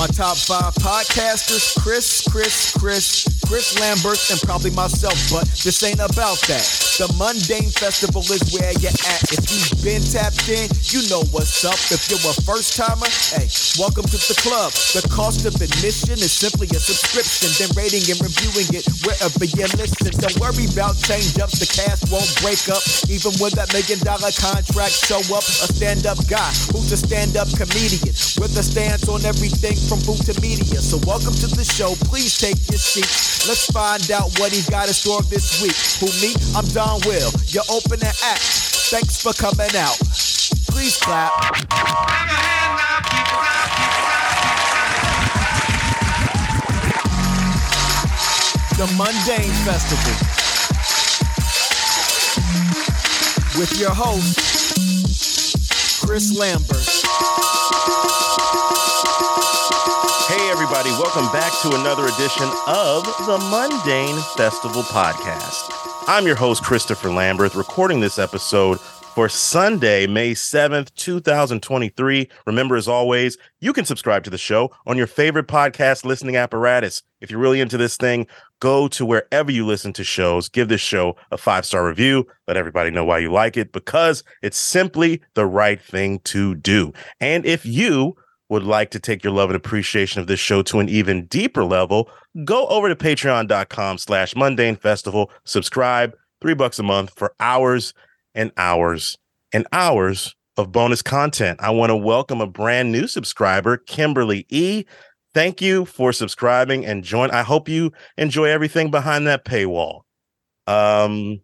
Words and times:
My 0.00 0.06
top 0.06 0.38
five 0.38 0.72
podcasters 0.80 1.76
Chris, 1.76 2.24
Chris, 2.32 2.72
Chris, 2.72 3.28
Chris 3.44 3.76
Lamberth, 3.76 4.32
and 4.32 4.40
probably 4.48 4.70
myself, 4.70 5.12
but 5.28 5.44
this 5.60 5.84
ain't 5.84 6.00
about 6.00 6.40
that. 6.48 6.64
The 6.96 7.04
Mundane 7.20 7.68
Festival 7.68 8.24
is 8.32 8.40
where 8.56 8.72
you're 8.80 8.96
at. 9.04 9.20
If 9.28 9.44
you've 9.52 9.76
been 9.84 10.00
tapped 10.00 10.48
in, 10.48 10.72
you 10.88 11.04
know 11.12 11.20
what's 11.36 11.68
up. 11.68 11.76
If 11.92 12.08
you're 12.08 12.20
a 12.24 12.32
first 12.48 12.80
timer, 12.80 13.12
hey, 13.28 13.44
welcome 13.76 14.08
to 14.08 14.16
the 14.24 14.36
club. 14.40 14.72
The 14.96 15.04
cost 15.12 15.44
of 15.44 15.52
admission 15.60 16.16
is 16.16 16.32
simply 16.32 16.72
a 16.72 16.80
subscription, 16.80 17.52
then 17.60 17.68
rating 17.76 18.08
and 18.08 18.24
reviewing 18.24 18.72
it 18.72 18.88
wherever 19.04 19.44
you 19.44 19.68
listen. 19.76 20.16
Don't 20.16 20.40
worry 20.40 20.64
about 20.64 20.96
change 21.04 21.36
ups, 21.36 21.60
the 21.60 21.68
cast 21.68 22.08
won't 22.08 22.28
break 22.40 22.72
up. 22.72 22.80
Even 23.12 23.36
when 23.36 23.52
that 23.52 23.68
million 23.76 24.00
dollar 24.00 24.32
contract 24.32 24.96
show 24.96 25.20
up, 25.36 25.44
a 25.44 25.68
stand 25.68 26.08
up 26.08 26.20
guy 26.24 26.52
who's 26.72 26.88
a 26.88 27.00
stand 27.00 27.36
up 27.36 27.52
comedian 27.52 28.16
with 28.40 28.56
a 28.56 28.64
stance 28.64 29.04
on 29.12 29.24
everything 29.28 29.76
from 29.90 29.98
food 30.06 30.22
to 30.24 30.40
media. 30.40 30.78
So 30.78 30.98
welcome 31.04 31.34
to 31.34 31.48
the 31.48 31.64
show. 31.64 31.98
Please 32.06 32.38
take 32.38 32.54
your 32.70 32.78
seat. 32.78 33.10
Let's 33.50 33.66
find 33.74 34.08
out 34.12 34.30
what 34.38 34.52
he's 34.52 34.70
got 34.70 34.86
in 34.86 34.94
store 34.94 35.20
this 35.22 35.60
week. 35.60 35.74
Who 35.98 36.06
me? 36.22 36.30
I'm 36.54 36.64
Don 36.70 37.00
Will, 37.10 37.32
your 37.50 37.64
opening 37.68 38.06
act. 38.22 38.46
Thanks 38.94 39.20
for 39.20 39.32
coming 39.34 39.74
out. 39.74 39.98
Please 40.70 40.96
clap. 40.96 41.34
The 48.78 48.86
Mundane 48.94 49.50
Festival 49.66 50.14
with 53.58 53.76
your 53.80 53.90
host, 53.90 54.38
Chris 56.06 56.32
Lamberth. 56.38 57.59
Welcome 61.12 61.32
back 61.32 61.52
to 61.62 61.74
another 61.74 62.04
edition 62.04 62.48
of 62.68 63.04
the 63.26 63.36
Mundane 63.50 64.22
Festival 64.36 64.82
Podcast. 64.82 65.68
I'm 66.06 66.24
your 66.24 66.36
host, 66.36 66.62
Christopher 66.62 67.08
Lamberth, 67.08 67.56
recording 67.56 67.98
this 67.98 68.16
episode 68.16 68.78
for 68.78 69.28
Sunday, 69.28 70.06
May 70.06 70.34
7th, 70.34 70.94
2023. 70.94 72.28
Remember, 72.46 72.76
as 72.76 72.86
always, 72.86 73.38
you 73.58 73.72
can 73.72 73.84
subscribe 73.84 74.22
to 74.22 74.30
the 74.30 74.38
show 74.38 74.70
on 74.86 74.96
your 74.96 75.08
favorite 75.08 75.48
podcast 75.48 76.04
listening 76.04 76.36
apparatus. 76.36 77.02
If 77.20 77.28
you're 77.28 77.40
really 77.40 77.60
into 77.60 77.76
this 77.76 77.96
thing, 77.96 78.28
go 78.60 78.86
to 78.86 79.04
wherever 79.04 79.50
you 79.50 79.66
listen 79.66 79.92
to 79.94 80.04
shows, 80.04 80.48
give 80.48 80.68
this 80.68 80.80
show 80.80 81.16
a 81.32 81.36
five 81.36 81.66
star 81.66 81.84
review, 81.84 82.24
let 82.46 82.56
everybody 82.56 82.92
know 82.92 83.04
why 83.04 83.18
you 83.18 83.32
like 83.32 83.56
it, 83.56 83.72
because 83.72 84.22
it's 84.42 84.58
simply 84.58 85.22
the 85.34 85.44
right 85.44 85.82
thing 85.82 86.20
to 86.20 86.54
do. 86.54 86.92
And 87.18 87.44
if 87.44 87.66
you 87.66 88.14
would 88.50 88.64
like 88.64 88.90
to 88.90 89.00
take 89.00 89.24
your 89.24 89.32
love 89.32 89.48
and 89.48 89.56
appreciation 89.56 90.20
of 90.20 90.26
this 90.26 90.40
show 90.40 90.60
to 90.62 90.80
an 90.80 90.88
even 90.88 91.24
deeper 91.26 91.64
level, 91.64 92.10
go 92.44 92.66
over 92.66 92.88
to 92.88 92.96
patreon.com 92.96 93.96
slash 93.96 94.36
mundane 94.36 94.76
festival, 94.76 95.30
subscribe, 95.44 96.14
three 96.42 96.54
bucks 96.54 96.78
a 96.78 96.82
month 96.82 97.12
for 97.16 97.32
hours 97.40 97.94
and 98.34 98.52
hours 98.56 99.16
and 99.52 99.66
hours 99.72 100.34
of 100.56 100.72
bonus 100.72 101.00
content. 101.00 101.60
I 101.62 101.70
want 101.70 101.90
to 101.90 101.96
welcome 101.96 102.40
a 102.40 102.46
brand 102.46 102.92
new 102.92 103.06
subscriber, 103.06 103.76
Kimberly 103.78 104.46
E. 104.48 104.84
Thank 105.32 105.62
you 105.62 105.84
for 105.84 106.12
subscribing 106.12 106.84
and 106.84 107.04
join. 107.04 107.30
I 107.30 107.42
hope 107.42 107.68
you 107.68 107.92
enjoy 108.18 108.46
everything 108.46 108.90
behind 108.90 109.28
that 109.28 109.44
paywall. 109.44 110.02
Um, 110.66 111.40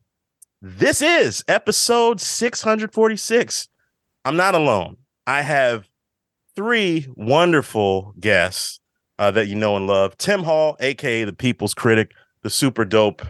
this 0.60 1.02
is 1.02 1.44
episode 1.46 2.20
646. 2.20 3.68
I'm 4.24 4.36
not 4.36 4.56
alone. 4.56 4.96
I 5.28 5.42
have 5.42 5.88
three 6.56 7.06
wonderful 7.14 8.14
guests 8.18 8.80
uh, 9.18 9.30
that 9.30 9.46
you 9.46 9.54
know 9.54 9.76
and 9.76 9.86
love. 9.86 10.16
Tim 10.18 10.42
Hall, 10.42 10.76
aka 10.80 11.24
the 11.24 11.32
People's 11.32 11.74
Critic, 11.74 12.12
the 12.42 12.50
super 12.50 12.84
dope 12.84 13.22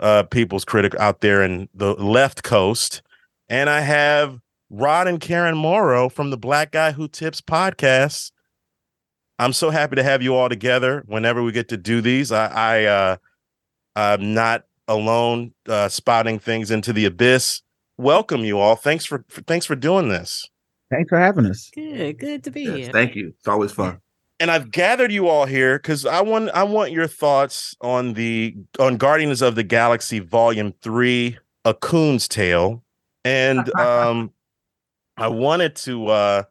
uh, 0.00 0.24
People's 0.24 0.64
Critic 0.64 0.94
out 0.96 1.20
there 1.20 1.42
in 1.42 1.68
the 1.72 1.94
left 1.94 2.42
coast. 2.42 3.02
And 3.48 3.70
I 3.70 3.80
have 3.80 4.40
Rod 4.70 5.06
and 5.06 5.20
Karen 5.20 5.56
Morrow 5.56 6.08
from 6.08 6.30
the 6.30 6.36
Black 6.36 6.72
Guy 6.72 6.92
Who 6.92 7.08
Tips 7.08 7.40
podcast. 7.40 8.32
I'm 9.38 9.52
so 9.52 9.70
happy 9.70 9.96
to 9.96 10.02
have 10.02 10.22
you 10.22 10.34
all 10.34 10.48
together 10.48 11.02
whenever 11.06 11.42
we 11.42 11.52
get 11.52 11.68
to 11.68 11.76
do 11.76 12.00
these. 12.00 12.30
I, 12.32 12.46
I 12.46 12.84
uh, 12.84 13.16
I'm 13.96 14.34
not 14.34 14.64
alone 14.88 15.52
uh, 15.68 15.88
things 15.88 16.70
into 16.70 16.92
the 16.92 17.04
abyss. 17.04 17.62
Welcome 17.96 18.44
you 18.44 18.58
all. 18.58 18.76
Thanks 18.76 19.04
for, 19.04 19.24
for 19.28 19.42
thanks 19.42 19.66
for 19.66 19.76
doing 19.76 20.08
this. 20.08 20.48
Thanks 20.90 21.08
for 21.08 21.18
having 21.18 21.46
us. 21.46 21.70
Good, 21.74 22.18
good 22.18 22.44
to 22.44 22.50
be 22.50 22.62
Yes, 22.62 22.76
here. 22.76 22.92
thank 22.92 23.14
you. 23.14 23.32
It's 23.38 23.48
always 23.48 23.72
fun. 23.72 23.98
and 24.40 24.50
I've 24.50 24.70
gathered 24.70 25.10
you 25.12 25.28
all 25.28 25.46
here 25.46 25.78
because 25.78 26.04
I 26.06 26.20
want 26.20 26.50
I 26.50 26.62
want 26.64 26.92
your 26.92 27.06
thoughts 27.06 27.74
on 27.80 28.14
the 28.14 28.54
on 28.78 28.96
Guardians 28.96 29.42
of 29.42 29.54
the 29.54 29.62
Galaxy 29.62 30.18
Volume 30.20 30.72
Three, 30.82 31.38
A 31.64 31.74
Coon's 31.74 32.28
Tale, 32.28 32.82
and 33.24 33.72
um, 33.78 34.30
I 35.16 35.28
wanted 35.28 35.76
to 35.76 36.06
uh, 36.08 36.42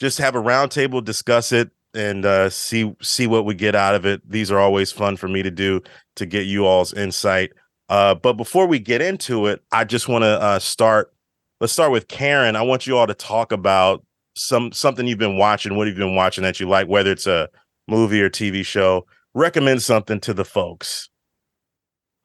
just 0.00 0.18
have 0.18 0.34
a 0.34 0.40
roundtable, 0.40 1.02
discuss 1.02 1.52
it, 1.52 1.70
and 1.94 2.24
uh, 2.24 2.50
see 2.50 2.94
see 3.02 3.26
what 3.26 3.44
we 3.44 3.54
get 3.54 3.74
out 3.74 3.94
of 3.94 4.06
it. 4.06 4.20
These 4.30 4.50
are 4.50 4.58
always 4.58 4.92
fun 4.92 5.16
for 5.16 5.28
me 5.28 5.42
to 5.42 5.50
do 5.50 5.82
to 6.16 6.26
get 6.26 6.46
you 6.46 6.66
all's 6.66 6.92
insight. 6.94 7.52
Uh, 7.88 8.14
but 8.14 8.34
before 8.34 8.66
we 8.66 8.78
get 8.78 9.00
into 9.00 9.46
it, 9.46 9.62
I 9.72 9.84
just 9.84 10.08
want 10.08 10.22
to 10.22 10.40
uh, 10.40 10.58
start. 10.58 11.12
Let's 11.58 11.72
start 11.72 11.90
with 11.90 12.08
Karen. 12.08 12.54
I 12.54 12.62
want 12.62 12.86
you 12.86 12.98
all 12.98 13.06
to 13.06 13.14
talk 13.14 13.50
about 13.50 14.04
some 14.34 14.72
something 14.72 15.06
you've 15.06 15.18
been 15.18 15.38
watching, 15.38 15.74
what 15.74 15.86
have 15.86 15.96
you 15.96 16.04
been 16.04 16.14
watching 16.14 16.44
that 16.44 16.60
you 16.60 16.68
like, 16.68 16.86
whether 16.86 17.10
it's 17.10 17.26
a 17.26 17.48
movie 17.88 18.20
or 18.20 18.28
TV 18.28 18.64
show. 18.64 19.06
Recommend 19.32 19.82
something 19.82 20.20
to 20.20 20.34
the 20.34 20.44
folks. 20.44 21.08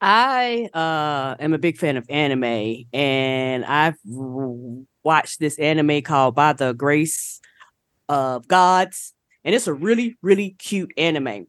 I 0.02 0.70
uh 0.74 1.36
am 1.40 1.54
a 1.54 1.58
big 1.58 1.78
fan 1.78 1.96
of 1.96 2.06
anime, 2.10 2.86
and 2.92 3.64
I've 3.64 3.96
watched 4.04 5.40
this 5.40 5.58
anime 5.60 6.02
called 6.02 6.36
By 6.36 6.52
the 6.52 6.74
Grace 6.74 7.40
of 8.10 8.50
Gods, 8.50 9.14
and 9.46 9.56
it's 9.56 9.68
a 9.68 9.74
really, 9.74 10.18
really 10.22 10.56
cute 10.60 10.92
anime. 10.98 11.48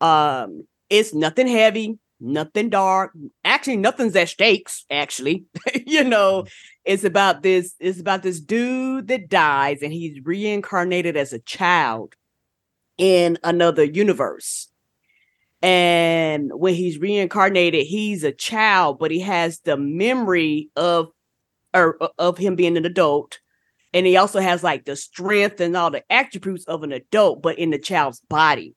Um, 0.00 0.66
it's 0.88 1.12
nothing 1.12 1.48
heavy, 1.48 1.98
nothing 2.20 2.68
dark. 2.68 3.12
Actually, 3.44 3.78
nothing's 3.78 4.16
at 4.16 4.28
stakes. 4.28 4.84
Actually, 4.90 5.44
you 5.86 6.04
know, 6.04 6.42
mm-hmm. 6.42 6.48
it's 6.84 7.04
about 7.04 7.42
this. 7.42 7.74
It's 7.80 8.00
about 8.00 8.22
this 8.22 8.40
dude 8.40 9.08
that 9.08 9.28
dies, 9.28 9.82
and 9.82 9.92
he's 9.92 10.24
reincarnated 10.24 11.16
as 11.16 11.32
a 11.32 11.38
child 11.40 12.14
in 12.98 13.38
another 13.42 13.84
universe. 13.84 14.68
And 15.62 16.50
when 16.54 16.74
he's 16.74 16.98
reincarnated, 16.98 17.86
he's 17.86 18.24
a 18.24 18.32
child, 18.32 18.98
but 18.98 19.10
he 19.10 19.20
has 19.20 19.60
the 19.60 19.76
memory 19.76 20.70
of 20.76 21.08
or 21.74 21.98
of 22.18 22.38
him 22.38 22.56
being 22.56 22.76
an 22.76 22.86
adult. 22.86 23.40
And 23.92 24.06
he 24.06 24.16
also 24.16 24.40
has 24.40 24.62
like 24.62 24.84
the 24.84 24.96
strength 24.96 25.60
and 25.60 25.76
all 25.76 25.90
the 25.90 26.04
attributes 26.10 26.64
of 26.64 26.82
an 26.82 26.92
adult, 26.92 27.42
but 27.42 27.58
in 27.58 27.70
the 27.70 27.78
child's 27.78 28.20
body. 28.20 28.74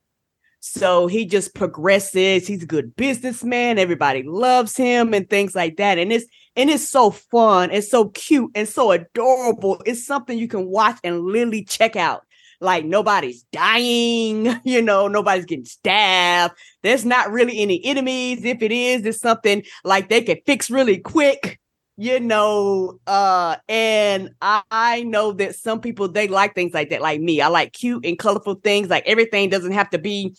So 0.66 1.08
he 1.08 1.26
just 1.26 1.54
progresses. 1.54 2.48
He's 2.48 2.64
a 2.64 2.66
good 2.66 2.96
businessman. 2.96 3.78
Everybody 3.78 4.24
loves 4.24 4.78
him 4.78 5.14
and 5.14 5.30
things 5.30 5.54
like 5.54 5.76
that. 5.76 5.98
And 5.98 6.14
it's 6.14 6.26
and 6.56 6.70
it's 6.70 6.90
so 6.90 7.12
fun. 7.12 7.70
It's 7.70 7.92
so 7.92 8.08
cute 8.08 8.50
and 8.56 8.66
so 8.66 8.92
adorable. 8.92 9.82
It's 9.86 10.08
something 10.08 10.38
you 10.38 10.48
can 10.48 10.68
watch 10.68 10.98
and 11.04 11.20
literally 11.20 11.66
check 11.66 11.98
out. 11.98 12.22
Like 12.62 12.86
nobody's 12.86 13.44
dying, 13.52 14.58
you 14.64 14.82
know, 14.82 15.10
nobody's 15.10 15.44
getting 15.44 15.66
stabbed. 15.66 16.54
There's 16.82 17.04
not 17.04 17.30
really 17.30 17.60
any 17.60 17.84
enemies. 17.84 18.46
If 18.46 18.62
it 18.62 18.72
is, 18.72 19.06
it's 19.06 19.20
something 19.20 19.64
like 19.84 20.08
they 20.08 20.22
can 20.22 20.38
fix 20.46 20.72
really 20.72 20.98
quick, 20.98 21.60
you 21.98 22.22
know. 22.22 23.00
Uh, 23.06 23.58
and 23.68 24.30
I, 24.42 24.62
I 24.72 25.04
know 25.04 25.34
that 25.34 25.56
some 25.56 25.82
people 25.82 26.08
they 26.08 26.30
like 26.30 26.56
things 26.56 26.74
like 26.74 26.90
that, 26.92 27.02
like 27.02 27.20
me. 27.20 27.42
I 27.42 27.50
like 27.50 27.74
cute 27.74 28.06
and 28.06 28.18
colorful 28.18 28.56
things. 28.56 28.90
Like 28.90 29.04
everything 29.06 29.50
doesn't 29.50 29.74
have 29.74 29.90
to 29.90 29.98
be 30.00 30.38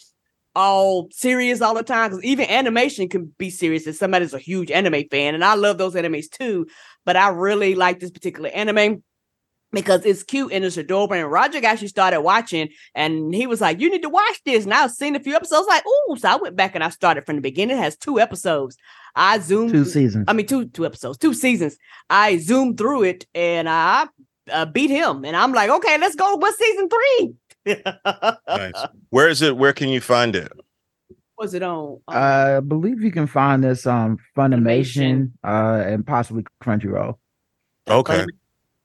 all 0.54 1.08
serious 1.10 1.60
all 1.60 1.74
the 1.74 1.82
time 1.82 2.10
because 2.10 2.24
even 2.24 2.48
animation 2.48 3.08
can 3.08 3.32
be 3.38 3.50
serious 3.50 3.86
if 3.86 3.96
somebody's 3.96 4.34
a 4.34 4.38
huge 4.38 4.70
anime 4.70 5.02
fan 5.10 5.34
and 5.34 5.44
i 5.44 5.54
love 5.54 5.78
those 5.78 5.94
animes 5.94 6.30
too 6.30 6.66
but 7.04 7.16
i 7.16 7.28
really 7.28 7.74
like 7.74 7.98
this 8.00 8.10
particular 8.10 8.48
anime 8.50 9.02
because 9.72 10.04
it's 10.06 10.22
cute 10.22 10.52
and 10.52 10.64
it's 10.64 10.76
adorable 10.76 11.16
and 11.16 11.28
roger 11.30 11.58
actually 11.66 11.88
started 11.88 12.20
watching 12.20 12.68
and 12.94 13.34
he 13.34 13.46
was 13.48 13.60
like 13.60 13.80
you 13.80 13.90
need 13.90 14.02
to 14.02 14.08
watch 14.08 14.40
this 14.44 14.64
and 14.64 14.72
i 14.72 14.84
was 14.84 14.96
seeing 14.96 15.16
a 15.16 15.20
few 15.20 15.34
episodes 15.34 15.66
like 15.66 15.82
oh 15.86 16.16
so 16.18 16.28
i 16.28 16.36
went 16.36 16.54
back 16.54 16.76
and 16.76 16.84
i 16.84 16.88
started 16.88 17.26
from 17.26 17.34
the 17.36 17.42
beginning 17.42 17.76
it 17.76 17.80
has 17.80 17.96
two 17.96 18.20
episodes. 18.20 18.76
I 19.16 19.38
zoomed 19.38 19.70
Two 19.72 19.84
seasons. 19.84 20.24
i 20.28 20.32
mean 20.32 20.46
two 20.46 20.66
two 20.66 20.86
episodes 20.86 21.18
two 21.18 21.34
seasons. 21.34 21.76
I 22.10 22.38
zoomed 22.38 22.78
through 22.78 23.04
it 23.04 23.26
and 23.34 23.68
i 23.68 24.06
uh, 24.52 24.66
beat 24.66 24.90
him 24.90 25.24
and 25.24 25.34
i'm 25.36 25.52
like 25.52 25.70
okay 25.70 25.96
let's 25.98 26.14
go 26.16 26.36
with 26.36 26.54
season 26.56 26.88
three 26.88 27.34
Nice. 27.66 28.72
Where 29.10 29.28
is 29.28 29.42
it? 29.42 29.56
Where 29.56 29.72
can 29.72 29.88
you 29.88 30.00
find 30.00 30.36
it? 30.36 30.50
was 31.36 31.52
it 31.52 31.64
on 31.64 31.98
um, 32.06 32.16
I 32.16 32.60
believe 32.60 33.02
you 33.02 33.10
can 33.10 33.26
find 33.26 33.64
this 33.64 33.86
um 33.86 34.18
Funimation 34.36 35.32
Funimation. 35.32 35.32
uh 35.44 35.82
and 35.84 36.06
possibly 36.06 36.44
Crunchyroll. 36.62 37.18
Okay. 37.88 38.24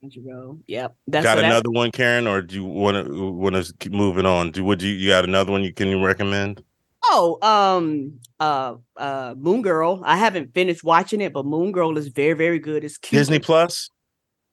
Crunchyroll. 0.02 0.58
Yep. 0.66 0.96
That's 1.06 1.24
got 1.24 1.36
so 1.36 1.42
that's- 1.42 1.52
another 1.52 1.70
one, 1.70 1.92
Karen, 1.92 2.26
or 2.26 2.42
do 2.42 2.56
you 2.56 2.64
want 2.64 3.06
to 3.06 3.30
want 3.30 3.54
to 3.54 3.72
keep 3.78 3.92
moving 3.92 4.26
on? 4.26 4.50
Do 4.50 4.64
would 4.64 4.82
you 4.82 4.92
you 4.92 5.10
got 5.10 5.24
another 5.24 5.52
one 5.52 5.62
you 5.62 5.72
can 5.72 6.02
recommend? 6.02 6.64
Oh, 7.04 7.38
um, 7.40 8.20
uh, 8.40 8.74
uh, 8.96 9.34
Moon 9.38 9.62
Girl. 9.62 10.02
I 10.04 10.16
haven't 10.16 10.52
finished 10.52 10.84
watching 10.84 11.20
it, 11.22 11.32
but 11.32 11.46
Moon 11.46 11.72
Girl 11.72 11.96
is 11.96 12.08
very, 12.08 12.34
very 12.34 12.58
good. 12.58 12.84
It's 12.84 12.98
cute. 12.98 13.18
Disney 13.18 13.38
Plus. 13.38 13.88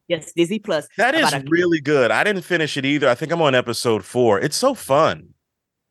Yes, 0.08 0.32
Disney 0.34 0.60
Plus. 0.60 0.88
That 0.98 1.16
is 1.16 1.34
a- 1.34 1.44
really 1.48 1.82
good. 1.82 2.12
I 2.12 2.24
didn't 2.24 2.44
finish 2.44 2.78
it 2.78 2.86
either. 2.86 3.10
I 3.10 3.16
think 3.16 3.32
I'm 3.32 3.42
on 3.42 3.56
episode 3.56 4.06
four. 4.06 4.40
It's 4.40 4.56
so 4.56 4.74
fun. 4.74 5.30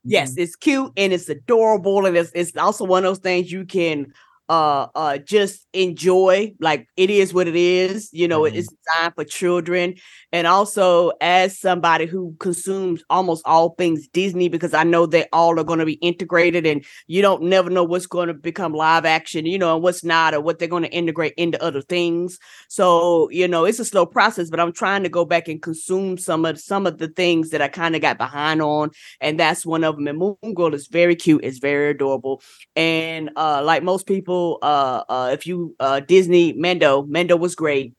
Yes, 0.09 0.37
it's 0.37 0.55
cute 0.55 0.93
and 0.97 1.13
it's 1.13 1.29
adorable, 1.29 2.07
and 2.07 2.17
it's 2.17 2.31
it's 2.35 2.57
also 2.57 2.85
one 2.85 3.05
of 3.05 3.11
those 3.11 3.19
things 3.19 3.51
you 3.51 3.65
can 3.65 4.13
uh 4.49 4.87
uh 4.95 5.19
just 5.19 5.67
enjoy. 5.73 6.55
Like 6.61 6.87
it 6.97 7.11
is 7.11 7.35
what 7.35 7.49
it 7.49 7.57
is. 7.57 8.11
You 8.13 8.29
know, 8.29 8.43
Mhm. 8.43 8.55
it's 8.55 8.69
designed 8.69 9.15
for 9.15 9.25
children, 9.25 9.95
and 10.33 10.47
also 10.47 11.13
as 11.21 11.59
somebody 11.59 12.07
who 12.07 12.35
consumes 12.39 13.03
almost 13.11 13.43
all 13.47 13.71
things 13.79 14.07
Disney, 14.09 14.49
because 14.49 14.75
I 14.75 14.85
know 14.85 15.07
they 15.07 15.27
all 15.33 15.59
are 15.59 15.65
going 15.65 15.81
to 15.81 15.87
be 15.87 15.95
integrated, 15.95 16.67
and 16.67 16.85
you 17.09 17.23
don't 17.23 17.43
never 17.45 17.71
know 17.71 17.85
what's 17.85 18.07
going 18.07 18.29
to 18.29 18.35
become 18.35 18.73
live 18.73 19.05
action, 19.05 19.47
you 19.47 19.59
know, 19.59 19.75
and 19.75 19.83
what's 19.83 20.05
not, 20.05 20.35
or 20.35 20.41
what 20.41 20.59
they're 20.59 20.69
going 20.69 20.85
to 20.85 20.93
integrate 20.93 21.35
into 21.37 21.63
other 21.63 21.83
things. 21.83 22.39
So 22.69 23.29
you 23.31 23.49
know, 23.49 23.65
it's 23.65 23.79
a 23.81 23.85
slow 23.85 24.07
process, 24.07 24.51
but 24.51 24.61
I'm 24.61 24.73
trying 24.73 25.03
to 25.03 25.09
go 25.09 25.25
back 25.25 25.49
and 25.49 25.61
consume 25.63 26.19
some 26.19 26.45
of 26.45 26.61
some 26.61 26.87
of 26.87 26.99
the 26.99 27.09
things 27.09 27.51
that 27.51 27.63
I 27.63 27.69
kind 27.69 27.95
of 27.97 28.03
got 28.03 28.19
behind 28.19 28.63
on 28.63 28.91
and 29.21 29.39
that's 29.41 29.65
one 29.67 29.85
of 29.85 29.97
them. 29.97 30.07
And 30.09 30.19
Moon 30.19 30.55
Girl 30.55 30.75
is 30.75 30.87
very 30.89 31.17
cute, 31.17 31.45
it's 31.45 31.59
very 31.59 31.91
adorable, 31.91 32.43
and 32.75 33.31
uh, 33.37 33.63
like 33.65 33.83
most 33.83 34.07
people, 34.07 34.36
uh, 34.63 35.05
uh, 35.09 35.31
if 35.33 35.47
you 35.47 35.75
uh, 35.81 36.01
Disney 36.01 36.53
Mando, 36.53 37.03
Mando 37.03 37.37
was 37.37 37.55
great. 37.55 37.95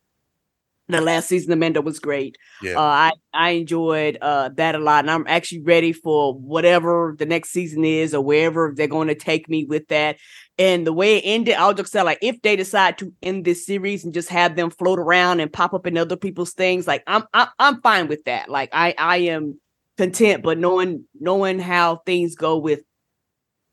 The 0.89 1.01
last 1.01 1.27
season 1.27 1.51
of 1.51 1.59
Mando 1.59 1.81
was 1.81 1.99
great. 1.99 2.37
Yeah. 2.61 2.77
Uh, 2.77 2.81
I 2.81 3.11
I 3.33 3.49
enjoyed 3.51 4.17
uh, 4.21 4.49
that 4.55 4.73
a 4.73 4.79
lot, 4.79 5.03
and 5.03 5.11
I'm 5.11 5.25
actually 5.27 5.61
ready 5.61 5.91
for 5.91 6.33
whatever 6.33 7.13
the 7.19 7.25
next 7.25 7.49
season 7.49 7.83
is 7.83 8.13
or 8.13 8.23
wherever 8.23 8.73
they're 8.75 8.87
going 8.87 9.09
to 9.09 9.15
take 9.15 9.49
me 9.49 9.65
with 9.65 9.87
that. 9.89 10.17
And 10.57 10.87
the 10.87 10.93
way 10.93 11.17
it 11.17 11.23
ended, 11.25 11.55
I'll 11.55 11.73
just 11.73 11.91
say 11.91 12.01
like 12.03 12.19
if 12.21 12.41
they 12.41 12.55
decide 12.55 12.97
to 12.99 13.13
end 13.21 13.43
this 13.43 13.65
series 13.65 14.05
and 14.05 14.13
just 14.13 14.29
have 14.29 14.55
them 14.55 14.69
float 14.69 14.97
around 14.97 15.41
and 15.41 15.51
pop 15.51 15.73
up 15.73 15.85
in 15.85 15.97
other 15.97 16.15
people's 16.15 16.53
things, 16.53 16.87
like 16.87 17.03
I'm 17.05 17.23
I'm, 17.33 17.47
I'm 17.59 17.81
fine 17.81 18.07
with 18.07 18.23
that. 18.23 18.49
Like 18.49 18.69
I 18.71 18.95
I 18.97 19.17
am 19.17 19.59
content, 19.97 20.41
but 20.41 20.57
knowing 20.57 21.03
knowing 21.19 21.59
how 21.59 21.97
things 22.05 22.35
go 22.35 22.57
with 22.57 22.81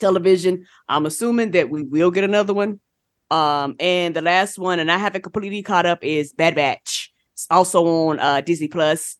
television, 0.05 0.55
I'm 0.89 1.07
assuming 1.07 1.53
that 1.53 1.71
we 1.71 1.83
will 1.83 2.11
get 2.11 2.25
another 2.25 2.55
one. 2.55 2.81
Um, 3.31 3.75
and 3.81 4.15
the 4.15 4.23
last 4.23 4.59
one, 4.59 4.79
and 4.79 4.91
I 4.93 4.99
haven't 4.99 5.23
completely 5.23 5.63
caught 5.63 5.87
up, 5.87 6.05
is 6.05 6.33
Bad 6.33 6.55
Batch. 6.55 7.11
It's 7.33 7.47
also 7.51 7.85
on 7.87 8.21
uh 8.21 8.41
Disney 8.43 8.69
Plus. 8.69 9.17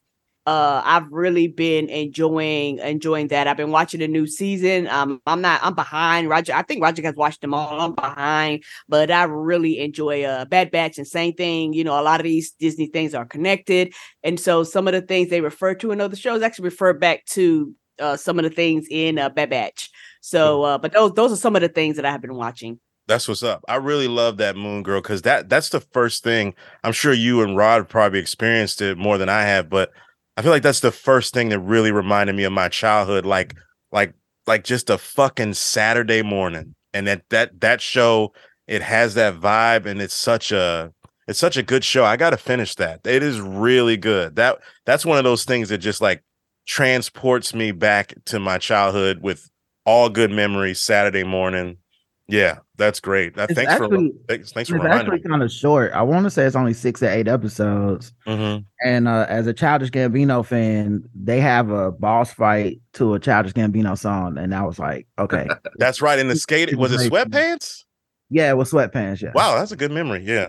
Uh, 0.47 0.83
I've 0.85 1.11
really 1.11 1.49
been 1.49 1.89
enjoying 1.89 2.79
enjoying 2.79 3.29
that. 3.29 3.47
I've 3.47 3.57
been 3.57 3.71
watching 3.71 4.01
the 4.01 4.09
new 4.09 4.27
season. 4.27 4.87
Um, 4.89 5.21
I'm 5.27 5.41
not 5.41 5.61
I'm 5.65 5.75
behind. 5.75 6.29
Roger, 6.29 6.53
I 6.53 6.63
think 6.63 6.83
Roger 6.83 7.03
has 7.03 7.15
watched 7.17 7.41
them 7.41 7.55
all. 7.55 7.81
I'm 7.81 7.95
behind, 7.95 8.63
but 8.87 9.11
I 9.11 9.25
really 9.25 9.81
enjoy 9.81 10.23
uh 10.25 10.45
Bad 10.45 10.71
Batch 10.71 10.99
and 10.99 11.07
same 11.07 11.33
thing. 11.33 11.73
You 11.73 11.83
know, 11.83 11.99
a 11.99 12.05
lot 12.05 12.21
of 12.21 12.25
these 12.25 12.53
Disney 12.53 12.89
things 12.89 13.15
are 13.15 13.25
connected, 13.25 13.95
and 14.23 14.39
so 14.39 14.65
some 14.65 14.87
of 14.87 14.93
the 14.93 15.01
things 15.01 15.31
they 15.31 15.41
refer 15.41 15.75
to 15.77 15.93
in 15.93 16.01
other 16.03 16.17
shows 16.17 16.43
actually 16.43 16.67
refer 16.67 16.93
back 16.93 17.25
to 17.37 17.73
uh 17.99 18.17
some 18.17 18.39
of 18.39 18.45
the 18.45 18.51
things 18.51 18.87
in 18.91 19.19
uh, 19.19 19.31
Bad 19.31 19.49
Batch. 19.49 19.91
So, 20.25 20.63
uh, 20.63 20.79
but 20.79 20.95
those 20.95 21.13
those 21.13 21.33
are 21.33 21.37
some 21.37 21.55
of 21.55 21.61
the 21.61 21.69
things 21.69 21.97
that 21.97 22.07
I 22.07 22.11
have 22.11 22.23
been 22.23 22.35
watching. 22.35 22.81
That's 23.07 23.29
what's 23.29 23.43
up. 23.43 23.63
I 23.69 23.77
really 23.77 24.09
love 24.09 24.39
that 24.39 24.57
Moon 24.57 24.83
Girl 24.83 25.03
because 25.03 25.21
that 25.21 25.51
that's 25.51 25.69
the 25.69 25.81
first 25.81 26.25
thing. 26.25 26.55
I'm 26.83 26.95
sure 26.95 27.13
you 27.13 27.43
and 27.43 27.59
Rod 27.59 27.91
probably 27.91 28.21
experienced 28.21 28.81
it 28.81 28.97
more 28.97 29.19
than 29.19 29.29
I 29.29 29.43
have, 29.43 29.69
but 29.69 29.93
I 30.39 30.41
feel 30.43 30.51
like 30.51 30.63
that's 30.63 30.81
the 30.81 30.91
first 30.91 31.35
thing 31.35 31.51
that 31.51 31.59
really 31.59 31.93
reminded 31.93 32.35
me 32.37 32.45
of 32.45 32.55
my 32.55 32.71
childhood, 32.71 33.27
like 33.27 33.55
like 33.93 34.15
like 34.47 34.65
just 34.65 34.89
a 34.89 34.97
fucking 34.97 35.53
Saturday 35.53 36.23
morning. 36.23 36.75
And 36.95 37.07
that 37.07 37.29
that 37.29 37.61
that 37.61 37.83
show, 37.83 38.33
it 38.67 38.81
has 38.81 39.13
that 39.17 39.39
vibe, 39.39 39.85
and 39.85 40.01
it's 40.01 40.15
such 40.15 40.53
a 40.53 40.91
it's 41.29 41.39
such 41.39 41.59
a 41.59 41.63
good 41.63 41.85
show. 41.85 42.07
I 42.07 42.17
gotta 42.17 42.39
finish 42.39 42.77
that. 42.77 43.07
It 43.07 43.23
is 43.23 43.43
really 43.43 43.99
good. 43.99 44.37
That 44.37 44.57
that's 44.87 45.05
one 45.05 45.19
of 45.19 45.25
those 45.25 45.45
things 45.45 45.69
that 45.69 45.79
just 45.79 46.01
like 46.01 46.25
transports 46.67 47.53
me 47.53 47.73
back 47.73 48.15
to 48.25 48.41
my 48.41 48.57
childhood 48.57 49.19
with 49.21 49.51
all 49.85 50.09
good 50.09 50.31
memories. 50.31 50.81
Saturday 50.81 51.25
morning. 51.25 51.79
Yeah, 52.27 52.61
that's 52.79 53.01
great. 53.01 53.39
Uh, 53.39 53.43
It's 53.51 53.53
thanks 53.55 53.75
for 53.75 53.85
actually- 53.85 54.13
thanks, 54.29 54.51
thanks 54.53 54.71
for 54.71 54.77
It's 54.77 54.83
reminding 54.85 55.01
actually 55.13 55.19
me. 55.25 55.29
kind 55.31 55.43
of 55.43 55.53
short. 55.53 55.93
I 55.93 56.01
want 56.01 56.25
to 56.25 56.31
say 56.31 56.45
it's 56.47 56.57
only 56.57 56.73
six 56.73 57.03
or 57.03 57.11
eight 57.11 57.29
episodes. 57.29 58.15
Mhm. 58.27 58.65
And 58.83 59.09
uh, 59.09 59.27
as 59.29 59.47
a 59.47 59.53
Childish 59.53 59.91
Gambino 59.91 60.45
fan, 60.45 61.05
they 61.15 61.39
have 61.41 61.69
a 61.69 61.93
boss 61.93 62.33
fight 62.33 62.81
to 62.95 63.13
a 63.13 63.21
Childish 63.21 63.53
Gambino 63.53 63.97
song, 63.99 64.39
and 64.39 64.55
I 64.55 64.63
was 64.63 64.79
like, 64.79 65.07
okay, 65.19 65.47
That's 65.77 66.01
right. 66.01 66.19
In 66.19 66.29
the 66.29 66.37
skate, 66.37 66.75
was 66.77 66.93
it 66.93 67.13
sweatpants? 67.13 67.85
yeah, 68.31 68.55
with 68.55 68.71
sweatpants, 68.71 69.21
yeah. 69.21 69.33
Wow, 69.35 69.57
that's 69.59 69.73
a 69.73 69.77
good 69.77 69.93
memory. 69.93 70.25
Yeah, 70.25 70.49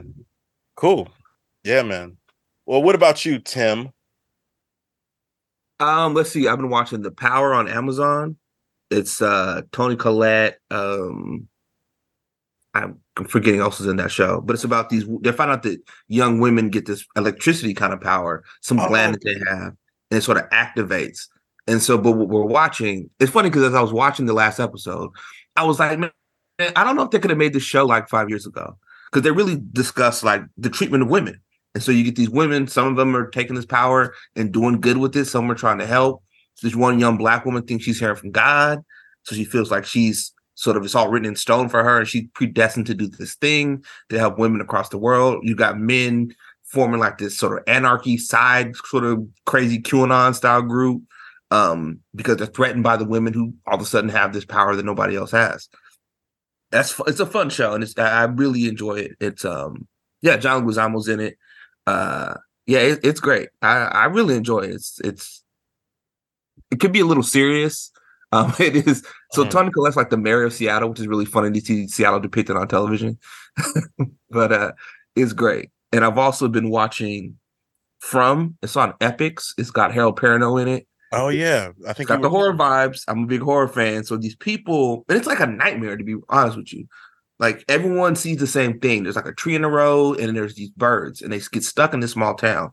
cool. 0.77 1.09
Yeah, 1.65 1.81
man. 1.83 2.15
Well, 2.65 2.81
what 2.83 2.95
about 2.95 3.25
you, 3.25 3.37
Tim? 3.39 3.89
Um, 5.81 6.13
let's 6.13 6.31
see. 6.31 6.47
I've 6.47 6.57
been 6.57 6.69
watching 6.69 7.01
The 7.01 7.11
Power 7.11 7.53
on 7.53 7.67
Amazon. 7.67 8.37
It's 8.91 9.21
uh 9.21 9.61
Toni 9.71 9.95
Collette. 9.95 10.59
Um, 10.71 11.47
I'm 12.73 12.99
forgetting 13.27 13.61
else 13.61 13.79
is 13.79 13.87
in 13.87 13.95
that 13.97 14.11
show, 14.11 14.41
but 14.41 14.53
it's 14.53 14.65
about 14.65 14.89
these. 14.89 15.05
They 15.21 15.31
find 15.31 15.49
out 15.49 15.63
that 15.63 15.79
young 16.09 16.39
women 16.39 16.69
get 16.69 16.85
this 16.85 17.05
electricity 17.15 17.73
kind 17.73 17.93
of 17.93 18.01
power, 18.01 18.43
some 18.61 18.79
Oh. 18.79 18.87
gland 18.89 19.15
that 19.15 19.23
they 19.23 19.35
have, 19.49 19.73
and 20.11 20.17
it 20.17 20.21
sort 20.21 20.37
of 20.37 20.49
activates. 20.49 21.27
And 21.67 21.81
so, 21.81 21.97
but 21.97 22.11
what 22.11 22.27
we're 22.27 22.43
watching, 22.43 23.09
it's 23.19 23.31
funny 23.31 23.49
because 23.49 23.63
as 23.63 23.73
I 23.73 23.81
was 23.81 23.93
watching 23.93 24.25
the 24.25 24.33
last 24.33 24.59
episode, 24.59 25.09
I 25.55 25.63
was 25.63 25.79
like, 25.79 25.97
man, 25.97 26.11
I 26.59 26.83
don't 26.83 26.95
know 26.97 27.03
if 27.03 27.11
they 27.11 27.19
could 27.19 27.31
have 27.31 27.39
made 27.39 27.53
this 27.53 27.63
show 27.63 27.85
like 27.85 28.09
five 28.09 28.29
years 28.29 28.45
ago 28.45 28.77
because 29.09 29.23
they 29.23 29.31
really 29.31 29.61
discuss 29.71 30.21
like 30.23 30.43
the 30.57 30.69
treatment 30.69 31.03
of 31.03 31.09
women. 31.09 31.39
And 31.73 31.81
so 31.83 31.91
you 31.93 32.03
get 32.03 32.15
these 32.17 32.29
women, 32.29 32.67
some 32.67 32.87
of 32.87 32.97
them 32.97 33.15
are 33.15 33.29
taking 33.29 33.55
this 33.55 33.65
power 33.65 34.13
and 34.35 34.51
doing 34.51 34.79
good 34.81 34.97
with 34.97 35.15
it, 35.15 35.25
some 35.25 35.49
are 35.49 35.55
trying 35.55 35.79
to 35.79 35.85
help. 35.85 36.23
This 36.61 36.75
one 36.75 36.99
young 36.99 37.17
black 37.17 37.45
woman 37.45 37.63
thinks 37.63 37.85
she's 37.85 37.99
hearing 37.99 38.15
from 38.15 38.31
God. 38.31 38.83
So 39.23 39.35
she 39.35 39.45
feels 39.45 39.71
like 39.71 39.85
she's 39.85 40.33
sort 40.55 40.77
of 40.77 40.85
it's 40.85 40.95
all 40.95 41.09
written 41.09 41.27
in 41.27 41.35
stone 41.35 41.67
for 41.69 41.83
her 41.83 41.99
and 41.99 42.07
she's 42.07 42.27
predestined 42.33 42.87
to 42.87 42.93
do 42.93 43.07
this 43.07 43.35
thing 43.35 43.83
to 44.09 44.17
help 44.17 44.39
women 44.39 44.61
across 44.61 44.89
the 44.89 44.97
world. 44.97 45.39
You 45.43 45.55
got 45.55 45.77
men 45.77 46.33
forming 46.63 46.99
like 46.99 47.17
this 47.17 47.37
sort 47.37 47.57
of 47.57 47.63
anarchy 47.67 48.17
side, 48.17 48.75
sort 48.75 49.03
of 49.03 49.25
crazy 49.45 49.81
QAnon 49.81 50.33
style 50.33 50.61
group 50.61 51.03
um, 51.51 51.99
because 52.15 52.37
they're 52.37 52.47
threatened 52.47 52.83
by 52.83 52.97
the 52.97 53.05
women 53.05 53.33
who 53.33 53.53
all 53.67 53.75
of 53.75 53.81
a 53.81 53.85
sudden 53.85 54.09
have 54.09 54.33
this 54.33 54.45
power 54.45 54.75
that 54.75 54.85
nobody 54.85 55.15
else 55.15 55.31
has. 55.31 55.69
That's 56.71 56.99
it's 57.05 57.19
a 57.19 57.25
fun 57.25 57.49
show 57.49 57.73
and 57.73 57.83
it's 57.83 57.97
I 57.97 58.23
really 58.23 58.67
enjoy 58.67 58.95
it. 58.95 59.11
It's 59.19 59.45
um 59.45 59.87
yeah, 60.21 60.35
John 60.37 60.65
Leguizamo's 60.65 61.07
in 61.07 61.19
it. 61.19 61.37
Uh 61.85 62.35
yeah, 62.65 62.79
it, 62.79 62.99
it's 63.03 63.19
great. 63.19 63.49
I 63.61 63.77
I 63.77 64.05
really 64.05 64.35
enjoy 64.35 64.61
it. 64.61 64.71
It's 64.71 64.99
it's 65.01 65.43
it 66.75 66.79
could 66.79 66.91
be 66.93 66.99
a 66.99 67.05
little 67.05 67.23
serious. 67.23 67.91
Um, 68.31 68.53
it 68.59 68.75
is 68.87 69.05
so 69.31 69.45
Mhm. 69.45 69.49
Toni 69.51 69.71
Collette's 69.71 69.95
like 69.97 70.09
the 70.09 70.17
mayor 70.17 70.43
of 70.43 70.53
Seattle, 70.53 70.89
which 70.89 70.99
is 70.99 71.07
really 71.07 71.25
funny 71.25 71.51
to 71.51 71.65
see 71.65 71.87
Seattle 71.87 72.19
depicted 72.19 72.55
on 72.57 72.67
television. 72.67 73.17
but 74.29 74.51
uh, 74.51 74.71
it's 75.15 75.33
great. 75.33 75.69
And 75.91 76.03
I've 76.03 76.17
also 76.17 76.47
been 76.47 76.69
watching 76.69 77.37
From. 77.99 78.57
It's 78.61 78.75
on 78.75 78.93
Epix. 78.99 79.53
It's 79.57 79.71
got 79.71 79.93
Harold 79.93 80.19
Perrineau 80.19 80.61
in 80.61 80.67
it. 80.67 80.87
Oh 81.11 81.29
yeah, 81.29 81.69
I 81.87 81.91
It's 81.91 81.97
think 81.97 82.09
got 82.09 82.21
the 82.21 82.29
were- 82.29 82.37
horror 82.37 82.53
vibes. 82.53 83.03
I'm 83.07 83.23
a 83.23 83.27
big 83.27 83.41
horror 83.41 83.67
fan. 83.69 84.03
So 84.03 84.17
these 84.17 84.35
people, 84.35 85.05
and 85.07 85.17
it's 85.17 85.27
like 85.27 85.39
a 85.39 85.47
nightmare 85.47 85.95
to 85.97 86.03
be 86.03 86.15
honest 86.29 86.57
with 86.57 86.73
you. 86.73 86.87
Like 87.39 87.63
everyone 87.69 88.15
sees 88.15 88.37
the 88.37 88.47
same 88.47 88.79
thing. 88.79 89.03
There's 89.03 89.15
like 89.15 89.25
a 89.27 89.33
tree 89.33 89.55
in 89.55 89.61
the 89.61 89.69
road, 89.69 90.19
and 90.19 90.35
there's 90.35 90.55
these 90.55 90.71
birds, 90.71 91.21
and 91.21 91.31
they 91.31 91.39
get 91.51 91.63
stuck 91.63 91.93
in 91.93 91.99
this 92.01 92.11
small 92.11 92.33
town. 92.33 92.71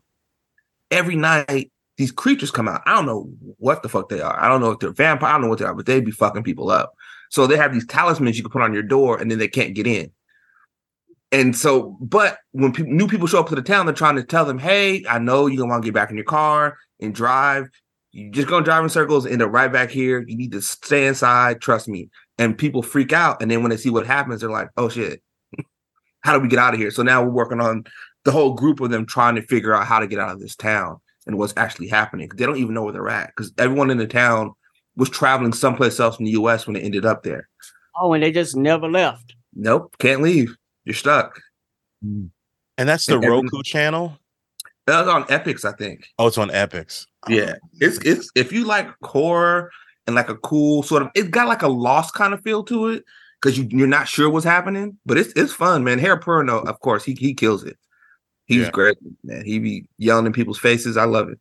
Every 0.91 1.15
night, 1.15 1.71
these 1.97 2.11
creatures 2.11 2.51
come 2.51 2.67
out. 2.67 2.81
I 2.85 2.95
don't 2.95 3.05
know 3.05 3.29
what 3.57 3.83
the 3.83 3.89
fuck 3.89 4.09
they 4.09 4.21
are. 4.21 4.39
I 4.39 4.47
don't 4.47 4.61
know 4.61 4.71
if 4.71 4.79
they're 4.79 4.91
vampire. 4.91 5.29
I 5.29 5.33
don't 5.33 5.41
know 5.41 5.47
what 5.49 5.59
they 5.59 5.65
are, 5.65 5.75
but 5.75 5.85
they 5.85 6.01
be 6.01 6.11
fucking 6.11 6.43
people 6.43 6.71
up. 6.71 6.93
So 7.29 7.47
they 7.47 7.57
have 7.57 7.73
these 7.73 7.85
talismans 7.85 8.37
you 8.37 8.43
can 8.43 8.51
put 8.51 8.61
on 8.61 8.73
your 8.73 8.83
door, 8.83 9.19
and 9.19 9.29
then 9.29 9.39
they 9.39 9.47
can't 9.47 9.75
get 9.75 9.87
in. 9.87 10.11
And 11.31 11.55
so, 11.55 11.97
but 11.99 12.37
when 12.51 12.71
people, 12.73 12.93
new 12.93 13.07
people 13.07 13.27
show 13.27 13.39
up 13.39 13.49
to 13.49 13.55
the 13.55 13.61
town, 13.61 13.85
they're 13.85 13.95
trying 13.95 14.15
to 14.15 14.23
tell 14.23 14.45
them, 14.45 14.59
"Hey, 14.59 15.03
I 15.09 15.19
know 15.19 15.47
you 15.47 15.57
don't 15.57 15.69
want 15.69 15.83
to 15.83 15.87
get 15.87 15.95
back 15.95 16.11
in 16.11 16.15
your 16.15 16.25
car 16.25 16.77
and 16.99 17.13
drive. 17.13 17.69
You 18.11 18.29
just 18.29 18.47
gonna 18.47 18.63
drive 18.63 18.83
in 18.83 18.89
circles, 18.89 19.25
end 19.25 19.41
up 19.41 19.51
right 19.51 19.71
back 19.71 19.89
here. 19.89 20.23
You 20.27 20.37
need 20.37 20.51
to 20.51 20.61
stay 20.61 21.07
inside. 21.07 21.59
Trust 21.59 21.87
me." 21.87 22.09
And 22.37 22.57
people 22.57 22.83
freak 22.83 23.13
out, 23.13 23.41
and 23.41 23.49
then 23.49 23.61
when 23.61 23.71
they 23.71 23.77
see 23.77 23.89
what 23.89 24.05
happens, 24.05 24.41
they're 24.41 24.49
like, 24.49 24.69
"Oh 24.77 24.89
shit, 24.89 25.23
how 26.21 26.33
do 26.33 26.39
we 26.39 26.47
get 26.47 26.59
out 26.59 26.73
of 26.75 26.79
here?" 26.79 26.91
So 26.91 27.01
now 27.01 27.23
we're 27.23 27.31
working 27.31 27.61
on 27.61 27.83
the 28.25 28.31
whole 28.31 28.53
group 28.53 28.79
of 28.79 28.91
them 28.91 29.05
trying 29.05 29.35
to 29.35 29.41
figure 29.41 29.73
out 29.73 29.87
how 29.87 29.99
to 29.99 30.07
get 30.07 30.19
out 30.19 30.33
of 30.33 30.39
this 30.39 30.55
town 30.55 30.99
and 31.25 31.37
what's 31.37 31.53
actually 31.57 31.87
happening. 31.87 32.29
They 32.35 32.45
don't 32.45 32.57
even 32.57 32.73
know 32.73 32.83
where 32.83 32.93
they're 32.93 33.09
at 33.09 33.27
because 33.35 33.51
everyone 33.57 33.89
in 33.89 33.97
the 33.97 34.07
town 34.07 34.53
was 34.95 35.09
traveling 35.09 35.53
someplace 35.53 35.99
else 35.99 36.19
in 36.19 36.25
the 36.25 36.31
U.S. 36.31 36.67
when 36.67 36.75
they 36.75 36.81
ended 36.81 37.05
up 37.05 37.23
there. 37.23 37.49
Oh, 37.95 38.13
and 38.13 38.23
they 38.23 38.31
just 38.31 38.55
never 38.55 38.89
left. 38.89 39.35
Nope, 39.55 39.95
can't 39.99 40.21
leave. 40.21 40.55
You're 40.85 40.95
stuck. 40.95 41.39
Mm. 42.03 42.29
and 42.77 42.89
that's 42.89 43.05
the 43.05 43.15
and 43.15 43.23
every- 43.23 43.37
Roku 43.37 43.63
channel. 43.63 44.17
That 44.85 45.05
was 45.05 45.07
on 45.07 45.23
Epix, 45.25 45.63
I 45.63 45.71
think. 45.77 46.05
Oh, 46.19 46.27
it's 46.27 46.37
on 46.37 46.49
Epix. 46.49 47.05
Yeah, 47.29 47.55
it's 47.79 47.99
it's 47.99 48.29
if 48.35 48.51
you 48.51 48.65
like 48.65 48.89
horror 49.01 49.71
and 50.07 50.15
like 50.15 50.27
a 50.27 50.35
cool 50.35 50.83
sort 50.83 51.03
of, 51.03 51.09
it's 51.15 51.29
got 51.29 51.47
like 51.47 51.61
a 51.61 51.69
lost 51.69 52.13
kind 52.13 52.33
of 52.33 52.41
feel 52.41 52.63
to 52.65 52.87
it 52.87 53.05
because 53.41 53.57
you 53.57 53.65
you're 53.71 53.87
not 53.87 54.09
sure 54.09 54.29
what's 54.29 54.43
happening, 54.45 54.97
but 55.05 55.17
it's 55.17 55.31
it's 55.37 55.53
fun, 55.53 55.85
man. 55.85 55.99
Harold 55.99 56.21
Perrineau, 56.21 56.67
of 56.67 56.79
course, 56.81 57.05
he 57.05 57.13
he 57.13 57.33
kills 57.33 57.63
it. 57.63 57.77
He's 58.45 58.65
Yeah. 58.65 58.71
great, 58.71 58.97
man. 59.23 59.45
He 59.45 59.59
be 59.59 59.85
yelling 59.97 60.25
in 60.25 60.33
people's 60.33 60.59
faces. 60.59 60.97
I 60.97 61.05
love 61.05 61.29
it. 61.29 61.39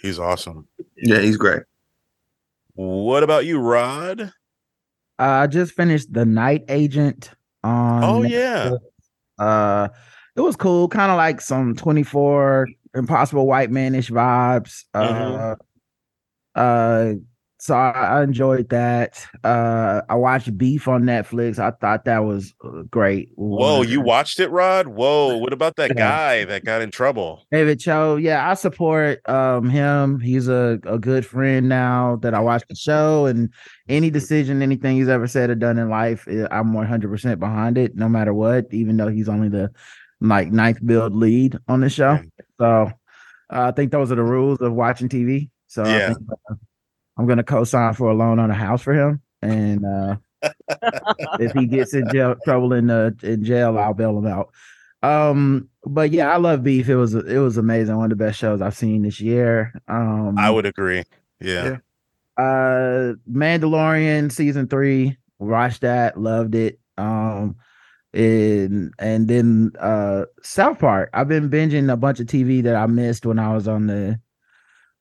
He's 0.00 0.18
awesome. 0.18 0.66
Yeah, 0.96 1.20
he's 1.20 1.36
great. 1.36 1.62
What 2.74 3.22
about 3.22 3.44
you, 3.46 3.58
Rod? 3.60 4.20
Uh, 4.20 4.28
I 5.18 5.46
just 5.48 5.72
finished 5.72 6.12
The 6.12 6.24
Night 6.24 6.64
Agent. 6.68 7.30
On 7.64 8.04
oh 8.04 8.22
yeah. 8.22 8.70
Uh, 9.38 9.88
it 10.36 10.40
was 10.40 10.54
cool, 10.56 10.88
kind 10.88 11.10
of 11.10 11.16
like 11.16 11.40
some 11.40 11.74
24 11.74 12.68
Impossible 12.94 13.46
White 13.46 13.70
Manish 13.70 14.10
vibes. 14.10 14.84
Uh, 14.94 15.56
Mhm. 15.56 15.56
uh, 16.54 17.14
so 17.58 17.74
I, 17.74 17.90
I 17.90 18.22
enjoyed 18.22 18.68
that. 18.70 19.24
Uh, 19.42 20.02
I 20.08 20.14
watched 20.14 20.56
Beef 20.56 20.86
on 20.88 21.02
Netflix. 21.02 21.58
I 21.58 21.72
thought 21.72 22.04
that 22.04 22.20
was 22.20 22.54
uh, 22.64 22.82
great. 22.90 23.30
Whoa, 23.34 23.82
you 23.82 24.00
watched 24.00 24.40
it, 24.40 24.48
Rod? 24.50 24.86
Whoa, 24.88 25.36
what 25.38 25.52
about 25.52 25.76
that 25.76 25.96
guy 25.96 26.44
that 26.44 26.64
got 26.64 26.82
in 26.82 26.90
trouble? 26.90 27.46
David 27.50 27.80
Choe, 27.80 28.16
yeah, 28.16 28.48
I 28.48 28.54
support 28.54 29.26
um 29.28 29.70
him. 29.70 30.20
He's 30.20 30.48
a, 30.48 30.78
a 30.84 30.98
good 30.98 31.24
friend 31.26 31.68
now 31.68 32.16
that 32.16 32.34
I 32.34 32.40
watched 32.40 32.68
the 32.68 32.76
show 32.76 33.26
and 33.26 33.52
any 33.88 34.10
decision, 34.10 34.62
anything 34.62 34.96
he's 34.96 35.08
ever 35.08 35.26
said 35.26 35.50
or 35.50 35.54
done 35.54 35.78
in 35.78 35.88
life, 35.88 36.26
eh, 36.28 36.46
I'm 36.50 36.72
100% 36.72 37.38
behind 37.38 37.78
it, 37.78 37.96
no 37.96 38.08
matter 38.08 38.34
what, 38.34 38.66
even 38.70 38.96
though 38.96 39.08
he's 39.08 39.28
only 39.28 39.48
the 39.48 39.70
like 40.20 40.52
ninth 40.52 40.84
build 40.84 41.14
lead 41.14 41.56
on 41.68 41.80
the 41.80 41.88
show. 41.88 42.18
So 42.60 42.66
uh, 42.66 42.90
I 43.50 43.70
think 43.72 43.92
those 43.92 44.12
are 44.12 44.16
the 44.16 44.22
rules 44.22 44.60
of 44.60 44.72
watching 44.72 45.08
TV. 45.08 45.50
So 45.68 45.82
I 45.84 45.98
Yeah. 45.98 46.06
think, 46.08 46.18
uh, 46.50 46.54
I'm 47.18 47.26
gonna 47.26 47.42
co-sign 47.44 47.94
for 47.94 48.10
a 48.10 48.14
loan 48.14 48.38
on 48.38 48.50
a 48.50 48.54
house 48.54 48.82
for 48.82 48.94
him, 48.94 49.20
and 49.42 49.84
uh, 49.84 50.16
if 51.40 51.52
he 51.52 51.66
gets 51.66 51.94
in 51.94 52.08
jail 52.10 52.36
trouble 52.44 52.72
in 52.72 52.86
the 52.86 53.16
in 53.22 53.44
jail, 53.44 53.78
I'll 53.78 53.94
bail 53.94 54.16
him 54.18 54.26
out. 54.26 54.50
Um, 55.02 55.68
but 55.84 56.10
yeah, 56.10 56.32
I 56.32 56.36
love 56.38 56.62
Beef. 56.64 56.88
It 56.88 56.96
was 56.96 57.14
it 57.14 57.38
was 57.38 57.56
amazing. 57.56 57.96
One 57.96 58.10
of 58.12 58.18
the 58.18 58.24
best 58.24 58.38
shows 58.38 58.60
I've 58.62 58.76
seen 58.76 59.02
this 59.02 59.20
year. 59.20 59.72
Um, 59.88 60.36
I 60.38 60.50
would 60.50 60.66
agree. 60.66 61.04
Yeah. 61.40 61.76
Yeah. 62.38 62.42
uh 62.44 63.14
Mandalorian 63.30 64.30
season 64.32 64.68
three, 64.68 65.16
watched 65.38 65.82
that, 65.82 66.18
loved 66.20 66.54
it. 66.54 66.78
Um 66.96 67.56
and 68.12 68.92
and 68.98 69.28
then 69.28 69.72
uh 69.80 70.24
South 70.42 70.78
Park. 70.78 71.10
I've 71.12 71.28
been 71.28 71.50
binging 71.50 71.92
a 71.92 71.96
bunch 71.96 72.20
of 72.20 72.26
TV 72.26 72.62
that 72.64 72.74
I 72.76 72.86
missed 72.86 73.26
when 73.26 73.38
I 73.38 73.54
was 73.54 73.68
on 73.68 73.86
the 73.86 74.20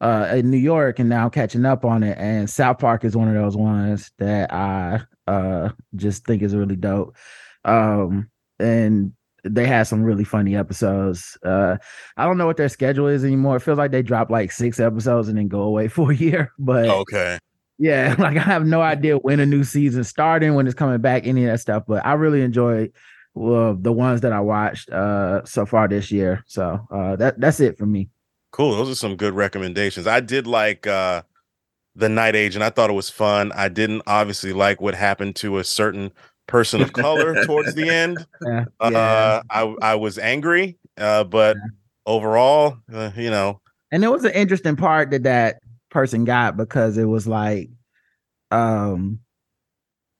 uh 0.01 0.27
in 0.35 0.51
New 0.51 0.57
York 0.57 0.99
and 0.99 1.09
now 1.09 1.29
catching 1.29 1.65
up 1.65 1.85
on 1.85 2.03
it. 2.03 2.17
And 2.17 2.49
South 2.49 2.79
Park 2.79 3.03
is 3.05 3.15
one 3.17 3.27
of 3.27 3.33
those 3.33 3.57
ones 3.57 4.11
that 4.19 4.53
I 4.53 5.01
uh 5.27 5.69
just 5.95 6.25
think 6.25 6.41
is 6.41 6.55
really 6.55 6.75
dope. 6.75 7.15
Um 7.65 8.29
and 8.59 9.13
they 9.43 9.65
had 9.65 9.83
some 9.83 10.03
really 10.03 10.23
funny 10.23 10.55
episodes. 10.55 11.37
Uh 11.43 11.77
I 12.17 12.25
don't 12.25 12.37
know 12.37 12.45
what 12.47 12.57
their 12.57 12.69
schedule 12.69 13.07
is 13.07 13.23
anymore. 13.23 13.57
It 13.57 13.61
feels 13.61 13.77
like 13.77 13.91
they 13.91 14.03
drop 14.03 14.29
like 14.29 14.51
six 14.51 14.79
episodes 14.79 15.27
and 15.29 15.37
then 15.37 15.47
go 15.47 15.61
away 15.61 15.87
for 15.89 16.11
a 16.11 16.15
year. 16.15 16.51
But 16.59 17.01
Okay. 17.01 17.39
yeah, 17.77 18.15
like 18.19 18.37
I 18.37 18.41
have 18.41 18.65
no 18.65 18.81
idea 18.81 19.17
when 19.17 19.39
a 19.39 19.45
new 19.45 19.63
season 19.63 20.03
starting, 20.03 20.55
when 20.55 20.67
it's 20.67 20.75
coming 20.75 21.01
back, 21.01 21.27
any 21.27 21.45
of 21.45 21.51
that 21.51 21.59
stuff. 21.59 21.83
But 21.87 22.05
I 22.05 22.13
really 22.13 22.41
enjoyed 22.41 22.93
well, 23.35 23.75
the 23.75 23.91
ones 23.93 24.21
that 24.21 24.33
I 24.33 24.39
watched 24.39 24.89
uh 24.89 25.45
so 25.45 25.65
far 25.65 25.87
this 25.87 26.11
year. 26.11 26.43
So 26.47 26.87
uh 26.91 27.15
that 27.17 27.39
that's 27.39 27.59
it 27.59 27.77
for 27.77 27.85
me. 27.85 28.09
Cool. 28.57 28.75
Those 28.75 28.89
are 28.89 28.95
some 28.95 29.15
good 29.15 29.35
recommendations. 29.35 30.07
I 30.07 30.19
did 30.19 30.47
like 30.47 30.87
uh 30.87 31.21
The 31.95 32.09
Night 32.09 32.35
Agent. 32.35 32.63
I 32.63 32.71
thought 32.71 32.89
it 32.89 32.93
was 32.93 33.07
fun. 33.09 33.51
I 33.53 33.69
didn't 33.69 34.01
obviously 34.07 34.51
like 34.51 34.81
what 34.81 34.95
happened 34.95 35.35
to 35.37 35.59
a 35.59 35.63
certain 35.63 36.11
person 36.47 36.81
of 36.81 36.91
color 36.93 37.35
towards 37.45 37.75
the 37.75 37.87
end. 37.87 38.25
Yeah. 38.43 38.65
Uh 38.79 39.43
I 39.51 39.75
I 39.83 39.95
was 39.95 40.17
angry, 40.17 40.79
uh 40.97 41.23
but 41.23 41.55
overall, 42.07 42.77
uh, 42.91 43.11
you 43.15 43.29
know, 43.29 43.61
And 43.91 44.03
it 44.03 44.09
was 44.09 44.25
an 44.25 44.31
interesting 44.31 44.75
part 44.75 45.11
that 45.11 45.21
that 45.23 45.59
person 45.91 46.25
got 46.25 46.57
because 46.57 46.97
it 46.97 47.05
was 47.05 47.27
like 47.27 47.69
um 48.49 49.19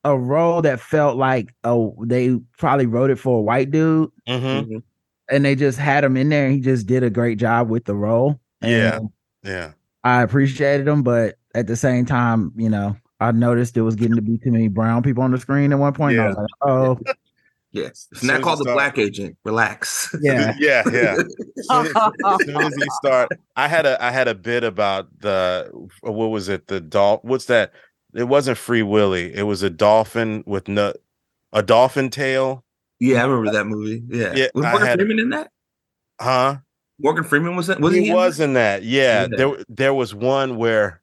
a 0.03 0.15
role 0.15 0.62
that 0.62 0.79
felt 0.79 1.17
like 1.17 1.53
oh 1.63 1.98
they 2.06 2.38
probably 2.60 2.86
wrote 2.86 3.10
it 3.10 3.17
for 3.17 3.39
a 3.39 3.41
white 3.41 3.72
dude 3.72 4.12
mhm, 4.27 4.84
and 5.29 5.43
they 5.43 5.55
just 5.55 5.77
had 5.77 6.03
him 6.03 6.17
in 6.17 6.29
there 6.29 6.46
and 6.46 6.55
he 6.55 6.62
just 6.62 6.88
did 6.88 7.03
a 7.03 7.10
great 7.10 7.38
job 7.38 7.69
with 7.69 7.86
the 7.86 7.96
role. 7.96 8.39
Yeah. 8.62 8.98
And 8.98 9.10
yeah. 9.43 9.72
I 10.03 10.22
appreciated 10.22 10.88
him, 10.88 11.03
but 11.03 11.36
at 11.55 11.67
the 11.67 11.75
same 11.75 12.05
time, 12.05 12.51
you 12.55 12.69
know, 12.69 12.96
I 13.19 13.31
noticed 13.31 13.77
it 13.77 13.81
was 13.81 13.96
getting 13.96 14.15
to 14.15 14.22
be 14.22 14.38
too 14.38 14.51
many 14.51 14.67
brown 14.67 15.03
people 15.03 15.24
on 15.24 15.31
the 15.31 15.39
screen 15.39 15.74
at 15.74 15.79
one 15.79 15.93
point. 15.93 16.17
and 16.17 16.22
I 16.24 16.27
was 16.27 16.38
like, 16.38 16.48
oh, 16.62 17.00
Yes, 17.74 18.07
it's 18.12 18.22
Soon 18.22 18.29
not 18.29 18.41
called 18.41 18.60
the 18.60 18.63
start- 18.63 18.75
Black 18.75 18.98
Agent. 18.98 19.38
Relax. 19.43 20.15
yeah. 20.22 20.55
yeah, 20.60 20.84
yeah. 20.91 21.15
soon 21.15 21.86
as, 21.86 21.93
as 21.96 22.46
soon 22.46 22.57
as 22.57 22.74
you 22.77 22.88
start 23.03 23.29
i 23.55 23.67
had 23.67 23.86
a 23.86 24.01
i 24.03 24.10
had 24.10 24.27
a 24.27 24.34
bit 24.34 24.63
about 24.63 25.07
the 25.19 25.69
what 26.01 26.27
was 26.27 26.48
it 26.50 26.67
the 26.67 26.79
doll 26.79 27.19
what's 27.24 27.46
that 27.46 27.74
it 28.15 28.24
wasn't 28.24 28.57
free 28.57 28.81
willy 28.81 29.34
it 29.36 29.43
was 29.43 29.63
a 29.63 29.69
dolphin 29.69 30.43
with 30.48 30.67
no 30.67 30.93
a 31.53 31.62
dolphin 31.62 32.10
tail 32.10 32.63
Yeah, 32.99 33.23
I 33.23 33.27
remember 33.27 33.51
that 33.51 33.65
movie. 33.65 34.03
Yeah, 34.07 34.33
Yeah, 34.35 34.47
was 34.53 34.63
Morgan 34.63 34.87
had- 34.87 34.99
Freeman 34.99 35.19
in 35.19 35.29
that? 35.31 35.51
huh 36.19 36.57
Morgan 36.99 37.23
Freeman 37.23 37.55
was 37.55 37.67
that? 37.67 37.79
Was 37.79 37.93
he, 37.93 38.01
he? 38.05 38.09
in 38.09 38.15
was 38.15 38.37
that? 38.37 38.43
in 38.45 38.53
that 38.53 38.83
yeah, 38.83 39.27
Yeah. 39.29 39.37
there 39.37 39.57
there 39.69 39.93
was 39.93 40.15
one 40.15 40.57
where 40.57 41.01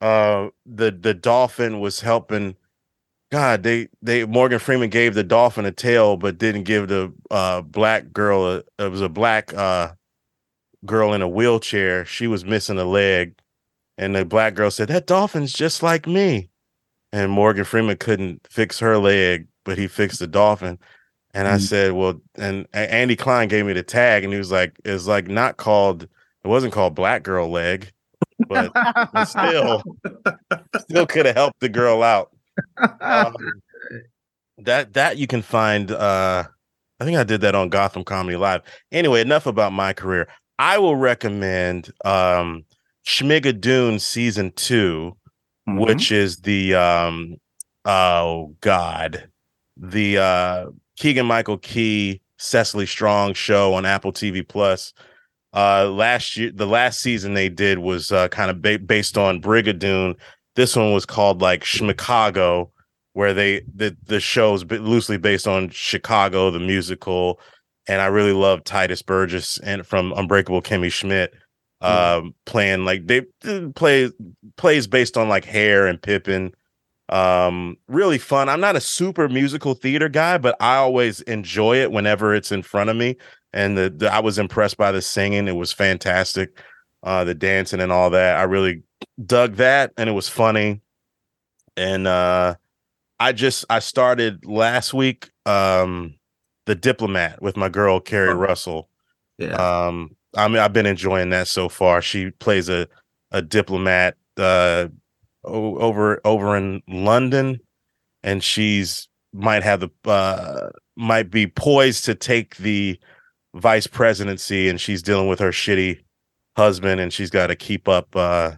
uh 0.00 0.48
the 0.64 0.90
the 0.90 1.12
dolphin 1.12 1.78
was 1.80 2.00
helping 2.00 2.56
god 3.30 3.62
they 3.62 3.86
they 4.00 4.24
morgan 4.24 4.58
freeman 4.58 4.88
gave 4.88 5.12
the 5.14 5.22
dolphin 5.22 5.66
a 5.66 5.70
tail 5.70 6.16
but 6.16 6.38
didn't 6.38 6.62
give 6.64 6.88
the 6.88 7.12
uh 7.30 7.60
black 7.60 8.10
girl 8.14 8.46
a, 8.46 8.62
it 8.78 8.90
was 8.90 9.02
a 9.02 9.10
black 9.10 9.52
uh 9.52 9.92
girl 10.86 11.12
in 11.12 11.20
a 11.20 11.28
wheelchair 11.28 12.02
she 12.06 12.26
was 12.26 12.46
missing 12.46 12.78
a 12.78 12.84
leg 12.84 13.34
and 13.98 14.16
the 14.16 14.24
black 14.24 14.54
girl 14.54 14.70
said 14.70 14.88
that 14.88 15.06
dolphin's 15.06 15.52
just 15.52 15.82
like 15.82 16.06
me 16.06 16.48
and 17.12 17.30
morgan 17.30 17.64
freeman 17.64 17.98
couldn't 17.98 18.40
fix 18.50 18.78
her 18.78 18.96
leg 18.96 19.46
but 19.66 19.76
he 19.76 19.86
fixed 19.86 20.18
the 20.20 20.26
dolphin 20.26 20.78
and 21.34 21.46
i 21.48 21.56
Mm. 21.56 21.60
said 21.60 21.92
well 21.92 22.20
and 22.36 22.66
andy 22.72 23.16
klein 23.16 23.48
gave 23.48 23.64
me 23.66 23.72
the 23.72 23.82
tag 23.82 24.24
and 24.24 24.32
he 24.32 24.38
was 24.38 24.50
like 24.50 24.76
it's 24.84 25.06
like 25.06 25.28
not 25.28 25.56
called 25.56 26.02
it 26.04 26.48
wasn't 26.48 26.72
called 26.72 26.94
black 26.94 27.22
girl 27.22 27.48
leg 27.50 27.90
but 28.48 28.72
still 29.26 29.82
still 30.80 31.06
could 31.06 31.26
have 31.26 31.36
helped 31.36 31.60
the 31.60 31.68
girl 31.68 32.02
out 32.02 32.30
um, 33.00 33.34
that 34.58 34.92
that 34.94 35.16
you 35.18 35.26
can 35.26 35.42
find 35.42 35.90
uh 35.90 36.44
i 37.00 37.04
think 37.04 37.16
i 37.16 37.24
did 37.24 37.40
that 37.40 37.54
on 37.54 37.68
gotham 37.68 38.04
comedy 38.04 38.36
live 38.36 38.62
anyway 38.92 39.20
enough 39.20 39.46
about 39.46 39.72
my 39.72 39.92
career 39.92 40.26
i 40.58 40.78
will 40.78 40.96
recommend 40.96 41.90
um 42.04 42.64
schmigadoon 43.06 44.00
season 44.00 44.52
2 44.56 45.16
Mhm. 45.68 45.78
which 45.86 46.10
is 46.10 46.38
the 46.38 46.74
um 46.74 47.36
oh 47.84 48.54
god 48.60 49.28
the 49.76 50.18
uh 50.18 50.66
keegan 51.00 51.24
michael 51.26 51.56
key 51.58 52.20
cecily 52.36 52.84
strong 52.86 53.32
show 53.34 53.74
on 53.74 53.84
apple 53.86 54.12
tv 54.12 54.46
plus. 54.46 54.92
Uh 55.52 55.88
last 55.88 56.36
year 56.36 56.52
the 56.54 56.66
last 56.66 57.00
season 57.00 57.34
they 57.34 57.48
did 57.48 57.78
was 57.78 58.12
uh 58.12 58.28
kind 58.28 58.50
of 58.50 58.62
ba- 58.62 58.78
based 58.78 59.18
on 59.18 59.40
brigadoon. 59.40 60.14
This 60.56 60.76
one 60.76 60.92
was 60.92 61.06
called 61.06 61.40
like 61.40 61.64
Chicago, 61.64 62.70
where 63.14 63.34
they 63.34 63.62
the 63.74 63.96
the 64.04 64.20
show's 64.20 64.64
loosely 64.64 65.16
based 65.16 65.48
on 65.48 65.70
Chicago 65.70 66.50
the 66.50 66.60
musical, 66.60 67.40
and 67.88 68.00
I 68.00 68.06
really 68.06 68.32
love 68.32 68.62
Tituss 68.64 69.04
Burgess 69.04 69.58
and 69.60 69.86
from 69.86 70.12
Unbreakable 70.12 70.62
Kimmy 70.62 70.92
Schmidt, 70.92 71.34
um, 71.80 72.34
playing 72.46 72.84
like 72.84 73.06
they 73.06 73.22
they 73.40 73.68
play 73.68 74.10
plays 74.56 74.86
based 74.86 75.16
on 75.16 75.28
like 75.28 75.44
Hair 75.44 75.86
and 75.86 76.00
Pippin. 76.00 76.52
Um, 77.10 77.76
really 77.88 78.18
fun. 78.18 78.48
I'm 78.48 78.60
not 78.60 78.76
a 78.76 78.80
super 78.80 79.28
musical 79.28 79.74
theater 79.74 80.08
guy, 80.08 80.38
but 80.38 80.56
I 80.60 80.76
always 80.76 81.20
enjoy 81.22 81.76
it 81.78 81.90
whenever 81.92 82.34
it's 82.34 82.52
in 82.52 82.62
front 82.62 82.88
of 82.88 82.96
me. 82.96 83.16
And 83.52 83.76
the, 83.76 83.90
the 83.90 84.12
I 84.12 84.20
was 84.20 84.38
impressed 84.38 84.76
by 84.76 84.92
the 84.92 85.02
singing; 85.02 85.48
it 85.48 85.56
was 85.56 85.72
fantastic. 85.72 86.58
Uh, 87.02 87.24
the 87.24 87.34
dancing 87.34 87.80
and 87.80 87.90
all 87.90 88.10
that. 88.10 88.36
I 88.38 88.42
really 88.44 88.82
dug 89.26 89.56
that 89.56 89.92
and 89.96 90.08
it 90.10 90.12
was 90.12 90.28
funny 90.28 90.80
and 91.76 92.06
uh 92.06 92.54
i 93.18 93.32
just 93.32 93.64
i 93.70 93.78
started 93.78 94.44
last 94.44 94.92
week 94.92 95.30
um 95.46 96.14
the 96.66 96.74
diplomat 96.74 97.40
with 97.40 97.56
my 97.56 97.68
girl 97.68 97.98
keri 98.00 98.30
Oh. 98.30 98.34
russell 98.34 98.88
Yeah. 99.38 99.54
um 99.88 100.14
i 100.36 100.48
mean 100.48 100.58
i've 100.58 100.72
been 100.74 100.84
enjoying 100.86 101.30
that 101.30 101.48
so 101.48 101.68
far 101.70 102.02
she 102.02 102.30
plays 102.30 102.68
a 102.68 102.88
a 103.30 103.40
diplomat 103.40 104.16
uh 104.36 104.88
over 105.44 106.20
over 106.24 106.56
in 106.56 106.82
london 106.86 107.58
and 108.22 108.42
she's 108.42 109.08
might 109.32 109.62
have 109.62 109.80
the 109.80 109.90
uh 110.10 110.70
might 110.96 111.30
be 111.30 111.46
poised 111.46 112.04
to 112.04 112.14
take 112.14 112.56
the 112.56 112.98
vice 113.54 113.86
presidency 113.86 114.68
and 114.68 114.80
she's 114.80 115.02
dealing 115.02 115.28
with 115.28 115.38
her 115.38 115.50
shitty 115.50 115.98
husband 116.56 117.00
and 117.00 117.12
she's 117.12 117.30
got 117.30 117.46
to 117.46 117.56
keep 117.56 117.88
up 117.88 118.14
uh 118.14 118.52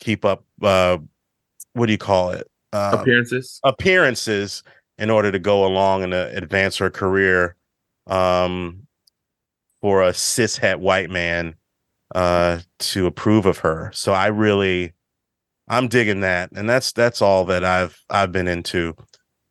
keep 0.00 0.24
up 0.24 0.44
uh 0.62 0.98
what 1.74 1.86
do 1.86 1.92
you 1.92 1.98
call 1.98 2.30
it? 2.30 2.50
Uh, 2.72 2.96
appearances? 3.00 3.60
appearances 3.64 4.62
in 4.98 5.08
order 5.08 5.30
to 5.30 5.38
go 5.38 5.64
along 5.64 6.02
and 6.02 6.12
uh, 6.12 6.28
advance 6.32 6.76
her 6.76 6.90
career 6.90 7.56
um 8.06 8.86
for 9.80 10.02
a 10.02 10.10
cishet 10.10 10.76
white 10.76 11.10
man 11.10 11.54
uh 12.14 12.58
to 12.78 13.06
approve 13.06 13.46
of 13.46 13.58
her. 13.58 13.90
So 13.94 14.12
i 14.12 14.26
really 14.26 14.92
i'm 15.70 15.88
digging 15.88 16.20
that 16.20 16.50
and 16.52 16.68
that's 16.68 16.92
that's 16.92 17.22
all 17.22 17.46
that 17.46 17.64
i've 17.64 17.98
i've 18.10 18.32
been 18.32 18.48
into. 18.48 18.94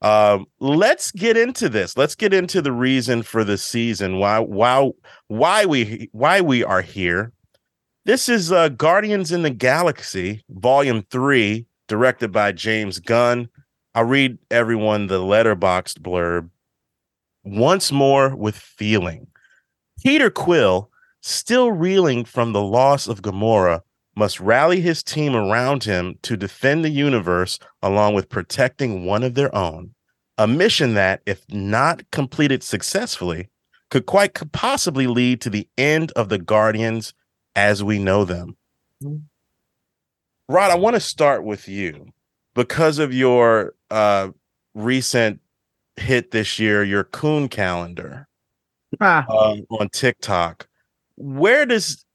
Um 0.01 0.45
let's 0.59 1.11
get 1.11 1.35
into 1.35 1.67
this. 1.67 1.97
Let's 1.97 2.15
get 2.15 2.33
into 2.33 2.61
the 2.61 2.71
reason 2.71 3.21
for 3.23 3.43
the 3.43 3.57
season. 3.57 4.17
Why 4.17 4.39
why 4.39 4.91
why 5.27 5.65
we 5.65 6.09
why 6.13 6.39
we 6.39 6.63
are 6.63 6.81
here. 6.81 7.33
This 8.05 8.29
is 8.29 8.51
uh 8.51 8.69
guardians 8.69 9.31
in 9.31 9.41
the 9.41 9.49
galaxy 9.49 10.43
volume 10.49 11.03
3 11.11 11.65
directed 11.87 12.31
by 12.31 12.53
james 12.53 12.99
gunn. 12.99 13.49
I'll 13.93 14.05
read 14.05 14.37
everyone 14.51 15.07
the 15.07 15.19
letterboxd 15.19 15.99
blurb. 15.99 16.49
Once 17.43 17.91
more 17.91 18.35
with 18.35 18.55
feeling. 18.55 19.27
Peter 20.01 20.29
quill 20.29 20.89
still 21.21 21.71
reeling 21.71 22.23
from 22.23 22.53
the 22.53 22.61
loss 22.61 23.07
of 23.07 23.21
Gamora, 23.21 23.81
must 24.19 24.39
rally 24.39 24.81
his 24.81 25.01
team 25.01 25.35
around 25.35 25.83
him 25.83 26.19
to 26.21 26.37
defend 26.37 26.85
the 26.85 26.89
universe 26.89 27.57
along 27.81 28.13
with 28.13 28.29
protecting 28.29 29.05
one 29.05 29.23
of 29.23 29.33
their 29.33 29.53
own. 29.55 29.95
A 30.37 30.45
mission 30.45 30.93
that, 30.93 31.21
if 31.25 31.43
not 31.49 32.09
completed 32.11 32.61
successfully, 32.61 33.49
could 33.89 34.05
quite 34.05 34.39
possibly 34.51 35.07
lead 35.07 35.41
to 35.41 35.49
the 35.49 35.67
end 35.77 36.11
of 36.11 36.29
the 36.29 36.37
Guardians 36.37 37.13
as 37.55 37.83
we 37.83 37.97
know 37.97 38.23
them. 38.25 38.55
Rod, 40.47 40.71
I 40.71 40.75
want 40.75 40.95
to 40.95 40.99
start 40.99 41.43
with 41.43 41.67
you 41.67 42.07
because 42.53 42.99
of 42.99 43.13
your 43.13 43.73
uh, 43.89 44.29
recent 44.75 45.39
hit 45.95 46.31
this 46.31 46.59
year, 46.59 46.83
your 46.83 47.03
Coon 47.05 47.49
calendar 47.49 48.27
Ah, 49.01 49.25
um, 49.29 49.65
on 49.69 49.89
TikTok 49.89 50.67
where 51.19 51.65
does 51.65 52.05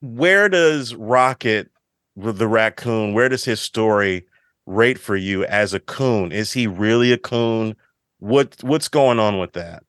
where 0.00 0.48
does 0.48 0.94
Rocket 0.94 1.70
the 2.16 2.48
raccoon 2.48 3.14
where 3.14 3.28
does 3.28 3.44
his 3.44 3.60
story 3.60 4.26
rate 4.66 4.98
for 4.98 5.16
you 5.16 5.44
as 5.44 5.72
a 5.72 5.80
coon 5.80 6.32
is 6.32 6.52
he 6.52 6.66
really 6.66 7.12
a 7.12 7.18
coon 7.18 7.76
what 8.18 8.56
what's 8.62 8.88
going 8.88 9.20
on 9.20 9.38
with 9.38 9.52
that 9.52 9.84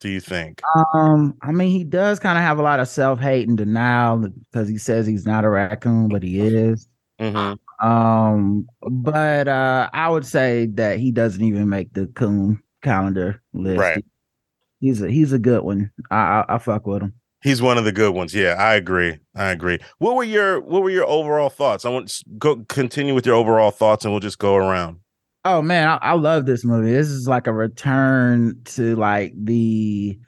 do 0.00 0.08
you 0.08 0.20
think 0.20 0.60
um, 0.92 1.34
I 1.42 1.50
mean, 1.50 1.70
he 1.70 1.82
does 1.82 2.18
kind 2.20 2.36
of 2.36 2.44
have 2.44 2.58
a 2.58 2.62
lot 2.62 2.78
of 2.78 2.88
self 2.88 3.18
hate 3.20 3.48
and 3.48 3.56
denial 3.56 4.18
because 4.18 4.68
he 4.68 4.76
says 4.76 5.06
he's 5.06 5.24
not 5.24 5.44
a 5.44 5.48
raccoon, 5.48 6.08
but 6.08 6.22
he 6.22 6.40
is. 6.40 6.86
Mhm. 7.18 7.56
Um, 7.80 8.66
but 8.82 9.48
uh, 9.48 9.88
I 9.92 10.10
would 10.10 10.26
say 10.26 10.66
that 10.74 10.98
he 10.98 11.10
doesn't 11.10 11.42
even 11.42 11.68
make 11.68 11.94
the 11.94 12.06
coon 12.08 12.62
calendar 12.82 13.42
list. 13.54 13.78
Right. 13.78 14.04
He's 14.80 15.00
a 15.00 15.10
he's 15.10 15.32
a 15.32 15.38
good 15.38 15.62
one. 15.62 15.90
I 16.10 16.44
I, 16.48 16.56
I 16.56 16.58
fuck 16.58 16.86
with 16.86 17.02
him. 17.02 17.14
He's 17.44 17.62
one 17.62 17.78
of 17.78 17.84
the 17.84 17.92
good 17.92 18.12
ones 18.12 18.34
yeah 18.34 18.54
i 18.58 18.74
agree 18.74 19.16
i 19.36 19.50
agree 19.52 19.78
what 19.98 20.16
were 20.16 20.24
your 20.24 20.60
what 20.60 20.82
were 20.82 20.90
your 20.90 21.06
overall 21.06 21.48
thoughts 21.50 21.84
i 21.84 21.88
want 21.88 22.08
to 22.08 22.24
go 22.38 22.56
continue 22.68 23.14
with 23.14 23.24
your 23.26 23.36
overall 23.36 23.70
thoughts 23.70 24.04
and 24.04 24.12
we'll 24.12 24.20
just 24.20 24.38
go 24.40 24.56
around 24.56 24.98
Oh 25.46 25.60
man, 25.60 25.86
I, 25.86 25.96
I 26.00 26.12
love 26.14 26.46
this 26.46 26.64
movie. 26.64 26.90
This 26.90 27.08
is 27.08 27.28
like 27.28 27.46
a 27.46 27.52
return 27.52 28.62
to 28.64 28.96
like 28.96 29.34
the 29.36 30.18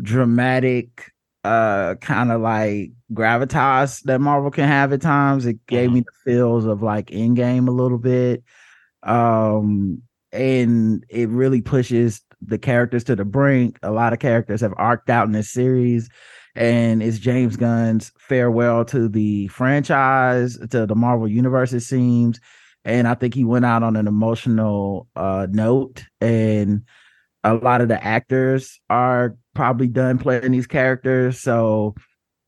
dramatic 0.00 1.10
uh 1.44 1.96
kind 1.96 2.30
of 2.30 2.40
like 2.40 2.92
gravitas 3.12 4.02
that 4.04 4.20
Marvel 4.20 4.52
can 4.52 4.68
have 4.68 4.92
at 4.92 5.00
times. 5.02 5.46
It 5.46 5.66
gave 5.66 5.90
Mhm. 5.90 5.94
me 5.94 6.00
the 6.02 6.12
feels 6.32 6.64
of 6.64 6.80
like 6.80 7.06
Endgame 7.06 7.66
a 7.66 7.72
little 7.72 7.98
bit. 7.98 8.44
Um 9.02 10.02
and 10.32 11.04
it 11.10 11.28
really 11.28 11.60
pushes 11.60 12.22
the 12.40 12.58
characters 12.58 13.02
to 13.04 13.16
the 13.16 13.24
brink. 13.24 13.80
A 13.82 13.90
lot 13.90 14.12
of 14.12 14.20
characters 14.20 14.60
have 14.60 14.74
arced 14.76 15.10
out 15.10 15.26
in 15.26 15.32
this 15.32 15.50
series 15.52 16.08
and 16.54 17.02
it's 17.02 17.18
James 17.18 17.56
Gunn's 17.56 18.12
farewell 18.18 18.84
to 18.86 19.08
the 19.08 19.48
franchise, 19.48 20.58
to 20.70 20.86
the 20.86 20.94
Marvel 20.94 21.28
universe 21.28 21.72
it 21.72 21.80
seems 21.80 22.40
and 22.84 23.06
I 23.06 23.14
think 23.14 23.34
he 23.34 23.44
went 23.44 23.64
out 23.64 23.82
on 23.82 23.96
an 23.96 24.06
emotional 24.06 25.08
uh, 25.14 25.46
note. 25.50 26.04
And 26.20 26.82
a 27.44 27.54
lot 27.54 27.80
of 27.80 27.88
the 27.88 28.02
actors 28.02 28.80
are 28.90 29.36
probably 29.54 29.88
done 29.88 30.18
playing 30.18 30.52
these 30.52 30.66
characters, 30.66 31.40
so 31.40 31.94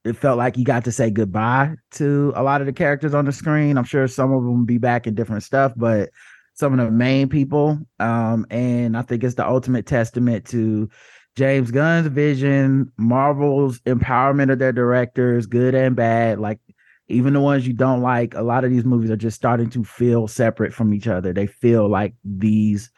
it 0.05 0.17
felt 0.17 0.38
like 0.38 0.57
he 0.57 0.64
got 0.64 0.85
to 0.85 0.93
say 0.93 1.11
goodbye 1.11 1.75
to 1.93 2.33
a 2.37 2.43
lot 2.43 2.61
of 2.61 2.67
the 2.67 2.73
characters 2.73 3.14
on 3.14 3.25
the 3.25 3.33
screen. 3.33 3.79
I'm 3.79 3.85
sure 3.85 4.07
some 4.07 4.33
of 4.33 4.43
them 4.43 4.64
be 4.64 4.79
back 4.79 5.07
in 5.07 5.14
different 5.14 5.43
stuff, 5.43 5.73
but 5.77 6.11
some 6.55 6.79
of 6.79 6.85
the 6.85 6.93
main 6.93 7.29
people. 7.29 7.79
Um, 7.99 8.47
and 8.51 8.97
I 8.97 9.03
think 9.03 9.25
it's 9.25 9.35
the 9.35 9.47
ultimate 9.47 9.87
testament 9.87 10.47
to 10.47 10.88
James 11.37 11.70
Gunn's 11.70 12.07
vision, 12.09 12.92
Marvel's 12.97 13.81
empowerment 13.81 14.53
of 14.53 14.59
their 14.59 14.73
directors, 14.73 15.47
good 15.47 15.75
and 15.75 15.97
bad. 15.97 16.38
Like 16.38 16.61
even 17.09 17.35
the 17.35 17.40
ones 17.40 17.66
you 17.66 17.73
don't 17.73 18.03
like, 18.03 18.35
a 18.35 18.42
lot 18.42 18.64
of 18.64 18.70
these 18.70 18.85
movies 18.85 19.11
are 19.11 19.16
just 19.16 19.37
starting 19.37 19.68
to 19.70 19.85
feel 19.85 20.29
separate 20.29 20.73
from 20.73 20.94
each 20.94 21.09
other. 21.09 21.33
They 21.33 21.47
feel 21.47 21.88
like 21.88 22.14
these, 22.25 22.90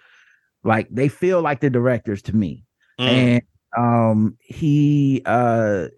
like 0.65 0.89
they 0.91 1.09
feel 1.09 1.41
like 1.41 1.61
the 1.61 1.71
directors 1.71 2.23
to 2.23 2.37
me. 2.37 2.65
Mm, 3.01 3.07
And 3.09 3.43
um 3.77 4.37
he 4.41 5.23
uh 5.27 5.89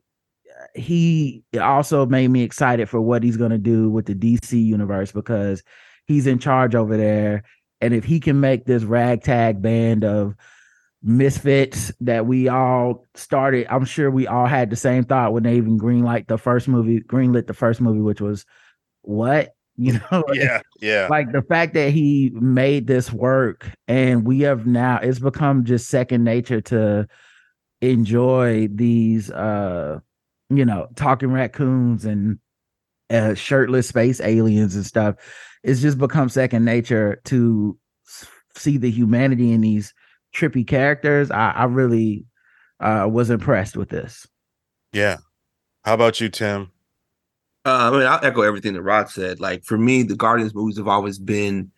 he 0.74 1.42
also 1.60 2.06
made 2.06 2.28
me 2.28 2.42
excited 2.42 2.88
for 2.88 3.00
what 3.00 3.22
he's 3.22 3.36
gonna 3.36 3.58
do 3.58 3.90
with 3.90 4.06
the 4.06 4.14
DC 4.14 4.52
universe 4.64 5.12
because 5.12 5.62
he's 6.06 6.26
in 6.26 6.38
charge 6.38 6.74
over 6.74 6.96
there. 6.96 7.42
And 7.80 7.94
if 7.94 8.04
he 8.04 8.20
can 8.20 8.40
make 8.40 8.64
this 8.64 8.82
ragtag 8.82 9.62
band 9.62 10.04
of 10.04 10.34
misfits 11.02 11.92
that 12.00 12.26
we 12.26 12.48
all 12.48 13.06
started. 13.14 13.66
I'm 13.70 13.84
sure 13.84 14.10
we 14.10 14.26
all 14.26 14.46
had 14.46 14.70
the 14.70 14.76
same 14.76 15.04
thought 15.04 15.32
when 15.32 15.44
they 15.44 15.56
even 15.56 15.78
greenlight 15.78 16.26
the 16.26 16.38
first 16.38 16.68
movie, 16.68 17.00
greenlit 17.00 17.46
the 17.46 17.54
first 17.54 17.80
movie, 17.80 18.00
which 18.00 18.20
was 18.20 18.44
what 19.02 19.54
you 19.80 19.92
know, 19.92 20.24
yeah 20.32 20.60
yeah 20.80 21.06
like 21.08 21.30
the 21.30 21.42
fact 21.42 21.72
that 21.74 21.92
he 21.92 22.32
made 22.34 22.88
this 22.88 23.12
work 23.12 23.70
and 23.86 24.26
we 24.26 24.40
have 24.40 24.66
now 24.66 24.98
it's 25.00 25.20
become 25.20 25.64
just 25.64 25.88
second 25.88 26.24
nature 26.24 26.60
to 26.60 27.06
enjoy 27.80 28.66
these 28.72 29.30
uh 29.30 30.00
you 30.50 30.64
know 30.64 30.88
talking 30.96 31.30
raccoons 31.30 32.04
and 32.04 32.40
uh 33.10 33.34
shirtless 33.34 33.86
space 33.86 34.20
aliens 34.20 34.74
and 34.74 34.84
stuff 34.84 35.14
it's 35.62 35.80
just 35.80 35.96
become 35.96 36.28
second 36.28 36.64
nature 36.64 37.20
to 37.24 37.78
see 38.56 38.78
the 38.78 38.90
humanity 38.90 39.52
in 39.52 39.60
these 39.60 39.94
trippy 40.38 40.66
characters 40.66 41.30
i 41.30 41.50
i 41.50 41.64
really 41.64 42.24
uh 42.80 43.06
was 43.10 43.30
impressed 43.30 43.76
with 43.76 43.88
this 43.88 44.26
yeah 44.92 45.16
how 45.84 45.94
about 45.94 46.20
you 46.20 46.28
tim 46.28 46.70
Uh, 47.64 47.90
I 47.90 47.90
mean, 47.90 48.06
I'll 48.06 48.24
echo 48.24 48.42
everything 48.42 48.74
that 48.74 48.82
Rod 48.82 49.10
said. 49.10 49.40
Like 49.40 49.62
for 49.64 49.76
me, 49.76 50.02
the 50.02 50.16
Guardians 50.16 50.54
movies 50.54 50.78
have 50.78 50.88
always 50.88 51.18
been 51.18 51.70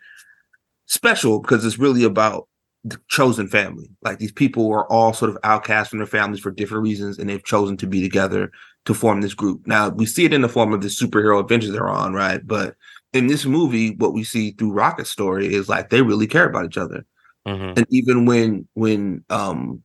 special 0.87 1.41
because 1.41 1.65
it's 1.65 1.79
really 1.79 2.05
about 2.05 2.47
the 2.85 2.99
chosen 3.09 3.49
family. 3.49 3.91
Like 4.03 4.19
these 4.19 4.33
people 4.33 4.71
are 4.73 4.87
all 4.93 5.13
sort 5.13 5.31
of 5.31 5.39
outcast 5.43 5.91
from 5.91 5.99
their 5.99 6.07
families 6.07 6.41
for 6.41 6.53
different 6.53 6.85
reasons, 6.85 7.19
and 7.19 7.29
they've 7.29 7.45
chosen 7.45 7.77
to 7.79 7.87
be 7.87 8.03
together 8.03 8.53
to 8.85 8.95
form 8.95 9.21
this 9.21 9.35
group. 9.35 9.67
Now 9.67 9.89
we 9.89 10.07
see 10.07 10.25
it 10.25 10.33
in 10.33 10.43
the 10.43 10.49
form 10.49 10.73
of 10.73 10.81
the 10.81 10.89
superhero 10.89 11.41
adventures 11.41 11.73
they're 11.73 11.89
on, 11.89 12.13
right? 12.15 12.41
But 12.47 12.77
in 13.13 13.27
this 13.27 13.45
movie, 13.45 13.97
what 13.97 14.15
we 14.15 14.23
see 14.23 14.53
through 14.53 14.73
Rocket's 14.73 15.11
story 15.11 15.53
is 15.53 15.69
like 15.69 15.91
they 15.91 16.03
really 16.03 16.27
care 16.29 16.49
about 16.49 16.67
each 16.67 16.79
other. 16.79 17.05
Mhm. 17.51 17.79
And 17.79 17.87
even 17.91 18.27
when 18.27 18.69
when 18.75 19.25
um 19.31 19.83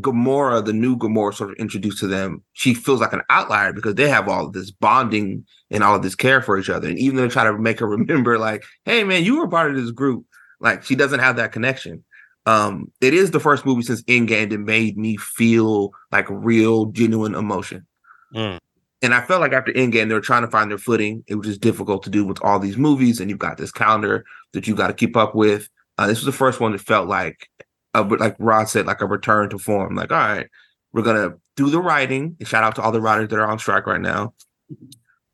Gamora, 0.00 0.62
the 0.64 0.74
new 0.74 0.96
Gamora, 0.96 1.32
sort 1.32 1.50
of 1.50 1.56
introduced 1.56 1.98
to 2.00 2.06
them, 2.06 2.42
she 2.52 2.74
feels 2.74 3.00
like 3.00 3.14
an 3.14 3.22
outlier 3.30 3.72
because 3.72 3.94
they 3.94 4.08
have 4.08 4.28
all 4.28 4.46
of 4.46 4.52
this 4.52 4.70
bonding 4.70 5.44
and 5.70 5.82
all 5.82 5.96
of 5.96 6.02
this 6.02 6.14
care 6.14 6.42
for 6.42 6.58
each 6.58 6.68
other. 6.68 6.86
And 6.88 6.98
even 6.98 7.16
though 7.16 7.22
they 7.22 7.28
try 7.28 7.44
to 7.44 7.56
make 7.58 7.80
her 7.80 7.86
remember, 7.98 8.38
like, 8.38 8.64
hey 8.84 9.04
man, 9.04 9.24
you 9.24 9.38
were 9.38 9.48
part 9.48 9.70
of 9.70 9.76
this 9.76 9.90
group, 9.92 10.26
like 10.60 10.82
she 10.84 10.94
doesn't 10.94 11.20
have 11.20 11.36
that 11.36 11.52
connection. 11.52 12.04
Um, 12.44 12.92
it 13.00 13.14
is 13.14 13.32
the 13.32 13.40
first 13.40 13.66
movie 13.66 13.82
since 13.82 14.02
Endgame 14.02 14.50
that 14.50 14.58
made 14.58 14.96
me 14.96 15.16
feel 15.16 15.90
like 16.12 16.26
real, 16.30 16.86
genuine 16.86 17.34
emotion. 17.34 17.86
Mm. 18.34 18.60
And 19.02 19.14
I 19.14 19.20
felt 19.22 19.40
like 19.40 19.52
after 19.52 19.72
Endgame, 19.72 20.08
they 20.08 20.14
were 20.14 20.20
trying 20.20 20.42
to 20.42 20.50
find 20.50 20.70
their 20.70 20.78
footing. 20.78 21.24
It 21.26 21.36
was 21.36 21.48
just 21.48 21.60
difficult 21.60 22.02
to 22.04 22.10
do 22.10 22.24
with 22.24 22.38
all 22.42 22.58
these 22.58 22.76
movies, 22.76 23.18
and 23.20 23.30
you've 23.30 23.38
got 23.38 23.56
this 23.58 23.72
calendar 23.72 24.24
that 24.52 24.66
you 24.66 24.74
got 24.74 24.88
to 24.88 24.94
keep 24.94 25.16
up 25.16 25.34
with. 25.34 25.68
Uh, 25.98 26.06
this 26.06 26.18
was 26.18 26.26
the 26.26 26.32
first 26.32 26.60
one 26.60 26.72
that 26.72 26.80
felt 26.80 27.08
like, 27.08 27.48
a, 27.94 28.02
like 28.02 28.36
Rod 28.38 28.68
said, 28.68 28.86
like 28.86 29.00
a 29.00 29.06
return 29.06 29.48
to 29.50 29.58
form. 29.58 29.94
Like, 29.94 30.12
all 30.12 30.18
right, 30.18 30.46
we're 30.92 31.02
gonna 31.02 31.34
do 31.56 31.70
the 31.70 31.80
writing. 31.80 32.36
And 32.38 32.48
shout 32.48 32.64
out 32.64 32.74
to 32.76 32.82
all 32.82 32.92
the 32.92 33.00
writers 33.00 33.28
that 33.30 33.38
are 33.38 33.46
on 33.46 33.58
strike 33.58 33.86
right 33.86 34.00
now. 34.00 34.34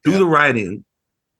Do 0.04 0.12
Yeah. 0.12 0.18
the 0.18 0.26
writing. 0.26 0.84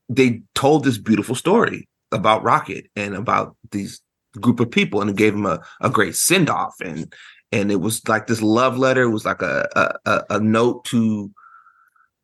They 0.08 0.42
told 0.54 0.84
this 0.84 0.98
beautiful 0.98 1.34
story 1.34 1.88
about 2.10 2.42
Rocket 2.42 2.86
and 2.96 3.14
about 3.14 3.56
these 3.70 4.00
group 4.40 4.60
of 4.60 4.70
people, 4.70 5.00
and 5.00 5.10
it 5.10 5.16
gave 5.16 5.32
them 5.32 5.46
a, 5.46 5.60
a 5.80 5.90
great 5.90 6.16
send 6.16 6.50
off. 6.50 6.74
And 6.84 7.12
and 7.50 7.70
it 7.70 7.80
was 7.80 8.06
like 8.08 8.26
this 8.26 8.42
love 8.42 8.76
letter. 8.78 9.02
It 9.02 9.10
was 9.10 9.24
like 9.24 9.42
a 9.42 9.68
a, 10.06 10.24
a 10.30 10.40
note 10.40 10.84
to 10.86 11.30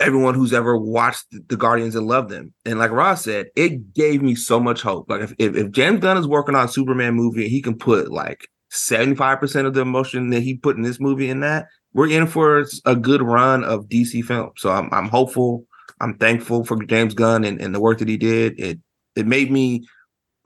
everyone 0.01 0.35
who's 0.35 0.53
ever 0.53 0.77
watched 0.77 1.27
the 1.49 1.57
Guardians 1.57 1.95
and 1.95 2.07
loved 2.07 2.31
them. 2.31 2.53
And 2.65 2.79
like 2.79 2.91
Ross 2.91 3.25
said, 3.25 3.49
it 3.57 3.95
gave 3.95 4.23
me 4.23 4.35
so 4.35 4.61
much 4.61 4.81
hope. 4.81 5.11
Like 5.11 5.23
if, 5.23 5.35
if, 5.39 5.57
if 5.57 5.71
James 5.73 6.01
Gunn 6.01 6.17
is 6.17 6.27
working 6.27 6.55
on 6.55 6.67
a 6.67 6.69
Superman 6.69 7.15
movie 7.15 7.43
and 7.43 7.51
he 7.51 7.61
can 7.61 7.77
put 7.77 8.11
like 8.13 8.49
75% 8.73 9.67
of 9.67 9.75
the 9.75 9.81
emotion 9.81 10.31
that 10.31 10.43
he 10.43 10.57
put 10.57 10.77
in 10.77 10.83
this 10.83 11.01
movie 11.01 11.29
in 11.29 11.41
that, 11.41 11.67
we're 11.95 12.11
in 12.11 12.27
for 12.27 12.65
a 12.85 12.95
good 12.95 13.23
run 13.23 13.65
of 13.65 13.89
DC 13.89 14.25
films. 14.25 14.53
So 14.59 14.71
I'm 14.71 14.89
I'm 14.93 15.09
hopeful. 15.09 15.65
I'm 16.01 16.17
thankful 16.17 16.65
for 16.65 16.83
James 16.85 17.15
Gunn 17.15 17.45
and, 17.45 17.61
and 17.61 17.75
the 17.75 17.81
work 17.81 17.99
that 17.99 18.09
he 18.09 18.17
did. 18.17 18.59
It 18.61 18.79
it 19.17 19.27
made 19.27 19.51
me 19.51 19.87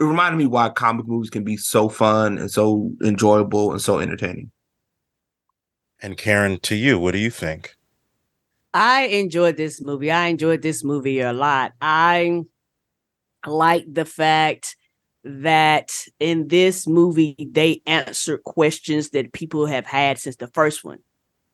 it 0.00 0.04
reminded 0.04 0.38
me 0.38 0.46
why 0.46 0.70
comic 0.70 1.06
movies 1.06 1.30
can 1.30 1.44
be 1.44 1.56
so 1.56 1.88
fun 1.88 2.38
and 2.38 2.50
so 2.50 2.92
enjoyable 3.04 3.72
and 3.72 3.82
so 3.82 3.98
entertaining. 3.98 4.50
And 6.00 6.16
Karen, 6.16 6.58
to 6.60 6.74
you, 6.74 6.98
what 6.98 7.12
do 7.12 7.18
you 7.18 7.30
think? 7.30 7.76
I 8.74 9.02
enjoyed 9.04 9.56
this 9.56 9.80
movie. 9.80 10.10
I 10.10 10.28
enjoyed 10.28 10.62
this 10.62 10.82
movie 10.82 11.20
a 11.20 11.32
lot. 11.32 11.72
I 11.80 12.42
like 13.46 13.84
the 13.92 14.04
fact 14.04 14.76
that 15.24 15.92
in 16.18 16.48
this 16.48 16.86
movie 16.86 17.36
they 17.38 17.80
answered 17.86 18.42
questions 18.44 19.10
that 19.10 19.32
people 19.32 19.66
have 19.66 19.86
had 19.86 20.18
since 20.18 20.36
the 20.36 20.48
first 20.48 20.84
one 20.84 20.98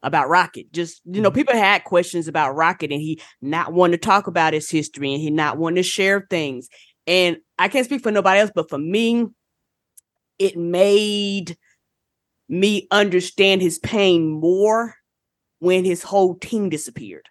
about 0.03 0.29
Rocket. 0.29 0.73
Just 0.73 1.03
you 1.05 1.21
know, 1.21 1.29
mm-hmm. 1.29 1.37
people 1.37 1.55
had 1.55 1.85
questions 1.85 2.29
about 2.29 2.55
Rocket, 2.55 2.93
and 2.93 3.01
he 3.01 3.21
not 3.43 3.73
wanting 3.73 3.99
to 3.99 4.07
talk 4.07 4.27
about 4.27 4.53
his 4.53 4.71
history, 4.71 5.13
and 5.13 5.21
he 5.21 5.31
not 5.31 5.59
wanting 5.59 5.77
to 5.77 5.83
share 5.83 6.27
things. 6.31 6.69
And 7.07 7.39
I 7.59 7.69
can't 7.69 7.87
speak 7.87 8.03
for 8.03 8.13
nobody 8.13 8.41
else, 8.41 8.53
but 8.55 8.69
for 8.69 8.79
me, 8.79 9.27
it 10.39 10.57
made 10.57 11.57
me 12.49 12.87
understand 12.91 13.61
his 13.61 13.79
pain 13.79 14.31
more 14.31 14.95
when 15.59 15.85
his 15.85 16.03
whole 16.03 16.35
team 16.35 16.69
disappeared. 16.69 17.29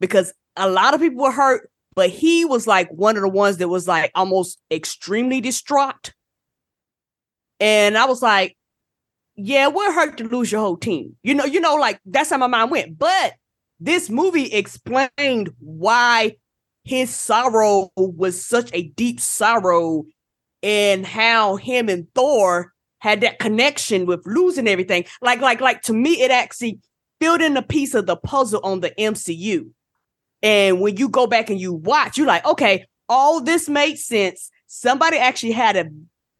Because 0.00 0.32
a 0.56 0.68
lot 0.68 0.94
of 0.94 1.00
people 1.00 1.22
were 1.22 1.32
hurt, 1.32 1.70
but 1.94 2.10
he 2.10 2.44
was 2.44 2.66
like 2.66 2.88
one 2.90 3.16
of 3.16 3.22
the 3.22 3.28
ones 3.28 3.58
that 3.58 3.68
was 3.68 3.88
like 3.88 4.10
almost 4.14 4.60
extremely 4.70 5.40
distraught. 5.40 6.12
And 7.60 7.96
I 7.96 8.06
was 8.06 8.20
like, 8.20 8.56
yeah, 9.36 9.68
we're 9.68 9.92
hurt 9.92 10.18
to 10.18 10.28
lose 10.28 10.52
your 10.52 10.60
whole 10.60 10.76
team. 10.76 11.16
You 11.22 11.34
know, 11.34 11.44
you 11.44 11.60
know, 11.60 11.76
like 11.76 12.00
that's 12.06 12.30
how 12.30 12.38
my 12.38 12.46
mind 12.46 12.70
went. 12.70 12.98
But 12.98 13.34
this 13.80 14.10
movie 14.10 14.52
explained 14.52 15.50
why 15.58 16.36
his 16.84 17.14
sorrow 17.14 17.90
was 17.96 18.44
such 18.44 18.70
a 18.72 18.88
deep 18.88 19.20
sorrow 19.20 20.04
and 20.62 21.06
how 21.06 21.56
him 21.56 21.88
and 21.88 22.06
Thor 22.14 22.72
had 22.98 23.20
that 23.22 23.38
connection 23.38 24.06
with 24.06 24.22
losing 24.24 24.68
everything. 24.68 25.04
Like, 25.20 25.40
like, 25.40 25.60
like 25.60 25.82
to 25.82 25.92
me, 25.92 26.22
it 26.22 26.30
actually 26.30 26.80
in 27.20 27.56
a 27.56 27.62
piece 27.62 27.94
of 27.94 28.06
the 28.06 28.16
puzzle 28.16 28.60
on 28.62 28.80
the 28.80 28.90
MCU. 28.98 29.70
And 30.42 30.80
when 30.80 30.96
you 30.96 31.08
go 31.08 31.26
back 31.26 31.48
and 31.48 31.60
you 31.60 31.72
watch, 31.72 32.18
you're 32.18 32.26
like, 32.26 32.44
okay, 32.44 32.86
all 33.08 33.40
this 33.40 33.68
made 33.68 33.96
sense. 33.96 34.50
Somebody 34.66 35.16
actually 35.16 35.52
had 35.52 35.76
a 35.76 35.88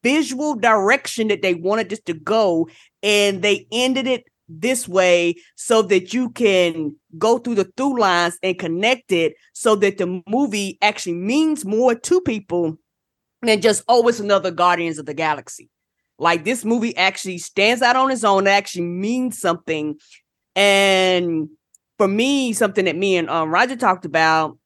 visual 0.02 0.54
direction 0.54 1.28
that 1.28 1.40
they 1.40 1.54
wanted 1.54 1.88
this 1.88 2.00
to 2.02 2.12
go, 2.12 2.68
and 3.02 3.42
they 3.42 3.66
ended 3.72 4.06
it 4.06 4.24
this 4.48 4.86
way 4.86 5.34
so 5.56 5.80
that 5.80 6.12
you 6.12 6.28
can 6.30 6.94
go 7.16 7.38
through 7.38 7.54
the 7.54 7.64
through 7.76 7.98
lines 7.98 8.38
and 8.42 8.58
connect 8.58 9.10
it 9.10 9.34
so 9.54 9.74
that 9.74 9.96
the 9.96 10.22
movie 10.28 10.76
actually 10.82 11.14
means 11.14 11.64
more 11.64 11.94
to 11.94 12.20
people 12.20 12.76
than 13.40 13.62
just 13.62 13.82
oh 13.88 14.06
another 14.06 14.50
guardians 14.50 14.98
of 14.98 15.06
the 15.06 15.14
galaxy 15.14 15.70
like 16.18 16.44
this 16.44 16.62
movie 16.62 16.94
actually 16.98 17.38
stands 17.38 17.80
out 17.80 17.96
on 17.96 18.10
its 18.10 18.22
own 18.22 18.46
it 18.46 18.50
actually 18.50 18.84
means 18.84 19.38
something 19.38 19.96
and 20.56 21.48
for 21.98 22.08
me 22.08 22.52
something 22.52 22.84
that 22.84 22.96
me 22.96 23.16
and 23.16 23.28
um 23.30 23.50
roger 23.50 23.76
talked 23.76 24.04
about 24.04 24.58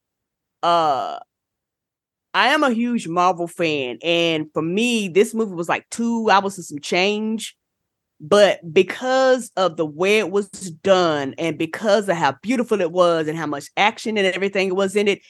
uh 0.63 1.19
I 2.35 2.49
am 2.49 2.63
a 2.63 2.71
huge 2.71 3.09
Marvel 3.09 3.47
fan, 3.49 3.99
and 4.03 4.47
for 4.53 4.63
me, 4.63 5.09
this 5.09 5.35
movie 5.35 5.55
was 5.55 5.69
like 5.69 5.89
two 5.91 6.29
hours 6.31 6.59
of 6.59 6.67
some 6.67 6.79
change. 6.79 7.57
But 8.21 8.73
because 8.73 9.51
of 9.57 9.77
the 9.77 9.87
way 9.87 10.19
it 10.19 10.31
was 10.31 10.49
done, 10.49 11.35
and 11.39 11.57
because 11.57 12.09
of 12.09 12.17
how 12.17 12.37
beautiful 12.43 12.81
it 12.81 12.93
was, 12.93 13.29
and 13.29 13.39
how 13.39 13.47
much 13.47 13.69
action 13.77 14.19
and 14.19 14.27
everything 14.27 14.75
was 14.75 14.97
in 14.97 15.09
it, 15.09 15.21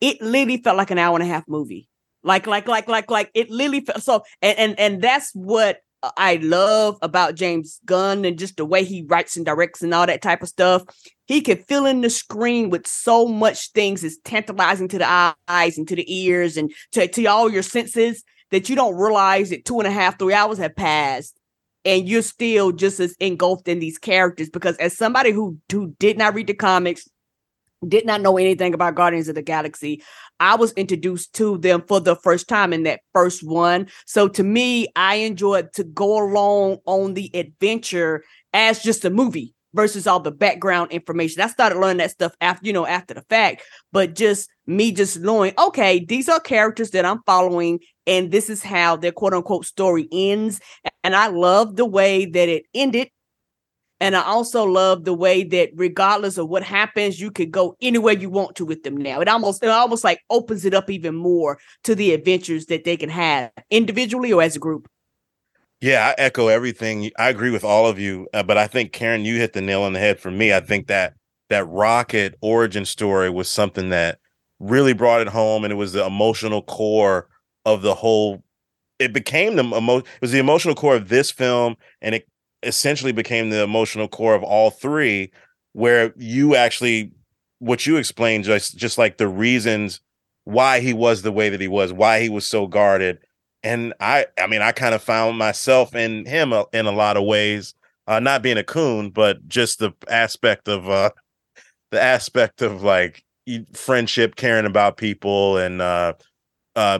it 0.00 0.20
literally 0.20 0.62
felt 0.62 0.76
like 0.76 0.90
an 0.90 0.98
hour 0.98 1.16
and 1.16 1.22
a 1.22 1.32
half 1.32 1.44
movie. 1.48 1.88
Like, 2.22 2.46
like, 2.46 2.68
like, 2.68 2.88
like, 2.88 3.10
like 3.10 3.30
it 3.34 3.50
literally 3.50 3.80
felt 3.80 4.02
so. 4.02 4.22
And 4.42 4.58
and 4.58 4.80
and 4.80 5.02
that's 5.02 5.30
what 5.34 5.78
Uh, 6.04 6.10
I 6.18 6.36
love 6.36 6.98
about 7.00 7.34
James 7.34 7.80
Gunn 7.86 8.26
and 8.26 8.38
just 8.38 8.58
the 8.58 8.66
way 8.66 8.84
he 8.84 9.06
writes 9.08 9.36
and 9.36 9.46
directs 9.46 9.82
and 9.82 9.94
all 9.94 10.06
that 10.06 10.20
type 10.20 10.42
of 10.42 10.48
stuff. 10.48 10.82
He 11.24 11.40
can 11.40 11.56
fill 11.56 11.86
in 11.86 12.02
the 12.02 12.10
screen 12.10 12.68
with 12.68 12.86
so 12.86 13.26
much 13.26 13.72
things 13.72 14.04
is 14.04 14.18
tantalizing 14.22 14.88
to 14.88 14.98
the 14.98 15.34
eyes 15.48 15.78
and 15.78 15.88
to 15.88 15.96
the 15.96 16.04
ears 16.14 16.58
and 16.58 16.70
to, 16.92 17.08
to 17.08 17.24
all 17.24 17.50
your 17.50 17.62
senses 17.62 18.22
that 18.50 18.68
you 18.68 18.76
don't 18.76 18.96
realize 18.96 19.48
that 19.48 19.64
two 19.64 19.78
and 19.78 19.86
a 19.86 19.90
half, 19.90 20.18
three 20.18 20.34
hours 20.34 20.58
have 20.58 20.76
passed 20.76 21.40
and 21.86 22.06
you're 22.06 22.20
still 22.20 22.70
just 22.70 23.00
as 23.00 23.14
engulfed 23.18 23.66
in 23.66 23.78
these 23.78 23.96
characters. 23.96 24.50
Because 24.50 24.76
as 24.76 24.94
somebody 24.94 25.30
who 25.30 25.58
who 25.72 25.94
did 25.98 26.18
not 26.18 26.34
read 26.34 26.48
the 26.48 26.54
comics, 26.54 27.08
did 27.86 28.06
not 28.06 28.20
know 28.20 28.38
anything 28.38 28.74
about 28.74 28.94
Guardians 28.94 29.28
of 29.28 29.34
the 29.34 29.42
Galaxy. 29.42 30.02
I 30.40 30.56
was 30.56 30.72
introduced 30.72 31.34
to 31.34 31.58
them 31.58 31.82
for 31.86 32.00
the 32.00 32.16
first 32.16 32.48
time 32.48 32.72
in 32.72 32.84
that 32.84 33.00
first 33.12 33.42
one. 33.42 33.88
So 34.06 34.28
to 34.28 34.42
me, 34.42 34.88
I 34.96 35.16
enjoyed 35.16 35.72
to 35.74 35.84
go 35.84 36.24
along 36.24 36.78
on 36.86 37.14
the 37.14 37.30
adventure 37.34 38.24
as 38.52 38.82
just 38.82 39.04
a 39.04 39.10
movie 39.10 39.54
versus 39.74 40.06
all 40.06 40.20
the 40.20 40.30
background 40.30 40.92
information. 40.92 41.42
I 41.42 41.48
started 41.48 41.78
learning 41.78 41.98
that 41.98 42.12
stuff 42.12 42.32
after, 42.40 42.66
you 42.66 42.72
know, 42.72 42.86
after 42.86 43.12
the 43.12 43.22
fact, 43.22 43.62
but 43.92 44.14
just 44.14 44.48
me 44.66 44.92
just 44.92 45.18
knowing, 45.18 45.52
okay, 45.58 46.04
these 46.04 46.28
are 46.28 46.40
characters 46.40 46.90
that 46.92 47.04
I'm 47.04 47.20
following 47.26 47.80
and 48.06 48.30
this 48.30 48.48
is 48.48 48.62
how 48.62 48.96
their 48.96 49.12
quote 49.12 49.34
unquote 49.34 49.66
story 49.66 50.08
ends. 50.12 50.60
And 51.02 51.14
I 51.14 51.26
love 51.26 51.76
the 51.76 51.86
way 51.86 52.24
that 52.24 52.48
it 52.48 52.64
ended 52.72 53.10
and 54.04 54.14
I 54.14 54.22
also 54.22 54.64
love 54.64 55.04
the 55.04 55.14
way 55.14 55.44
that 55.44 55.70
regardless 55.74 56.36
of 56.36 56.50
what 56.50 56.62
happens, 56.62 57.18
you 57.18 57.30
could 57.30 57.50
go 57.50 57.74
anywhere 57.80 58.12
you 58.12 58.28
want 58.28 58.54
to 58.56 58.66
with 58.66 58.82
them 58.82 58.98
now. 58.98 59.22
It 59.22 59.28
almost 59.28 59.62
it 59.62 59.70
almost 59.70 60.04
like 60.04 60.20
opens 60.28 60.66
it 60.66 60.74
up 60.74 60.90
even 60.90 61.14
more 61.14 61.58
to 61.84 61.94
the 61.94 62.12
adventures 62.12 62.66
that 62.66 62.84
they 62.84 62.98
can 62.98 63.08
have 63.08 63.50
individually 63.70 64.30
or 64.30 64.42
as 64.42 64.56
a 64.56 64.58
group. 64.58 64.88
Yeah, 65.80 66.06
I 66.06 66.20
echo 66.20 66.48
everything. 66.48 67.12
I 67.18 67.30
agree 67.30 67.50
with 67.50 67.64
all 67.64 67.86
of 67.86 67.98
you, 67.98 68.28
uh, 68.34 68.42
but 68.42 68.58
I 68.58 68.66
think 68.66 68.92
Karen, 68.92 69.24
you 69.24 69.36
hit 69.36 69.54
the 69.54 69.62
nail 69.62 69.80
on 69.80 69.94
the 69.94 70.00
head 70.00 70.20
for 70.20 70.30
me. 70.30 70.52
I 70.52 70.60
think 70.60 70.88
that 70.88 71.14
that 71.48 71.66
rocket 71.66 72.34
origin 72.42 72.84
story 72.84 73.30
was 73.30 73.50
something 73.50 73.88
that 73.88 74.18
really 74.60 74.92
brought 74.92 75.22
it 75.22 75.28
home, 75.28 75.64
and 75.64 75.72
it 75.72 75.76
was 75.76 75.94
the 75.94 76.04
emotional 76.04 76.60
core 76.60 77.30
of 77.64 77.80
the 77.80 77.94
whole. 77.94 78.44
It 78.98 79.14
became 79.14 79.56
the 79.56 79.64
emo- 79.64 79.98
it 80.00 80.20
was 80.20 80.32
the 80.32 80.40
emotional 80.40 80.74
core 80.74 80.94
of 80.94 81.08
this 81.08 81.30
film, 81.30 81.76
and 82.02 82.14
it 82.14 82.28
essentially 82.66 83.12
became 83.12 83.50
the 83.50 83.62
emotional 83.62 84.08
core 84.08 84.34
of 84.34 84.42
all 84.42 84.70
three 84.70 85.30
where 85.72 86.12
you 86.16 86.54
actually 86.54 87.12
what 87.58 87.86
you 87.86 87.96
explained 87.96 88.44
just 88.44 88.76
just 88.76 88.98
like 88.98 89.16
the 89.16 89.28
reasons 89.28 90.00
why 90.44 90.80
he 90.80 90.92
was 90.92 91.22
the 91.22 91.32
way 91.32 91.48
that 91.48 91.60
he 91.60 91.68
was 91.68 91.92
why 91.92 92.20
he 92.20 92.28
was 92.28 92.46
so 92.46 92.66
guarded. 92.66 93.18
And 93.62 93.94
i 94.00 94.26
i 94.38 94.46
mean 94.46 94.60
i 94.62 94.72
kind 94.72 94.94
of 94.94 95.02
found 95.02 95.38
myself 95.38 95.94
in 95.94 96.26
him 96.26 96.52
in 96.72 96.86
a 96.86 96.92
lot 96.92 97.16
of 97.16 97.24
ways 97.24 97.74
uh 98.06 98.20
not 98.20 98.42
being 98.42 98.58
a 98.58 98.64
coon 98.64 99.08
but 99.08 99.48
just 99.48 99.78
the 99.78 99.92
aspect 100.08 100.68
of 100.68 100.88
uh 100.88 101.10
the 101.90 102.02
aspect 102.02 102.60
of 102.60 102.82
like 102.82 103.24
friendship 103.72 104.36
caring 104.36 104.66
about 104.66 104.98
people 104.98 105.56
and 105.56 105.80
uh 105.80 106.12
uh 106.76 106.98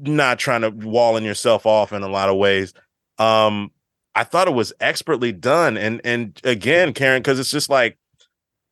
not 0.00 0.38
trying 0.38 0.62
to 0.62 0.70
walling 0.70 1.24
yourself 1.24 1.66
off 1.66 1.92
in 1.92 2.02
a 2.02 2.08
lot 2.08 2.28
of 2.28 2.36
ways. 2.36 2.72
Um 3.18 3.70
I 4.14 4.24
thought 4.24 4.48
it 4.48 4.54
was 4.54 4.72
expertly 4.80 5.32
done. 5.32 5.76
And 5.76 6.00
and 6.04 6.40
again, 6.44 6.92
Karen, 6.92 7.20
because 7.20 7.38
it's 7.38 7.50
just 7.50 7.70
like 7.70 7.98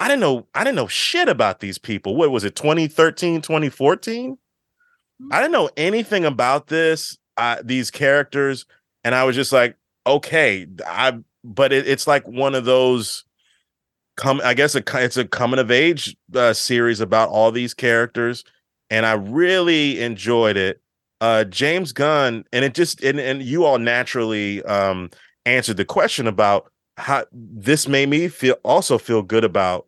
I 0.00 0.08
didn't 0.08 0.20
know 0.20 0.46
I 0.54 0.64
didn't 0.64 0.76
know 0.76 0.88
shit 0.88 1.28
about 1.28 1.60
these 1.60 1.78
people. 1.78 2.16
What 2.16 2.30
was 2.30 2.44
it, 2.44 2.56
2013, 2.56 3.42
2014? 3.42 4.32
Mm-hmm. 4.32 5.32
I 5.32 5.40
didn't 5.40 5.52
know 5.52 5.70
anything 5.76 6.24
about 6.24 6.68
this, 6.68 7.18
uh, 7.36 7.56
these 7.64 7.90
characters, 7.90 8.66
and 9.04 9.14
I 9.14 9.24
was 9.24 9.36
just 9.36 9.52
like, 9.52 9.76
okay, 10.06 10.66
I. 10.86 11.18
But 11.44 11.72
it, 11.72 11.86
it's 11.86 12.06
like 12.06 12.26
one 12.26 12.54
of 12.54 12.64
those 12.64 13.24
come. 14.16 14.40
I 14.44 14.54
guess 14.54 14.74
a, 14.74 14.82
it's 14.94 15.16
a 15.16 15.24
coming 15.24 15.60
of 15.60 15.70
age 15.70 16.16
uh, 16.34 16.52
series 16.52 17.00
about 17.00 17.30
all 17.30 17.52
these 17.52 17.74
characters, 17.74 18.44
and 18.90 19.06
I 19.06 19.12
really 19.12 20.00
enjoyed 20.00 20.56
it. 20.56 20.80
Uh, 21.20 21.44
James 21.44 21.92
Gunn, 21.92 22.44
and 22.52 22.64
it 22.64 22.74
just 22.74 23.02
and, 23.02 23.18
and 23.18 23.42
you 23.42 23.64
all 23.64 23.78
naturally 23.78 24.62
um 24.64 25.10
answered 25.48 25.76
the 25.76 25.84
question 25.84 26.26
about 26.26 26.70
how 26.96 27.24
this 27.32 27.86
made 27.86 28.08
me 28.08 28.28
feel 28.28 28.56
also 28.64 28.98
feel 28.98 29.22
good 29.22 29.44
about 29.44 29.86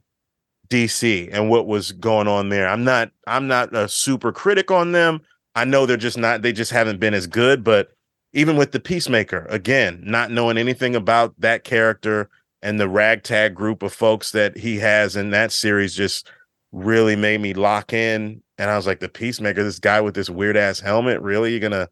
DC 0.68 1.29
and 1.33 1.51
what 1.51 1.66
was 1.66 1.92
going 1.92 2.29
on 2.29 2.49
there. 2.49 2.68
I'm 2.68 2.85
not 2.85 3.11
I'm 3.27 3.49
not 3.49 3.75
a 3.75 3.88
super 3.88 4.33
critic 4.33 4.70
on 4.70 4.92
them. 4.92 5.20
I 5.55 5.64
know 5.64 5.85
they're 5.85 5.96
just 5.96 6.18
not 6.18 6.42
they 6.42 6.53
just 6.53 6.70
haven't 6.70 7.01
been 7.01 7.14
as 7.14 7.27
good, 7.27 7.64
but 7.64 7.90
even 8.33 8.57
with 8.57 8.70
the 8.70 8.81
Peacemaker, 8.81 9.46
again, 9.51 10.01
not 10.05 10.31
knowing 10.31 10.57
anything 10.57 10.94
about 10.94 11.35
that 11.38 11.64
character 11.64 12.31
and 12.62 12.79
the 12.79 12.88
ragtag 12.88 13.55
group 13.55 13.83
of 13.83 13.92
folks 13.92 14.31
that 14.33 14.57
he 14.57 14.77
has 14.79 15.16
in 15.16 15.31
that 15.31 15.51
series 15.51 15.94
just 15.94 16.31
really 16.73 17.16
made 17.16 17.40
me 17.40 17.55
lock 17.55 17.92
in. 17.92 18.40
And 18.59 18.70
I 18.70 18.77
was 18.77 18.87
like, 18.87 19.01
the 19.01 19.09
Peacemaker, 19.09 19.64
this 19.64 19.79
guy 19.81 20.01
with 20.01 20.14
this 20.14 20.31
weird 20.31 20.57
ass 20.57 20.79
helmet, 20.79 21.20
really? 21.20 21.51
You're 21.51 21.61
gonna 21.61 21.88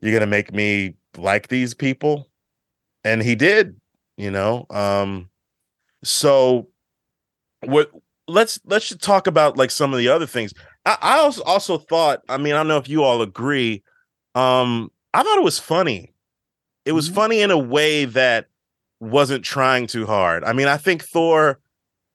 you're 0.00 0.12
gonna 0.12 0.26
make 0.26 0.52
me 0.52 0.94
like 1.16 1.48
these 1.48 1.74
people? 1.74 2.29
And 3.04 3.22
he 3.22 3.34
did, 3.34 3.76
you 4.16 4.30
know. 4.30 4.66
Um, 4.70 5.30
so 6.04 6.68
what 7.62 7.90
let's 8.28 8.60
let's 8.64 8.88
just 8.88 9.02
talk 9.02 9.26
about 9.26 9.56
like 9.56 9.70
some 9.70 9.92
of 9.92 9.98
the 9.98 10.08
other 10.08 10.26
things. 10.26 10.52
I, 10.86 10.98
I 11.00 11.18
also 11.18 11.42
also 11.44 11.78
thought, 11.78 12.20
I 12.28 12.36
mean, 12.38 12.54
I 12.54 12.58
don't 12.58 12.68
know 12.68 12.78
if 12.78 12.88
you 12.88 13.02
all 13.04 13.22
agree. 13.22 13.82
Um, 14.34 14.90
I 15.14 15.22
thought 15.22 15.38
it 15.38 15.44
was 15.44 15.58
funny. 15.58 16.12
It 16.84 16.92
was 16.92 17.10
Mhm. 17.10 17.14
funny 17.14 17.40
in 17.42 17.50
a 17.50 17.58
way 17.58 18.04
that 18.06 18.46
wasn't 19.00 19.44
trying 19.44 19.86
too 19.86 20.06
hard. 20.06 20.44
I 20.44 20.52
mean, 20.52 20.68
I 20.68 20.76
think 20.76 21.04
Thor. 21.04 21.58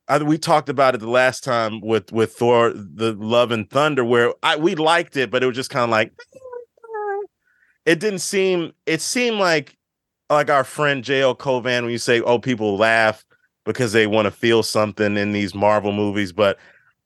I, 0.07 0.19
we 0.19 0.37
talked 0.37 0.69
about 0.69 0.93
it 0.95 0.99
the 0.99 1.09
last 1.09 1.43
time 1.43 1.81
with 1.81 2.11
with 2.11 2.33
Thor, 2.33 2.71
the 2.75 3.13
Love 3.13 3.51
and 3.51 3.69
Thunder, 3.69 4.05
where 4.05 4.33
I 4.43 4.55
we 4.55 4.75
liked 4.75 5.17
it, 5.17 5.31
but 5.31 5.43
it 5.43 5.47
was 5.47 5.55
just 5.55 5.71
kind 5.71 5.83
of 5.83 5.89
like 5.89 6.13
it 7.85 7.99
didn't 7.99 8.19
seem. 8.19 8.71
It 8.85 9.01
seemed 9.01 9.37
like 9.37 9.77
like 10.29 10.49
our 10.49 10.63
friend 10.63 11.03
J.L. 11.03 11.35
Covan 11.35 11.83
when 11.83 11.91
you 11.91 11.97
say, 11.97 12.21
"Oh, 12.21 12.39
people 12.39 12.77
laugh 12.77 13.23
because 13.65 13.93
they 13.93 14.07
want 14.07 14.25
to 14.25 14.31
feel 14.31 14.63
something 14.63 15.17
in 15.17 15.31
these 15.31 15.53
Marvel 15.55 15.91
movies," 15.91 16.31
but 16.31 16.57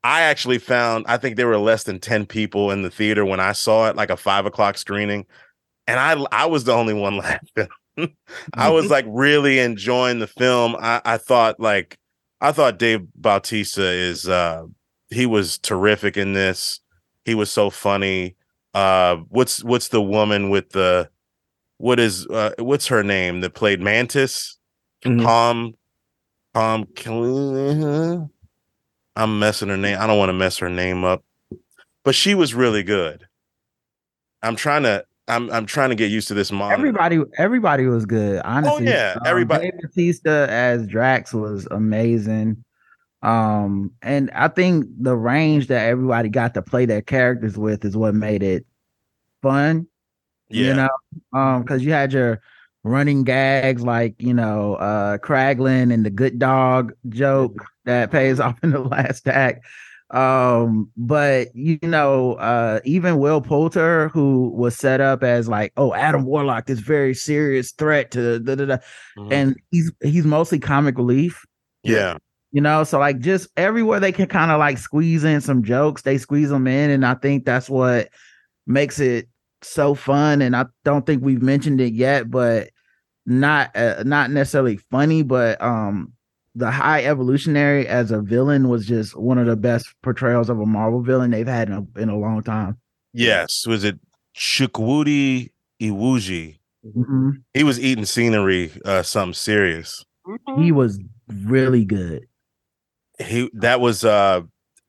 I 0.03 0.21
actually 0.21 0.59
found 0.59 1.05
I 1.07 1.17
think 1.17 1.35
there 1.35 1.47
were 1.47 1.57
less 1.57 1.83
than 1.83 1.99
ten 1.99 2.25
people 2.25 2.71
in 2.71 2.81
the 2.81 2.89
theater 2.89 3.25
when 3.25 3.39
I 3.39 3.51
saw 3.51 3.89
it, 3.89 3.95
like 3.95 4.09
a 4.09 4.17
five 4.17 4.45
o'clock 4.45 4.77
screening, 4.77 5.25
and 5.87 5.99
I 5.99 6.13
I 6.31 6.45
was 6.45 6.63
the 6.63 6.73
only 6.73 6.93
one 6.93 7.17
laughing. 7.57 7.69
I 8.53 8.69
was 8.69 8.89
like 8.89 9.05
really 9.09 9.59
enjoying 9.59 10.19
the 10.19 10.27
film. 10.27 10.75
I, 10.79 11.01
I 11.03 11.17
thought 11.17 11.59
like 11.59 11.97
I 12.39 12.51
thought 12.53 12.79
Dave 12.79 13.01
Bautista 13.15 13.83
is 13.83 14.27
uh 14.27 14.63
he 15.09 15.25
was 15.25 15.57
terrific 15.57 16.15
in 16.15 16.33
this. 16.33 16.79
He 17.25 17.35
was 17.35 17.51
so 17.51 17.69
funny. 17.69 18.35
Uh 18.73 19.17
what's 19.27 19.63
what's 19.63 19.89
the 19.89 20.01
woman 20.01 20.49
with 20.49 20.69
the 20.69 21.09
what 21.79 21.99
is 21.99 22.27
uh 22.27 22.51
what's 22.59 22.87
her 22.87 23.03
name 23.03 23.41
that 23.41 23.55
played 23.55 23.81
Mantis? 23.81 24.57
Mhm. 25.03 25.23
Pom 25.23 25.73
Pom 26.53 28.29
I'm 29.15 29.39
messing 29.39 29.69
her 29.69 29.77
name. 29.77 29.97
I 29.99 30.05
don't 30.07 30.19
want 30.19 30.29
to 30.29 30.33
mess 30.33 30.59
her 30.59 30.69
name 30.69 31.03
up. 31.03 31.23
But 32.05 32.15
she 32.15 32.35
was 32.35 32.53
really 32.53 32.83
good. 32.83 33.25
I'm 34.41 34.55
trying 34.55 34.83
to 34.83 35.03
I'm 35.27 35.49
I'm 35.51 35.65
trying 35.65 35.89
to 35.89 35.95
get 35.95 36.11
used 36.11 36.27
to 36.29 36.33
this 36.33 36.51
monitor. 36.51 36.79
Everybody, 36.79 37.19
everybody 37.37 37.85
was 37.85 38.05
good. 38.05 38.41
Honestly, 38.43 38.87
Oh, 38.87 38.91
yeah, 38.91 39.13
Um, 39.17 39.21
everybody- 39.25 39.71
Dave 39.71 39.81
Bautista 39.81 40.47
as 40.49 40.87
Drax 40.87 41.33
was 41.33 41.67
amazing. 41.71 42.63
Um, 43.21 43.91
and 44.01 44.31
I 44.31 44.47
think 44.47 44.85
the 44.97 45.15
range 45.15 45.67
that 45.67 45.87
everybody 45.87 46.29
got 46.29 46.53
to 46.55 46.61
play 46.61 46.85
their 46.85 47.01
characters 47.01 47.57
with 47.57 47.83
is 47.85 47.95
what 47.95 48.15
made 48.15 48.41
it 48.43 48.65
fun. 49.41 49.87
Yeah. 50.49 50.67
You 50.67 50.73
know, 50.73 50.89
um, 51.39 51.61
because 51.61 51.83
you 51.83 51.91
had 51.91 52.13
your 52.13 52.41
running 52.83 53.23
gags 53.23 53.81
like 53.83 54.15
you 54.21 54.33
know, 54.33 54.75
uh, 54.75 55.17
Kraglin 55.17 55.93
and 55.93 56.05
the 56.05 56.09
good 56.09 56.39
dog 56.39 56.93
joke 57.09 57.65
that 57.85 58.11
pays 58.11 58.39
off 58.39 58.57
in 58.63 58.71
the 58.71 58.79
last 58.79 59.27
act. 59.27 59.65
Um, 60.11 60.89
but 60.97 61.55
you 61.55 61.77
know, 61.83 62.33
uh, 62.33 62.79
even 62.83 63.19
Will 63.19 63.41
Poulter, 63.41 64.09
who 64.09 64.49
was 64.49 64.75
set 64.75 65.01
up 65.01 65.21
as 65.23 65.47
like, 65.47 65.71
oh, 65.77 65.93
Adam 65.93 66.25
Warlock, 66.25 66.65
this 66.65 66.79
very 66.79 67.13
serious 67.13 67.71
threat 67.73 68.09
to 68.11 68.39
da, 68.39 68.55
da, 68.55 68.65
da, 68.65 68.77
Mhm. 69.17 69.31
and 69.31 69.55
he's 69.69 69.91
he's 70.01 70.25
mostly 70.25 70.59
comic 70.59 70.97
relief. 70.97 71.45
yeah. 71.83 72.17
You 72.51 72.61
know, 72.61 72.83
so 72.83 72.97
like 72.97 73.19
just 73.19 73.47
everywhere 73.57 73.99
they 73.99 74.11
can 74.11 74.25
kind 74.25 74.49
of 74.49 74.57
like 74.57 74.79
squeeze 74.79 75.23
in 75.23 75.39
some 75.39 75.61
jokes, 75.61 76.01
they 76.01 76.17
squeeze 76.17 76.49
them 76.49 76.65
in, 76.65 76.89
and 76.89 77.05
I 77.05 77.13
think 77.13 77.45
that's 77.45 77.69
what 77.69 78.09
makes 78.65 78.99
it 78.99 79.29
so 79.61 79.95
fun. 79.95 80.41
And 80.41 80.55
I 80.55 80.65
don't 80.85 81.05
think 81.05 81.23
we've 81.23 81.41
mentioned 81.41 81.81
it 81.81 81.93
yet, 81.93 82.29
but 82.29 82.69
not 83.25 83.75
uh, 83.75 84.03
not 84.05 84.31
necessarily 84.31 84.77
funny, 84.77 85.23
but 85.23 85.61
um, 85.61 86.13
the 86.55 86.71
High 86.71 87.05
Evolutionary 87.05 87.87
as 87.87 88.11
a 88.11 88.21
villain 88.21 88.69
was 88.69 88.85
just 88.85 89.15
one 89.17 89.37
of 89.37 89.45
the 89.45 89.55
best 89.55 89.93
portrayals 90.01 90.49
of 90.49 90.59
a 90.59 90.65
Marvel 90.65 91.01
villain 91.01 91.31
they've 91.31 91.47
had 91.47 91.69
in 91.69 91.73
a, 91.95 91.99
in 91.99 92.09
a 92.09 92.17
long 92.17 92.41
time. 92.43 92.77
Yes. 93.13 93.65
Was 93.65 93.83
it 93.83 93.99
Chukwudi 94.35 95.51
Iwuji? 95.81 96.57
Mhm. 96.85 97.43
He 97.53 97.63
was 97.63 97.79
eating 97.79 98.05
scenery, 98.05 98.71
uh, 98.85 99.03
something 99.03 99.33
serious. 99.33 100.05
He 100.57 100.71
was 100.71 100.99
really 101.27 101.85
good. 101.85 102.27
He 103.19 103.49
that 103.53 103.81
was 103.81 104.05
uh 104.05 104.41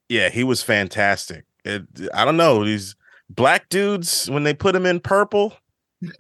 yeah, 0.09 0.28
he 0.28 0.44
was 0.44 0.62
fantastic. 0.62 1.44
It, 1.64 1.83
I 2.14 2.24
don't 2.24 2.37
know, 2.37 2.64
these 2.64 2.94
black 3.30 3.68
dudes 3.68 4.28
when 4.30 4.42
they 4.44 4.52
put 4.54 4.72
them 4.72 4.86
in 4.86 5.00
purple 5.00 5.54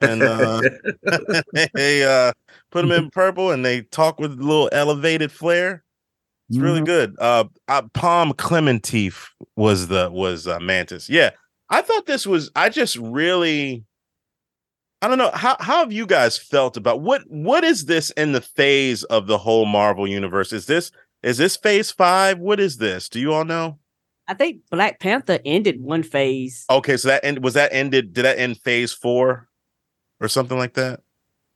and 0.00 0.22
uh 0.22 0.60
they 1.74 2.04
uh 2.04 2.32
put 2.70 2.82
them 2.82 2.92
in 2.92 3.10
purple 3.10 3.50
and 3.50 3.64
they 3.64 3.82
talk 3.82 4.18
with 4.20 4.32
a 4.32 4.42
little 4.42 4.68
elevated 4.72 5.32
flair. 5.32 5.82
It's 6.48 6.58
really 6.58 6.80
Mhm. 6.80 6.86
good. 6.86 7.16
Uh, 7.18 7.44
uh 7.68 7.82
Pom 7.94 8.32
Klementieff 8.32 9.28
was 9.56 9.88
the 9.88 10.10
was 10.10 10.46
uh, 10.48 10.60
Mantis. 10.60 11.08
Yeah. 11.08 11.30
I 11.68 11.82
thought 11.82 12.06
this 12.06 12.26
was 12.26 12.50
I 12.56 12.68
just 12.68 12.96
really 12.96 13.84
I 15.02 15.08
don't 15.08 15.18
know 15.18 15.30
how 15.34 15.56
how 15.60 15.78
have 15.78 15.92
you 15.92 16.06
guys 16.06 16.38
felt 16.38 16.76
about 16.76 17.00
what 17.00 17.22
what 17.28 17.64
is 17.64 17.86
this 17.86 18.10
in 18.12 18.32
the 18.32 18.40
phase 18.40 19.02
of 19.04 19.26
the 19.26 19.38
whole 19.38 19.66
Marvel 19.66 20.06
universe? 20.06 20.52
Is 20.52 20.66
this 20.66 20.92
is 21.22 21.38
this 21.38 21.56
phase 21.56 21.90
5? 21.90 22.38
What 22.38 22.60
is 22.60 22.78
this? 22.78 23.08
Do 23.08 23.20
you 23.20 23.32
all 23.32 23.44
know? 23.44 23.78
I 24.30 24.34
think 24.34 24.60
Black 24.70 25.00
Panther 25.00 25.40
ended 25.44 25.80
one 25.80 26.04
phase. 26.04 26.64
Okay, 26.70 26.96
so 26.96 27.08
that 27.08 27.24
end 27.24 27.42
was 27.42 27.54
that 27.54 27.72
ended 27.72 28.12
did 28.12 28.24
that 28.24 28.38
end 28.38 28.58
phase 28.58 28.92
4 28.92 29.48
or 30.20 30.28
something 30.28 30.56
like 30.56 30.74
that? 30.74 31.00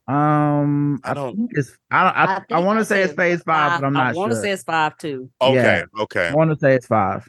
Um, 0.09 1.01
I 1.05 1.13
I, 1.13 1.15
don't- 1.15 1.37
think 1.37 1.51
it's 1.55 1.79
I 1.93 2.03
don't, 2.05 2.17
I, 2.17 2.25
I, 2.25 2.39
think 2.41 2.67
want 2.67 2.81
to 2.81 2.85
say 2.85 3.03
it's 3.03 3.15
phase 3.15 3.43
five, 3.45 3.81
but 3.81 3.87
I'm 3.87 3.93
not 3.93 4.09
I 4.09 4.13
want 4.19 4.33
to 4.33 4.35
sure. 4.37 4.43
say 4.43 4.51
it's 4.51 4.65
five 4.65 4.99
too. 4.99 5.31
Okay, 5.41 5.55
Yeah. 5.55 5.85
okay. 6.03 6.29
I 6.29 6.35
want 6.35 6.51
to 6.51 6.59
say 6.59 6.75
it's 6.75 6.87
five. 6.89 7.29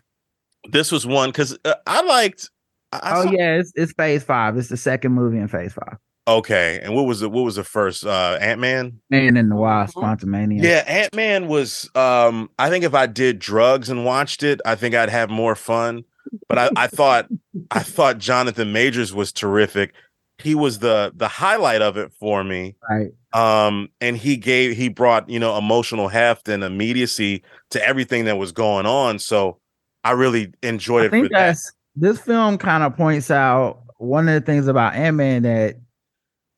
This 0.71 0.91
was 0.91 1.05
one 1.05 1.31
cuz 1.31 1.55
uh, 1.63 1.75
I 1.85 2.01
liked 2.01 2.49
I, 2.91 2.97
I 3.03 3.19
oh 3.19 3.23
saw- 3.25 3.31
yeah, 3.31 3.53
it's 3.59 3.71
it's 3.75 3.93
phase 3.93 4.23
five. 4.23 4.57
It's 4.57 4.69
the 4.69 4.77
second 4.77 5.11
movie 5.13 5.37
in 5.37 5.47
phase 5.47 5.73
five. 5.73 5.97
Okay, 6.27 6.79
and 6.81 6.95
what 6.95 7.05
was 7.05 7.19
the 7.19 7.29
what 7.29 7.43
was 7.43 7.55
the 7.55 7.63
first 7.63 8.03
uh 8.05 8.37
Ant-Man? 8.41 8.99
Man 9.11 9.37
in 9.37 9.49
the 9.49 9.55
Wasp, 9.55 9.95
Mhm. 9.95 10.03
Quantumania. 10.03 10.63
Yeah, 10.63 10.83
Ant 10.87 11.13
Man 11.15 11.47
was. 11.47 11.89
Um, 11.93 12.49
I 12.57 12.69
think 12.69 12.83
if 12.83 12.95
I 12.95 13.05
did 13.05 13.37
drugs 13.37 13.89
and 13.89 14.05
watched 14.05 14.41
it, 14.41 14.59
I 14.65 14.73
think 14.75 14.95
I'd 14.95 15.09
have 15.09 15.29
more 15.29 15.55
fun. 15.55 16.03
But 16.49 16.57
I, 16.57 16.69
I 16.75 16.87
thought, 16.87 17.27
I 17.69 17.79
thought 17.81 18.17
Jonathan 18.17 18.73
Majors 18.73 19.13
was 19.13 19.31
terrific. 19.31 19.93
He 20.39 20.55
was 20.55 20.79
the 20.79 21.13
the 21.15 21.27
highlight 21.27 21.83
of 21.83 21.95
it 21.95 22.11
for 22.19 22.43
me. 22.43 22.75
Right. 22.89 23.11
Um, 23.33 23.89
and 24.01 24.17
he 24.17 24.35
gave 24.35 24.75
he 24.75 24.89
brought 24.89 25.29
you 25.29 25.39
know 25.39 25.55
emotional 25.57 26.07
heft 26.07 26.49
and 26.49 26.63
immediacy 26.63 27.43
to 27.69 27.87
everything 27.87 28.25
that 28.25 28.37
was 28.37 28.51
going 28.51 28.87
on. 28.87 29.19
So 29.19 29.59
I 30.03 30.11
really 30.11 30.51
enjoyed 30.63 31.03
I 31.03 31.05
it 31.05 31.09
for 31.09 31.11
think 31.11 31.31
that. 31.33 31.37
that's 31.37 31.71
this 31.95 32.19
film 32.19 32.57
kind 32.57 32.83
of 32.83 32.97
points 32.97 33.29
out 33.29 33.81
one 33.97 34.27
of 34.27 34.33
the 34.33 34.41
things 34.41 34.67
about 34.67 34.95
Ant 34.95 35.17
Man 35.17 35.43
that 35.43 35.75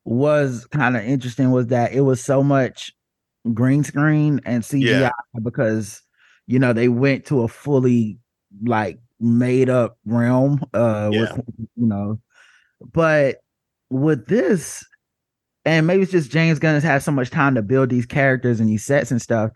was 0.07 0.65
kind 0.67 0.95
of 0.95 1.03
interesting 1.03 1.51
was 1.51 1.67
that 1.67 1.91
it 1.91 1.99
was 2.01 2.23
so 2.23 2.41
much 2.41 2.93
green 3.53 3.83
screen 3.83 4.39
and 4.45 4.63
CGI 4.63 5.01
Yeah. 5.01 5.09
because 5.43 6.01
you 6.47 6.59
know 6.59 6.71
they 6.71 6.87
went 6.87 7.25
to 7.25 7.43
a 7.43 7.47
fully 7.49 8.17
like 8.63 8.99
made 9.19 9.69
up 9.69 9.97
realm 10.05 10.63
uh 10.73 11.09
Yeah. 11.11 11.21
with 11.21 11.41
you 11.75 11.87
know 11.87 12.19
but 12.93 13.37
with 13.89 14.27
this 14.27 14.85
and 15.65 15.85
maybe 15.85 16.03
it's 16.03 16.11
just 16.13 16.31
James 16.31 16.59
Gunn 16.59 16.75
has 16.75 16.83
had 16.83 17.03
so 17.03 17.11
much 17.11 17.29
time 17.29 17.55
to 17.55 17.61
build 17.61 17.89
these 17.89 18.05
characters 18.05 18.61
and 18.61 18.69
these 18.69 18.85
sets 18.85 19.11
and 19.11 19.21
stuff 19.21 19.51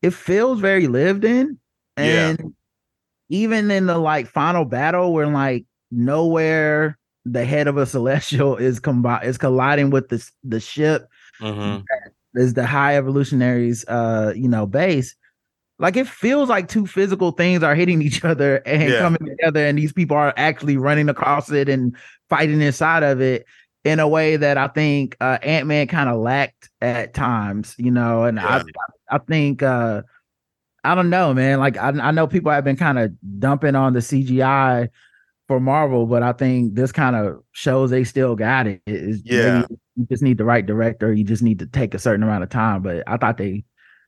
it 0.00 0.14
feels 0.14 0.58
very 0.60 0.86
lived 0.86 1.24
in 1.26 1.58
Yeah. 1.98 2.28
and 2.30 2.54
even 3.28 3.70
in 3.70 3.84
the 3.86 3.98
like 3.98 4.26
final 4.26 4.64
battle 4.64 5.12
where 5.12 5.26
like 5.26 5.66
nowhere 5.90 6.98
the 7.24 7.44
head 7.44 7.68
of 7.68 7.76
a 7.76 7.86
celestial 7.86 8.56
is 8.56 8.80
combi- 8.80 9.24
is 9.24 9.38
colliding 9.38 9.90
with 9.90 10.08
the 10.08 10.28
the 10.44 10.60
ship 10.60 11.08
Mhm. 11.40 11.84
is 12.34 12.54
the 12.54 12.66
high 12.66 12.96
evolutionaries 12.96 13.84
uh 13.88 14.32
you 14.36 14.48
know 14.48 14.66
base 14.66 15.14
like 15.78 15.96
it 15.96 16.06
feels 16.06 16.48
like 16.48 16.68
two 16.68 16.86
physical 16.86 17.32
things 17.32 17.62
are 17.62 17.74
hitting 17.74 18.02
each 18.02 18.24
other 18.24 18.56
and 18.66 18.90
Yeah. 18.90 18.98
coming 19.00 19.24
together 19.26 19.64
and 19.66 19.78
these 19.78 19.92
people 19.92 20.16
are 20.16 20.34
actually 20.36 20.76
running 20.76 21.08
across 21.08 21.50
it 21.50 21.68
and 21.68 21.96
fighting 22.28 22.60
inside 22.60 23.02
of 23.02 23.20
it 23.20 23.46
in 23.84 23.98
a 23.98 24.06
way 24.06 24.36
that 24.36 24.56
I 24.58 24.68
think 24.68 25.16
uh 25.20 25.38
Ant-Man 25.42 25.88
kind 25.88 26.08
of 26.08 26.20
lacked 26.20 26.70
at 26.80 27.14
times, 27.14 27.74
you 27.78 27.90
know, 27.90 28.24
and 28.24 28.36
Yeah. 28.38 28.62
I 29.10 29.16
I 29.16 29.18
think 29.18 29.62
uh 29.62 30.02
I 30.84 30.94
don't 30.96 31.10
know, 31.10 31.32
man. 31.34 31.60
Like 31.60 31.76
I, 31.76 31.88
I 31.88 32.10
know 32.10 32.26
people 32.26 32.50
have 32.52 32.64
been 32.64 32.76
kind 32.76 32.98
of 32.98 33.12
dumping 33.38 33.74
on 33.76 33.92
the 33.92 34.00
CGI 34.00 34.88
for 35.48 35.60
Marvel, 35.60 36.06
but 36.06 36.22
I 36.22 36.32
think 36.32 36.74
this 36.74 36.92
kind 36.92 37.16
of 37.16 37.42
shows 37.52 37.90
they 37.90 38.04
still 38.04 38.36
got 38.36 38.66
it. 38.66 38.80
It's- 38.86 39.20
Yeah. 39.24 39.64
you 39.96 40.06
just 40.10 40.22
need 40.22 40.38
the 40.38 40.44
right 40.44 40.64
director. 40.64 41.12
You 41.12 41.24
just 41.24 41.42
need 41.42 41.58
to 41.58 41.66
take 41.66 41.94
a 41.94 41.98
certain 41.98 42.22
amount 42.22 42.42
of 42.44 42.48
time. 42.50 42.82
But 42.82 43.02
I 43.06 43.16
thought 43.16 43.36
they 43.38 43.64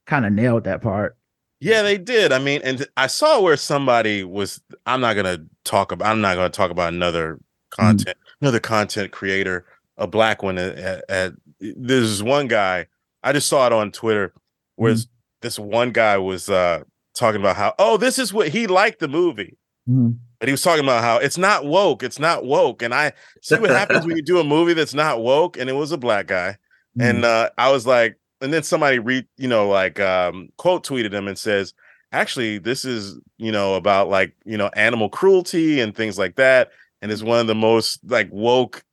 kind 0.07 0.25
of 0.25 0.33
nailed 0.33 0.65
that 0.65 0.81
part. 0.83 1.17
Yeah, 1.61 1.83
they 1.83 1.99
did. 1.99 2.33
I 2.33 2.39
mean, 2.39 2.61
and 2.65 2.87
I 2.97 3.07
saw 3.07 3.41
where 3.41 3.57
somebody 3.57 4.23
was. 4.25 4.61
I'm 4.87 5.01
not 5.01 5.15
gonna 5.17 5.45
talk 5.65 5.93
about. 5.93 6.09
I'm 6.11 6.21
not 6.21 6.37
gonna 6.37 6.51
talk 6.51 6.71
about 6.71 6.93
another 6.93 7.39
content, 7.71 8.17
another 8.41 8.61
content 8.61 9.13
creator, 9.13 9.65
a 9.97 10.07
black 10.07 10.43
one. 10.43 10.59
At, 10.59 10.77
at, 10.79 11.05
at 11.09 11.33
there's 11.61 12.23
one 12.23 12.49
guy. 12.49 12.87
I 13.23 13.33
just 13.33 13.49
saw 13.49 13.67
it 13.67 13.73
on 13.73 13.93
Twitter, 13.93 14.35
where 14.77 14.95
this 15.41 15.59
one 15.59 15.91
guy 15.93 16.19
was 16.19 16.49
uh 16.51 16.83
talking 17.15 17.41
about 17.41 17.57
how, 17.57 17.75
oh, 17.79 17.97
this 17.97 18.19
is 18.19 18.33
what 18.33 18.49
he 18.49 18.67
liked 18.67 18.99
the 18.99 19.09
movie, 19.09 19.57
Mhm. 19.89 20.19
He 20.49 20.53
was 20.53 20.63
talking 20.63 20.85
about 20.85 21.03
how 21.03 21.19
it's 21.19 21.39
not 21.39 21.65
woke. 21.65 22.03
It's 22.03 22.19
not 22.19 22.45
woke, 22.45 22.83
and 22.83 22.95
I 22.95 23.13
see 23.43 23.57
what 23.59 23.71
happens 23.71 24.07
when 24.07 24.17
you 24.17 24.23
do 24.23 24.41
a 24.41 24.45
movie 24.45 24.75
that's 24.75 24.95
not 24.95 25.21
woke, 25.23 25.57
and 25.59 25.69
it 25.71 25.75
was 25.75 25.93
a 25.93 25.99
black 25.99 26.27
guy. 26.27 26.57
And 26.99 27.25
uh, 27.25 27.51
I 27.59 27.73
was 27.73 27.87
like, 27.87 28.19
and 28.41 28.53
then 28.53 28.63
somebody 28.63 28.99
read, 28.99 29.27
you 29.37 29.49
know, 29.49 29.69
like 29.69 29.99
um, 30.01 30.49
quote 30.59 30.87
tweeted 30.87 31.13
him 31.13 31.27
and 31.27 31.37
says, 31.37 31.75
actually, 32.13 32.59
this 32.59 32.85
is, 32.85 33.19
you 33.39 33.51
know, 33.51 33.75
about 33.75 34.09
like, 34.09 34.35
you 34.45 34.57
know, 34.57 34.71
animal 34.77 35.09
cruelty 35.09 35.81
and 35.81 35.95
things 35.97 36.19
like 36.19 36.37
that. 36.37 36.71
And 37.03 37.11
it's 37.11 37.23
one 37.23 37.41
of 37.41 37.47
the 37.49 37.55
most 37.55 37.99
like 38.05 38.29
woke 38.31 38.85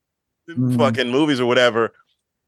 Mhm. 0.49 0.77
fucking 0.77 1.09
movies 1.11 1.39
or 1.39 1.45
whatever. 1.45 1.93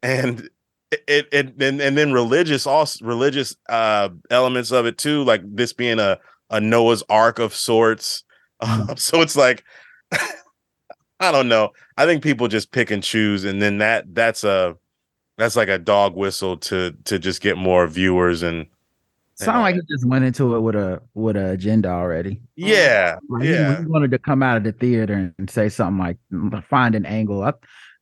And 0.01 0.49
it, 0.91 1.03
it, 1.07 1.27
it 1.31 1.61
and, 1.61 1.79
and 1.79 1.97
then 1.97 2.11
religious, 2.11 2.65
also 2.65 3.05
religious 3.05 3.55
uh 3.69 4.09
elements 4.29 4.71
of 4.71 4.85
it 4.85 4.97
too, 4.97 5.23
like 5.23 5.41
this 5.45 5.73
being 5.73 5.99
a, 5.99 6.19
a 6.49 6.59
Noah's 6.59 7.03
Ark 7.09 7.39
of 7.39 7.53
sorts. 7.53 8.23
Mhm. 8.65 8.99
so 8.99 9.21
it's 9.21 9.35
like, 9.35 9.63
I 11.19 11.31
don't 11.31 11.47
know. 11.47 11.71
I 11.97 12.05
think 12.05 12.23
people 12.23 12.47
just 12.47 12.71
pick 12.71 12.91
and 12.91 13.03
choose, 13.03 13.43
and 13.45 13.61
then 13.61 13.77
that 13.77 14.13
that's 14.13 14.43
a 14.43 14.75
that's 15.37 15.55
like 15.55 15.69
a 15.69 15.79
dog 15.79 16.15
whistle 16.15 16.57
to 16.57 16.91
to 17.05 17.17
just 17.19 17.41
get 17.41 17.57
more 17.57 17.87
viewers 17.87 18.43
and 18.43 18.67
Sound 19.35 19.61
like 19.63 19.73
he 19.75 19.81
just 19.89 20.05
went 20.05 20.23
into 20.25 20.55
it 20.55 20.59
with 20.59 20.75
a 20.75 21.01
with 21.15 21.35
an 21.35 21.47
agenda 21.47 21.89
already. 21.89 22.39
yeah 22.55 23.17
Like, 23.29 23.43
he- 23.43 23.49
yeah 23.49 23.79
he 23.79 23.85
wanted 23.87 24.11
to 24.11 24.19
come 24.19 24.43
out 24.43 24.57
of 24.57 24.63
the 24.63 24.71
theater 24.73 25.33
and 25.37 25.49
say 25.49 25.69
something 25.69 25.97
like 25.97 26.17
mm, 26.31 26.63
find 26.65 26.93
an 26.93 27.05
angle. 27.07 27.43
I, 27.43 27.53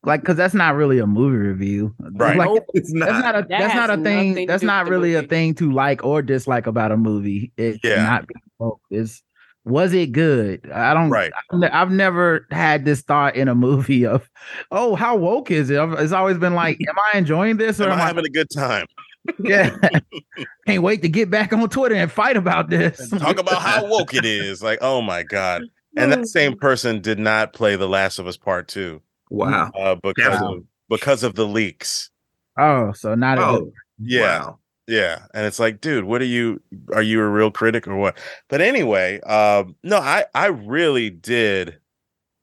like 0.04 0.22
because 0.22 0.36
that's 0.36 0.54
not 0.54 0.76
really 0.76 1.00
a 1.00 1.08
movie 1.08 1.38
review. 1.38 1.96
Right. 2.00 2.36
Like 2.38 2.50
Nope, 2.50 2.66
it's 2.74 2.92
that's 3.00 3.12
not. 3.12 3.22
not 3.22 3.36
a 3.36 3.42
That 3.48 3.50
that's 3.60 3.76
not 3.76 3.90
a 3.92 3.98
thing. 4.04 4.46
That's 4.46 4.62
not 4.64 4.84
with 4.84 4.88
the 4.90 4.92
really 5.00 5.16
a 5.16 5.24
thing 5.24 5.54
to 5.56 5.72
like 5.72 6.04
or 6.04 6.22
dislike 6.22 6.68
about 6.68 6.92
a 6.92 6.98
movie. 6.98 7.52
It's 7.56 7.80
Yeah. 7.82 8.04
not 8.04 8.26
being. 8.28 8.72
It's 8.90 9.24
was 9.64 9.94
it 9.94 10.12
good? 10.12 10.70
I 10.72 10.94
don't. 10.94 11.10
Right. 11.10 11.32
I've 11.52 11.92
never 11.92 12.48
had 12.52 12.84
this 12.86 13.02
thought 13.02 13.36
in 13.36 13.48
a 13.48 13.56
movie 13.56 14.06
of, 14.06 14.30
oh, 14.72 14.96
how 14.96 15.16
woke 15.16 15.52
is 15.52 15.70
it? 15.70 15.80
It's 16.00 16.12
always 16.14 16.38
been 16.38 16.54
like, 16.56 16.80
am 16.88 16.96
I 17.14 17.18
enjoying 17.18 17.58
this 17.58 17.80
or 17.80 17.86
am 17.86 17.92
am 17.94 18.00
I 18.00 18.04
I? 18.04 18.08
having 18.08 18.26
a 18.26 18.30
good 18.30 18.50
time 18.50 18.86
yeah. 19.44 19.76
Can't 20.68 20.82
wait 20.84 21.02
to 21.04 21.10
get 21.10 21.30
back 21.30 21.54
on 21.54 21.70
Twitter 21.70 21.94
and 21.96 22.12
fight 22.12 22.38
about 22.38 22.70
this. 22.70 23.10
talk 23.12 23.40
about 23.40 23.62
how 23.62 23.86
woke 23.86 24.14
it 24.16 24.26
is 24.26 24.64
like 24.64 24.80
oh 24.82 25.02
my 25.02 25.22
god 25.22 25.62
and 25.96 26.12
that 26.12 26.28
same 26.28 26.58
person 26.60 27.02
did 27.02 27.20
not 27.20 27.54
play 27.54 27.76
the 27.76 27.88
last 27.88 28.18
of 28.18 28.26
us 28.26 28.38
part 28.38 28.68
two 28.68 29.00
Wow. 29.30 29.70
uh 29.78 29.94
because 30.02 30.42
Wow. 30.42 30.54
of 30.56 30.64
because 30.90 31.22
of 31.24 31.36
the 31.36 31.46
leaks 31.48 32.10
Oh, 32.58 32.92
so 32.94 33.14
not 33.16 33.38
a 33.38 33.42
Oh, 33.46 33.72
yeah 34.00 34.40
wow. 34.46 34.60
Yeah, 34.92 35.20
and 35.34 35.46
it's 35.46 35.58
like, 35.60 35.80
dude, 35.80 36.04
what 36.04 36.22
are 36.22 36.26
you? 36.26 36.62
Are 36.94 37.02
you 37.02 37.22
a 37.22 37.30
real 37.30 37.50
critic 37.50 37.88
or 37.88 37.96
what? 37.96 38.18
But 38.50 38.60
anyway, 38.60 39.22
um, 39.22 39.76
no, 39.84 39.98
I 39.98 40.26
I 40.36 40.48
really 40.48 41.10
did. 41.10 41.80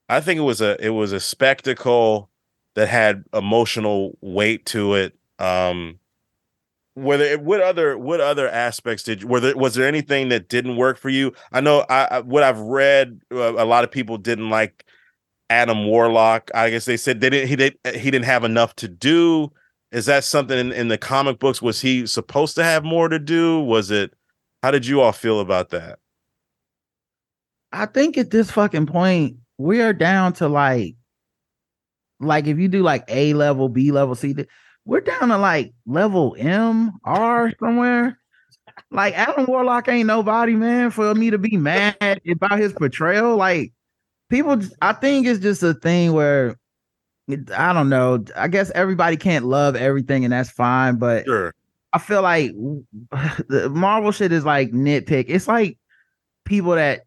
I 0.09 0.21
think 0.21 0.39
it 0.39 0.43
was 0.43 0.61
a 0.61 0.77
it 0.85 0.91
was 0.91 1.13
a 1.13 1.21
spectacle 1.21 2.31
that 2.77 2.89
had 2.89 3.25
emotional 3.35 4.19
weight 4.23 4.67
to 4.67 4.95
it. 4.95 5.15
Um, 5.39 6.01
whether 6.95 7.39
what 7.39 7.61
other 7.61 7.99
what 7.99 8.21
other 8.21 8.49
aspects 8.49 9.05
did 9.05 9.25
were 9.25 9.41
there 9.41 9.57
was 9.57 9.75
there 9.75 9.87
anything 9.89 10.31
that 10.31 10.49
didn't 10.49 10.77
work 10.77 10.99
for 10.99 11.11
you? 11.11 11.33
I 11.53 11.61
know 11.61 11.85
I, 11.91 12.05
I 12.07 12.21
what 12.21 12.43
I've 12.43 12.61
read, 12.61 13.21
uh, 13.33 13.55
a 13.57 13.67
lot 13.67 13.85
of 13.85 13.91
people 13.93 14.19
didn't 14.19 14.51
like 14.51 14.85
Adam 15.51 15.87
Warlock. 15.87 16.51
I 16.55 16.71
guess 16.71 16.85
they 16.87 16.97
said 16.97 17.21
they 17.21 17.31
didn't 17.31 17.49
he 17.49 17.57
did 17.57 17.79
he 17.95 18.11
didn't 18.11 18.27
have 18.27 18.45
enough 18.45 18.77
to 18.77 18.89
do. 18.89 19.53
Is 19.91 20.07
that 20.07 20.25
something 20.25 20.59
in, 20.59 20.73
in 20.73 20.89
the 20.89 20.99
comic 20.99 21.39
books? 21.39 21.63
Was 21.63 21.81
he 21.81 22.07
supposed 22.07 22.55
to 22.57 22.65
have 22.65 22.85
more 22.85 23.09
to 23.09 23.19
do? 23.19 23.61
Was 23.61 23.91
it? 23.91 24.13
How 24.63 24.71
did 24.71 24.87
you 24.87 25.01
all 25.01 25.13
feel 25.13 25.41
about 25.41 25.71
that? 25.71 25.99
I 27.73 27.87
think 27.87 28.19
at 28.19 28.31
this 28.31 28.51
fucking 28.51 28.87
point, 28.87 29.37
we 29.57 29.81
are 29.81 29.93
down 29.93 30.33
to 30.35 30.49
like, 30.49 30.97
like 32.21 32.47
if 32.47 32.59
you 32.59 32.69
do 32.69 32.83
like 32.83 33.05
A 33.09 33.35
level, 33.35 33.69
B 33.69 33.93
level, 33.93 34.15
C, 34.15 34.35
we're 34.85 35.01
down 35.01 35.29
to 35.29 35.39
like 35.39 35.73
level 35.87 36.35
M, 36.39 36.93
R 37.05 37.53
somewhere. 37.61 38.19
Like 38.91 39.15
Adam 39.19 39.47
Warlock 39.47 39.89
ain't 39.89 40.07
nobody, 40.07 40.55
man, 40.55 40.91
for 40.91 41.15
me 41.15 41.31
to 41.31 41.39
be 41.39 41.57
mad 41.57 42.21
about 42.31 42.59
his 42.59 42.73
portrayal. 42.73 43.37
Like 43.37 43.73
people, 44.31 44.61
I 44.81 44.93
think 44.95 45.27
it's 45.27 45.41
just 45.41 45.63
a 45.63 45.75
thing 45.75 46.13
where 46.13 46.57
I 47.57 47.73
don't 47.73 47.89
know. 47.89 48.25
I 48.37 48.49
guess 48.49 48.71
everybody 48.75 49.17
can't 49.17 49.45
love 49.45 49.77
everything, 49.77 50.25
and 50.25 50.33
that's 50.33 50.51
fine. 50.51 50.97
But 50.97 51.25
Sure. 51.27 51.55
I 51.93 51.99
feel 51.99 52.23
like 52.23 52.53
the 53.49 53.71
Marvel 53.73 54.13
shit 54.13 54.33
is 54.33 54.45
like 54.45 54.71
nitpick. 54.73 55.27
It's 55.29 55.49
like 55.49 55.79
people 56.45 56.73
that 56.73 57.03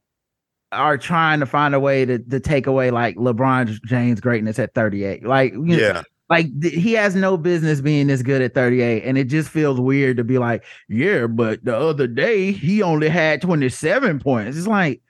are 0.71 0.97
trying 0.97 1.39
to 1.41 1.45
find 1.45 1.75
a 1.75 1.79
way 1.79 2.05
to, 2.05 2.17
to 2.19 2.39
take 2.39 2.65
away 2.67 2.91
like 2.91 3.15
LeBron 3.17 3.81
James' 3.86 4.21
greatness 4.21 4.57
at 4.60 4.73
38. 4.73 5.25
Like, 5.25 5.51
you 5.53 5.60
know, 5.60 5.77
Yeah. 5.77 6.01
like 6.29 6.47
th- 6.62 6.73
he 6.73 6.93
has 6.93 7.13
no 7.13 7.36
business 7.36 7.81
being 7.81 8.07
this 8.07 8.21
good 8.21 8.41
at 8.41 8.53
38. 8.53 9.03
And 9.03 9.17
it 9.17 9.25
just 9.25 9.49
feels 9.49 9.81
weird 9.81 10.15
to 10.17 10.23
be 10.23 10.38
like, 10.38 10.63
yeah, 10.88 11.27
but 11.27 11.63
the 11.65 11.75
other 11.77 12.07
day 12.07 12.51
he 12.53 12.81
only 12.81 13.10
had 13.10 13.41
27 13.41 14.19
points. 14.19 14.57
It's 14.57 14.67
like, 14.67 15.01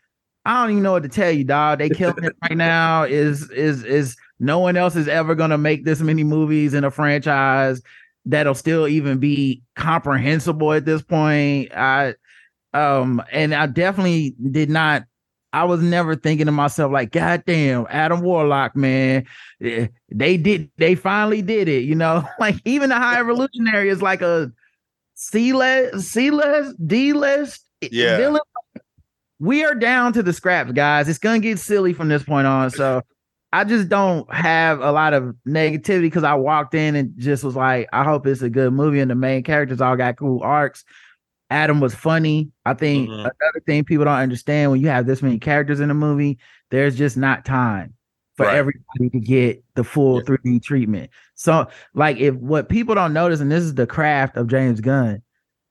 I 0.46 0.64
don't 0.64 0.72
even 0.72 0.84
know 0.84 0.94
what 0.94 1.04
to 1.04 1.10
tell 1.10 1.30
you, 1.32 1.44
dog. 1.44 1.78
They 1.78 1.90
killing 1.90 2.24
it 2.24 2.36
right 2.42 2.58
now. 2.58 3.04
Is 3.04 3.48
is 3.52 3.84
is 3.84 4.18
no 4.42 4.58
one 4.58 4.76
else 4.76 4.96
is 4.96 5.08
ever 5.08 5.36
gonna 5.36 5.58
make 5.58 5.86
this 5.86 6.02
many 6.02 6.24
movies 6.24 6.74
in 6.74 6.84
a 6.84 6.90
franchise 6.92 7.82
that'll 8.26 8.56
still 8.56 8.88
even 8.88 9.20
be 9.20 9.62
comprehensible 9.76 10.74
at 10.74 10.84
this 10.84 11.04
point. 11.04 11.72
I 11.76 12.16
um 12.74 13.22
and 13.32 13.54
I 13.54 13.68
definitely 13.68 14.36
did 14.52 14.70
not 14.70 15.04
I 15.54 15.66
was 15.66 15.82
never 15.82 16.16
thinking 16.16 16.46
to 16.48 16.52
myself 16.52 16.92
like, 16.92 17.12
God 17.12 17.44
damn, 17.46 17.86
Adam 17.90 18.22
Warlock, 18.22 18.76
man, 18.76 19.26
eh, 19.62 19.88
they 20.10 20.38
did, 20.38 20.72
they 20.78 20.96
finally 20.96 21.42
did 21.42 21.68
it, 21.68 21.84
you 21.84 21.94
know. 21.94 22.26
Like 22.40 22.56
even 22.66 22.90
the 22.90 22.96
High 22.96 23.20
Evolutionary 23.20 23.90
is 23.90 24.02
like 24.02 24.22
a 24.22 24.52
C 25.16 25.54
list, 25.54 26.10
C 26.10 26.32
list, 26.32 26.76
D 26.88 27.14
list. 27.14 27.66
Yeah. 27.82 28.18
villain. 28.18 28.42
We 29.40 29.64
are 29.66 29.76
down 29.76 30.14
to 30.14 30.24
the 30.24 30.34
scraps, 30.34 30.72
guys. 30.72 31.10
It's 31.10 31.20
gonna 31.20 31.40
get 31.40 31.60
silly 31.60 31.94
from 31.94 32.08
this 32.08 32.24
point 32.24 32.48
on. 32.48 32.72
So 32.72 33.02
I 33.54 33.64
just 33.66 33.90
don't 33.90 34.32
have 34.34 34.80
a 34.80 34.92
lot 34.92 35.14
of 35.14 35.36
negativity 35.48 36.04
because 36.04 36.24
I 36.24 36.36
walked 36.36 36.74
in 36.74 36.96
and 36.96 37.14
just 37.18 37.44
was 37.44 37.56
like, 37.56 37.90
I 37.92 38.04
hope 38.04 38.26
it's 38.26 38.42
a 38.42 38.50
good 38.50 38.72
movie, 38.74 39.00
and 39.02 39.12
the 39.12 39.16
main 39.16 39.44
characters 39.44 39.82
all 39.82 39.96
got 39.98 40.18
cool 40.18 40.42
arcs. 40.42 40.86
Adam 41.50 41.82
was 41.82 41.94
funny. 41.94 42.50
I 42.66 42.74
think 42.74 43.10
Mhm. 43.10 43.20
another 43.20 43.60
thing 43.66 43.84
people 43.84 44.06
don't 44.06 44.14
understand 44.14 44.72
when 44.72 44.80
you 44.80 44.88
have 44.88 45.06
this 45.06 45.22
many 45.22 45.38
characters 45.38 45.82
in 45.82 45.90
a 45.92 45.94
movie, 45.94 46.40
there's 46.70 46.96
just 46.98 47.18
not 47.18 47.44
time 47.44 47.94
for 48.38 48.46
Right. 48.46 48.56
everybody 48.56 49.10
to 49.12 49.20
get 49.20 49.62
the 49.76 49.84
full 49.84 50.20
Yeah. 50.20 50.24
3D 50.28 50.60
treatment. 50.62 51.10
So, 51.36 51.68
like, 51.94 52.18
if 52.18 52.36
what 52.36 52.70
people 52.70 52.96
don't 52.96 53.12
notice, 53.12 53.42
and 53.42 53.52
this 53.52 53.66
is 53.66 53.76
the 53.76 53.86
craft 53.86 54.38
of 54.38 54.48
James 54.48 54.80
Gunn, 54.80 55.22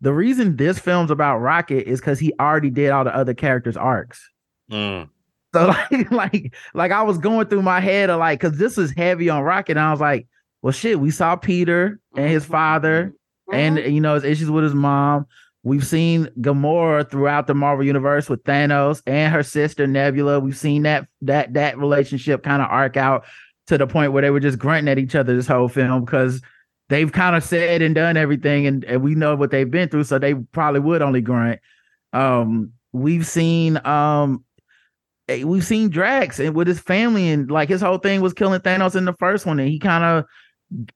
the 0.02 0.12
reason 0.12 0.56
this 0.56 0.78
film's 0.78 1.10
about 1.10 1.38
Rocket 1.38 1.88
is 1.88 2.00
because 2.00 2.18
he 2.18 2.34
already 2.38 2.68
did 2.68 2.90
all 2.90 3.04
the 3.04 3.16
other 3.16 3.32
characters' 3.32 3.76
arcs. 3.78 4.28
Mm. 4.70 5.08
So 5.54 5.66
like 5.66 6.10
like 6.12 6.54
like 6.74 6.92
I 6.92 7.02
was 7.02 7.18
going 7.18 7.48
through 7.48 7.62
my 7.62 7.80
head 7.80 8.08
of 8.08 8.20
like 8.20 8.40
because 8.40 8.56
this 8.58 8.78
is 8.78 8.92
heavy 8.92 9.28
on 9.28 9.42
Rocket, 9.42 9.72
and 9.72 9.80
I 9.80 9.90
was 9.90 10.00
like, 10.00 10.28
well, 10.62 10.72
shit, 10.72 11.00
we 11.00 11.10
saw 11.10 11.34
Peter 11.36 11.98
and 12.16 12.30
his 12.30 12.44
father, 12.44 13.14
and 13.52 13.76
Mm-hmm. 13.78 13.90
you 13.90 14.00
know 14.00 14.14
his 14.14 14.24
issues 14.24 14.50
with 14.50 14.62
his 14.64 14.74
mom. 14.74 15.26
We've 15.62 15.86
seen 15.86 16.28
Gamora 16.40 17.10
throughout 17.10 17.46
the 17.46 17.54
Marvel 17.54 17.84
universe 17.84 18.30
with 18.30 18.42
Thanos 18.44 19.02
and 19.06 19.32
her 19.32 19.42
sister 19.42 19.86
Nebula. 19.86 20.38
We've 20.40 20.56
seen 20.56 20.84
that 20.84 21.06
that 21.22 21.52
that 21.54 21.76
relationship 21.78 22.42
kind 22.44 22.62
of 22.62 22.68
arc 22.70 22.96
out 22.96 23.24
to 23.66 23.76
the 23.76 23.86
point 23.86 24.12
where 24.12 24.22
they 24.22 24.30
were 24.30 24.40
just 24.40 24.58
grunting 24.58 24.88
at 24.90 24.98
each 24.98 25.14
other 25.14 25.34
this 25.34 25.46
whole 25.48 25.68
film 25.68 26.04
because 26.04 26.40
they've 26.88 27.10
kind 27.12 27.36
of 27.36 27.42
said 27.44 27.82
and 27.82 27.94
done 27.94 28.16
everything, 28.16 28.66
and, 28.66 28.84
and 28.84 29.02
we 29.02 29.14
know 29.16 29.34
what 29.36 29.50
they've 29.50 29.70
been 29.70 29.88
through, 29.88 30.04
so 30.04 30.18
they 30.18 30.34
probably 30.34 30.80
would 30.80 31.02
only 31.02 31.20
grunt. 31.20 31.60
Um, 32.12 32.72
we've 32.92 33.26
seen 33.26 33.84
um 33.86 34.44
we've 35.44 35.64
seen 35.64 35.88
Drax 35.90 36.38
and 36.38 36.54
with 36.54 36.66
his 36.66 36.80
family 36.80 37.28
and 37.30 37.50
like 37.50 37.68
his 37.68 37.80
whole 37.80 37.98
thing 37.98 38.20
was 38.20 38.32
killing 38.32 38.60
Thanos 38.60 38.96
in 38.96 39.04
the 39.04 39.14
first 39.14 39.46
one 39.46 39.58
and 39.60 39.68
he 39.68 39.78
kind 39.78 40.04
of 40.04 40.24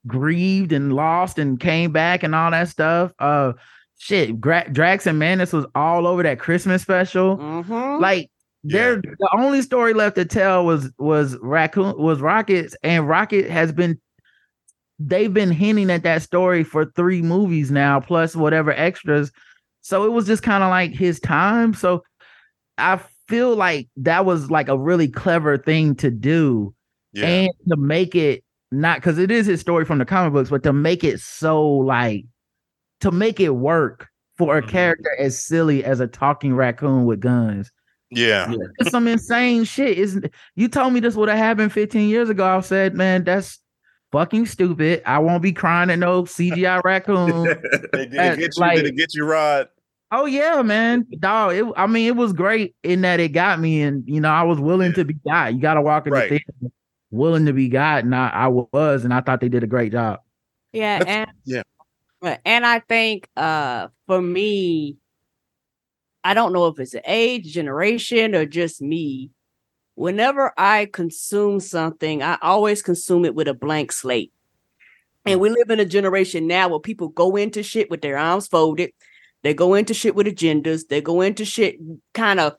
grieved 0.07 0.73
and 0.73 0.93
lost 0.93 1.39
and 1.39 1.59
came 1.59 1.93
back 1.93 2.23
and 2.23 2.35
all 2.35 2.51
that 2.51 2.69
stuff. 2.69 3.13
Uh 3.19 3.53
shit, 3.99 4.41
Gra- 4.41 4.69
Drax 4.71 5.07
and 5.07 5.19
Mantis 5.19 5.53
was 5.53 5.67
all 5.75 6.07
over 6.07 6.23
that 6.23 6.39
Christmas 6.39 6.83
special. 6.83 7.37
Mhm. 7.39 8.01
Like 8.01 8.31
there 8.65 8.97
the 8.97 9.29
only 9.37 9.61
story 9.63 9.93
left 9.93 10.17
to 10.17 10.25
tell 10.25 10.65
was 10.65 10.91
was 10.99 11.37
raccoon 11.43 11.95
was 11.99 12.21
rockets 12.21 12.75
and 12.83 13.07
rocket 13.09 13.51
has 13.51 13.73
been 13.73 14.01
they've 14.99 15.35
been 15.35 15.51
hinting 15.51 15.91
at 15.91 16.03
that 16.05 16.23
story 16.23 16.65
for 16.65 16.87
three 16.87 17.21
movies 17.21 17.71
now 17.71 18.01
plus 18.01 18.35
whatever 18.35 18.73
extras 18.73 19.31
so 19.83 20.05
it 20.05 20.13
was 20.13 20.27
just 20.27 20.43
kind 20.43 20.63
of 20.65 20.71
like 20.71 20.93
his 20.95 21.19
time 21.21 21.75
so 21.75 22.03
i 22.79 22.99
feel 23.35 23.57
like 23.57 23.89
that 23.97 24.25
was 24.25 24.51
like 24.51 24.69
a 24.69 24.79
really 24.79 25.09
clever 25.09 25.59
thing 25.59 25.95
to 25.97 26.11
do 26.11 26.75
Yeah. 27.13 27.27
and 27.27 27.51
to 27.69 27.77
make 27.77 28.15
it 28.15 28.45
not 28.71 28.99
because 28.99 29.19
it 29.19 29.31
is 29.31 29.47
his 29.47 29.61
story 29.61 29.85
from 29.85 29.99
the 29.99 30.05
comic 30.05 30.33
books 30.33 30.51
but 30.51 30.63
to 30.63 30.73
make 30.73 31.03
it 31.05 31.21
so 31.21 31.63
like 31.69 32.25
to 33.01 33.11
make 33.11 33.41
it 33.41 33.51
work 33.51 34.09
for 34.39 34.57
a 34.59 34.63
Mhm. 34.63 34.69
character 34.69 35.11
as 35.19 35.39
silly 35.45 35.85
as 35.85 36.01
a 36.01 36.07
talking 36.07 36.55
raccoon 36.55 37.05
with 37.07 37.21
guns 37.21 37.71
yeah. 38.11 38.53
it's 38.79 38.91
some 38.91 39.09
insane 39.09 39.65
shit. 39.65 39.99
Isn't 39.99 40.31
you 40.55 40.69
told 40.69 40.93
me 40.93 41.01
this 41.01 41.17
would 41.17 41.29
have 41.29 41.39
happened 41.39 41.73
15 41.73 42.09
years 42.09 42.29
ago? 42.29 42.45
I 42.47 42.61
said, 42.61 42.95
man, 42.95 43.25
that's 43.25 43.59
fucking 44.13 44.47
stupid. 44.47 45.03
I 45.05 45.19
won't 45.19 45.43
be 45.43 45.53
crying 45.53 45.91
at 45.91 45.99
no 45.99 46.23
CGI 46.23 46.81
raccoon. 46.85 47.45
Did 47.93 47.93
it 47.93 48.11
get 48.13 48.39
you? 48.39 48.49
like- 48.61 48.77
did 48.77 48.87
it 48.87 48.97
get 48.97 49.15
you, 49.15 49.25
Rod? 49.25 49.69
Oh 50.21 50.27
yeah, 50.27 50.63
man. 50.63 51.07
Dog. 51.19 51.55
It, 51.55 51.65
I 51.77 51.87
mean, 51.87 52.07
it 52.07 52.17
was 52.17 52.33
great 52.33 52.75
in 52.83 53.03
that 53.03 53.21
it 53.21 53.31
got 53.31 53.61
me, 53.61 53.83
and 53.83 54.03
you 54.07 54.21
know, 54.21 54.31
I 54.31 54.43
was 54.43 54.59
willing 54.61 54.93
to 54.95 55.05
be 55.05 55.15
got. 55.15 55.55
You 55.55 55.61
gotta 55.61 55.83
walk 55.83 56.07
in 56.07 56.13
Right. 56.13 56.31
the 56.31 56.39
theater 56.39 56.73
willing 57.11 57.47
to 57.47 57.53
be 57.53 57.69
got, 57.69 58.05
and 58.05 58.15
I, 58.15 58.29
I 58.29 58.49
was, 58.49 59.05
and 59.05 59.15
I 59.15 59.21
thought 59.21 59.41
they 59.41 59.49
did 59.49 59.63
a 59.63 59.69
great 59.69 59.93
job. 59.93 60.21
Yeah, 60.73 60.99
That's- 60.99 61.17
and 61.17 61.31
yeah. 61.45 61.63
Right, 62.21 62.41
and 62.45 62.65
I 62.65 62.79
think 62.81 63.29
uh 63.37 63.89
for 64.07 64.21
me, 64.21 64.97
I 66.25 66.33
don't 66.35 66.53
know 66.53 66.67
if 66.69 66.79
it's 66.79 66.95
an 66.95 67.03
age, 67.07 67.53
generation, 67.53 68.35
or 68.35 68.47
just 68.47 68.81
me. 68.81 69.31
Whenever 69.97 70.53
I 70.57 70.87
consume 70.87 71.61
something, 71.61 72.23
I 72.23 72.39
always 72.43 72.83
consume 72.83 73.25
it 73.25 73.35
with 73.35 73.47
a 73.47 73.55
blank 73.55 73.93
slate. 73.93 74.33
And 75.27 75.39
we 75.39 75.51
live 75.51 75.71
in 75.71 75.81
a 75.81 75.85
generation 75.85 76.47
now 76.47 76.69
where 76.69 76.81
people 76.81 77.09
go 77.09 77.37
into 77.37 77.63
shit 77.63 77.91
with 77.91 78.03
their 78.03 78.19
arms 78.19 78.47
folded. 78.49 78.91
They 79.45 79.55
go 79.55 79.75
into 79.75 79.95
shit 79.95 80.17
with 80.17 80.27
agendas. 80.27 80.89
They 80.89 81.01
go 81.01 81.21
into 81.21 81.45
shit 81.45 81.77
kind 82.15 82.41
of 82.41 82.55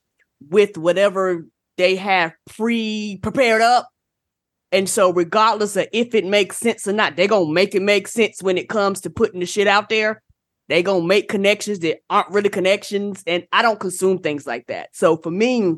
with 0.50 0.78
whatever 0.78 1.46
they 1.78 1.96
have 1.96 2.34
pre 2.48 3.20
prepared 3.22 3.62
up. 3.62 3.90
And 4.72 4.88
so, 4.88 5.12
regardless 5.12 5.76
of 5.76 5.88
if 5.92 6.14
it 6.14 6.26
makes 6.26 6.58
sense 6.58 6.88
or 6.88 6.94
not, 6.94 7.16
they're 7.16 7.28
gonna 7.28 7.52
make 7.52 7.76
it 7.76 7.82
make 7.82 8.08
sense 8.08 8.42
when 8.42 8.58
it 8.58 8.70
comes 8.70 9.02
to 9.02 9.10
putting 9.10 9.40
the 9.40 9.46
shit 9.46 9.68
out 9.68 9.90
there. 9.90 10.22
They 10.70 10.84
gonna 10.84 11.06
make 11.06 11.28
connections 11.28 11.80
that 11.80 12.00
aren't 12.10 12.30
really 12.30 12.50
connections, 12.50 13.24
and 13.26 13.46
I 13.52 13.62
don't 13.62 13.80
consume 13.80 14.20
things 14.20 14.46
like 14.46 14.68
that. 14.68 14.90
So 14.94 15.18
for 15.18 15.32
me, 15.32 15.76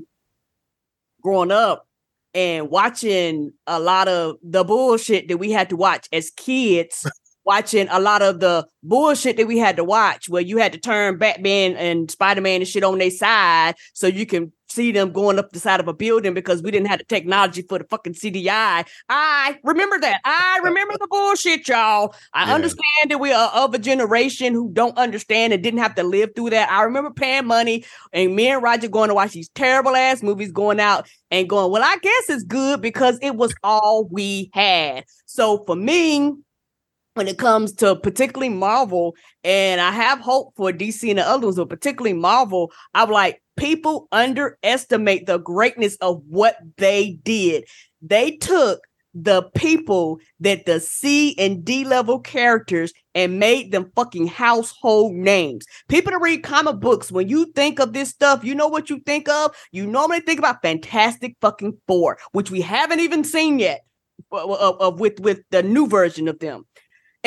growing 1.21 1.51
up 1.51 1.87
and 2.33 2.69
watching 2.69 3.53
a 3.65 3.79
lot 3.79 4.07
of 4.07 4.37
the 4.43 4.63
bullshit 4.63 5.27
that 5.27 5.37
we 5.37 5.51
had 5.51 5.69
to 5.69 5.77
watch 5.77 6.07
as 6.11 6.31
kids, 6.31 7.09
watching 7.47 7.87
a 7.89 7.99
lot 7.99 8.21
of 8.21 8.41
the 8.41 8.67
bullshit 8.83 9.37
that 9.37 9.47
we 9.47 9.57
had 9.57 9.77
to 9.77 9.83
watch, 9.83 10.27
where 10.29 10.41
you 10.41 10.57
had 10.57 10.73
to 10.73 10.79
turn 10.79 11.17
Batman 11.17 11.75
and 11.77 12.11
Spider 12.11 12.41
Man 12.41 12.61
and 12.61 12.67
shit 12.67 12.83
on 12.83 12.97
their 12.99 13.09
side 13.09 13.75
so 13.93 14.05
you 14.05 14.25
can 14.25 14.51
see 14.69 14.91
them 14.91 15.13
going 15.13 15.39
up 15.39 15.49
the 15.51 15.59
side 15.59 15.79
of 15.79 15.87
a 15.87 15.93
building 15.93 16.33
because 16.33 16.61
we 16.61 16.71
didn't 16.71 16.87
have 16.87 16.99
the 16.99 17.05
technology 17.05 17.61
for 17.61 17.79
the 17.79 17.85
fucking 17.85 18.13
CGI. 18.13 18.85
I 19.07 19.57
remember 19.63 19.97
that. 19.99 20.19
I 20.25 20.59
remember 20.61 20.95
the 20.99 21.07
bullshit, 21.09 21.65
y'all. 21.69 22.13
I 22.33 22.47
Yeah. 22.47 22.55
understand 22.55 23.09
that 23.09 23.17
we 23.19 23.31
are 23.31 23.49
of 23.49 23.73
a 23.73 23.79
generation 23.79 24.53
who 24.53 24.69
don't 24.73 24.97
understand 24.97 25.53
and 25.53 25.63
didn't 25.63 25.79
have 25.79 25.95
to 25.95 26.03
live 26.03 26.31
through 26.35 26.49
that. 26.49 26.69
I 26.69 26.83
remember 26.83 27.11
paying 27.11 27.47
money 27.47 27.85
and 28.11 28.35
me 28.35 28.49
and 28.49 28.61
Roger 28.61 28.89
going 28.89 29.07
to 29.07 29.15
watch 29.15 29.31
these 29.31 29.49
terrible 29.55 29.95
ass 29.95 30.21
movies 30.21 30.51
going 30.51 30.81
out 30.81 31.07
and 31.31 31.47
going, 31.49 31.71
well, 31.71 31.83
I 31.83 31.95
guess 32.01 32.29
it's 32.29 32.43
good 32.43 32.81
because 32.81 33.17
it 33.21 33.35
was 33.37 33.53
all 33.63 34.09
we 34.11 34.49
had. 34.53 35.05
So 35.27 35.63
for 35.65 35.77
me, 35.77 36.33
when 37.17 37.27
it 37.27 37.37
comes 37.37 37.73
to 37.73 37.95
particularly 37.95 38.49
Marvel, 38.53 39.15
and 39.43 39.81
I 39.81 39.91
have 39.91 40.19
hope 40.19 40.53
for 40.55 40.71
DC 40.71 41.09
and 41.09 41.19
the 41.19 41.27
other 41.27 41.47
ones, 41.47 41.57
but 41.57 41.69
particularly 41.69 42.13
Marvel, 42.13 42.71
I'm 42.93 43.09
like, 43.09 43.41
people 43.57 44.07
underestimate 44.11 45.25
the 45.25 45.39
greatness 45.39 45.95
of 45.97 46.21
what 46.27 46.57
they 46.77 47.19
did. 47.23 47.65
They 48.01 48.37
took 48.37 48.81
the 49.15 49.41
people 49.55 50.19
that 50.39 50.67
the 50.67 50.79
C 50.79 51.35
and 51.39 51.65
D 51.65 51.83
level 51.83 52.19
characters 52.19 52.93
and 53.15 53.39
made 53.39 53.71
them 53.71 53.91
fucking 53.95 54.27
household 54.27 55.13
names. 55.13 55.65
People 55.89 56.11
that 56.11 56.21
read 56.21 56.43
comic 56.43 56.79
books, 56.79 57.11
when 57.11 57.27
you 57.27 57.51
think 57.53 57.79
of 57.79 57.93
this 57.93 58.09
stuff, 58.09 58.43
you 58.43 58.53
know 58.53 58.67
what 58.67 58.91
you 58.91 58.99
think 58.99 59.27
of? 59.27 59.55
You 59.71 59.87
normally 59.87 60.19
think 60.19 60.37
about 60.37 60.61
Fantastic 60.61 61.35
fucking 61.41 61.79
Four, 61.87 62.19
which 62.33 62.51
we 62.51 62.61
haven't 62.61 62.99
even 62.99 63.23
seen 63.23 63.57
yet 63.57 63.81
of, 64.31 64.51
of- 64.51 64.81
of- 64.81 64.99
with, 64.99 65.19
with 65.19 65.39
the 65.49 65.63
new 65.63 65.87
version 65.87 66.27
of 66.27 66.37
them. 66.37 66.65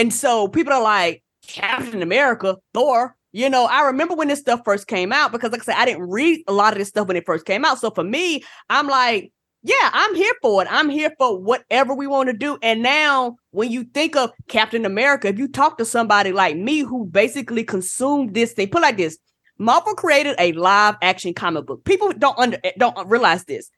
And 0.01 0.15
so 0.15 0.49
people 0.49 0.73
are 0.73 0.83
like, 0.83 1.23
Captain 1.47 2.01
America, 2.01 2.57
Thor. 2.73 3.15
You 3.33 3.51
know, 3.51 3.67
I 3.67 3.83
remember 3.83 4.15
when 4.15 4.29
this 4.29 4.41
stuff 4.41 4.63
first 4.65 4.87
came 4.87 5.13
out 5.13 5.31
because, 5.31 5.53
like 5.53 5.61
I 5.61 5.65
said, 5.65 5.77
I 5.77 5.85
didn't 5.85 6.09
read 6.09 6.43
a 6.49 6.55
lot 6.55 6.73
of 6.73 6.79
this 6.79 6.89
stuff 6.89 7.07
when 7.07 7.19
it 7.19 7.27
first 7.27 7.45
came 7.45 7.67
out. 7.67 7.79
So 7.79 7.91
for 7.91 8.03
me, 8.03 8.43
I'm 8.71 8.89
like, 8.89 9.31
yeah, 9.63 9.91
I'm 9.93 10.15
here 10.15 10.33
for 10.41 10.63
it. 10.63 10.69
I'm 10.71 10.89
here 10.89 11.13
for 11.19 11.39
whatever 11.39 11.95
we 11.95 12.07
want 12.07 12.29
to 12.29 12.33
do. 12.33 12.57
And 12.63 12.83
now, 12.83 13.37
when 13.51 13.71
you 13.71 13.85
think 13.85 14.17
of 14.17 14.31
Captain 14.49 14.87
America, 14.87 15.29
if 15.29 15.39
you 15.39 15.49
talk 15.49 15.77
to 15.77 15.85
somebody 15.85 16.33
like 16.33 16.57
me 16.57 16.79
who 16.81 17.05
basically 17.05 17.63
consumed 17.63 18.33
this 18.33 18.55
thing, 18.55 18.71
put 18.71 18.81
like 18.81 18.97
this: 18.97 19.19
Marvel 19.59 19.95
created 19.95 20.35
a 20.39 20.53
live 20.53 20.95
action 21.03 21.35
comic 21.35 21.67
book. 21.67 21.85
People 21.85 22.11
don't 22.13 22.39
under 22.39 22.59
don't 22.79 23.07
realize 23.07 23.45
this. 23.45 23.69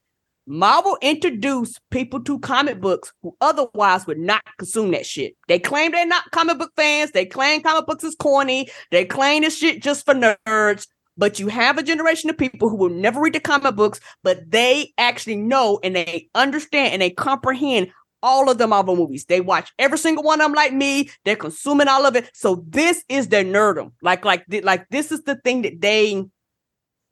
Marvel 0.46 0.98
introduced 1.02 1.80
people 1.90 2.20
to 2.24 2.38
comic 2.40 2.80
books 2.80 3.12
who 3.22 3.36
otherwise 3.40 4.06
would 4.06 4.18
not 4.18 4.42
consume 4.58 4.90
that 4.90 5.06
shit. 5.06 5.36
They 5.48 5.58
claim 5.58 5.92
they're 5.92 6.06
not 6.06 6.30
comic 6.32 6.58
book 6.58 6.72
fans. 6.76 7.12
They 7.12 7.26
claim 7.26 7.62
comic 7.62 7.86
books 7.86 8.04
is 8.04 8.16
corny. 8.16 8.68
They 8.90 9.04
claim 9.04 9.42
this 9.42 9.56
shit 9.56 9.82
just 9.82 10.04
for 10.04 10.14
nerds. 10.14 10.86
But 11.16 11.38
you 11.38 11.48
have 11.48 11.78
a 11.78 11.82
generation 11.82 12.30
of 12.30 12.38
people 12.38 12.68
who 12.68 12.76
will 12.76 12.88
never 12.88 13.20
read 13.20 13.34
the 13.34 13.40
comic 13.40 13.76
books, 13.76 14.00
but 14.24 14.50
they 14.50 14.92
actually 14.96 15.36
know 15.36 15.78
and 15.84 15.94
they 15.94 16.28
understand 16.34 16.94
and 16.94 17.02
they 17.02 17.10
comprehend 17.10 17.92
all 18.22 18.50
of 18.50 18.58
the 18.58 18.66
Marvel 18.66 18.96
movies. 18.96 19.26
They 19.26 19.40
watch 19.40 19.72
every 19.78 19.98
single 19.98 20.24
one 20.24 20.40
of 20.40 20.46
them 20.46 20.54
like 20.54 20.72
me. 20.72 21.10
They're 21.24 21.36
consuming 21.36 21.88
all 21.88 22.06
of 22.06 22.16
it. 22.16 22.30
So 22.32 22.64
this 22.66 23.04
is 23.08 23.28
their 23.28 23.44
nerdum. 23.44 23.92
Like, 24.00 24.24
like, 24.24 24.44
like 24.62 24.88
this 24.88 25.12
is 25.12 25.22
the 25.22 25.36
thing 25.36 25.62
that 25.62 25.80
they 25.80 26.24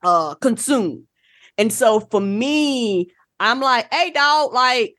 uh 0.03 0.35
consume. 0.37 1.07
And 1.59 1.73
so 1.73 2.01
for 2.01 2.21
me, 2.21 3.11
I'm 3.41 3.61
like, 3.61 3.93
hey, 3.93 4.11
dog, 4.11 4.53
like 4.53 4.95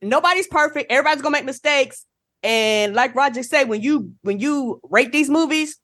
nobody's 0.00 0.46
perfect. 0.46 0.90
Everybody's 0.90 1.22
gonna 1.22 1.32
make 1.32 1.44
mistakes. 1.44 2.06
And 2.42 2.94
like 2.94 3.14
Roger 3.14 3.42
said, 3.42 3.68
when 3.68 3.82
you 3.82 4.12
when 4.22 4.38
you 4.38 4.80
rate 4.88 5.12
these 5.12 5.28
movies, 5.28 5.78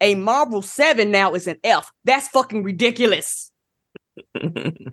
a 0.00 0.14
Marvel 0.14 0.62
7 0.62 1.10
now 1.10 1.34
is 1.34 1.46
an 1.48 1.58
F. 1.64 1.90
That's 2.04 2.28
fucking 2.28 2.62
ridiculous. 2.62 3.50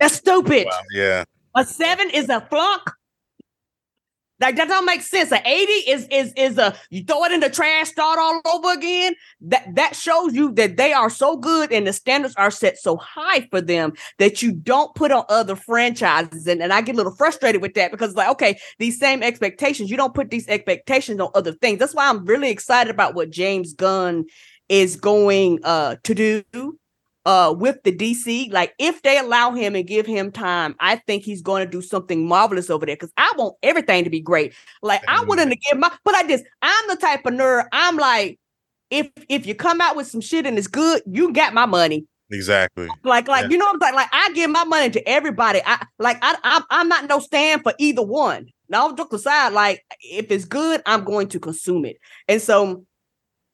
That's 0.00 0.16
stupid. 0.16 0.66
Wow. 0.66 0.80
Yeah. 0.92 1.24
A 1.54 1.64
seven 1.64 2.10
is 2.10 2.28
a 2.28 2.40
flunk. 2.42 2.82
Like 4.38 4.56
that 4.56 4.68
don't 4.68 4.84
make 4.84 5.00
sense. 5.00 5.32
An 5.32 5.40
80 5.46 5.72
is 5.72 6.08
is 6.10 6.32
is 6.36 6.58
a 6.58 6.76
you 6.90 7.02
throw 7.04 7.24
it 7.24 7.32
in 7.32 7.40
the 7.40 7.48
trash, 7.48 7.88
start 7.88 8.18
all 8.18 8.40
over 8.46 8.72
again. 8.72 9.14
That 9.40 9.74
that 9.76 9.96
shows 9.96 10.34
you 10.34 10.52
that 10.52 10.76
they 10.76 10.92
are 10.92 11.08
so 11.08 11.36
good 11.36 11.72
and 11.72 11.86
the 11.86 11.92
standards 11.92 12.34
are 12.36 12.50
set 12.50 12.78
so 12.78 12.98
high 12.98 13.48
for 13.50 13.62
them 13.62 13.94
that 14.18 14.42
you 14.42 14.52
don't 14.52 14.94
put 14.94 15.10
on 15.10 15.24
other 15.30 15.56
franchises. 15.56 16.46
And, 16.46 16.62
and 16.62 16.72
I 16.72 16.82
get 16.82 16.94
a 16.94 16.98
little 16.98 17.14
frustrated 17.14 17.62
with 17.62 17.74
that 17.74 17.90
because 17.90 18.10
it's 18.10 18.18
like, 18.18 18.28
okay, 18.30 18.58
these 18.78 18.98
same 18.98 19.22
expectations, 19.22 19.90
you 19.90 19.96
don't 19.96 20.14
put 20.14 20.30
these 20.30 20.48
expectations 20.48 21.18
on 21.18 21.30
other 21.34 21.52
things. 21.52 21.78
That's 21.78 21.94
why 21.94 22.08
I'm 22.08 22.24
really 22.26 22.50
excited 22.50 22.90
about 22.90 23.14
what 23.14 23.30
James 23.30 23.72
Gunn 23.72 24.26
is 24.68 24.96
going 24.96 25.60
uh 25.62 25.96
to 26.02 26.14
do 26.14 26.78
uh 27.26 27.54
with 27.56 27.82
the 27.82 27.92
DC. 27.92 28.50
Like 28.52 28.72
if 28.78 29.02
they 29.02 29.18
allow 29.18 29.52
him 29.52 29.74
and 29.74 29.86
give 29.86 30.06
him 30.06 30.32
time, 30.32 30.74
I 30.80 30.96
think 30.96 31.24
he's 31.24 31.42
going 31.42 31.64
to 31.64 31.70
do 31.70 31.82
something 31.82 32.26
marvelous 32.26 32.70
over 32.70 32.86
there 32.86 32.96
because 32.96 33.12
I 33.18 33.30
want 33.36 33.56
everything 33.62 34.04
to 34.04 34.10
be 34.10 34.20
great. 34.20 34.54
Like 34.80 35.02
I 35.06 35.16
Amen. 35.16 35.28
wouldn't 35.28 35.60
give 35.68 35.78
my 35.78 35.92
but 36.04 36.14
like 36.14 36.28
this. 36.28 36.42
I'm 36.62 36.88
the 36.88 36.96
type 36.96 37.26
of 37.26 37.34
nerd. 37.34 37.66
I'm 37.72 37.96
like, 37.96 38.38
if 38.90 39.10
if 39.28 39.46
you 39.46 39.54
come 39.54 39.80
out 39.82 39.96
with 39.96 40.06
some 40.06 40.20
shit 40.22 40.46
and 40.46 40.56
it's 40.56 40.68
good, 40.68 41.02
you 41.06 41.32
got 41.32 41.52
my 41.52 41.66
money. 41.66 42.06
Exactly. 42.30 42.88
Like, 43.04 43.28
like 43.28 43.44
Yeah. 43.44 43.50
you 43.50 43.58
know 43.58 43.66
what 43.66 43.74
I'm 43.76 43.80
saying? 43.80 43.94
Like 43.94 44.08
I 44.12 44.30
give 44.34 44.50
my 44.50 44.64
money 44.64 44.90
to 44.90 45.08
everybody. 45.08 45.60
I 45.64 45.84
like 45.98 46.18
I 46.22 46.36
I'm, 46.42 46.62
I'm 46.70 46.88
not 46.88 47.08
no 47.08 47.18
stand 47.20 47.62
for 47.62 47.74
either 47.78 48.02
one. 48.02 48.46
Now 48.68 48.86
I'll 48.86 48.94
joke 48.94 49.12
aside, 49.12 49.52
like 49.52 49.84
if 50.00 50.30
it's 50.30 50.44
good, 50.44 50.82
I'm 50.86 51.04
going 51.04 51.28
to 51.28 51.40
consume 51.40 51.84
it. 51.84 51.98
And 52.28 52.40
so 52.40 52.84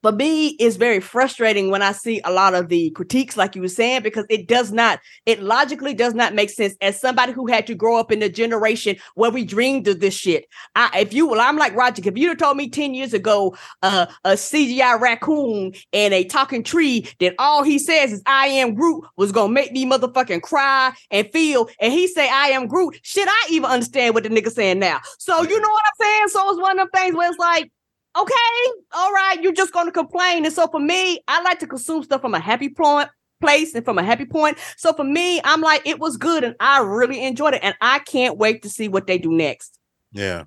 for 0.03 0.11
me 0.11 0.49
it's 0.59 0.75
very 0.75 0.99
frustrating 0.99 1.71
when 1.71 1.81
i 1.81 1.91
see 1.91 2.21
a 2.25 2.31
lot 2.31 2.53
of 2.53 2.67
the 2.67 2.91
critiques 2.91 3.35
like 3.35 3.55
you 3.55 3.61
were 3.61 3.67
saying 3.67 4.03
because 4.03 4.25
it 4.29 4.47
does 4.47 4.71
not 4.71 4.99
it 5.25 5.41
logically 5.41 5.93
does 5.93 6.13
not 6.13 6.35
make 6.35 6.51
sense 6.51 6.75
as 6.81 6.99
somebody 6.99 7.31
who 7.31 7.47
had 7.47 7.65
to 7.65 7.73
grow 7.73 7.97
up 7.97 8.11
in 8.11 8.19
the 8.19 8.29
generation 8.29 8.95
where 9.15 9.31
we 9.31 9.45
dreamed 9.45 9.87
of 9.87 10.01
this 10.01 10.13
shit. 10.13 10.45
I, 10.75 10.99
if 10.99 11.13
you 11.13 11.25
well 11.25 11.41
i'm 11.41 11.57
like 11.57 11.75
roger 11.75 12.01
if 12.05 12.17
you'd 12.17 12.29
have 12.29 12.37
told 12.37 12.57
me 12.57 12.69
10 12.69 12.93
years 12.93 13.13
ago 13.13 13.55
uh, 13.81 14.05
a 14.25 14.33
cgi 14.33 14.99
raccoon 14.99 15.73
and 15.93 16.13
a 16.13 16.23
talking 16.25 16.63
tree 16.63 17.07
that 17.19 17.33
all 17.39 17.63
he 17.63 17.79
says 17.79 18.11
is 18.11 18.21
i 18.25 18.47
am 18.47 18.75
groot 18.75 19.05
was 19.15 19.31
gonna 19.31 19.53
make 19.53 19.71
me 19.71 19.85
motherfucking 19.85 20.41
cry 20.41 20.91
and 21.09 21.31
feel 21.31 21.69
and 21.79 21.93
he 21.93 22.07
say 22.07 22.29
i 22.29 22.49
am 22.49 22.67
groot. 22.67 22.99
Shit 23.01 23.27
i 23.29 23.47
even 23.49 23.69
understand 23.69 24.13
what 24.13 24.23
the 24.23 24.29
nigga 24.29 24.51
saying 24.51 24.79
now. 24.79 24.99
So 25.17 25.41
you 25.41 25.61
know 25.61 25.69
what 25.69 25.83
i'm 25.85 26.05
saying? 26.05 26.27
So 26.27 26.49
it's 26.49 26.61
one 26.61 26.79
of 26.79 26.91
them 26.91 27.01
things 27.01 27.15
where 27.15 27.29
it's 27.29 27.39
like 27.39 27.71
okay, 28.17 28.81
all 28.93 29.11
right, 29.11 29.41
you're 29.41 29.53
just 29.53 29.73
going 29.73 29.85
to 29.85 29.91
complain. 29.91 30.45
And 30.45 30.53
so 30.53 30.67
for 30.67 30.79
me, 30.79 31.23
I 31.27 31.41
like 31.41 31.59
to 31.59 31.67
consume 31.67 32.03
stuff 32.03 32.21
from 32.21 32.33
a 32.33 32.39
happy 32.39 32.69
point 32.69 33.09
place 33.41 33.75
and 33.75 33.83
from 33.83 33.97
a 33.97 34.03
happy 34.03 34.25
point. 34.25 34.57
So 34.77 34.93
for 34.93 35.03
me, 35.03 35.41
I'm 35.43 35.61
like, 35.61 35.85
it 35.85 35.99
was 35.99 36.17
good 36.17 36.43
and 36.43 36.55
I 36.59 36.79
really 36.79 37.23
enjoyed 37.23 37.53
it. 37.53 37.59
And 37.63 37.75
I 37.81 37.99
can't 37.99 38.37
wait 38.37 38.61
to 38.63 38.69
see 38.69 38.87
what 38.87 39.07
they 39.07 39.17
do 39.17 39.31
next. 39.31 39.79
Yeah. 40.11 40.45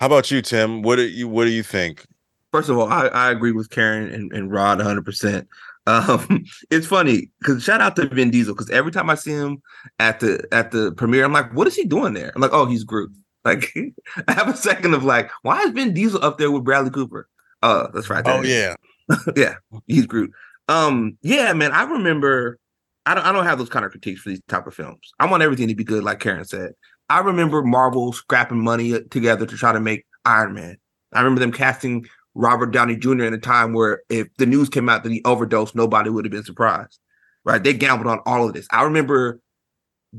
How 0.00 0.06
about 0.06 0.30
you, 0.30 0.42
Tim? 0.42 0.82
What 0.82 0.96
do 0.96 1.02
you 1.02 1.28
what 1.28 1.44
do 1.44 1.50
you 1.50 1.62
think? 1.62 2.06
First 2.52 2.68
of 2.68 2.78
all, 2.78 2.88
I, 2.88 3.06
I 3.06 3.30
agree 3.30 3.52
with 3.52 3.70
Karen 3.70 4.12
and, 4.12 4.32
and 4.32 4.50
Rod 4.50 4.78
100. 4.78 5.04
percent 5.04 5.48
um, 5.86 6.44
it's 6.70 6.86
funny 6.86 7.30
because 7.40 7.62
shout 7.62 7.82
out 7.82 7.94
to 7.96 8.08
Vin 8.08 8.30
Diesel 8.30 8.54
because 8.54 8.70
every 8.70 8.90
time 8.90 9.10
I 9.10 9.16
see 9.16 9.32
him 9.32 9.62
at 9.98 10.20
the 10.20 10.46
at 10.50 10.70
the 10.70 10.92
premiere, 10.92 11.24
I'm 11.24 11.32
like, 11.32 11.52
what 11.52 11.66
is 11.66 11.76
he 11.76 11.84
doing 11.84 12.14
there? 12.14 12.32
I'm 12.34 12.40
like, 12.40 12.52
oh, 12.54 12.64
he's 12.64 12.84
Groot. 12.84 13.12
Like 13.44 13.72
I 14.28 14.32
have 14.32 14.48
a 14.48 14.56
second 14.56 14.94
of 14.94 15.04
like, 15.04 15.30
why 15.42 15.60
is 15.62 15.70
Vin 15.70 15.94
Diesel 15.94 16.24
up 16.24 16.38
there 16.38 16.50
with 16.50 16.64
Bradley 16.64 16.90
Cooper? 16.90 17.28
Oh, 17.62 17.88
that's 17.92 18.10
right. 18.10 18.22
Oh 18.26 18.42
yeah, 18.42 18.74
yeah, 19.36 19.54
he's 19.86 20.06
Groot. 20.06 20.32
Um, 20.68 21.18
yeah, 21.22 21.52
man, 21.52 21.72
I 21.72 21.84
remember. 21.84 22.58
I 23.06 23.14
don't. 23.14 23.26
I 23.26 23.32
don't 23.32 23.44
have 23.44 23.58
those 23.58 23.68
kind 23.68 23.84
of 23.84 23.90
critiques 23.90 24.22
for 24.22 24.30
these 24.30 24.40
type 24.48 24.66
of 24.66 24.74
films. 24.74 25.12
I 25.20 25.30
want 25.30 25.42
everything 25.42 25.68
to 25.68 25.74
be 25.74 25.84
good, 25.84 26.04
like 26.04 26.20
Karen 26.20 26.44
said. 26.44 26.72
I 27.10 27.18
remember 27.20 27.62
Marvel 27.62 28.12
scrapping 28.14 28.62
money 28.62 28.98
together 29.10 29.44
to 29.44 29.56
try 29.56 29.72
to 29.72 29.80
make 29.80 30.06
Iron 30.24 30.54
Man. 30.54 30.78
I 31.12 31.20
remember 31.20 31.40
them 31.40 31.52
casting 31.52 32.06
Robert 32.34 32.72
Downey 32.72 32.96
Jr. 32.96 33.24
in 33.24 33.34
a 33.34 33.38
time 33.38 33.74
where 33.74 34.02
if 34.08 34.28
the 34.38 34.46
news 34.46 34.70
came 34.70 34.88
out 34.88 35.04
that 35.04 35.12
he 35.12 35.22
overdosed, 35.24 35.74
nobody 35.74 36.08
would 36.08 36.24
have 36.24 36.32
been 36.32 36.44
surprised. 36.44 36.98
Right? 37.44 37.62
They 37.62 37.74
gambled 37.74 38.08
on 38.08 38.20
all 38.24 38.46
of 38.46 38.54
this. 38.54 38.66
I 38.70 38.82
remember 38.84 39.38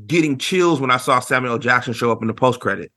getting 0.06 0.38
chills 0.38 0.80
when 0.80 0.92
I 0.92 0.96
saw 0.96 1.18
Samuel 1.18 1.58
Jackson 1.58 1.92
show 1.92 2.12
up 2.12 2.22
in 2.22 2.28
the 2.28 2.34
post 2.34 2.60
credit. 2.60 2.92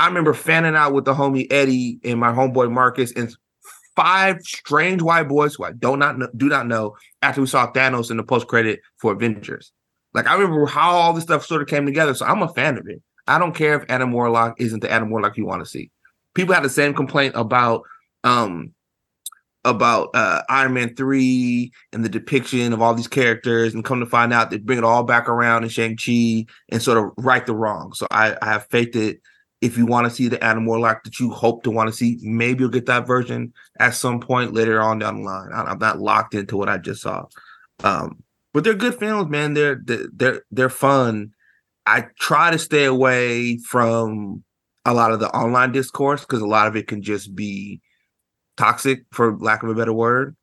I 0.00 0.06
remember 0.06 0.32
fanning 0.32 0.76
out 0.76 0.94
with 0.94 1.04
the 1.04 1.12
homie 1.12 1.46
Eddie 1.52 1.98
and 2.04 2.18
my 2.18 2.32
homeboy 2.32 2.72
Marcus 2.72 3.12
and 3.12 3.36
five 3.94 4.40
strange 4.40 5.02
white 5.02 5.28
boys 5.28 5.54
who 5.54 5.64
I 5.64 5.72
do 5.72 5.94
not 5.94 6.16
know, 6.16 6.28
do 6.34 6.48
not 6.48 6.66
know 6.66 6.96
after 7.20 7.42
we 7.42 7.46
saw 7.46 7.70
Thanos 7.70 8.10
in 8.10 8.16
the 8.16 8.22
post 8.22 8.48
credit 8.48 8.80
for 8.96 9.12
Avengers. 9.12 9.72
Like 10.14 10.26
I 10.26 10.32
remember 10.32 10.64
how 10.64 10.92
all 10.92 11.12
this 11.12 11.24
stuff 11.24 11.44
sort 11.44 11.60
of 11.60 11.68
came 11.68 11.84
together. 11.84 12.14
So 12.14 12.24
I'm 12.24 12.40
a 12.40 12.48
fan 12.48 12.78
of 12.78 12.88
it. 12.88 13.02
I 13.26 13.38
don't 13.38 13.54
care 13.54 13.78
if 13.78 13.84
Adam 13.90 14.10
Warlock 14.10 14.58
isn't 14.58 14.80
the 14.80 14.90
Adam 14.90 15.10
Warlock 15.10 15.36
you 15.36 15.44
want 15.44 15.62
to 15.62 15.70
see. 15.70 15.90
People 16.34 16.54
had 16.54 16.64
the 16.64 16.70
same 16.70 16.94
complaint 16.94 17.34
about 17.36 17.82
um 18.24 18.72
about 19.66 20.08
uh 20.14 20.40
Iron 20.48 20.72
Man 20.72 20.96
3 20.96 21.70
and 21.92 22.02
the 22.02 22.08
depiction 22.08 22.72
of 22.72 22.80
all 22.80 22.94
these 22.94 23.06
characters 23.06 23.74
and 23.74 23.84
come 23.84 24.00
to 24.00 24.06
find 24.06 24.32
out 24.32 24.50
they 24.50 24.56
bring 24.56 24.78
it 24.78 24.84
all 24.84 25.02
back 25.02 25.28
around 25.28 25.64
in 25.64 25.68
Shang-Chi 25.68 26.46
and 26.70 26.80
sort 26.80 26.96
of 26.96 27.12
right 27.18 27.44
the 27.44 27.54
wrong. 27.54 27.92
So 27.92 28.06
I, 28.10 28.34
I 28.40 28.46
have 28.46 28.66
faith 28.70 28.92
that 28.92 29.18
if 29.60 29.76
you 29.76 29.84
want 29.84 30.08
to 30.08 30.10
see 30.10 30.28
the 30.28 30.42
Adam 30.42 30.64
Warlock 30.64 31.04
that 31.04 31.20
you 31.20 31.30
hope 31.30 31.62
to 31.64 31.70
want 31.70 31.88
to 31.88 31.96
see, 31.96 32.18
maybe 32.22 32.60
you'll 32.60 32.70
get 32.70 32.86
that 32.86 33.06
version 33.06 33.52
at 33.78 33.94
some 33.94 34.20
point 34.20 34.54
later 34.54 34.80
on 34.80 34.98
down 34.98 35.18
the 35.18 35.22
line. 35.22 35.50
I'm 35.52 35.78
not 35.78 36.00
locked 36.00 36.34
into 36.34 36.56
what 36.56 36.68
I 36.68 36.78
just 36.78 37.02
saw, 37.02 37.26
um, 37.84 38.22
but 38.54 38.64
they're 38.64 38.74
good 38.74 38.98
films, 38.98 39.30
man. 39.30 39.54
They're 39.54 39.80
they're 39.84 40.42
they're 40.50 40.70
fun. 40.70 41.32
I 41.86 42.06
try 42.18 42.50
to 42.50 42.58
stay 42.58 42.84
away 42.84 43.58
from 43.58 44.44
a 44.84 44.94
lot 44.94 45.12
of 45.12 45.20
the 45.20 45.28
online 45.30 45.72
discourse 45.72 46.22
because 46.22 46.40
a 46.40 46.46
lot 46.46 46.66
of 46.66 46.76
it 46.76 46.86
can 46.86 47.02
just 47.02 47.34
be 47.34 47.80
toxic, 48.56 49.04
for 49.12 49.36
lack 49.38 49.62
of 49.62 49.68
a 49.68 49.74
better 49.74 49.92
word. 49.92 50.36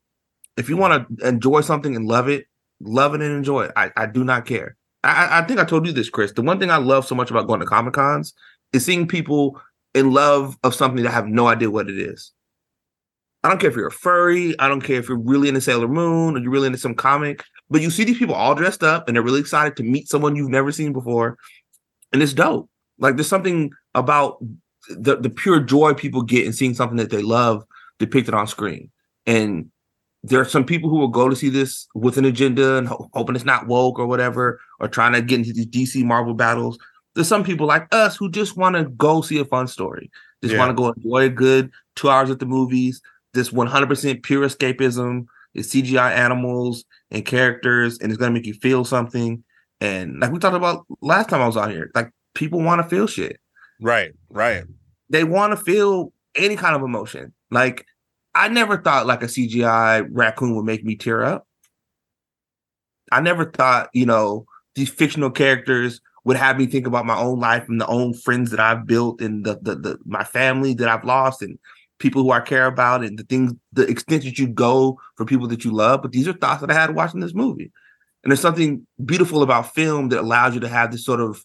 If 0.56 0.68
you 0.68 0.76
want 0.76 1.18
to 1.18 1.28
enjoy 1.28 1.60
something 1.62 1.94
and 1.94 2.06
love 2.06 2.28
it, 2.28 2.46
love 2.80 3.14
it 3.14 3.22
and 3.22 3.32
enjoy 3.32 3.64
it. 3.64 3.72
I, 3.76 3.90
I 3.96 4.06
do 4.06 4.24
not 4.24 4.44
care. 4.44 4.76
I, 5.04 5.38
I 5.38 5.42
think 5.42 5.60
I 5.60 5.64
told 5.64 5.86
you 5.86 5.92
this, 5.92 6.10
Chris. 6.10 6.32
The 6.32 6.42
one 6.42 6.58
thing 6.58 6.70
I 6.70 6.76
love 6.76 7.06
so 7.06 7.14
much 7.14 7.30
about 7.30 7.46
going 7.46 7.60
to 7.60 7.66
Comic 7.66 7.94
Cons 7.94 8.34
is 8.72 8.84
seeing 8.84 9.06
people 9.06 9.60
in 9.94 10.12
love 10.12 10.56
of 10.62 10.74
something 10.74 11.02
that 11.04 11.10
have 11.10 11.26
no 11.26 11.46
idea 11.46 11.70
what 11.70 11.88
it 11.88 11.98
is. 11.98 12.32
I 13.44 13.48
don't 13.48 13.60
care 13.60 13.70
if 13.70 13.76
you're 13.76 13.86
a 13.86 13.92
furry. 13.92 14.58
I 14.58 14.68
don't 14.68 14.80
care 14.80 14.98
if 14.98 15.08
you're 15.08 15.18
really 15.18 15.48
into 15.48 15.60
Sailor 15.60 15.88
Moon 15.88 16.36
or 16.36 16.40
you're 16.40 16.50
really 16.50 16.66
into 16.66 16.78
some 16.78 16.94
comic, 16.94 17.44
but 17.70 17.80
you 17.80 17.90
see 17.90 18.04
these 18.04 18.18
people 18.18 18.34
all 18.34 18.54
dressed 18.54 18.82
up 18.82 19.06
and 19.06 19.16
they're 19.16 19.22
really 19.22 19.40
excited 19.40 19.76
to 19.76 19.82
meet 19.82 20.08
someone 20.08 20.36
you've 20.36 20.50
never 20.50 20.72
seen 20.72 20.92
before. 20.92 21.38
And 22.12 22.22
it's 22.22 22.34
dope. 22.34 22.68
Like 22.98 23.16
there's 23.16 23.28
something 23.28 23.70
about 23.94 24.44
the, 24.88 25.16
the 25.16 25.30
pure 25.30 25.60
joy 25.60 25.94
people 25.94 26.22
get 26.22 26.46
in 26.46 26.52
seeing 26.52 26.74
something 26.74 26.96
that 26.96 27.10
they 27.10 27.22
love 27.22 27.64
depicted 27.98 28.34
on 28.34 28.46
screen. 28.46 28.90
And 29.26 29.70
there 30.24 30.40
are 30.40 30.44
some 30.44 30.64
people 30.64 30.90
who 30.90 30.96
will 30.96 31.08
go 31.08 31.28
to 31.28 31.36
see 31.36 31.48
this 31.48 31.86
with 31.94 32.18
an 32.18 32.24
agenda 32.24 32.76
and 32.76 32.88
ho- 32.88 33.08
hoping 33.12 33.36
it's 33.36 33.44
not 33.44 33.68
woke 33.68 33.98
or 33.98 34.06
whatever, 34.06 34.60
or 34.80 34.88
trying 34.88 35.12
to 35.12 35.22
get 35.22 35.38
into 35.38 35.52
these 35.52 35.66
DC 35.66 36.04
Marvel 36.04 36.34
battles. 36.34 36.78
There's 37.18 37.26
some 37.26 37.42
people 37.42 37.66
like 37.66 37.92
us 37.92 38.16
who 38.16 38.30
just 38.30 38.56
want 38.56 38.76
to 38.76 38.84
go 38.84 39.22
see 39.22 39.40
a 39.40 39.44
fun 39.44 39.66
story, 39.66 40.08
just 40.40 40.54
yeah. 40.54 40.60
want 40.60 40.70
to 40.70 40.74
go 40.80 40.92
enjoy 40.92 41.24
a 41.24 41.28
good 41.28 41.68
two 41.96 42.08
hours 42.08 42.30
at 42.30 42.38
the 42.38 42.46
movies. 42.46 43.02
This 43.34 43.50
100% 43.50 44.22
pure 44.22 44.46
escapism 44.46 45.26
is 45.52 45.68
CGI 45.68 46.12
animals 46.12 46.84
and 47.10 47.26
characters, 47.26 47.98
and 47.98 48.12
it's 48.12 48.20
gonna 48.20 48.30
make 48.30 48.46
you 48.46 48.54
feel 48.54 48.84
something. 48.84 49.42
And 49.80 50.20
like 50.20 50.30
we 50.30 50.38
talked 50.38 50.54
about 50.54 50.86
last 51.00 51.28
time 51.28 51.42
I 51.42 51.48
was 51.48 51.56
out 51.56 51.72
here, 51.72 51.90
like 51.92 52.12
people 52.36 52.62
want 52.62 52.84
to 52.84 52.88
feel 52.88 53.08
shit. 53.08 53.40
Right, 53.80 54.12
right. 54.30 54.62
They 55.10 55.24
want 55.24 55.50
to 55.50 55.56
feel 55.56 56.12
any 56.36 56.54
kind 56.54 56.76
of 56.76 56.82
emotion. 56.82 57.32
Like 57.50 57.84
I 58.36 58.46
never 58.46 58.80
thought 58.80 59.08
like 59.08 59.24
a 59.24 59.26
CGI 59.26 60.06
raccoon 60.12 60.54
would 60.54 60.66
make 60.66 60.84
me 60.84 60.94
tear 60.94 61.24
up. 61.24 61.48
I 63.10 63.20
never 63.20 63.44
thought, 63.44 63.90
you 63.92 64.06
know, 64.06 64.46
these 64.76 64.88
fictional 64.88 65.32
characters 65.32 66.00
would 66.24 66.36
have 66.36 66.58
me 66.58 66.66
think 66.66 66.86
about 66.86 67.06
my 67.06 67.16
own 67.16 67.38
life 67.38 67.68
and 67.68 67.80
the 67.80 67.86
own 67.86 68.14
friends 68.14 68.50
that 68.50 68.60
I've 68.60 68.86
built 68.86 69.20
and 69.20 69.44
the, 69.44 69.58
the, 69.62 69.74
the 69.74 69.98
my 70.04 70.24
family 70.24 70.74
that 70.74 70.88
I've 70.88 71.04
lost 71.04 71.42
and 71.42 71.58
people 71.98 72.22
who 72.22 72.30
I 72.30 72.40
care 72.40 72.66
about 72.66 73.04
and 73.04 73.18
the 73.18 73.24
things 73.24 73.52
the 73.72 73.86
extent 73.86 74.24
that 74.24 74.38
you 74.38 74.48
go 74.48 74.98
for 75.16 75.24
people 75.24 75.48
that 75.48 75.64
you 75.64 75.72
love. 75.72 76.02
But 76.02 76.12
these 76.12 76.28
are 76.28 76.32
thoughts 76.32 76.60
that 76.60 76.70
I 76.70 76.74
had 76.74 76.94
watching 76.94 77.20
this 77.20 77.34
movie. 77.34 77.72
And 78.22 78.30
there's 78.30 78.40
something 78.40 78.86
beautiful 79.04 79.42
about 79.42 79.74
film 79.74 80.08
that 80.08 80.20
allows 80.20 80.54
you 80.54 80.60
to 80.60 80.68
have 80.68 80.90
this 80.90 81.04
sort 81.04 81.20
of 81.20 81.44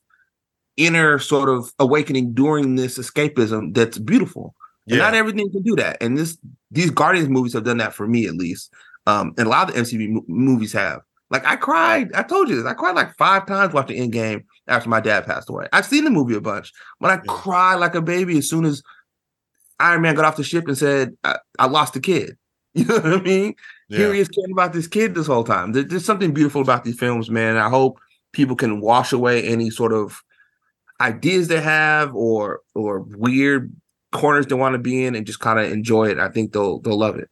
inner 0.76 1.20
sort 1.20 1.50
of 1.50 1.72
awakening 1.80 2.34
during 2.34 2.76
this 2.76 2.98
escapism 2.98 3.74
that's 3.74 3.98
beautiful. 3.98 4.56
Yeah. 4.86 4.96
And 4.96 5.02
not 5.02 5.14
everything 5.14 5.52
can 5.52 5.62
do 5.62 5.76
that. 5.78 5.98
And 6.02 6.18
this 6.18 6.38
these 6.72 6.90
Guardians 6.90 7.30
movies 7.30 7.54
have 7.54 7.64
done 7.64 7.78
that 7.78 7.94
for 7.94 8.08
me 8.08 8.26
at 8.26 8.36
least. 8.36 8.74
Um, 9.06 9.34
and 9.38 9.48
a 9.48 9.50
lot 9.50 9.70
of 9.70 9.76
the 9.76 9.82
MCU 9.82 10.22
movies 10.28 10.74
have. 10.74 11.02
Like 11.34 11.48
I 11.48 11.56
cried. 11.56 12.14
I 12.14 12.22
told 12.22 12.48
you 12.48 12.56
this. 12.56 12.66
I 12.66 12.76
cried 12.76 12.96
like 12.96 13.18
five 13.18 13.48
times 13.48 13.74
watching 13.74 13.98
Endgame 14.00 14.44
after 14.68 14.88
my 14.88 15.00
dad 15.00 15.26
passed 15.26 15.50
away. 15.50 15.68
I've 15.74 15.88
seen 15.88 16.04
the 16.04 16.12
movie 16.12 16.36
a 16.36 16.42
bunch, 16.42 16.72
but 17.00 17.10
I 17.10 17.16
yeah. 17.16 17.22
cried 17.28 17.76
like 17.76 17.96
a 17.96 18.04
baby 18.04 18.38
as 18.38 18.48
soon 18.48 18.66
as 18.66 18.84
Iron 19.80 20.04
Man 20.04 20.14
got 20.14 20.26
off 20.26 20.38
the 20.38 20.44
ship 20.44 20.68
and 20.68 20.78
said, 20.78 21.18
I, 21.24 21.38
I 21.58 21.66
lost 21.66 21.96
a 21.98 22.00
kid. 22.00 22.38
You 22.76 22.86
know 22.86 22.96
what 22.96 23.06
I 23.06 23.22
mean? 23.22 23.54
Yeah. 23.88 23.98
Here 24.00 24.14
he 24.16 24.20
is 24.20 24.30
caring 24.30 24.52
about 24.52 24.74
this 24.74 24.88
kid 24.88 25.14
this 25.14 25.28
whole 25.28 25.44
time. 25.44 25.74
There, 25.74 25.84
there's 25.84 26.06
something 26.06 26.34
beautiful 26.34 26.60
about 26.60 26.84
these 26.84 26.98
films, 26.98 27.30
man. 27.30 27.56
I 27.56 27.70
hope 27.70 28.00
people 28.32 28.56
can 28.56 28.82
wash 28.82 29.14
away 29.14 29.44
any 29.44 29.70
sort 29.70 29.94
of 29.94 30.24
ideas 31.00 31.50
they 31.50 31.62
have 31.62 32.16
or 32.16 32.62
or 32.74 33.02
weird 33.02 33.72
corners 34.12 34.48
they 34.48 34.56
want 34.56 34.74
to 34.74 34.80
be 34.80 35.06
in 35.06 35.14
and 35.14 35.28
just 35.28 35.40
kind 35.40 35.60
of 35.60 35.72
enjoy 35.72 36.10
it. 36.10 36.18
I 36.18 36.30
think 36.30 36.52
they'll 36.52 36.80
they'll 36.80 36.98
love 36.98 37.16
it. 37.18 37.30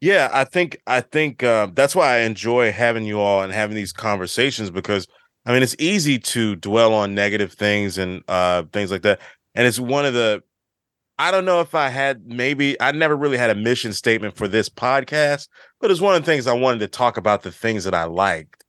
Yeah, 0.00 0.30
I 0.32 0.44
think 0.44 0.80
I 0.86 1.00
think 1.00 1.42
uh, 1.42 1.68
that's 1.74 1.94
why 1.94 2.16
I 2.16 2.18
enjoy 2.20 2.70
having 2.72 3.04
you 3.04 3.20
all 3.20 3.42
and 3.42 3.52
having 3.52 3.74
these 3.76 3.92
conversations 3.92 4.70
because 4.70 5.06
I 5.46 5.52
mean, 5.52 5.62
it's 5.62 5.76
easy 5.78 6.18
to 6.18 6.56
dwell 6.56 6.92
on 6.94 7.14
negative 7.14 7.52
things 7.52 7.98
and 7.98 8.22
uh, 8.28 8.64
things 8.72 8.90
like 8.90 9.02
that. 9.02 9.20
And 9.54 9.66
it's 9.66 9.78
one 9.80 10.04
of 10.04 10.12
the, 10.12 10.42
I 11.18 11.30
don't 11.30 11.44
know 11.46 11.60
if 11.60 11.74
I 11.74 11.88
had 11.90 12.26
maybe, 12.26 12.80
I 12.80 12.92
never 12.92 13.16
really 13.16 13.38
had 13.38 13.50
a 13.50 13.54
mission 13.56 13.92
statement 13.92 14.36
for 14.36 14.48
this 14.48 14.68
podcast, 14.68 15.48
but 15.80 15.90
it's 15.90 16.00
one 16.00 16.14
of 16.16 16.22
the 16.22 16.26
things 16.30 16.46
I 16.46 16.54
wanted 16.54 16.80
to 16.80 16.88
talk 16.88 17.16
about 17.18 17.42
the 17.42 17.52
things 17.52 17.84
that 17.84 17.94
I 17.94 18.04
liked 18.04 18.64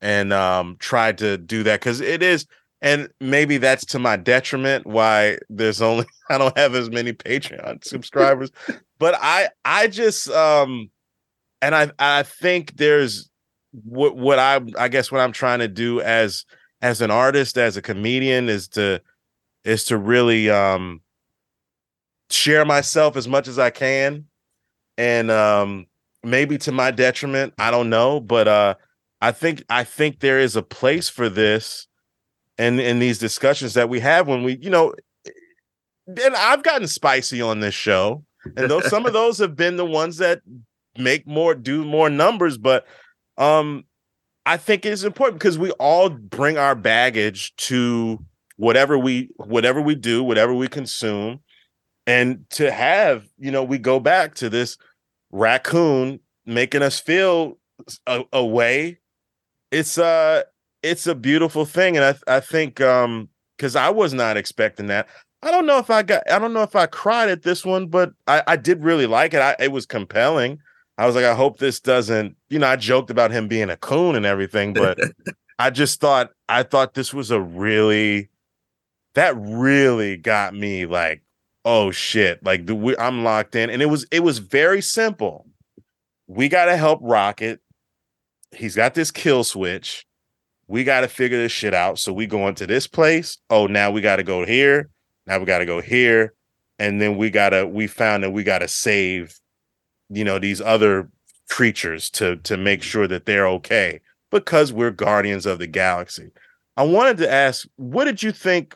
and 0.00 0.32
um, 0.32 0.76
tried 0.80 1.18
to 1.18 1.38
do 1.38 1.62
that 1.64 1.80
because 1.80 2.00
it 2.00 2.22
is, 2.22 2.46
and 2.82 3.08
maybe 3.20 3.58
that's 3.58 3.84
to 3.86 3.98
my 3.98 4.16
detriment 4.16 4.86
why 4.86 5.38
there's 5.48 5.82
only, 5.82 6.06
I 6.30 6.38
don't 6.38 6.56
have 6.58 6.74
as 6.74 6.90
many 6.90 7.12
Patreon 7.12 7.84
subscribers, 7.86 8.50
but 8.98 9.14
I, 9.20 9.48
I 9.64 9.88
just, 9.88 10.28
um, 10.30 10.90
and 11.62 11.74
I, 11.74 11.90
I 11.98 12.22
think 12.22 12.76
there's, 12.76 13.30
what 13.84 14.16
what 14.16 14.38
I 14.38 14.60
I 14.78 14.88
guess 14.88 15.12
what 15.12 15.20
I'm 15.20 15.30
trying 15.30 15.58
to 15.58 15.68
do 15.68 16.00
as 16.00 16.46
as 16.80 17.02
an 17.02 17.10
artist, 17.10 17.58
as 17.58 17.76
a 17.76 17.82
comedian, 17.82 18.48
is 18.48 18.66
to 18.68 19.02
is 19.62 19.84
to 19.84 19.98
really 19.98 20.48
um 20.48 21.02
share 22.30 22.64
myself 22.64 23.16
as 23.16 23.28
much 23.28 23.46
as 23.46 23.58
I 23.58 23.70
can 23.70 24.24
and 24.96 25.30
um, 25.30 25.86
maybe 26.24 26.58
to 26.58 26.72
my 26.72 26.90
detriment. 26.90 27.54
I 27.58 27.70
don't 27.70 27.90
know, 27.90 28.20
but 28.20 28.48
uh, 28.48 28.74
I 29.20 29.32
think 29.32 29.62
I 29.68 29.84
think 29.84 30.20
there 30.20 30.40
is 30.40 30.56
a 30.56 30.62
place 30.62 31.08
for 31.08 31.28
this, 31.28 31.86
and 32.56 32.80
in 32.80 32.98
these 32.98 33.18
discussions 33.18 33.74
that 33.74 33.88
we 33.88 34.00
have 34.00 34.26
when 34.28 34.42
we, 34.44 34.58
you 34.60 34.70
know, 34.70 34.94
and 36.06 36.34
I've 36.34 36.62
gotten 36.62 36.88
spicy 36.88 37.42
on 37.42 37.60
this 37.60 37.74
show, 37.74 38.24
and 38.56 38.70
those 38.70 38.88
some 38.88 39.06
of 39.06 39.12
those 39.12 39.38
have 39.38 39.56
been 39.56 39.76
the 39.76 39.84
ones 39.84 40.18
that 40.18 40.40
make 40.96 41.26
more 41.26 41.54
do 41.54 41.84
more 41.84 42.10
numbers, 42.10 42.58
but 42.58 42.86
um, 43.36 43.84
I 44.46 44.56
think 44.56 44.84
it's 44.84 45.02
important 45.02 45.38
because 45.38 45.58
we 45.58 45.70
all 45.72 46.08
bring 46.08 46.58
our 46.58 46.74
baggage 46.74 47.54
to 47.56 48.18
whatever 48.56 48.98
we 48.98 49.30
whatever 49.36 49.80
we 49.80 49.94
do, 49.94 50.22
whatever 50.22 50.54
we 50.54 50.68
consume, 50.68 51.40
and 52.06 52.48
to 52.50 52.70
have 52.70 53.26
you 53.38 53.50
know 53.50 53.62
we 53.62 53.78
go 53.78 54.00
back 54.00 54.34
to 54.36 54.48
this 54.48 54.76
raccoon 55.30 56.20
making 56.46 56.82
us 56.82 56.98
feel 56.98 57.58
a, 58.06 58.24
a 58.32 58.44
way. 58.44 58.98
It's 59.70 59.98
uh 59.98 60.42
it's 60.82 61.06
a 61.06 61.14
beautiful 61.14 61.64
thing, 61.64 61.96
and 61.96 62.04
I 62.04 62.36
I 62.36 62.40
think 62.40 62.80
um 62.80 63.28
because 63.56 63.76
I 63.76 63.90
was 63.90 64.14
not 64.14 64.36
expecting 64.36 64.86
that. 64.86 65.08
I 65.42 65.50
don't 65.50 65.66
know 65.66 65.78
if 65.78 65.90
I 65.90 66.02
got 66.02 66.28
I 66.30 66.38
don't 66.38 66.52
know 66.52 66.62
if 66.62 66.74
I 66.74 66.86
cried 66.86 67.28
at 67.28 67.42
this 67.42 67.64
one, 67.64 67.86
but 67.86 68.12
I 68.26 68.42
I 68.46 68.56
did 68.56 68.82
really 68.82 69.06
like 69.06 69.34
it. 69.34 69.40
I, 69.40 69.56
it 69.58 69.72
was 69.72 69.86
compelling. 69.86 70.60
I 70.96 71.06
was 71.06 71.14
like, 71.14 71.24
I 71.24 71.34
hope 71.34 71.58
this 71.58 71.78
doesn't, 71.78 72.36
you 72.50 72.58
know, 72.58 72.66
I 72.66 72.74
joked 72.74 73.08
about 73.08 73.30
him 73.30 73.46
being 73.46 73.70
a 73.70 73.76
coon 73.76 74.16
and 74.16 74.26
everything, 74.26 74.72
but 74.72 74.98
I 75.58 75.70
just 75.70 76.00
thought 76.00 76.30
I 76.48 76.64
thought 76.64 76.94
this 76.94 77.14
was 77.14 77.30
a 77.30 77.40
really 77.40 78.30
that 79.14 79.34
really 79.36 80.16
got 80.16 80.54
me 80.54 80.86
like, 80.86 81.22
oh 81.64 81.90
shit, 81.90 82.44
like 82.44 82.66
the 82.66 82.74
we, 82.74 82.96
I'm 82.96 83.24
locked 83.24 83.54
in, 83.54 83.70
and 83.70 83.80
it 83.80 83.86
was 83.86 84.06
it 84.10 84.24
was 84.24 84.38
very 84.38 84.80
simple. 84.80 85.46
We 86.26 86.48
got 86.48 86.66
to 86.66 86.76
help 86.76 87.00
Rocket. 87.02 87.60
He's 88.54 88.74
got 88.74 88.94
this 88.94 89.10
kill 89.10 89.44
switch. 89.44 90.06
We 90.66 90.84
got 90.84 91.00
to 91.00 91.08
figure 91.08 91.38
this 91.38 91.52
shit 91.52 91.74
out. 91.74 91.98
So 91.98 92.12
we 92.12 92.26
go 92.26 92.46
into 92.48 92.66
this 92.66 92.86
place. 92.86 93.38
Oh, 93.48 93.66
now 93.66 93.90
we 93.90 94.00
got 94.00 94.16
to 94.16 94.22
go 94.22 94.44
here. 94.44 94.90
Now 95.28 95.38
we 95.38 95.44
got 95.44 95.58
to 95.58 95.66
go 95.66 95.82
here, 95.82 96.32
and 96.78 97.00
then 97.00 97.18
we 97.18 97.28
gotta. 97.28 97.66
We 97.66 97.86
found 97.86 98.24
that 98.24 98.30
we 98.30 98.42
got 98.42 98.60
to 98.60 98.68
save, 98.68 99.38
you 100.08 100.24
know, 100.24 100.38
these 100.38 100.60
other 100.60 101.10
creatures 101.50 102.08
to 102.10 102.36
to 102.36 102.56
make 102.56 102.82
sure 102.82 103.06
that 103.06 103.26
they're 103.26 103.46
okay 103.46 104.00
because 104.30 104.72
we're 104.72 104.90
guardians 104.90 105.44
of 105.44 105.58
the 105.58 105.66
galaxy. 105.66 106.30
I 106.78 106.84
wanted 106.84 107.18
to 107.18 107.30
ask, 107.30 107.66
what 107.76 108.04
did 108.04 108.22
you 108.22 108.32
think? 108.32 108.74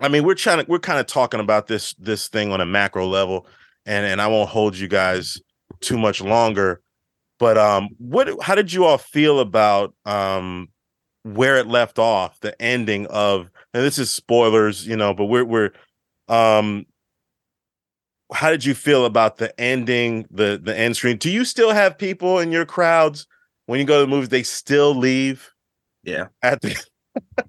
I 0.00 0.08
mean, 0.08 0.24
we're 0.24 0.34
trying 0.34 0.64
to 0.64 0.68
we're 0.68 0.80
kind 0.80 0.98
of 0.98 1.06
talking 1.06 1.40
about 1.40 1.68
this 1.68 1.94
this 1.94 2.26
thing 2.28 2.50
on 2.50 2.60
a 2.60 2.66
macro 2.66 3.06
level, 3.06 3.46
and 3.86 4.04
and 4.04 4.20
I 4.20 4.26
won't 4.26 4.50
hold 4.50 4.76
you 4.76 4.88
guys 4.88 5.40
too 5.80 5.98
much 5.98 6.20
longer. 6.20 6.80
But 7.38 7.58
um, 7.58 7.90
what 7.98 8.42
how 8.42 8.56
did 8.56 8.72
you 8.72 8.84
all 8.86 8.98
feel 8.98 9.38
about 9.38 9.94
um 10.04 10.68
where 11.22 11.56
it 11.58 11.68
left 11.68 12.00
off, 12.00 12.40
the 12.40 12.60
ending 12.60 13.06
of 13.06 13.50
and 13.74 13.82
this 13.84 13.98
is 13.98 14.10
spoilers, 14.10 14.86
you 14.86 14.96
know, 14.96 15.12
but 15.12 15.26
we're 15.26 15.44
we're 15.44 15.70
um 16.28 16.86
how 18.32 18.50
did 18.50 18.64
you 18.64 18.74
feel 18.74 19.04
about 19.04 19.36
the 19.36 19.58
ending, 19.60 20.26
the 20.30 20.58
the 20.62 20.76
end 20.76 20.96
screen? 20.96 21.18
Do 21.18 21.30
you 21.30 21.44
still 21.44 21.70
have 21.72 21.98
people 21.98 22.38
in 22.38 22.50
your 22.50 22.64
crowds 22.64 23.26
when 23.66 23.78
you 23.78 23.84
go 23.86 23.96
to 24.00 24.06
the 24.06 24.10
movies? 24.10 24.30
They 24.30 24.42
still 24.44 24.94
leave 24.94 25.50
Yeah. 26.04 26.28
at 26.42 26.60
the. 26.62 26.74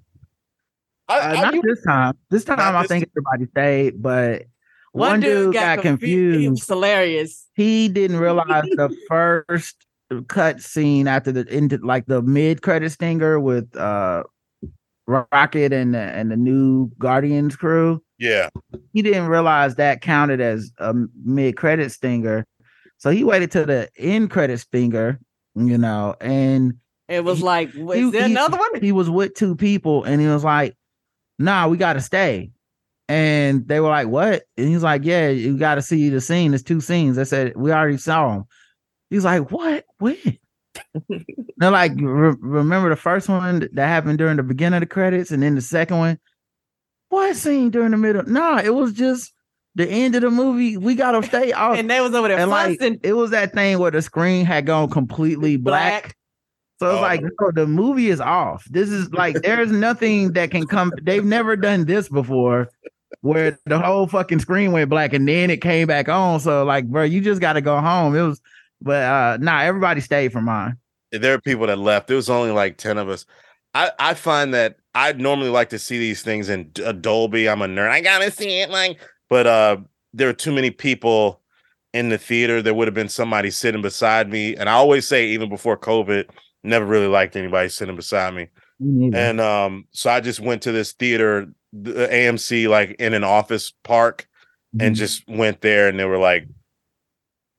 Uh, 1.08 1.12
I, 1.22 1.36
I, 1.36 1.40
not 1.40 1.54
you- 1.54 1.62
this 1.62 1.82
time. 1.86 2.14
This 2.30 2.44
time, 2.44 2.58
I 2.58 2.82
this 2.82 2.88
think 2.88 3.08
everybody 3.12 3.46
stayed, 3.52 4.02
but 4.02 4.42
one, 4.90 5.20
dude 5.20 5.54
got, 5.54 5.78
He 5.78 5.82
confused. 5.82 6.50
was 6.50 6.66
hilarious. 6.66 7.46
He 7.54 7.88
didn't 7.88 8.16
realize 8.16 8.64
the 8.72 8.92
first 9.08 9.86
cut 10.26 10.60
scene 10.60 11.06
after 11.06 11.30
the 11.30 11.46
into 11.46 11.76
like 11.78 12.06
the 12.06 12.22
mid 12.22 12.60
credit 12.62 12.90
stinger 12.90 13.38
with 13.38 13.76
uh 13.76 14.24
Rocket 15.06 15.72
and 15.72 15.94
the, 15.94 15.98
and 16.00 16.30
the 16.30 16.36
new 16.36 16.90
Guardians 16.98 17.54
crew. 17.56 18.02
yeah, 18.18 18.48
He 18.92 19.02
didn't 19.02 19.28
realize 19.28 19.76
that 19.76 20.00
counted 20.00 20.40
as 20.40 20.72
a 20.78 20.94
mid 21.24 21.56
credit 21.56 21.92
stinger, 21.92 22.44
so 22.98 23.10
he 23.10 23.22
waited 23.24 23.50
till 23.52 23.66
the 23.66 23.88
end 23.98 24.30
credit 24.30 24.58
stinger, 24.58 25.20
you 25.54 25.78
know, 25.78 26.16
and 26.20 26.74
It 27.08 27.22
was 27.24 27.38
He- 27.38 27.44
like, 27.44 27.72
was 27.76 27.98
he- 27.98 28.10
there 28.10 28.26
he- 28.26 28.32
another 28.32 28.58
one? 28.58 28.80
he 28.80 28.90
was 28.90 29.08
with 29.08 29.34
two 29.34 29.54
people 29.54 30.02
and 30.04 30.20
he 30.20 30.26
was 30.26 30.42
like, 30.42 30.74
nah, 31.38 31.68
we 31.68 31.76
gotta 31.76 32.00
stay. 32.00 32.50
And 33.08 33.68
they 33.68 33.78
were 33.78 33.88
like, 33.90 34.08
what? 34.08 34.42
And 34.56 34.68
he's 34.68 34.82
like, 34.82 35.04
yeah, 35.04 35.28
you 35.28 35.56
gotta 35.56 35.82
see 35.82 36.08
the 36.08 36.20
scene. 36.20 36.50
There's 36.50 36.64
two 36.64 36.80
scenes. 36.80 37.14
They 37.14 37.24
said, 37.24 37.52
we 37.54 37.70
already 37.70 37.98
saw 37.98 38.32
them. 38.32 38.44
He's 39.10 39.24
like, 39.24 39.52
what? 39.52 39.84
When? 39.98 40.16
They're 41.56 41.70
like, 41.70 41.92
"Re- 41.96 42.34
remember 42.40 42.88
the 42.90 42.96
first 42.96 43.28
one 43.28 43.68
that 43.72 43.86
happened 43.88 44.18
during 44.18 44.36
the 44.36 44.42
beginning 44.42 44.76
of 44.78 44.80
the 44.80 44.86
credits 44.92 45.30
and 45.30 45.42
then 45.42 45.54
the 45.54 45.60
second 45.60 45.98
one? 45.98 46.18
What 47.08 47.36
scene 47.36 47.70
during 47.70 47.92
the 47.92 47.96
middle? 47.96 48.24
No, 48.24 48.58
it 48.58 48.74
was 48.74 48.92
just 48.92 49.32
the 49.74 49.86
end 49.88 50.14
of 50.14 50.22
the 50.22 50.30
movie. 50.30 50.76
We 50.76 50.94
gotta 50.94 51.22
stay 51.26 51.52
off. 51.52 51.78
and 51.78 51.90
they 51.90 52.00
was 52.00 52.14
over 52.14 52.28
there 52.28 52.38
and 52.38 52.50
like 52.50 52.78
fussing. 52.78 53.00
it 53.02 53.12
was 53.12 53.30
that 53.30 53.52
thing 53.54 53.78
where 53.78 53.90
the 53.90 54.02
screen 54.02 54.44
had 54.44 54.66
gone 54.66 54.90
completely 54.90 55.56
black. 55.56 56.02
Black. 56.02 56.16
So 56.78 56.90
it's 56.90 56.98
Oh. 56.98 57.00
like 57.02 57.22
no, 57.22 57.50
the 57.54 57.66
movie 57.66 58.10
is 58.10 58.20
off. 58.20 58.64
This 58.70 58.90
is 58.90 59.10
like 59.12 59.36
there's 59.42 59.70
nothing 59.72 60.32
that 60.34 60.50
can 60.50 60.66
come. 60.66 60.92
They've 61.02 61.24
never 61.24 61.56
done 61.56 61.86
this 61.86 62.08
before, 62.08 62.68
where 63.22 63.58
the 63.64 63.78
whole 63.78 64.06
fucking 64.06 64.40
screen 64.40 64.72
went 64.72 64.90
black 64.90 65.14
and 65.14 65.26
then 65.26 65.48
it 65.48 65.62
came 65.62 65.86
back 65.86 66.08
on. 66.10 66.38
So 66.40 66.64
like, 66.64 66.86
bro, 66.86 67.04
you 67.04 67.20
just 67.22 67.40
got 67.40 67.54
to 67.54 67.62
go 67.62 67.80
home. 67.80 68.14
It 68.14 68.20
was, 68.22 68.40
but 68.80 69.02
uh, 69.02 69.38
nah, 69.40 69.60
everybody 69.60 70.00
stayed 70.00 70.32
for 70.32 70.40
mine. 70.42 70.76
there 71.12 71.34
are 71.34 71.40
people 71.40 71.66
that 71.66 71.78
left. 71.78 72.06
There 72.08 72.16
was 72.16 72.30
only 72.30 72.50
like 72.50 72.76
ten 72.78 72.98
of 72.98 73.08
us. 73.08 73.26
I 73.74 73.90
I 73.98 74.14
find 74.14 74.54
that 74.54 74.76
I'd 74.94 75.20
normally 75.20 75.50
like 75.50 75.68
to 75.70 75.78
see 75.78 75.98
these 75.98 76.22
things 76.22 76.48
in 76.48 76.70
Dolby. 76.72 77.48
I'm 77.48 77.62
a 77.62 77.66
nerd. 77.66 77.90
I 77.90 78.00
gotta 78.00 78.30
see 78.30 78.60
it. 78.60 78.70
Like, 78.70 78.98
but 79.28 79.46
uh, 79.46 79.76
there 80.12 80.28
are 80.28 80.32
too 80.34 80.52
many 80.52 80.70
people 80.70 81.42
in 81.92 82.08
the 82.08 82.18
theater. 82.18 82.62
There 82.62 82.74
would 82.74 82.88
have 82.88 82.94
been 82.94 83.08
somebody 83.08 83.50
sitting 83.50 83.82
beside 83.82 84.30
me, 84.30 84.54
and 84.56 84.68
I 84.68 84.72
always 84.72 85.06
say, 85.06 85.26
even 85.28 85.48
before 85.48 85.76
COVID, 85.78 86.28
never 86.64 86.84
really 86.86 87.06
liked 87.08 87.36
anybody 87.36 87.68
sitting 87.68 87.96
beside 87.96 88.34
me. 88.34 88.48
And 89.14 89.40
um, 89.40 89.86
so 89.92 90.10
I 90.10 90.20
just 90.20 90.38
went 90.40 90.62
to 90.62 90.72
this 90.72 90.92
theater, 90.92 91.46
the 91.72 92.08
AMC, 92.08 92.68
like 92.68 92.90
in 92.98 93.14
an 93.14 93.24
office 93.24 93.72
park, 93.84 94.26
and 94.78 94.94
Mhm. 94.94 94.98
just 94.98 95.22
went 95.28 95.60
there, 95.62 95.88
and 95.88 95.98
there 95.98 96.08
were 96.08 96.18
like 96.18 96.46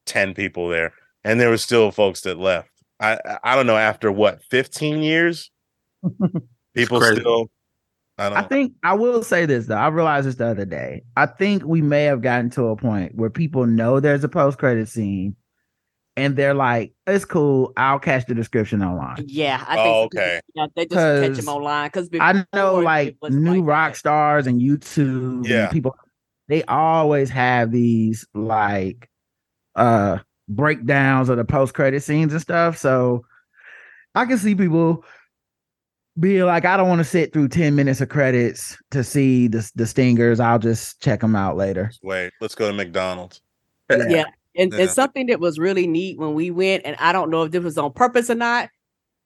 ten 0.05 0.34
people 0.34 0.70
there, 0.70 0.93
and 1.28 1.39
there 1.39 1.49
were 1.49 1.57
still 1.57 1.91
folks 1.91 2.21
that 2.21 2.38
left. 2.38 2.71
I 2.99 3.13
I- 3.25 3.39
I 3.43 3.55
don't 3.55 3.67
know 3.67 3.78
after 3.78 4.11
what 4.11 4.41
fifteen 4.43 5.01
years, 5.03 5.51
people 6.73 7.01
still. 7.01 7.49
I 8.19 8.30
don't. 8.30 8.38
I 8.39 8.41
think 8.43 8.73
I 8.84 8.93
will 8.95 9.21
say 9.23 9.45
this 9.45 9.67
though. 9.67 9.75
I 9.75 9.88
realized 9.89 10.28
this 10.28 10.36
the 10.36 10.47
other 10.47 10.65
day. 10.65 11.03
I 11.15 11.28
think 11.28 11.63
we 11.63 11.82
may 11.84 12.05
have 12.05 12.21
gotten 12.21 12.49
to 12.51 12.67
a 12.67 12.75
point 12.75 13.13
where 13.15 13.30
people 13.30 13.65
know 13.67 13.99
there's 13.99 14.23
a 14.23 14.30
post 14.30 14.57
credit 14.57 14.89
scene, 14.89 15.36
and 16.15 16.36
they're 16.36 16.55
like, 16.55 16.93
"It's 17.05 17.25
cool. 17.25 17.73
I'll 17.78 17.99
catch 17.99 18.25
the 18.25 18.34
description 18.34 18.82
online." 18.82 19.23
Yeah, 19.28 19.63
I 19.67 19.75
think 19.75 19.88
Oh, 19.95 20.03
okay. 20.05 20.39
Yeah, 20.55 20.65
they 20.75 20.86
just 20.88 20.95
catch 20.95 21.28
'Cause 21.30 21.45
them 21.45 21.47
online 21.55 21.88
because 21.89 22.09
I 22.19 22.43
know 22.55 22.80
like 22.80 23.17
New 23.30 23.61
Rockstars 23.61 24.47
and 24.47 24.59
YouTube 24.59 25.47
and 25.65 25.71
people 25.71 25.95
they 26.47 26.63
always 26.63 27.30
have 27.30 27.71
these 27.71 28.25
like 28.34 29.09
uh 29.75 30.17
breakdowns 30.49 31.29
of 31.29 31.37
the 31.37 31.45
post 31.45 31.73
credit 31.73 32.03
scenes 32.03 32.31
and 32.33 32.41
stuff. 32.41 32.77
So 32.77 33.25
I 34.15 34.25
can 34.25 34.37
see 34.37 34.55
people 34.55 35.03
being 36.19 36.45
like, 36.45 36.65
I 36.65 36.77
don't 36.77 36.89
want 36.89 36.99
to 36.99 37.05
sit 37.05 37.31
through 37.33 37.49
10 37.49 37.75
minutes 37.75 38.01
of 38.01 38.09
credits 38.09 38.77
to 38.91 39.03
see 39.03 39.47
the, 39.47 39.69
the 39.75 39.85
stingers. 39.85 40.39
I'll 40.39 40.59
just 40.59 41.01
check 41.01 41.19
them 41.21 41.35
out 41.35 41.57
later. 41.57 41.91
Wait, 42.01 42.31
let's 42.41 42.55
go 42.55 42.67
to 42.67 42.73
McDonald's. 42.73 43.41
Yeah. 43.89 44.25
And, 44.55 44.73
Yeah. 44.73 44.79
and 44.79 44.89
something 44.89 45.27
that 45.27 45.39
was 45.39 45.59
really 45.59 45.85
neat 45.85 46.17
when 46.17 46.33
we 46.33 46.49
went, 46.49 46.83
and 46.85 46.95
I 46.99 47.11
don't 47.11 47.29
know 47.29 47.43
if 47.43 47.51
this 47.51 47.63
was 47.63 47.77
on 47.77 47.93
purpose 47.93 48.29
or 48.29 48.35
not. 48.35 48.69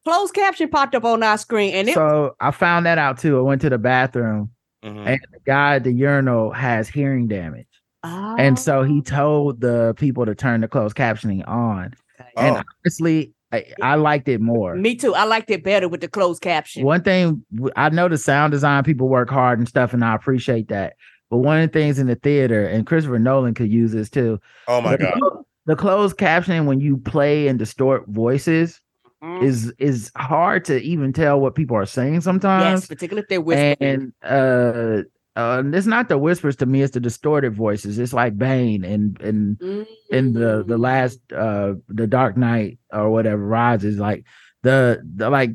Closed 0.04 0.34
caption 0.34 0.68
popped 0.68 0.96
up 0.96 1.06
on 1.06 1.22
our 1.24 1.38
screen, 1.38 1.74
and 1.76 1.88
it 1.88 1.94
So 1.94 2.36
I 2.42 2.52
found 2.52 2.86
that 2.88 2.98
out 2.98 3.20
too. 3.20 3.38
I 3.38 3.42
went 3.42 3.62
to 3.62 3.70
the 3.70 3.78
bathroom 3.78 4.50
Mhm. 4.84 5.06
and 5.06 5.20
the 5.32 5.40
guy 5.46 5.76
at 5.76 5.84
the 5.84 5.94
urinal 5.94 6.52
has 6.52 6.90
hearing 6.90 7.28
damage. 7.28 7.68
And 8.04 8.58
so 8.58 8.84
he 8.84 9.02
told 9.02 9.62
the 9.62 9.94
people 9.98 10.26
to 10.26 10.34
turn 10.36 10.62
the 10.62 10.68
closed 10.68 10.96
captioning 10.96 11.48
on. 11.48 11.94
okay. 12.20 12.30
And 12.38 12.58
Oh. 12.58 12.62
honestly, 12.86 13.34
I, 13.54 13.66
I 13.82 13.96
liked 13.96 14.28
it 14.30 14.40
more. 14.42 14.76
me 14.76 14.96
too. 14.96 15.14
I 15.14 15.26
liked 15.26 15.50
it 15.52 15.64
better 15.64 15.88
with 15.90 16.02
the 16.02 16.08
closed 16.08 16.42
caption. 16.42 16.84
One 16.86 17.04
thing 17.04 17.44
I 17.76 17.90
know 17.90 18.08
the 18.08 18.18
sound 18.18 18.52
design 18.52 18.84
people 18.84 19.10
work 19.10 19.30
hard 19.30 19.60
and 19.60 19.68
stuff, 19.68 19.94
and 19.94 20.04
I 20.06 20.16
appreciate 20.16 20.70
that. 20.70 20.94
But 21.30 21.38
one 21.40 21.60
of 21.62 21.72
the 21.72 21.80
things 21.80 22.00
in 22.00 22.08
the 22.08 22.16
theater, 22.16 22.66
and 22.66 22.86
Christopher 22.88 23.20
Nolan 23.20 23.54
could 23.54 23.70
use 23.72 23.92
this 23.92 24.10
too. 24.10 24.40
Oh 24.68 24.82
my 24.82 24.92
the, 24.96 24.98
god. 25.04 25.44
the 25.66 25.76
closed 25.76 26.18
captioning 26.18 26.66
when 26.66 26.80
you 26.80 26.98
play 26.98 27.48
and 27.48 27.60
distort 27.60 28.08
voices 28.08 28.80
Mhm. 29.24 29.44
is 29.44 29.72
is 29.78 30.12
hard 30.18 30.66
to 30.66 30.82
even 30.82 31.14
tell 31.14 31.40
what 31.40 31.54
people 31.54 31.78
are 31.78 31.86
saying 31.86 32.22
sometimes. 32.22 32.64
yes, 32.64 32.72
sometimes. 32.72 32.88
particularly 32.88 33.22
if 33.24 33.30
they're 33.30 33.40
whispering. 33.42 33.76
and 33.80 34.14
uh 34.24 35.04
uh, 35.36 35.64
it's 35.66 35.88
not 35.88 36.10
the 36.10 36.18
whispers 36.18 36.56
to 36.58 36.66
me, 36.66 36.82
it's 36.82 36.94
the 36.94 37.00
distorted 37.00 37.54
voices. 37.54 37.98
It's 38.00 38.14
like 38.14 38.38
Bane 38.38 38.84
and 38.84 39.20
and 39.22 39.62
in 40.10 40.34
the 40.34 40.64
the 40.68 40.78
Mm. 40.78 40.80
last 40.80 41.20
uh 41.34 41.74
the 41.88 42.08
Dark 42.08 42.36
Knight 42.38 42.80
or 42.92 43.10
whatever 43.10 43.44
rises 43.46 43.98
like 43.98 44.26
the 44.64 45.02
the 45.16 45.30
like 45.30 45.52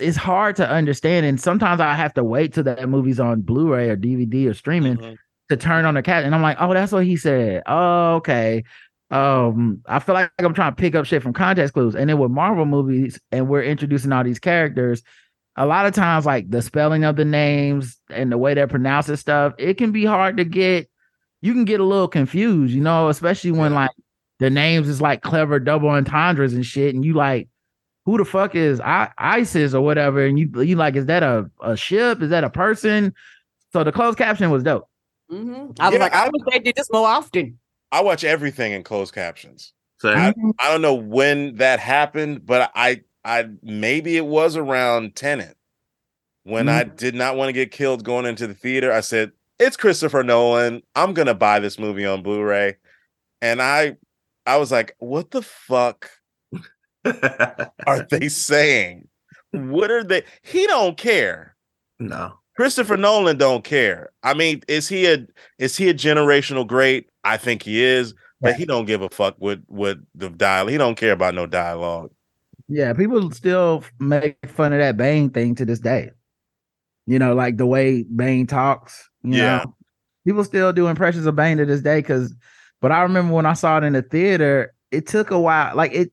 it's- 0.00 0.16
hard 0.16 0.54
to 0.56 0.68
understand 0.70 1.26
and 1.26 1.40
sometimes 1.40 1.80
I 1.80 1.94
have 1.94 2.14
to 2.14 2.22
wait 2.24 2.54
till 2.54 2.62
that 2.64 2.88
movie's 2.88 3.18
on 3.18 3.40
Blu-ray 3.40 3.90
or 3.90 3.96
DVD 3.96 4.46
or 4.48 4.54
streaming 4.54 4.96
Mhm. 4.96 5.16
to 5.48 5.56
turn 5.56 5.84
on 5.84 5.94
the 5.94 6.02
cat 6.02 6.24
and 6.24 6.32
I'm 6.34 6.42
like, 6.42 6.56
oh, 6.60 6.72
that's 6.72 6.92
what 6.92 7.04
he 7.04 7.16
said. 7.16 7.62
Oh, 7.66 8.14
okay. 8.16 8.62
Um, 9.10 9.82
I 9.86 9.98
feel 9.98 10.14
like 10.14 10.30
I'm 10.38 10.54
trying 10.54 10.72
to 10.72 10.80
pick 10.80 10.94
up 10.94 11.04
shit 11.04 11.22
from 11.22 11.32
context 11.34 11.74
clues. 11.74 11.94
And 11.94 12.08
then 12.08 12.18
with 12.18 12.30
Marvel 12.30 12.64
movies, 12.64 13.20
and 13.30 13.46
we're 13.48 13.62
introducing 13.62 14.10
all 14.12 14.24
these 14.24 14.38
characters, 14.38 15.02
a 15.56 15.66
lot 15.66 15.86
of 15.86 15.94
times, 15.94 16.24
like 16.26 16.50
the 16.50 16.62
spelling 16.62 17.04
of 17.04 17.16
the 17.16 17.24
names 17.24 17.98
and 18.10 18.32
the 18.32 18.38
way 18.38 18.54
they're 18.54 18.66
pronouncing 18.66 19.16
stuff, 19.16 19.54
it 19.58 19.74
can 19.74 19.92
be 19.92 20.04
hard 20.04 20.36
to 20.38 20.44
get. 20.44 20.88
You 21.40 21.52
can 21.52 21.64
get 21.64 21.80
a 21.80 21.84
little 21.84 22.08
confused, 22.08 22.72
you 22.72 22.80
know, 22.80 23.08
especially 23.08 23.50
when 23.52 23.74
like 23.74 23.90
the 24.38 24.48
names 24.48 24.88
is 24.88 25.00
like 25.00 25.22
clever 25.22 25.58
double 25.58 25.88
entendres 25.88 26.54
and 26.54 26.64
shit, 26.64 26.94
and 26.94 27.04
you 27.04 27.14
like, 27.14 27.48
who 28.04 28.16
the 28.18 28.24
fuck 28.24 28.54
is 28.54 28.80
I- 28.80 29.10
ISIS 29.18 29.74
or 29.74 29.80
whatever, 29.82 30.24
and 30.24 30.38
you 30.38 30.50
you 30.62 30.76
like, 30.76 30.96
is 30.96 31.06
that 31.06 31.22
a 31.22 31.50
a 31.60 31.76
ship? 31.76 32.22
Is 32.22 32.30
that 32.30 32.44
a 32.44 32.50
person? 32.50 33.12
So 33.72 33.84
the 33.84 33.92
closed 33.92 34.18
caption 34.18 34.50
was 34.50 34.62
dope. 34.62 34.88
Mhm. 35.30 35.76
I 35.80 35.88
was 35.88 35.94
Yeah, 35.94 36.00
like, 36.00 36.14
I- 36.14 36.26
I 36.26 36.28
wish 36.28 36.42
they 36.50 36.58
did 36.60 36.76
this 36.76 36.88
more 36.92 37.06
often. 37.08 37.58
I 37.90 38.00
watch 38.02 38.22
everything 38.24 38.72
in 38.72 38.82
closed 38.84 39.14
captions. 39.14 39.72
So 39.98 40.10
I, 40.12 40.32
I 40.58 40.70
don't 40.70 40.82
know 40.82 40.94
when 40.94 41.56
that 41.56 41.78
happened, 41.78 42.44
but 42.44 42.70
I 42.74 43.02
I 43.24 43.48
maybe 43.62 44.16
it 44.16 44.26
was 44.26 44.56
around 44.56 45.14
Tenet 45.14 45.56
when 46.44 46.68
I 46.68 46.84
mm-hmm. 46.84 46.96
did 46.96 47.14
not 47.14 47.36
want 47.36 47.48
to 47.48 47.52
get 47.52 47.70
killed 47.70 48.04
going 48.04 48.26
into 48.26 48.46
the 48.46 48.54
theater. 48.54 48.92
I 48.92 49.00
said, 49.00 49.32
"It's 49.58 49.76
Christopher 49.76 50.22
Nolan. 50.22 50.82
I'm 50.94 51.14
gonna 51.14 51.34
buy 51.34 51.60
this 51.60 51.78
movie 51.78 52.06
on 52.06 52.22
Blu-ray," 52.22 52.76
and 53.40 53.62
I 53.62 53.96
I 54.46 54.56
was 54.56 54.72
like, 54.72 54.94
"What 54.98 55.30
the 55.30 55.42
fuck 55.42 56.10
are 57.86 58.06
they 58.10 58.28
saying? 58.28 59.08
What 59.52 59.90
are 59.90 60.04
they? 60.04 60.24
He 60.42 60.66
don't 60.66 60.96
care." 60.96 61.56
no. 61.98 62.38
Christopher 62.54 62.96
Nolan 62.96 63.38
don't 63.38 63.64
care. 63.64 64.10
I 64.22 64.34
mean, 64.34 64.62
is 64.68 64.88
he 64.88 65.06
a 65.06 65.26
is 65.58 65.76
he 65.76 65.88
a 65.88 65.94
generational 65.94 66.66
great? 66.66 67.08
I 67.24 67.36
think 67.36 67.62
he 67.62 67.82
is, 67.82 68.14
but 68.40 68.56
he 68.56 68.66
don't 68.66 68.84
give 68.84 69.00
a 69.00 69.08
fuck 69.08 69.36
with 69.38 69.64
with 69.68 69.98
the 70.14 70.28
dialogue. 70.28 70.70
He 70.70 70.78
don't 70.78 70.96
care 70.96 71.12
about 71.12 71.34
no 71.34 71.46
dialogue. 71.46 72.10
Yeah, 72.74 72.92
people 72.94 73.30
still 73.32 73.84
make 74.00 74.38
fun 74.46 74.72
of 74.72 74.78
that 74.78 74.96
Bane 74.96 75.28
thing 75.30 75.54
to 75.56 75.64
this 75.66 75.78
day. 75.78 76.10
You 77.06 77.18
know, 77.18 77.34
like 77.34 77.56
the 77.58 77.66
way 77.66 78.04
Bane 78.04 78.46
talks. 78.46 79.08
You 79.22 79.36
Yeah. 79.38 79.56
know? 79.58 79.76
people 80.24 80.44
still 80.44 80.72
do 80.72 80.86
impressions 80.86 81.26
of 81.26 81.34
Bane 81.36 81.58
to 81.58 81.66
this 81.66 81.82
day. 81.82 81.98
Because, 81.98 82.32
but 82.80 82.92
I 82.92 83.02
remember 83.02 83.34
when 83.34 83.44
I 83.46 83.54
saw 83.54 83.78
it 83.78 83.84
in 83.84 83.92
the 83.92 84.02
theater, 84.02 84.72
it 84.92 85.06
took 85.06 85.30
a 85.32 85.38
while. 85.40 85.74
Like 85.76 85.92
it, 85.92 86.12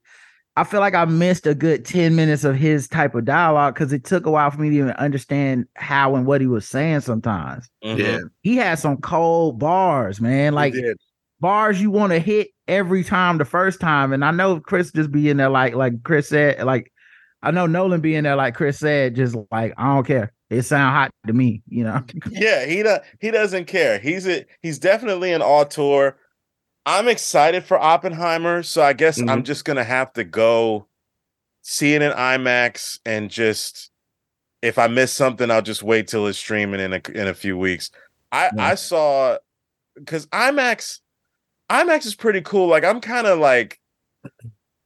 I 0.57 0.64
feel 0.66 0.80
like 0.82 0.95
I 0.95 1.05
missed 1.05 1.45
a 1.47 1.53
good 1.55 1.86
ten 1.86 2.16
minutes 2.16 2.43
of 2.43 2.55
his 2.55 2.88
type 2.89 3.16
of 3.16 3.24
dialogue 3.24 3.76
because 3.76 3.93
it 3.93 4.03
took 4.03 4.26
a 4.26 4.32
while 4.32 4.49
for 4.51 4.60
me 4.60 4.70
to 4.72 4.76
even 4.76 4.91
understand 4.91 5.66
how 5.76 6.16
and 6.16 6.26
what 6.26 6.41
he 6.41 6.47
was 6.47 6.68
saying. 6.68 7.01
Sometimes 7.01 7.70
Mhm. 7.86 7.97
Yeah. 7.99 8.20
he 8.41 8.57
had 8.57 8.80
some 8.80 8.97
cold 8.97 9.60
bars, 9.60 10.20
man. 10.20 10.53
Like 10.53 10.74
bars 11.39 11.82
you 11.82 11.91
want 11.91 12.12
to 12.12 12.20
hit 12.20 12.49
every 12.70 13.03
time 13.03 13.38
the 13.38 13.45
first 13.45 13.80
time. 13.80 14.13
And 14.13 14.24
I 14.24 14.32
know 14.32 14.59
Chris 14.59 14.91
just 14.91 15.11
be 15.11 15.30
in 15.30 15.38
there 15.38 15.49
like 15.49 15.74
like 15.76 16.03
Chris 16.03 16.30
said, 16.30 16.63
like 16.63 16.93
I 17.41 17.51
know 17.51 17.65
Nolan 17.65 18.01
being 18.01 18.24
there 18.24 18.36
like 18.36 18.55
Chris 18.55 18.80
said, 18.80 19.15
just 19.15 19.36
like 19.51 19.74
I 19.78 19.95
don't 19.95 20.05
care. 20.05 20.32
It 20.49 20.63
sound 20.63 20.95
hot 20.95 21.11
to 21.28 21.34
me, 21.34 21.61
you 21.67 21.84
know. 21.84 22.03
yeah, 22.32 22.65
he 22.65 22.82
do, 22.82 22.97
he 23.20 23.32
doesn't 23.32 23.65
care. 23.65 23.99
He's 23.99 24.28
a 24.28 24.45
he's 24.61 24.80
definitely 24.80 25.34
an 25.34 25.41
auteur. 25.41 26.17
I'm 26.86 27.07
excited 27.07 27.63
for 27.63 27.78
Oppenheimer, 27.80 28.63
so 28.63 28.82
I 28.82 28.93
guess 28.93 29.20
I'm 29.20 29.28
mm-hmm. 29.28 29.43
just 29.43 29.65
gonna 29.65 29.84
have 29.84 30.13
to 30.13 30.24
go 30.24 30.88
see 31.61 31.93
it 31.93 32.01
in 32.01 32.11
IMAX 32.11 32.99
and 33.05 33.30
just 33.30 33.91
if 34.61 34.78
I 34.78 34.88
miss 34.88 35.13
something, 35.13 35.49
I'll 35.51 35.61
just 35.61 35.84
wait 35.84 36.07
till 36.07 36.28
it's 36.28 36.38
streaming 36.38 36.80
in 36.80 36.93
a 36.93 37.01
in 37.13 37.28
a 37.28 37.34
few 37.34 37.57
weeks. 37.57 37.91
I 38.32 38.49
Yeah. 38.55 38.67
I 38.67 38.76
saw 38.76 39.38
because 39.95 40.26
IMAX 40.28 40.99
IMAX 41.70 42.05
is 42.05 42.15
pretty 42.15 42.41
cool. 42.41 42.67
Like 42.67 42.84
I'm 42.84 43.01
kind 43.01 43.28
of 43.28 43.39
like 43.39 43.80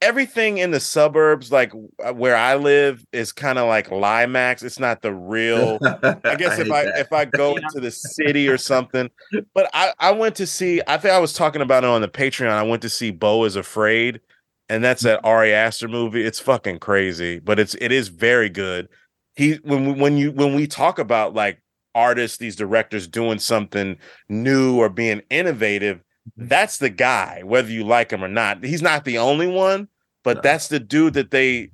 everything 0.04 0.58
in 0.58 0.70
the 0.70 0.80
suburbs, 0.80 1.50
like 1.50 1.72
uh, 2.04 2.12
where 2.12 2.36
I 2.36 2.56
live, 2.56 3.04
is 3.12 3.32
kind 3.32 3.58
of 3.58 3.66
like 3.66 3.88
Limax. 3.88 4.62
It's 4.62 4.78
not 4.78 5.00
the 5.00 5.12
real. 5.12 5.78
I 6.24 6.36
guess 6.36 6.58
if 6.58 6.70
I 6.70 6.84
that. 6.84 6.98
if 6.98 7.12
I 7.12 7.24
go 7.24 7.56
into 7.56 7.80
the 7.80 7.90
city 7.90 8.48
or 8.48 8.58
something, 8.58 9.10
but 9.54 9.70
I 9.72 9.92
I 9.98 10.12
went 10.12 10.36
to 10.36 10.46
see. 10.46 10.82
I 10.86 10.98
think 10.98 11.14
I 11.14 11.18
was 11.18 11.32
talking 11.32 11.62
about 11.62 11.84
it 11.84 11.90
on 11.90 12.02
the 12.02 12.08
Patreon. 12.08 12.50
I 12.50 12.62
went 12.62 12.82
to 12.82 12.90
see 12.90 13.10
Beau 13.10 13.44
is 13.44 13.56
Afraid, 13.56 14.20
and 14.68 14.84
that's 14.84 15.02
that 15.02 15.24
Ari 15.24 15.52
Aster 15.54 15.88
movie. 15.88 16.24
It's 16.24 16.40
fucking 16.40 16.80
crazy, 16.80 17.38
but 17.38 17.58
it's 17.58 17.74
it 17.80 17.90
is 17.90 18.08
very 18.08 18.50
good. 18.50 18.88
He 19.36 19.54
when 19.64 19.98
when 19.98 20.18
you 20.18 20.32
when 20.32 20.54
we 20.54 20.66
talk 20.66 20.98
about 20.98 21.34
like 21.34 21.60
artists, 21.94 22.38
these 22.38 22.56
directors 22.56 23.06
doing 23.06 23.38
something 23.38 23.96
new 24.28 24.78
or 24.78 24.88
being 24.88 25.22
innovative, 25.30 26.00
that's 26.36 26.78
the 26.78 26.90
guy. 26.90 27.42
Whether 27.44 27.70
you 27.70 27.84
like 27.84 28.10
him 28.12 28.24
or 28.24 28.28
not, 28.28 28.64
he's 28.64 28.82
not 28.82 29.04
the 29.04 29.18
only 29.18 29.46
one, 29.46 29.88
but 30.22 30.36
No. 30.36 30.40
that's 30.42 30.68
the 30.68 30.80
dude 30.80 31.14
that 31.14 31.30
they 31.30 31.70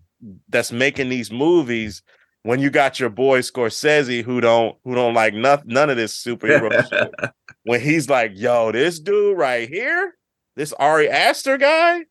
that's 0.49 0.71
making 0.73 1.09
these 1.09 1.31
movies 1.31 2.03
when 2.43 2.61
you 2.61 2.69
got 2.71 3.01
your 3.01 3.09
boy 3.11 3.41
Scorsese 3.41 4.23
who 4.23 4.41
don't 4.41 4.77
who 4.85 4.95
don't 4.95 5.15
like 5.15 5.35
none, 5.35 5.63
none 5.67 5.91
of 5.91 5.97
this 5.97 6.23
superhero 6.23 6.71
shit. 6.91 7.31
When 7.65 7.81
he's 7.81 8.09
like, 8.09 8.33
yo, 8.35 8.73
this 8.73 8.99
dude 9.01 9.37
right 9.39 9.69
here, 9.69 10.15
this 10.57 10.73
Ari 10.75 11.09
Aster 11.09 11.57
guy, 11.59 12.05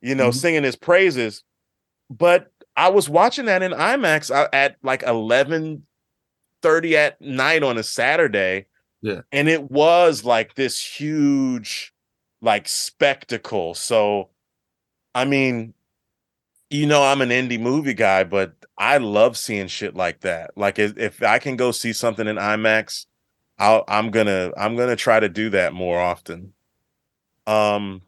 you 0.00 0.14
know, 0.14 0.28
Mhm. 0.30 0.34
singing 0.34 0.62
his 0.64 0.76
praises. 0.76 1.42
But 2.08 2.52
I 2.76 2.88
was 2.88 3.08
watching 3.08 3.44
that 3.46 3.62
in 3.62 3.72
IMAX 3.72 4.34
uh, 4.34 4.48
at 4.52 4.76
like 4.82 5.02
11 5.04 5.86
30 6.62 6.96
at 6.96 7.20
night 7.20 7.62
on 7.62 7.78
a 7.78 7.82
Saturday. 7.82 8.66
Yeah. 9.02 9.22
And 9.32 9.48
it 9.48 9.70
was 9.70 10.24
like 10.24 10.54
this 10.54 10.82
huge 10.84 11.92
like 12.40 12.68
spectacle. 12.68 13.74
So 13.74 14.30
I 15.14 15.24
mean, 15.24 15.74
you 16.70 16.86
know, 16.86 17.02
I'm 17.02 17.20
an 17.20 17.30
indie 17.30 17.60
movie 17.60 17.94
guy, 17.94 18.24
but 18.24 18.54
I 18.78 18.98
love 18.98 19.36
seeing 19.36 19.66
shit 19.66 19.96
like 19.96 20.20
that. 20.20 20.52
Like 20.56 20.78
if, 20.78 20.96
if 20.96 21.22
I 21.22 21.38
can 21.38 21.56
go 21.56 21.72
see 21.72 21.92
something 21.92 22.26
in 22.26 22.36
IMAX, 22.36 23.06
I'll, 23.58 23.84
I'm 23.88 24.10
gonna 24.10 24.52
I'm 24.56 24.76
gonna 24.76 24.96
try 24.96 25.20
to 25.20 25.28
do 25.28 25.50
that 25.50 25.74
more 25.74 26.00
often. 26.00 26.54
Um, 27.46 28.02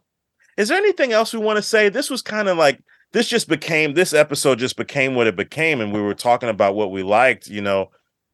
is 0.57 0.69
there 0.69 0.77
anything 0.77 1.11
else 1.11 1.33
we 1.33 1.39
want 1.39 1.57
to 1.57 1.63
say? 1.63 1.89
This 1.89 2.09
was 2.09 2.21
kind 2.21 2.47
of 2.47 2.57
like 2.57 2.79
this 3.11 3.27
just 3.27 3.47
became 3.47 3.93
this 3.93 4.13
episode 4.13 4.57
just 4.57 4.77
became 4.77 5.13
what 5.13 5.27
it 5.27 5.35
became, 5.35 5.79
and 5.79 5.93
we 5.93 6.01
were 6.01 6.15
talking 6.15 6.49
about 6.49 6.75
what 6.75 6.91
we 6.91 7.03
liked. 7.03 7.47
You 7.47 7.61
know, 7.61 7.91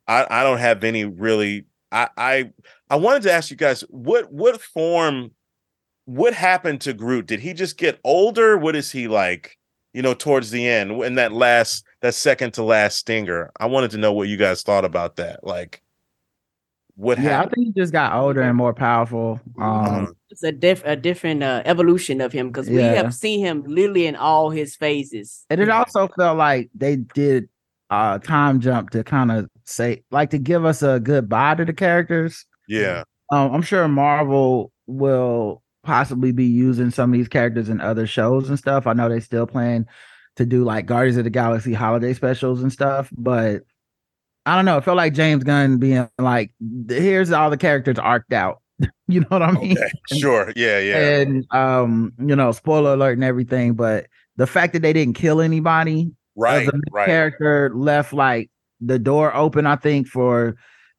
I 0.08 0.26
I 0.30 0.44
don't 0.44 0.60
have 0.60 0.84
any 0.84 1.06
really. 1.06 1.66
I 1.92 2.10
I 2.18 2.52
I 2.90 2.96
wanted 2.96 3.24
to 3.24 3.32
ask 3.32 3.50
you 3.52 3.58
guys 3.58 3.82
what 3.90 4.32
what 4.32 4.62
form 4.62 5.32
what 6.06 6.34
happened 6.34 6.82
to 6.82 6.94
Groot? 6.94 7.28
Did 7.28 7.40
he 7.40 7.54
just 7.54 7.78
get 7.78 8.00
older? 8.04 8.58
What 8.58 8.76
is 8.76 8.92
he 8.92 9.08
like? 9.08 9.58
You 9.94 10.02
know, 10.02 10.14
towards 10.14 10.52
the 10.52 10.68
end, 10.68 10.92
in 11.04 11.16
that 11.16 11.32
last, 11.32 11.84
that 12.02 12.14
second 12.14 12.54
to 12.54 12.64
last 12.64 12.98
stinger. 12.98 13.52
I 13.60 13.66
wanted 13.66 13.92
to 13.92 13.98
know 13.98 14.14
what 14.14 14.28
you 14.28 14.38
guys 14.38 14.62
thought 14.62 14.86
about 14.86 15.16
that. 15.18 15.44
Like, 15.44 15.82
what 16.96 17.18
Yeah, 17.20 17.30
I 17.30 17.32
happened? 17.32 17.52
think 17.56 17.68
he 17.76 17.82
just 17.82 17.92
got 17.94 18.14
older 18.14 18.42
and 18.42 18.56
more 18.58 18.74
powerful. 18.74 19.40
Um, 19.60 20.16
It's 20.30 20.44
a 20.44 20.52
diff 20.52 20.84
a 20.86 20.96
different 20.96 21.42
uh, 21.44 21.64
evolution 21.66 22.22
of 22.22 22.32
him 22.32 22.48
because 22.50 22.70
we 22.70 22.78
have 22.82 23.14
seen 23.16 23.40
him 23.40 23.64
literally 23.66 24.06
in 24.06 24.16
all 24.16 24.50
his 24.52 24.76
phases. 24.76 25.46
and 25.50 25.60
it 25.60 25.70
also 25.70 26.08
felt 26.10 26.38
like 26.38 26.70
they 26.76 26.98
did 26.98 27.50
a 27.90 28.20
time 28.24 28.60
jump 28.60 28.92
to 28.92 29.04
kind 29.04 29.32
of 29.32 29.50
say, 29.70 30.04
like, 30.12 30.32
to 30.32 30.38
give 30.38 30.66
us 30.66 30.82
a 30.82 31.00
goodbye 31.00 31.56
to 31.56 31.66
the 31.66 31.74
characters. 31.74 32.46
Yeah, 32.68 33.04
Um, 33.32 33.54
I'm 33.54 33.62
sure 33.62 33.88
Marvel 33.88 34.72
will 34.88 35.64
possibly 35.84 36.32
be 36.32 36.46
using 36.46 36.92
some 36.92 37.12
of 37.12 37.18
these 37.18 37.28
characters 37.28 37.70
in 37.70 37.82
other 37.82 38.06
shows 38.06 38.50
and 38.50 38.60
stuff. 38.60 38.86
I 38.86 38.94
know 38.94 39.10
they 39.10 39.20
still 39.20 39.48
plan 39.48 39.88
to 40.36 40.46
do 40.46 40.64
like 40.64 40.86
Guardians 40.86 41.18
of 41.18 41.24
the 41.24 41.30
Galaxy 41.30 41.74
holiday 41.74 42.14
specials 42.14 42.62
and 42.62 42.72
stuff, 42.72 43.10
but 43.18 43.64
I 44.46 44.56
don't 44.56 44.66
know. 44.66 44.78
It 44.78 44.84
felt 44.84 44.98
like 44.98 45.14
James 45.14 45.44
Gunn 45.44 45.78
being 45.78 46.10
like, 46.18 46.52
"Here's 46.88 47.32
all 47.32 47.50
the 47.50 47.58
characters 47.58 48.00
arced 48.00 48.34
out." 48.34 48.62
you 49.08 49.22
know 49.22 49.28
what 49.30 49.42
I 49.42 49.52
mean? 49.52 49.78
okay, 49.78 49.92
sure, 50.18 50.54
yeah, 50.56 50.80
yeah, 50.80 51.20
And 51.20 51.46
um, 51.52 52.14
you 52.20 52.36
know, 52.36 52.52
spoiler 52.52 52.94
alert 52.94 53.14
and 53.14 53.24
everything, 53.24 53.74
but 53.74 54.08
the 54.38 54.48
fact 54.48 54.74
that 54.74 54.82
they 54.82 54.94
didn't 54.94 55.16
kill 55.16 55.42
anybody 55.42 56.12
right, 56.36 56.70
right. 56.92 57.06
character 57.06 57.72
left 57.76 58.14
like 58.14 58.50
the 58.82 59.00
door 59.00 59.36
open, 59.36 59.66
I 59.66 59.76
think, 59.76 60.08
for 60.08 60.56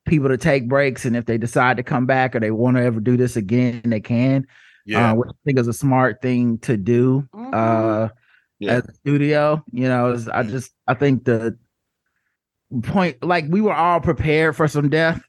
people 0.06 0.28
to 0.28 0.36
take 0.36 0.68
breaks. 0.68 1.04
And 1.04 1.16
if 1.16 1.26
they 1.26 1.38
decide 1.38 1.76
to 1.76 1.82
come 1.82 2.06
back 2.06 2.34
or 2.34 2.40
they 2.40 2.50
want 2.50 2.76
to 2.76 2.82
ever 2.82 3.00
do 3.00 3.16
this 3.16 3.36
again, 3.36 3.82
they 3.84 4.00
can. 4.00 4.46
Yeah, 4.86 5.12
Uh, 5.12 5.14
which 5.16 5.28
I 5.30 5.34
think 5.44 5.58
is 5.58 5.68
a 5.68 5.72
smart 5.72 6.20
thing 6.22 6.58
to 6.58 6.76
do 6.76 7.28
Mhm. 7.34 7.54
uh 7.54 8.08
Yeah. 8.58 8.72
as 8.76 8.88
a 8.88 8.92
studio. 8.94 9.62
You 9.72 9.88
know, 9.88 10.12
is 10.12 10.28
I 10.28 10.42
Mhm. 10.42 10.50
just 10.50 10.72
I 10.88 10.94
think 10.94 11.24
the 11.24 11.56
point 12.84 13.22
like 13.24 13.44
we 13.48 13.60
were 13.60 13.74
all 13.74 14.00
prepared 14.00 14.56
for 14.56 14.68
some 14.68 14.88
death. 14.88 15.22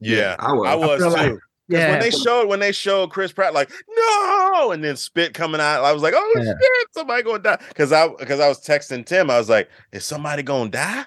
Yeah, 0.00 0.36
I 0.38 0.52
was. 0.52 0.68
I 0.68 0.74
was 0.74 1.00
feel 1.00 1.10
too. 1.10 1.16
like- 1.32 1.40
Yeah, 1.68 1.90
when 1.92 2.00
they 2.00 2.10
showed 2.10 2.48
when 2.48 2.60
they 2.60 2.70
showed 2.72 3.10
Chris 3.10 3.32
Pratt 3.32 3.52
like 3.52 3.70
no, 3.96 4.70
and 4.70 4.84
then 4.84 4.96
spit 4.96 5.34
coming 5.34 5.60
out, 5.60 5.82
I 5.84 5.92
was 5.92 6.00
like, 6.02 6.14
oh 6.16 6.32
Yeah. 6.36 6.44
shit, 6.44 6.88
somebody 6.92 7.22
gonna 7.24 7.40
die. 7.40 7.58
Because 7.68 7.92
I 7.92 8.06
because 8.08 8.38
I 8.40 8.48
was 8.48 8.60
texting 8.64 9.04
Tim, 9.04 9.30
I 9.30 9.38
was 9.38 9.48
like, 9.50 9.68
is 9.92 10.04
somebody 10.04 10.42
gonna 10.44 10.70
die? 10.70 11.04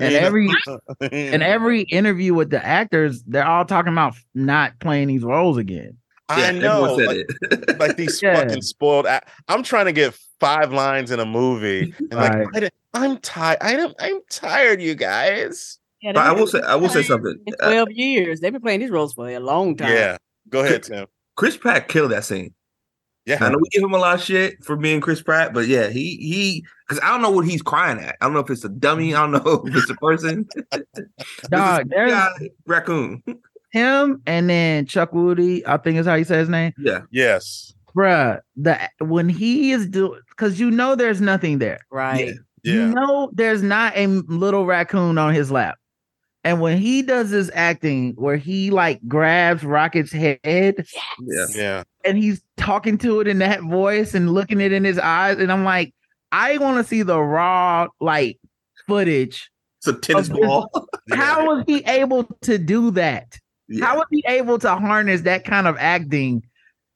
And 0.00 0.14
every 0.14 0.48
in 1.10 1.42
every 1.42 1.82
interview 1.82 2.34
with 2.34 2.50
the 2.50 2.64
actors, 2.64 3.22
they're 3.26 3.46
all 3.46 3.64
talking 3.64 3.92
about 3.92 4.14
not 4.34 4.78
playing 4.80 5.08
these 5.08 5.22
roles 5.22 5.56
again. 5.58 5.98
I 6.28 6.40
Yeah, 6.40 6.50
know, 6.60 6.84
everyone 6.94 6.98
said 6.98 7.06
like, 7.50 7.62
it. 7.68 7.78
like 7.80 7.96
these 7.96 8.22
Yeah. 8.22 8.34
fucking 8.36 8.62
spoiled. 8.62 9.06
a- 9.06 9.22
I'm 9.48 9.62
trying 9.62 9.86
to 9.86 9.92
get 9.92 10.14
five 10.40 10.72
lines 10.72 11.10
in 11.10 11.20
a 11.20 11.24
movie, 11.26 11.94
and 11.98 12.12
like 12.14 12.32
Right. 12.32 12.46
I 12.54 12.60
didn't- 12.60 12.74
I'm 12.94 13.18
tired. 13.18 13.58
I'm 13.60 13.92
I'm 13.98 14.20
tired, 14.30 14.80
you 14.82 14.94
guys. 14.94 15.78
Yeah, 16.00 16.12
But 16.12 16.26
I 16.26 16.32
will 16.32 16.46
say, 16.46 16.60
I 16.60 16.76
will 16.76 16.88
say 16.88 17.02
something. 17.02 17.36
in 17.46 17.54
Uh, 17.60 17.70
12 17.70 17.90
years. 17.92 18.40
They've 18.40 18.52
been 18.52 18.62
playing 18.62 18.80
these 18.80 18.90
roles 18.90 19.14
for 19.14 19.28
a 19.28 19.38
long 19.40 19.76
time. 19.76 19.92
Yeah, 19.92 20.16
go 20.48 20.60
ahead, 20.60 20.84
Tim. 20.84 21.06
Chris 21.36 21.56
Pratt 21.56 21.88
killed 21.88 22.12
that 22.12 22.24
scene. 22.24 22.54
I 23.40 23.50
know 23.50 23.58
we 23.58 23.68
give 23.70 23.82
him 23.82 23.92
a 23.94 23.98
lot 23.98 24.14
of 24.16 24.22
shit 24.22 24.64
for 24.64 24.76
being 24.76 25.00
Chris 25.00 25.20
Pratt, 25.22 25.52
but 25.52 25.66
yeah, 25.66 25.88
he 25.88 26.16
he 26.16 26.64
because 26.88 27.02
I 27.04 27.08
don't 27.10 27.20
know 27.22 27.30
what 27.30 27.46
he's 27.46 27.62
crying 27.62 27.98
at. 28.00 28.16
I 28.20 28.24
don't 28.24 28.32
know 28.34 28.40
if 28.40 28.50
it's 28.50 28.64
a 28.64 28.68
dummy. 28.68 29.14
I 29.14 29.20
don't 29.26 29.32
know 29.32 29.62
if 29.66 29.76
it's 29.76 29.90
a 29.90 29.94
person. 29.96 30.48
Dog, 31.50 31.88
there's 31.90 32.10
Yeah, 32.10 32.28
raccoon. 32.66 33.22
him 33.70 34.22
and 34.26 34.48
then 34.48 34.86
Chukwudi, 34.86 35.62
I 35.66 35.76
think 35.76 35.98
is 35.98 36.06
how 36.06 36.14
you 36.14 36.24
say 36.24 36.38
his 36.38 36.48
name. 36.48 36.72
Yeah, 36.78 37.02
yes, 37.10 37.74
Bruh, 37.94 38.40
the 38.56 38.78
when 39.00 39.28
he 39.28 39.72
is 39.72 39.88
doing 39.88 40.20
because 40.30 40.58
you 40.60 40.70
know 40.70 40.94
there's 40.94 41.20
nothing 41.20 41.58
there. 41.58 41.80
Right. 41.90 42.34
yeah, 42.62 42.72
You 42.74 42.86
know 42.94 43.30
there's 43.34 43.62
not 43.62 43.92
a 43.96 44.06
little 44.06 44.66
raccoon 44.66 45.18
on 45.18 45.34
his 45.34 45.50
lap. 45.50 45.78
And 46.44 46.60
when 46.60 46.78
he 46.78 47.02
does 47.02 47.30
this 47.30 47.50
acting 47.52 48.14
where 48.16 48.36
he 48.36 48.70
like 48.70 49.00
grabs 49.08 49.64
Rocket's 49.64 50.12
head 50.12 50.40
yeah. 50.44 51.46
yeah. 51.54 51.82
and 52.04 52.16
he's 52.16 52.40
talking 52.56 52.96
to 52.98 53.20
it 53.20 53.26
in 53.26 53.38
that 53.38 53.62
voice 53.62 54.14
and 54.14 54.32
looking 54.32 54.60
it 54.60 54.72
in 54.72 54.84
his 54.84 54.98
eyes, 54.98 55.38
and 55.38 55.50
I'm 55.50 55.64
like, 55.64 55.94
I 56.30 56.58
want 56.58 56.78
to 56.78 56.88
see 56.88 57.02
the 57.02 57.20
raw 57.20 57.88
like 58.00 58.38
footage. 58.86 59.50
It's 59.78 59.88
a 59.88 59.94
tennis 59.94 60.28
ball. 60.28 60.70
How 61.12 61.46
was 61.46 61.64
he 61.66 61.84
able 61.84 62.24
to 62.42 62.58
do 62.58 62.90
that? 62.92 63.38
Yeah. 63.68 63.86
How 63.86 63.96
was 63.96 64.06
he 64.10 64.24
able 64.26 64.58
to 64.60 64.76
harness 64.76 65.22
that 65.22 65.44
kind 65.44 65.66
of 65.66 65.76
acting 65.78 66.42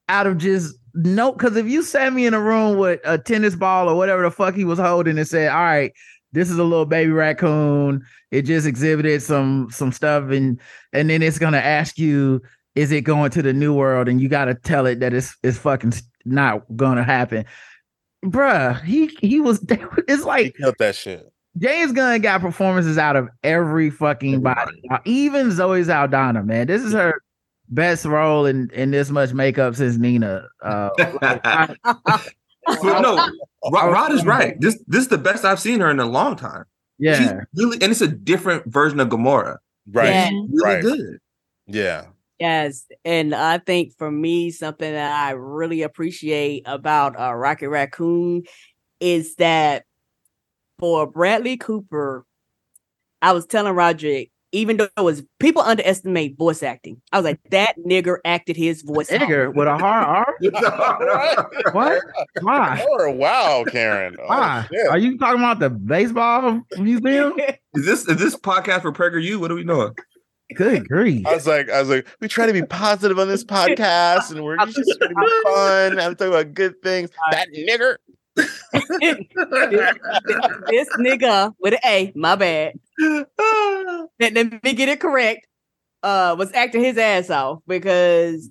out 0.08 0.26
of 0.26 0.38
just 0.38 0.74
no? 0.94 1.32
Because 1.32 1.56
if 1.56 1.66
you 1.66 1.82
sat 1.82 2.12
me 2.12 2.26
in 2.26 2.34
a 2.34 2.40
room 2.40 2.78
with 2.78 3.00
a 3.04 3.18
tennis 3.18 3.54
ball 3.54 3.88
or 3.88 3.96
whatever 3.96 4.22
the 4.22 4.30
fuck 4.30 4.54
he 4.54 4.64
was 4.64 4.78
holding 4.78 5.18
and 5.18 5.28
said, 5.28 5.50
"All 5.50 5.62
right, 5.62 5.92
this 6.32 6.50
is 6.50 6.58
a 6.58 6.64
little 6.64 6.86
baby 6.86 7.10
raccoon. 7.12 8.04
It 8.30 8.42
just 8.42 8.66
exhibited 8.66 9.22
some 9.22 9.68
some 9.70 9.92
stuff, 9.92 10.30
and 10.30 10.58
and 10.92 11.08
then 11.10 11.22
it's 11.22 11.38
gonna 11.38 11.58
ask 11.58 11.98
you, 11.98 12.40
is 12.74 12.90
it 12.92 13.02
going 13.02 13.30
to 13.32 13.42
the 13.42 13.52
new 13.52 13.74
world? 13.74 14.08
And 14.08 14.20
you 14.20 14.28
got 14.28 14.46
to 14.46 14.54
tell 14.54 14.86
it 14.86 15.00
that 15.00 15.12
it's 15.14 15.36
it's 15.42 15.58
fucking 15.58 15.92
not 16.24 16.62
gonna 16.76 17.04
happen." 17.04 17.44
Bruh, 18.24 18.80
he 18.82 19.06
he 19.20 19.40
was. 19.40 19.64
It's 20.08 20.22
He 20.22 20.28
like 20.28 20.54
killed 20.56 20.76
that 20.78 20.94
shit. 20.94 21.26
James 21.58 21.92
Gunn 21.92 22.20
got 22.22 22.40
performances 22.40 22.96
out 22.96 23.14
of 23.16 23.28
every 23.42 23.90
fucking 23.90 24.40
body, 24.40 24.80
Uh, 24.90 24.98
even 25.04 25.50
Zoe 25.50 25.84
Saldana. 25.84 26.42
Man, 26.42 26.66
this 26.66 26.82
is 26.82 26.94
her 26.94 27.20
best 27.68 28.04
role 28.06 28.46
in 28.46 28.70
in 28.70 28.90
this 28.90 29.10
much 29.10 29.32
makeup 29.34 29.74
since 29.74 29.98
Nina. 29.98 30.46
Uh, 30.62 30.88
I- 31.22 31.76
But 32.66 33.00
no, 33.00 33.16
Rod, 33.72 33.92
Rod 33.92 34.12
is 34.12 34.24
right. 34.24 34.60
This 34.60 34.78
this 34.86 35.02
is 35.02 35.08
the 35.08 35.18
best 35.18 35.44
I've 35.44 35.60
seen 35.60 35.80
her 35.80 35.90
in 35.90 36.00
a 36.00 36.06
long 36.06 36.36
time. 36.36 36.64
She's 37.00 37.18
yeah, 37.18 37.40
really, 37.56 37.78
and 37.82 37.90
it's 37.90 38.00
a 38.00 38.08
different 38.08 38.66
version 38.66 39.00
of 39.00 39.08
Gamora. 39.08 39.56
Right. 39.90 40.10
Yeah. 40.10 40.30
Really 40.30 40.62
Right. 40.62 40.82
good. 40.82 41.18
Yeah. 41.66 42.06
Yes, 42.38 42.86
and 43.04 43.34
I 43.34 43.58
think 43.58 43.92
for 43.96 44.10
me, 44.10 44.50
something 44.50 44.92
that 44.92 45.12
I 45.12 45.30
really 45.32 45.82
appreciate 45.82 46.62
about 46.66 47.18
uh, 47.18 47.32
Rocket 47.34 47.68
Raccoon 47.68 48.42
is 48.98 49.36
that 49.36 49.84
for 50.80 51.06
Bradley 51.06 51.56
Cooper, 51.56 52.24
I 53.20 53.32
was 53.32 53.46
telling 53.46 53.74
Roderick, 53.74 54.32
even 54.52 54.76
though 54.76 54.88
it 54.96 55.00
was 55.00 55.22
people 55.40 55.62
underestimate 55.62 56.36
voice 56.36 56.62
acting, 56.62 57.00
I 57.10 57.18
was 57.18 57.24
like, 57.24 57.40
that 57.50 57.74
nigger 57.78 58.18
acted 58.24 58.56
his 58.56 58.82
voice. 58.82 59.10
out. 59.10 59.20
nigger 59.20 59.52
with 59.54 59.66
a 59.66 59.76
hard 59.78 60.06
R. 60.06 60.34
What? 61.72 62.02
Why? 62.42 62.84
Oh, 62.92 63.10
wow, 63.10 63.64
Karen. 63.66 64.16
Oh, 64.20 64.26
Why? 64.26 64.66
shit. 64.72 64.86
Are 64.88 64.98
you 64.98 65.18
talking 65.18 65.40
about 65.40 65.58
the 65.58 65.70
baseball 65.70 66.62
museum? 66.78 67.34
Is 67.74 67.86
this 67.86 68.06
is 68.06 68.18
this 68.18 68.36
podcast 68.36 68.82
for 68.82 68.92
PragerU? 68.92 69.38
What 69.38 69.50
are 69.50 69.54
we 69.54 69.64
doing? 69.64 69.94
Good 70.54 70.86
grief! 70.86 71.26
I 71.26 71.32
was 71.34 71.46
like, 71.46 71.70
I 71.70 71.80
was 71.80 71.88
like, 71.88 72.06
we 72.20 72.28
try 72.28 72.44
to 72.44 72.52
be 72.52 72.62
positive 72.62 73.18
on 73.18 73.28
this 73.28 73.42
podcast, 73.42 74.30
and 74.30 74.44
we're 74.44 74.58
just 74.66 74.98
trying 74.98 75.08
to 75.08 75.14
be 75.14 75.30
fun. 75.44 75.98
I'm 75.98 76.14
talking 76.14 76.34
about 76.34 76.52
good 76.52 76.82
things. 76.82 77.08
That 77.30 77.48
nigger. 77.56 77.96
this 80.76 80.88
nigga 80.98 81.54
with 81.60 81.72
an 81.74 81.80
A, 81.86 82.12
my 82.14 82.36
bad. 82.36 82.74
Let, 84.22 84.34
let 84.34 84.62
me 84.64 84.72
get 84.72 84.88
it 84.88 85.00
correct. 85.00 85.46
Uh, 86.04 86.34
was 86.38 86.52
acting 86.52 86.82
his 86.82 86.96
ass 86.96 87.28
off 87.30 87.58
because 87.66 88.48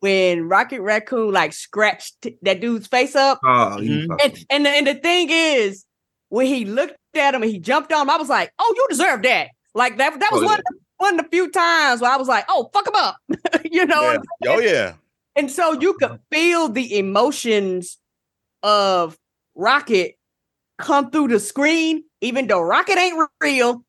when 0.00 0.48
Rocket 0.48 0.80
Raccoon 0.80 1.32
like 1.32 1.52
scratched 1.52 2.26
that 2.42 2.60
dude's 2.60 2.86
face 2.86 3.14
up, 3.16 3.40
Oh, 3.44 3.80
you 3.80 3.90
Mhm. 3.90 4.08
fucking- 4.08 4.26
and 4.26 4.46
and 4.50 4.66
the, 4.66 4.70
and 4.70 4.86
the 4.86 4.94
thing 4.94 5.28
is, 5.30 5.84
when 6.28 6.46
he 6.46 6.64
looked 6.64 6.96
at 7.16 7.34
him 7.34 7.42
and 7.42 7.50
he 7.50 7.58
jumped 7.58 7.92
on 7.92 8.02
him, 8.02 8.10
I 8.10 8.16
was 8.16 8.28
like, 8.28 8.52
"Oh, 8.60 8.74
you 8.76 8.86
deserve 8.90 9.22
that." 9.22 9.48
Like 9.74 9.96
that. 9.98 10.18
That 10.20 10.30
was 10.32 10.42
Oh, 10.42 10.46
one 10.46 10.58
of 10.58 10.64
the, 10.68 10.76
one 10.98 11.18
of 11.18 11.24
the 11.24 11.30
few 11.30 11.50
times 11.50 12.00
where 12.00 12.10
I 12.12 12.16
was 12.16 12.28
like, 12.28 12.44
"Oh, 12.48 12.70
fuck 12.72 12.86
him 12.86 12.94
up," 12.96 13.16
you 13.70 13.86
know. 13.86 14.12
Yeah. 14.42 14.50
Oh 14.52 14.58
yeah. 14.60 14.94
And 15.36 15.50
so 15.50 15.72
you 15.80 15.94
could 15.94 16.18
feel 16.32 16.68
the 16.68 16.96
emotions 16.98 17.98
of 18.62 19.16
Rocket 19.56 20.16
come 20.78 21.10
through 21.10 21.28
the 21.28 21.38
screen, 21.40 22.04
even 22.20 22.46
though 22.48 22.60
Rocket 22.60 22.98
ain't 22.98 23.28
real. 23.40 23.84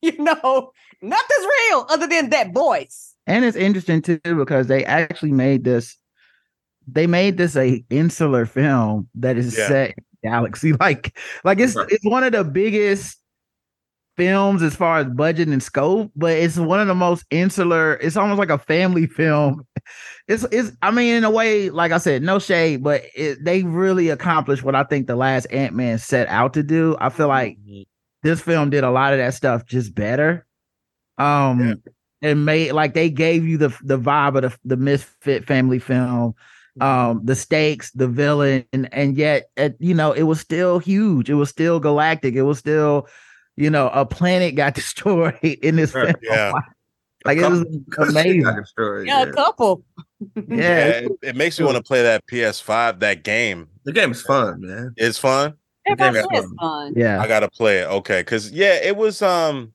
you 0.16 0.16
know, 0.18 0.72
nothing's 1.02 1.46
real 1.70 1.86
other 1.90 2.06
than 2.06 2.30
that 2.30 2.52
voice. 2.52 3.14
And 3.26 3.44
it's 3.44 3.56
interesting 3.56 4.02
too 4.02 4.20
because 4.24 4.66
they 4.66 4.84
actually 4.84 5.32
made 5.32 5.64
this. 5.64 5.96
They 6.86 7.06
made 7.06 7.36
this 7.36 7.56
a 7.56 7.84
insular 7.90 8.46
film 8.46 9.08
that 9.14 9.36
is 9.36 9.56
Yeah. 9.56 9.68
set 9.68 9.88
in 9.90 9.94
the 10.22 10.28
galaxy. 10.28 10.72
Like, 10.80 11.16
like 11.44 11.60
it's 11.60 11.76
Right. 11.76 11.86
it's 11.90 12.04
one 12.04 12.24
of 12.24 12.32
the 12.32 12.42
biggest 12.44 13.18
films 14.16 14.62
as 14.62 14.74
far 14.76 14.98
as 14.98 15.06
budget 15.06 15.48
and 15.48 15.62
scope, 15.62 16.10
but 16.16 16.32
it's 16.32 16.56
one 16.58 16.80
of 16.80 16.86
the 16.88 16.94
most 16.94 17.24
insular. 17.30 17.94
It's 17.94 18.16
almost 18.16 18.38
like 18.38 18.50
a 18.50 18.58
family 18.58 19.06
film. 19.06 19.66
It's 20.28 20.44
it's. 20.52 20.70
I 20.82 20.92
mean, 20.92 21.16
in 21.16 21.24
a 21.24 21.30
way, 21.30 21.70
like 21.70 21.90
I 21.90 21.98
said, 21.98 22.22
no 22.22 22.38
shade, 22.38 22.84
but 22.84 23.02
it, 23.16 23.44
they 23.44 23.64
really 23.64 24.10
accomplished 24.10 24.62
what 24.62 24.76
I 24.76 24.84
think 24.84 25.08
the 25.08 25.16
last 25.16 25.46
Ant 25.50 25.74
Man 25.74 25.98
set 25.98 26.28
out 26.28 26.54
to 26.54 26.62
do. 26.62 26.96
I 27.00 27.08
feel 27.08 27.26
like 27.26 27.56
mm-hmm. 27.58 27.82
This 28.22 28.40
film 28.40 28.70
did 28.70 28.84
a 28.84 28.90
lot 28.90 29.12
of 29.12 29.18
that 29.18 29.34
stuff 29.34 29.64
just 29.66 29.94
better. 29.94 30.46
Um 31.18 31.60
Yeah. 31.60 31.74
and 32.22 32.44
made 32.44 32.72
like 32.72 32.94
they 32.94 33.10
gave 33.10 33.46
you 33.46 33.58
the 33.58 33.68
the 33.82 33.98
vibe 33.98 34.36
of 34.36 34.42
the, 34.42 34.58
the 34.64 34.76
misfit 34.76 35.46
family 35.46 35.78
film, 35.78 36.34
um, 36.80 37.20
the 37.24 37.34
stakes, 37.34 37.90
the 37.92 38.08
villain, 38.08 38.64
and, 38.72 38.92
and 38.92 39.16
yet 39.16 39.48
uh, 39.56 39.70
you 39.78 39.94
know, 39.94 40.12
it 40.12 40.22
was 40.24 40.40
still 40.40 40.78
huge, 40.78 41.28
it 41.30 41.34
was 41.34 41.48
still 41.48 41.80
galactic, 41.80 42.34
it 42.34 42.42
was 42.42 42.58
still, 42.58 43.08
you 43.56 43.70
know, 43.70 43.88
a 43.88 44.04
planet 44.06 44.54
got 44.54 44.74
destroyed 44.80 45.34
in 45.42 45.76
this 45.76 45.94
Right. 45.94 46.06
film. 46.06 46.14
Yeah. 46.22 46.52
Like 47.26 47.36
it 47.36 47.50
was 47.50 47.60
amazing. 47.98 48.42
Got 48.44 48.60
a 48.60 48.64
story, 48.66 49.06
Yeah, 49.06 49.22
a 49.24 49.32
couple. 49.32 49.84
Yeah. 50.36 50.44
Yeah, 50.48 50.86
It, 50.88 51.12
it 51.22 51.36
makes 51.36 51.58
me 51.58 51.66
want 51.66 51.76
to 51.76 51.82
play 51.82 52.02
that 52.02 52.26
PS5. 52.26 53.00
That 53.00 53.24
game 53.24 53.68
The 53.84 53.92
game 53.92 54.12
is 54.12 54.22
fun, 54.22 54.60
man. 54.62 54.94
It's 54.96 55.18
fun. 55.18 55.54
Everybody 55.86 56.18
Yeah. 56.32 56.40
says 56.40 56.50
yeah. 56.94 57.20
I 57.20 57.26
gotta 57.26 57.48
play 57.48 57.78
it. 57.78 57.86
Okay, 57.86 58.20
because 58.20 58.50
yeah, 58.50 58.74
it 58.74 58.96
was. 58.96 59.22
Um, 59.22 59.72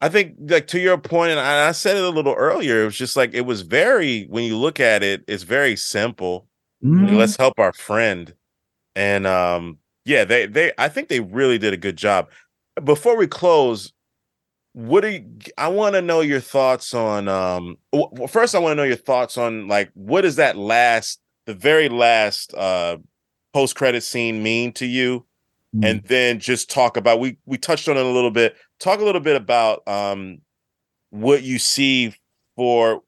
I 0.00 0.08
think 0.08 0.34
like 0.40 0.66
to 0.68 0.80
your 0.80 0.98
point, 0.98 1.30
and 1.30 1.40
I, 1.40 1.68
I 1.68 1.72
said 1.72 1.96
it 1.96 2.02
a 2.02 2.08
little 2.10 2.34
earlier. 2.34 2.82
It 2.82 2.84
was 2.86 2.96
just 2.96 3.16
like 3.16 3.34
it 3.34 3.42
was 3.42 3.62
very. 3.62 4.24
When 4.24 4.44
you 4.44 4.56
look 4.56 4.80
at 4.80 5.02
it, 5.02 5.24
it's 5.28 5.42
very 5.44 5.76
simple. 5.76 6.46
Mhm. 6.84 7.16
Let's 7.16 7.36
help 7.36 7.58
our 7.58 7.72
friend, 7.72 8.34
and 8.96 9.26
um, 9.26 9.78
yeah, 10.04 10.24
they 10.24 10.46
they. 10.46 10.72
I 10.78 10.88
think 10.88 11.08
they 11.08 11.20
really 11.20 11.58
did 11.58 11.72
a 11.72 11.76
good 11.76 11.96
job. 11.96 12.28
Before 12.82 13.16
we 13.16 13.26
close, 13.28 13.92
what 14.72 15.02
do 15.02 15.08
you? 15.08 15.24
I 15.56 15.68
want 15.68 15.94
to 15.94 16.02
know 16.02 16.20
your 16.20 16.40
thoughts 16.40 16.94
on. 16.94 17.28
Um, 17.28 17.76
w- 17.92 18.10
well, 18.12 18.26
first, 18.28 18.54
I 18.54 18.58
want 18.58 18.72
to 18.72 18.76
know 18.76 18.82
your 18.82 18.96
thoughts 18.96 19.38
on 19.38 19.68
like 19.68 19.90
what 19.94 20.24
is 20.24 20.36
that 20.36 20.56
last, 20.56 21.20
the 21.46 21.54
very 21.54 21.88
last 21.88 22.52
uh 22.54 22.96
post 23.52 23.76
credit 23.76 24.02
scene 24.02 24.42
mean 24.42 24.72
to 24.74 24.86
you? 24.86 25.26
Mm-hmm. 25.74 25.84
and 25.84 26.04
then 26.04 26.38
just 26.38 26.68
talk 26.70 26.98
about 26.98 27.18
we 27.18 27.38
we 27.46 27.56
touched 27.56 27.88
on 27.88 27.96
it 27.96 28.04
a 28.04 28.08
little 28.10 28.30
bit 28.30 28.56
talk 28.78 29.00
a 29.00 29.04
little 29.04 29.22
bit 29.22 29.36
about 29.36 29.88
um 29.88 30.42
what 31.08 31.42
you 31.42 31.58
see 31.58 32.14
for 32.56 33.00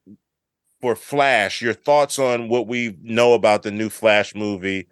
for 0.81 0.97
flash 0.97 1.61
your 1.61 1.75
thoughts 1.75 2.19
on 2.19 2.49
what 2.49 2.67
we 2.67 2.97
know 3.03 3.35
about 3.35 3.65
the 3.65 3.71
new 3.71 3.91
flash 3.91 4.35
movie 4.35 4.89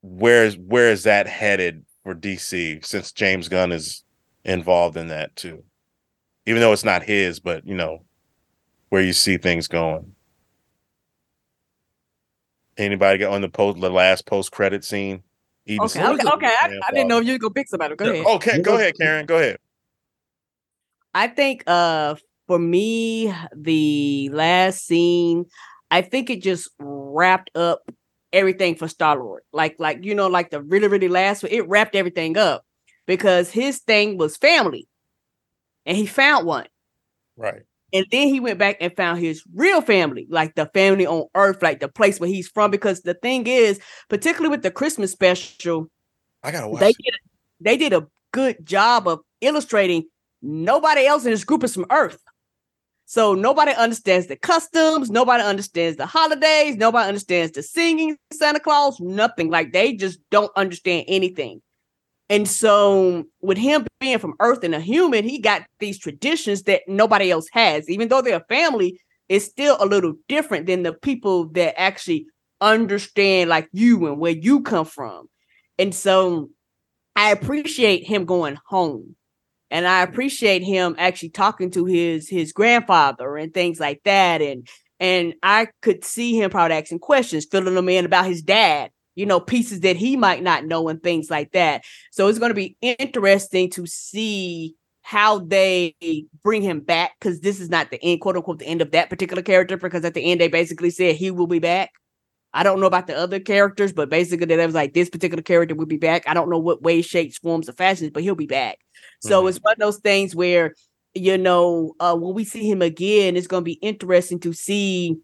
where's 0.00 0.58
where 0.58 0.90
is 0.90 1.04
that 1.04 1.28
headed 1.28 1.84
for 2.02 2.16
dc 2.16 2.84
since 2.84 3.12
james 3.12 3.48
gunn 3.48 3.70
is 3.70 4.02
involved 4.44 4.96
in 4.96 5.06
that 5.06 5.36
too 5.36 5.62
even 6.46 6.60
though 6.60 6.72
it's 6.72 6.84
not 6.84 7.02
his, 7.02 7.40
but 7.40 7.66
you 7.66 7.74
know 7.74 8.04
where 8.88 9.02
you 9.02 9.12
see 9.12 9.38
things 9.38 9.68
going. 9.68 10.14
Anybody 12.78 13.18
got 13.18 13.32
on 13.32 13.42
the 13.42 13.48
post 13.48 13.80
the 13.80 13.90
last 13.90 14.26
post 14.26 14.52
credit 14.52 14.84
scene? 14.84 15.22
Eating 15.66 15.84
Okay, 15.84 16.04
okay, 16.04 16.28
okay. 16.28 16.46
I, 16.46 16.80
I 16.88 16.92
didn't 16.92 17.08
know 17.08 17.18
if 17.18 17.26
you 17.26 17.34
were 17.34 17.38
gonna 17.38 17.54
pick 17.54 17.68
somebody. 17.68 17.94
Go 17.94 18.10
ahead. 18.10 18.26
Okay, 18.26 18.62
go 18.62 18.74
ahead, 18.74 18.94
Karen. 18.98 19.26
Go 19.26 19.38
ahead. 19.38 19.58
I 21.14 21.28
think 21.28 21.62
uh 21.66 22.16
for 22.48 22.58
me, 22.58 23.32
the 23.54 24.28
last 24.32 24.84
scene, 24.86 25.46
I 25.90 26.02
think 26.02 26.30
it 26.30 26.42
just 26.42 26.68
wrapped 26.78 27.50
up 27.54 27.82
everything 28.32 28.74
for 28.74 28.88
Star 28.88 29.16
Lord. 29.16 29.42
Like, 29.52 29.76
like 29.78 30.04
you 30.04 30.14
know, 30.14 30.26
like 30.26 30.50
the 30.50 30.62
really, 30.62 30.88
really 30.88 31.08
last 31.08 31.42
one, 31.42 31.52
it 31.52 31.68
wrapped 31.68 31.94
everything 31.94 32.36
up 32.36 32.64
because 33.06 33.50
his 33.50 33.78
thing 33.78 34.18
was 34.18 34.36
family, 34.36 34.88
and 35.86 35.96
he 35.96 36.06
found 36.06 36.46
one. 36.46 36.66
Right. 37.36 37.62
And 37.92 38.06
then 38.10 38.28
he 38.28 38.40
went 38.40 38.58
back 38.58 38.78
and 38.80 38.94
found 38.96 39.20
his 39.20 39.42
real 39.54 39.82
family, 39.82 40.26
like 40.30 40.54
the 40.54 40.66
family 40.66 41.06
on 41.06 41.26
Earth, 41.34 41.62
like 41.62 41.80
the 41.80 41.88
place 41.88 42.18
where 42.18 42.28
he's 42.28 42.48
from. 42.48 42.70
Because 42.70 43.02
the 43.02 43.14
thing 43.14 43.46
is, 43.46 43.80
particularly 44.08 44.50
with 44.50 44.62
the 44.62 44.70
Christmas 44.70 45.12
special, 45.12 45.88
I 46.42 46.52
gotta 46.52 46.68
watch. 46.68 46.80
they 46.80 46.92
did 46.92 47.14
they 47.60 47.76
did 47.76 47.92
a 47.92 48.06
good 48.32 48.64
job 48.64 49.06
of 49.06 49.20
illustrating 49.40 50.04
nobody 50.40 51.06
else 51.06 51.24
in 51.24 51.30
this 51.30 51.44
group 51.44 51.64
is 51.64 51.74
from 51.74 51.86
Earth. 51.90 52.18
So 53.04 53.34
nobody 53.34 53.72
understands 53.72 54.26
the 54.26 54.36
customs, 54.36 55.10
nobody 55.10 55.42
understands 55.42 55.98
the 55.98 56.06
holidays, 56.06 56.76
nobody 56.76 57.08
understands 57.08 57.52
the 57.52 57.62
singing 57.62 58.16
Santa 58.32 58.58
Claus, 58.58 58.98
nothing. 59.00 59.50
Like 59.50 59.72
they 59.72 59.92
just 59.92 60.18
don't 60.30 60.50
understand 60.56 61.04
anything. 61.08 61.60
And 62.30 62.48
so 62.48 63.24
with 63.42 63.58
him 63.58 63.86
being 64.02 64.18
from 64.18 64.34
Earth 64.40 64.64
and 64.64 64.74
a 64.74 64.80
human, 64.80 65.22
he 65.22 65.38
got 65.38 65.62
these 65.78 65.96
traditions 65.96 66.64
that 66.64 66.82
nobody 66.88 67.30
else 67.30 67.46
has. 67.52 67.88
Even 67.88 68.08
though 68.08 68.20
they're 68.20 68.36
a 68.36 68.54
family, 68.54 69.00
it's 69.28 69.44
still 69.44 69.76
a 69.78 69.86
little 69.86 70.14
different 70.28 70.66
than 70.66 70.82
the 70.82 70.92
people 70.92 71.46
that 71.50 71.80
actually 71.80 72.26
understand 72.60 73.48
like 73.48 73.68
you 73.72 74.06
and 74.08 74.18
where 74.18 74.32
you 74.32 74.60
come 74.62 74.84
from. 74.84 75.28
And 75.78 75.94
so 75.94 76.50
I 77.14 77.30
appreciate 77.30 78.04
him 78.04 78.24
going 78.24 78.58
home. 78.66 79.14
And 79.70 79.86
I 79.86 80.02
appreciate 80.02 80.62
him 80.62 80.96
actually 80.98 81.30
talking 81.30 81.70
to 81.70 81.86
his 81.86 82.28
his 82.28 82.52
grandfather 82.52 83.36
and 83.36 83.54
things 83.54 83.78
like 83.78 84.02
that. 84.04 84.42
And 84.42 84.68
and 84.98 85.34
I 85.42 85.68
could 85.80 86.04
see 86.04 86.38
him 86.38 86.50
probably 86.50 86.76
asking 86.76 86.98
questions, 86.98 87.46
filling 87.50 87.74
them 87.74 87.88
in 87.88 88.04
about 88.04 88.26
his 88.26 88.42
dad, 88.42 88.90
you 89.14 89.26
know, 89.26 89.40
pieces 89.40 89.80
that 89.80 89.96
he 89.96 90.16
might 90.16 90.42
not 90.42 90.64
know 90.64 90.88
and 90.88 91.02
things 91.02 91.30
like 91.30 91.52
that. 91.52 91.84
So 92.10 92.28
it's 92.28 92.38
going 92.38 92.50
to 92.50 92.54
be 92.54 92.76
interesting 92.80 93.70
to 93.70 93.86
see 93.86 94.74
how 95.02 95.40
they 95.40 95.94
bring 96.44 96.62
him 96.62 96.80
back 96.80 97.12
because 97.20 97.40
this 97.40 97.60
is 97.60 97.68
not 97.68 97.90
the 97.90 98.02
end, 98.02 98.20
quote 98.20 98.36
unquote, 98.36 98.60
the 98.60 98.66
end 98.66 98.80
of 98.82 98.92
that 98.92 99.10
particular 99.10 99.42
character. 99.42 99.76
Because 99.76 100.04
at 100.04 100.14
the 100.14 100.30
end, 100.30 100.40
they 100.40 100.48
basically 100.48 100.90
said 100.90 101.16
he 101.16 101.30
will 101.30 101.46
be 101.48 101.58
back. 101.58 101.90
I 102.54 102.62
don't 102.62 102.80
know 102.80 102.86
about 102.86 103.06
the 103.06 103.16
other 103.16 103.40
characters, 103.40 103.92
but 103.92 104.10
basically, 104.10 104.46
that 104.46 104.66
was 104.66 104.74
like 104.74 104.92
this 104.94 105.08
particular 105.08 105.42
character 105.42 105.74
will 105.74 105.86
be 105.86 105.96
back. 105.96 106.24
I 106.28 106.34
don't 106.34 106.50
know 106.50 106.58
what 106.58 106.82
ways, 106.82 107.06
shapes, 107.06 107.38
forms, 107.38 107.68
or 107.68 107.72
fashions, 107.72 108.10
but 108.12 108.22
he'll 108.22 108.34
be 108.34 108.46
back. 108.46 108.78
So 109.20 109.44
Mhm. 109.44 109.48
it's 109.48 109.58
one 109.62 109.72
of 109.74 109.78
those 109.78 109.98
things 110.00 110.34
where, 110.36 110.74
you 111.14 111.38
know, 111.38 111.94
uh, 112.00 112.14
when 112.16 112.34
we 112.34 112.44
see 112.44 112.68
him 112.70 112.82
again, 112.82 113.36
it's 113.36 113.46
going 113.46 113.62
to 113.62 113.64
be 113.64 113.78
interesting 113.82 114.38
to 114.40 114.52
see. 114.52 115.16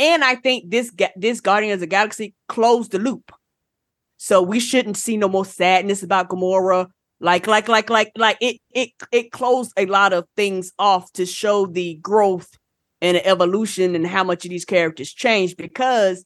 And 0.00 0.24
I 0.24 0.34
think 0.34 0.70
this 0.70 0.90
this 1.14 1.40
Guardian 1.40 1.74
of 1.74 1.80
the 1.80 1.86
Galaxy 1.86 2.34
closed 2.48 2.90
the 2.90 2.98
loop. 2.98 3.32
So 4.16 4.40
we 4.42 4.58
shouldn't 4.58 4.96
see 4.96 5.18
no 5.18 5.28
more 5.28 5.44
sadness 5.44 6.02
about 6.02 6.30
Gamora. 6.30 6.88
Like, 7.20 7.46
like, 7.46 7.68
like, 7.68 7.90
like, 7.90 8.10
like 8.16 8.38
it, 8.40 8.56
it, 8.74 8.90
it 9.12 9.30
closed 9.30 9.72
a 9.76 9.84
lot 9.84 10.14
of 10.14 10.24
things 10.36 10.72
off 10.78 11.12
to 11.12 11.26
show 11.26 11.66
the 11.66 11.96
growth 11.96 12.48
and 13.02 13.16
the 13.16 13.26
evolution 13.26 13.94
and 13.94 14.06
how 14.06 14.24
much 14.24 14.46
of 14.46 14.50
these 14.50 14.64
characters 14.64 15.12
changed 15.12 15.58
because 15.58 16.24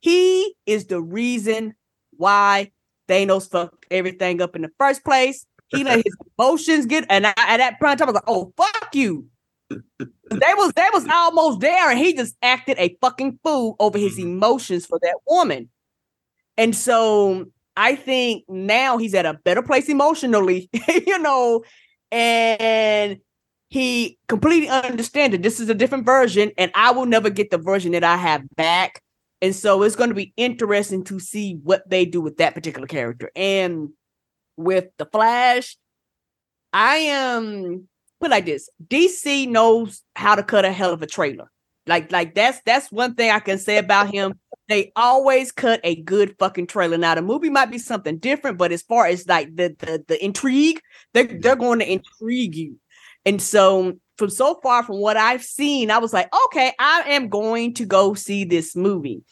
he 0.00 0.54
is 0.66 0.86
the 0.86 1.00
reason 1.00 1.74
why 2.18 2.70
Thanos 3.08 3.50
fucked 3.50 3.86
everything 3.90 4.42
up 4.42 4.56
in 4.56 4.62
the 4.62 4.70
first 4.78 5.04
place. 5.04 5.46
He 5.68 5.84
let 5.84 6.04
his 6.04 6.16
emotions 6.38 6.84
get, 6.84 7.06
and 7.08 7.26
I, 7.26 7.32
at 7.36 7.58
that 7.58 7.80
point, 7.80 8.02
I 8.02 8.04
was 8.04 8.14
like, 8.14 8.24
"Oh 8.26 8.52
fuck 8.56 8.94
you!" 8.94 9.26
They 9.70 10.54
was 10.56 10.72
they 10.72 10.88
was 10.92 11.06
almost 11.08 11.60
there, 11.60 11.90
and 11.90 11.98
he 11.98 12.14
just 12.14 12.36
acted 12.42 12.78
a 12.78 12.96
fucking 13.00 13.38
fool 13.42 13.76
over 13.78 13.98
his 13.98 14.18
mm-hmm. 14.18 14.30
emotions 14.30 14.86
for 14.86 14.98
that 15.02 15.16
woman. 15.26 15.68
And 16.56 16.74
so 16.74 17.46
I 17.76 17.94
think 17.96 18.44
now 18.48 18.98
he's 18.98 19.14
at 19.14 19.26
a 19.26 19.34
better 19.34 19.62
place 19.62 19.88
emotionally, 19.88 20.68
you 21.06 21.18
know, 21.18 21.64
and 22.10 23.18
he 23.68 24.18
completely 24.28 24.68
understands 24.68 25.32
that 25.34 25.42
this 25.42 25.60
is 25.60 25.68
a 25.68 25.74
different 25.74 26.04
version, 26.04 26.50
and 26.58 26.70
I 26.74 26.90
will 26.90 27.06
never 27.06 27.30
get 27.30 27.50
the 27.50 27.58
version 27.58 27.92
that 27.92 28.04
I 28.04 28.16
have 28.16 28.42
back. 28.56 29.00
And 29.42 29.54
so 29.54 29.82
it's 29.82 29.96
going 29.96 30.10
to 30.10 30.14
be 30.14 30.34
interesting 30.36 31.02
to 31.04 31.18
see 31.18 31.58
what 31.62 31.88
they 31.88 32.04
do 32.04 32.20
with 32.20 32.36
that 32.38 32.54
particular 32.54 32.86
character. 32.86 33.30
And 33.34 33.90
with 34.56 34.88
the 34.98 35.06
Flash, 35.06 35.78
I 36.72 36.96
am 36.96 37.88
put 38.20 38.30
like 38.30 38.46
this: 38.46 38.68
DC 38.86 39.46
knows 39.46 40.02
how 40.16 40.34
to 40.34 40.42
cut 40.42 40.64
a 40.64 40.72
hell 40.72 40.92
of 40.92 41.02
a 41.02 41.06
trailer. 41.06 41.50
Like, 41.86 42.12
like 42.12 42.34
that's 42.34 42.60
that's 42.64 42.90
one 42.92 43.14
thing 43.14 43.30
I 43.30 43.40
can 43.40 43.58
say 43.58 43.78
about 43.78 44.12
him. 44.12 44.34
They 44.68 44.92
always 44.94 45.50
cut 45.50 45.80
a 45.82 45.96
good 45.96 46.36
fucking 46.38 46.68
trailer. 46.68 46.96
Now 46.98 47.14
the 47.16 47.22
movie 47.22 47.50
might 47.50 47.70
be 47.70 47.78
something 47.78 48.18
different, 48.18 48.58
but 48.58 48.70
as 48.72 48.82
far 48.82 49.06
as 49.06 49.26
like 49.26 49.54
the 49.56 49.74
the, 49.78 50.04
the 50.06 50.24
intrigue, 50.24 50.80
they're 51.14 51.24
they're 51.40 51.56
going 51.56 51.80
to 51.80 51.90
intrigue 51.90 52.54
you. 52.54 52.76
And 53.24 53.40
so 53.42 53.94
from 54.18 54.30
so 54.30 54.60
far 54.62 54.82
from 54.84 55.00
what 55.00 55.16
I've 55.16 55.42
seen, 55.42 55.90
I 55.90 55.98
was 55.98 56.12
like, 56.12 56.28
okay, 56.46 56.72
I 56.78 57.02
am 57.08 57.28
going 57.28 57.74
to 57.74 57.84
go 57.84 58.14
see 58.14 58.44
this 58.44 58.76
movie. 58.76 59.22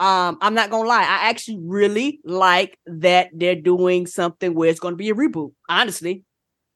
Um, 0.00 0.38
I'm 0.40 0.54
not 0.54 0.70
gonna 0.70 0.88
lie, 0.88 1.02
I 1.02 1.28
actually 1.28 1.58
really 1.60 2.20
like 2.24 2.78
that 2.86 3.28
they're 3.34 3.54
doing 3.54 4.06
something 4.06 4.54
where 4.54 4.70
it's 4.70 4.80
gonna 4.80 4.96
be 4.96 5.10
a 5.10 5.14
reboot, 5.14 5.52
honestly. 5.68 6.24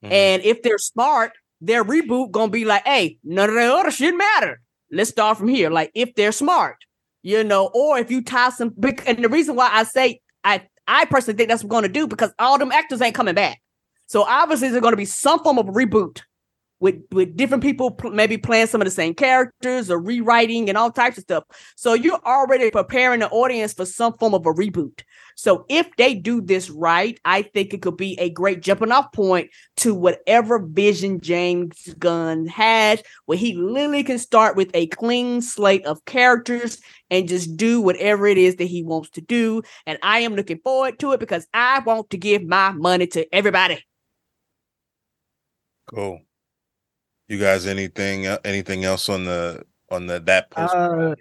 Mhm. 0.04 0.12
And 0.12 0.42
if 0.42 0.62
they're 0.62 0.78
smart, 0.78 1.32
their 1.66 1.84
reboot 1.84 2.30
gonna 2.30 2.50
be 2.50 2.64
like, 2.64 2.84
hey, 2.84 3.18
none 3.24 3.48
of 3.48 3.54
that 3.54 3.70
other 3.70 3.90
shit 3.90 4.16
matter. 4.16 4.60
Let's 4.90 5.10
start 5.10 5.38
from 5.38 5.48
here. 5.48 5.70
Like 5.70 5.90
if 5.94 6.14
they're 6.14 6.32
smart, 6.32 6.76
you 7.22 7.42
know, 7.42 7.70
or 7.74 7.98
if 7.98 8.10
you 8.10 8.22
tie 8.22 8.50
some 8.50 8.74
and 9.06 9.24
the 9.24 9.28
reason 9.28 9.56
why 9.56 9.70
I 9.72 9.84
say 9.84 10.20
I 10.44 10.66
I 10.86 11.06
personally 11.06 11.36
think 11.36 11.48
that's 11.48 11.64
what 11.64 11.70
we're 11.70 11.80
gonna 11.80 11.92
do 11.92 12.06
because 12.06 12.32
all 12.38 12.58
them 12.58 12.72
actors 12.72 13.00
ain't 13.00 13.14
coming 13.14 13.34
back. 13.34 13.60
So 14.06 14.22
obviously 14.22 14.68
there's 14.68 14.82
gonna 14.82 14.96
be 14.96 15.06
some 15.06 15.42
form 15.42 15.58
of 15.58 15.66
reboot 15.66 16.20
with 16.80 16.96
with 17.12 17.36
different 17.36 17.62
people 17.62 17.92
pl- 17.92 18.10
maybe 18.10 18.36
playing 18.36 18.66
some 18.66 18.80
of 18.80 18.84
the 18.84 18.90
same 18.90 19.14
characters 19.14 19.90
or 19.90 19.98
rewriting 19.98 20.68
and 20.68 20.76
all 20.76 20.90
types 20.90 21.16
of 21.16 21.22
stuff. 21.22 21.44
So 21.76 21.94
you're 21.94 22.20
already 22.26 22.70
preparing 22.70 23.20
the 23.20 23.30
audience 23.30 23.72
for 23.72 23.86
some 23.86 24.12
form 24.14 24.34
of 24.34 24.44
a 24.44 24.52
reboot. 24.52 25.02
So 25.34 25.66
if 25.68 25.88
they 25.96 26.14
do 26.14 26.40
this 26.40 26.70
right, 26.70 27.18
I 27.24 27.42
think 27.42 27.74
it 27.74 27.82
could 27.82 27.96
be 27.96 28.18
a 28.18 28.30
great 28.30 28.62
jumping 28.62 28.92
off 28.92 29.12
point 29.12 29.50
to 29.78 29.94
whatever 29.94 30.58
vision 30.58 31.20
James 31.20 31.94
Gunn 31.98 32.46
has, 32.46 33.02
where 33.26 33.38
he 33.38 33.54
literally 33.54 34.04
can 34.04 34.18
start 34.18 34.56
with 34.56 34.70
a 34.74 34.86
clean 34.88 35.42
slate 35.42 35.84
of 35.86 36.04
characters 36.04 36.80
and 37.10 37.28
just 37.28 37.56
do 37.56 37.80
whatever 37.80 38.26
it 38.26 38.38
is 38.38 38.56
that 38.56 38.64
he 38.64 38.82
wants 38.82 39.10
to 39.10 39.20
do. 39.20 39.62
And 39.86 39.98
I 40.02 40.20
am 40.20 40.34
looking 40.34 40.58
forward 40.58 40.98
to 41.00 41.12
it 41.12 41.20
because 41.20 41.46
I 41.52 41.80
want 41.80 42.10
to 42.10 42.16
give 42.16 42.42
my 42.42 42.72
money 42.72 43.06
to 43.08 43.34
everybody. 43.34 43.84
Cool. 45.86 46.20
You 47.28 47.38
guys, 47.38 47.66
anything 47.66 48.26
uh, 48.26 48.38
anything 48.44 48.84
else 48.84 49.08
on 49.08 49.24
the 49.24 49.64
on 49.90 50.06
the 50.06 50.20
that 50.20 50.50
post 50.50 50.74
Uh, 50.74 51.14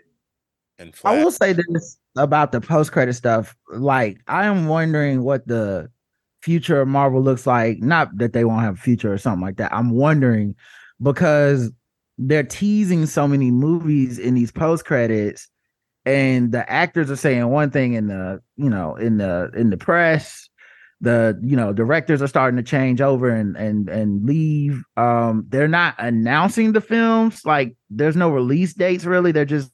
and 0.83 0.95
I 1.03 1.23
will 1.23 1.31
say 1.31 1.53
this 1.53 1.97
about 2.17 2.51
the 2.51 2.61
post 2.61 2.91
credit 2.91 3.13
stuff. 3.13 3.55
Like, 3.71 4.19
I 4.27 4.45
am 4.45 4.67
wondering 4.67 5.23
what 5.23 5.47
the 5.47 5.89
future 6.41 6.81
of 6.81 6.87
Marvel 6.87 7.21
looks 7.21 7.47
like. 7.47 7.79
Not 7.79 8.17
that 8.17 8.33
they 8.33 8.45
won't 8.45 8.63
have 8.63 8.75
a 8.75 8.81
future 8.81 9.11
or 9.11 9.17
something 9.17 9.41
like 9.41 9.57
that. 9.57 9.73
I'm 9.73 9.91
wondering 9.91 10.55
because 11.01 11.71
they're 12.17 12.43
teasing 12.43 13.05
so 13.05 13.27
many 13.27 13.49
movies 13.49 14.19
in 14.19 14.35
these 14.35 14.51
post 14.51 14.85
credits, 14.85 15.47
and 16.05 16.51
the 16.51 16.69
actors 16.69 17.09
are 17.09 17.15
saying 17.15 17.47
one 17.47 17.71
thing 17.71 17.93
in 17.93 18.07
the 18.07 18.41
you 18.57 18.69
know 18.69 18.95
in 18.95 19.17
the 19.17 19.51
in 19.55 19.69
the 19.69 19.77
press. 19.77 20.49
The 21.01 21.37
you 21.43 21.57
know 21.57 21.73
directors 21.73 22.21
are 22.21 22.27
starting 22.27 22.55
to 22.57 22.63
change 22.63 23.01
over 23.01 23.29
and 23.29 23.57
and 23.57 23.89
and 23.89 24.25
leave. 24.25 24.83
Um, 24.95 25.45
they're 25.49 25.67
not 25.67 25.95
announcing 25.97 26.71
the 26.71 26.79
films. 26.81 27.41
Like, 27.45 27.75
there's 27.89 28.15
no 28.15 28.29
release 28.29 28.73
dates 28.73 29.03
really. 29.03 29.33
They're 29.33 29.43
just 29.43 29.71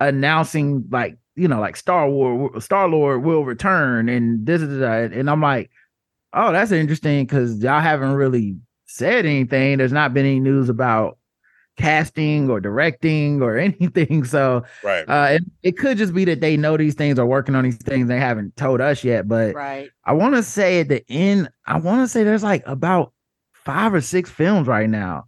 announcing 0.00 0.84
like 0.90 1.16
you 1.36 1.48
know 1.48 1.60
like 1.60 1.76
Star 1.76 2.08
War 2.08 2.60
Star 2.60 2.88
Lord 2.88 3.24
will 3.24 3.44
return 3.44 4.08
and 4.08 4.44
this 4.44 4.60
is 4.62 4.80
and 4.80 5.30
I'm 5.30 5.40
like 5.40 5.70
oh 6.32 6.52
that's 6.52 6.72
interesting 6.72 7.24
because 7.24 7.62
y'all 7.62 7.80
haven't 7.80 8.12
really 8.12 8.56
said 8.86 9.26
anything 9.26 9.78
there's 9.78 9.92
not 9.92 10.14
been 10.14 10.26
any 10.26 10.40
news 10.40 10.68
about 10.68 11.18
casting 11.76 12.48
or 12.48 12.60
directing 12.60 13.42
or 13.42 13.56
anything 13.58 14.24
so 14.24 14.62
right. 14.82 15.04
uh 15.08 15.28
it, 15.32 15.42
it 15.62 15.72
could 15.78 15.98
just 15.98 16.14
be 16.14 16.24
that 16.24 16.40
they 16.40 16.56
know 16.56 16.76
these 16.76 16.94
things 16.94 17.18
are 17.18 17.26
working 17.26 17.54
on 17.54 17.64
these 17.64 17.76
things 17.76 18.08
they 18.08 18.18
haven't 18.18 18.56
told 18.56 18.80
us 18.80 19.04
yet 19.04 19.28
but 19.28 19.54
Right. 19.54 19.90
I 20.04 20.12
want 20.12 20.34
to 20.34 20.42
say 20.42 20.80
at 20.80 20.88
the 20.88 21.04
end 21.10 21.50
I 21.66 21.78
want 21.78 22.02
to 22.02 22.08
say 22.08 22.22
there's 22.24 22.42
like 22.42 22.62
about 22.66 23.12
five 23.52 23.92
or 23.92 24.00
six 24.00 24.30
films 24.30 24.68
right 24.68 24.88
now 24.88 25.24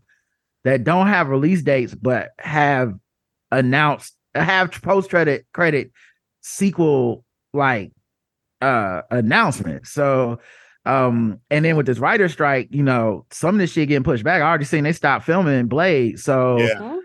that 0.64 0.84
don't 0.84 1.06
have 1.08 1.28
release 1.28 1.62
dates 1.62 1.94
but 1.94 2.30
have 2.38 2.94
announced 3.50 4.14
have 4.44 4.70
post 4.82 5.10
credit 5.10 5.46
credit 5.52 5.92
sequel 6.40 7.24
like 7.52 7.92
uh 8.60 9.02
announcement. 9.10 9.86
So 9.86 10.40
um 10.84 11.40
and 11.50 11.64
then 11.64 11.76
with 11.76 11.86
this 11.86 11.98
writer 11.98 12.28
strike, 12.28 12.68
you 12.70 12.82
know, 12.82 13.26
some 13.30 13.54
of 13.56 13.58
this 13.58 13.72
shit 13.72 13.88
getting 13.88 14.04
pushed 14.04 14.24
back. 14.24 14.42
I 14.42 14.46
already 14.48 14.64
seen 14.64 14.84
they 14.84 14.92
stopped 14.92 15.24
filming 15.24 15.66
Blade. 15.66 16.18
So 16.18 16.58
Yeah. 16.58 16.96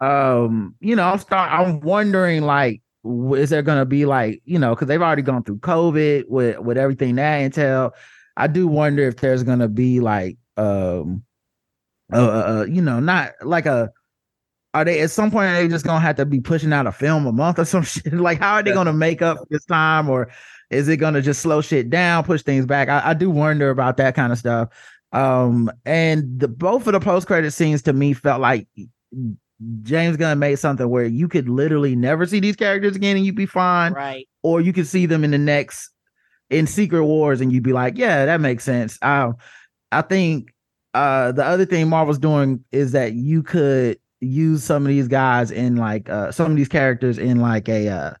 um, 0.00 0.74
you 0.80 0.96
know, 0.96 1.04
I'm 1.04 1.18
start 1.18 1.50
I'm 1.52 1.80
wondering 1.80 2.42
like 2.42 2.82
is 3.04 3.50
there 3.50 3.62
gonna 3.62 3.86
be 3.86 4.04
like, 4.04 4.42
you 4.44 4.58
know, 4.58 4.74
because 4.74 4.88
they've 4.88 5.02
already 5.02 5.22
gone 5.22 5.42
through 5.44 5.58
COVID 5.58 6.24
with 6.28 6.58
with 6.58 6.78
everything 6.78 7.16
that 7.16 7.40
entail. 7.40 7.94
I 8.36 8.46
do 8.46 8.66
wonder 8.66 9.02
if 9.02 9.16
there's 9.16 9.42
gonna 9.42 9.68
be 9.68 10.00
like 10.00 10.38
um 10.56 11.24
uh, 12.12 12.16
uh 12.16 12.60
uh, 12.60 12.66
you 12.68 12.82
know, 12.82 13.00
not 13.00 13.32
like 13.42 13.66
a 13.66 13.90
are 14.74 14.84
they 14.84 15.00
at 15.00 15.10
some 15.10 15.30
point 15.30 15.46
are 15.50 15.54
they 15.62 15.68
just 15.68 15.84
gonna 15.84 16.00
have 16.00 16.16
to 16.16 16.24
be 16.26 16.40
pushing 16.40 16.72
out 16.72 16.86
a 16.86 16.92
film 16.92 17.26
a 17.26 17.32
month 17.32 17.58
or 17.58 17.64
some 17.64 17.82
shit? 17.84 18.12
Like 18.12 18.38
how 18.38 18.54
are 18.54 18.62
they 18.62 18.72
gonna 18.72 18.92
make 18.92 19.22
up 19.22 19.38
this 19.50 19.64
time 19.66 20.08
or 20.08 20.30
is 20.70 20.88
it 20.88 20.96
gonna 20.96 21.20
just 21.22 21.42
slow 21.42 21.60
shit 21.60 21.90
down, 21.90 22.24
push 22.24 22.42
things 22.42 22.66
back? 22.66 22.88
I, 22.88 23.10
I 23.10 23.14
do 23.14 23.30
wonder 23.30 23.70
about 23.70 23.96
that 23.98 24.14
kind 24.14 24.32
of 24.32 24.38
stuff. 24.38 24.68
Um, 25.12 25.70
and 25.84 26.40
the 26.40 26.48
both 26.48 26.86
of 26.86 26.94
the 26.94 27.00
post 27.00 27.26
credit 27.26 27.50
scenes 27.50 27.82
to 27.82 27.92
me 27.92 28.14
felt 28.14 28.40
like 28.40 28.66
James 29.82 30.16
Gunn 30.16 30.38
made 30.38 30.56
something 30.58 30.88
where 30.88 31.04
you 31.04 31.28
could 31.28 31.48
literally 31.48 31.94
never 31.94 32.26
see 32.26 32.40
these 32.40 32.56
characters 32.56 32.96
again 32.96 33.16
and 33.16 33.24
you'd 33.26 33.36
be 33.36 33.46
fine, 33.46 33.92
Right. 33.92 34.26
or 34.42 34.60
you 34.60 34.72
could 34.72 34.86
see 34.86 35.06
them 35.06 35.22
in 35.22 35.30
the 35.30 35.38
next 35.38 35.90
in 36.50 36.66
Secret 36.66 37.04
Wars 37.04 37.40
and 37.40 37.52
you'd 37.52 37.62
be 37.62 37.72
like, 37.72 37.96
yeah, 37.96 38.24
that 38.26 38.40
makes 38.40 38.64
sense. 38.64 38.98
Um, 39.02 39.36
I 39.92 40.02
think 40.02 40.52
uh 40.94 41.32
the 41.32 41.44
other 41.44 41.64
thing 41.64 41.88
Marvel's 41.88 42.18
doing 42.18 42.64
is 42.72 42.92
that 42.92 43.12
you 43.12 43.42
could 43.42 43.98
use 44.22 44.62
some 44.64 44.84
of 44.84 44.88
these 44.88 45.08
guys 45.08 45.50
in 45.50 45.76
like 45.76 46.08
uh 46.08 46.30
some 46.32 46.50
of 46.52 46.56
these 46.56 46.68
characters 46.68 47.18
in 47.18 47.40
like 47.40 47.68
a 47.68 47.88
uh 47.88 48.14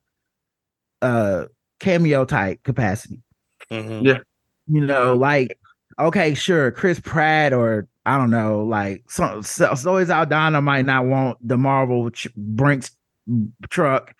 uh 1.00 1.44
cameo 1.80 2.24
type 2.24 2.62
capacity 2.64 3.22
Mhm. 3.70 4.20
you 4.66 4.80
know, 4.80 5.14
like 5.14 5.58
okay, 5.98 6.34
sure, 6.34 6.70
Chris 6.72 7.00
Pratt 7.00 7.52
or 7.52 7.86
I 8.04 8.18
don't 8.18 8.30
know, 8.30 8.64
like 8.64 9.04
so, 9.08 9.40
so 9.42 9.74
Zoe 9.74 10.04
Saldana 10.04 10.60
might 10.60 10.84
not 10.86 11.06
want 11.06 11.38
the 11.46 11.56
Marvel 11.56 12.10
ch- 12.10 12.34
Brinks 12.36 12.90
truck, 13.70 14.14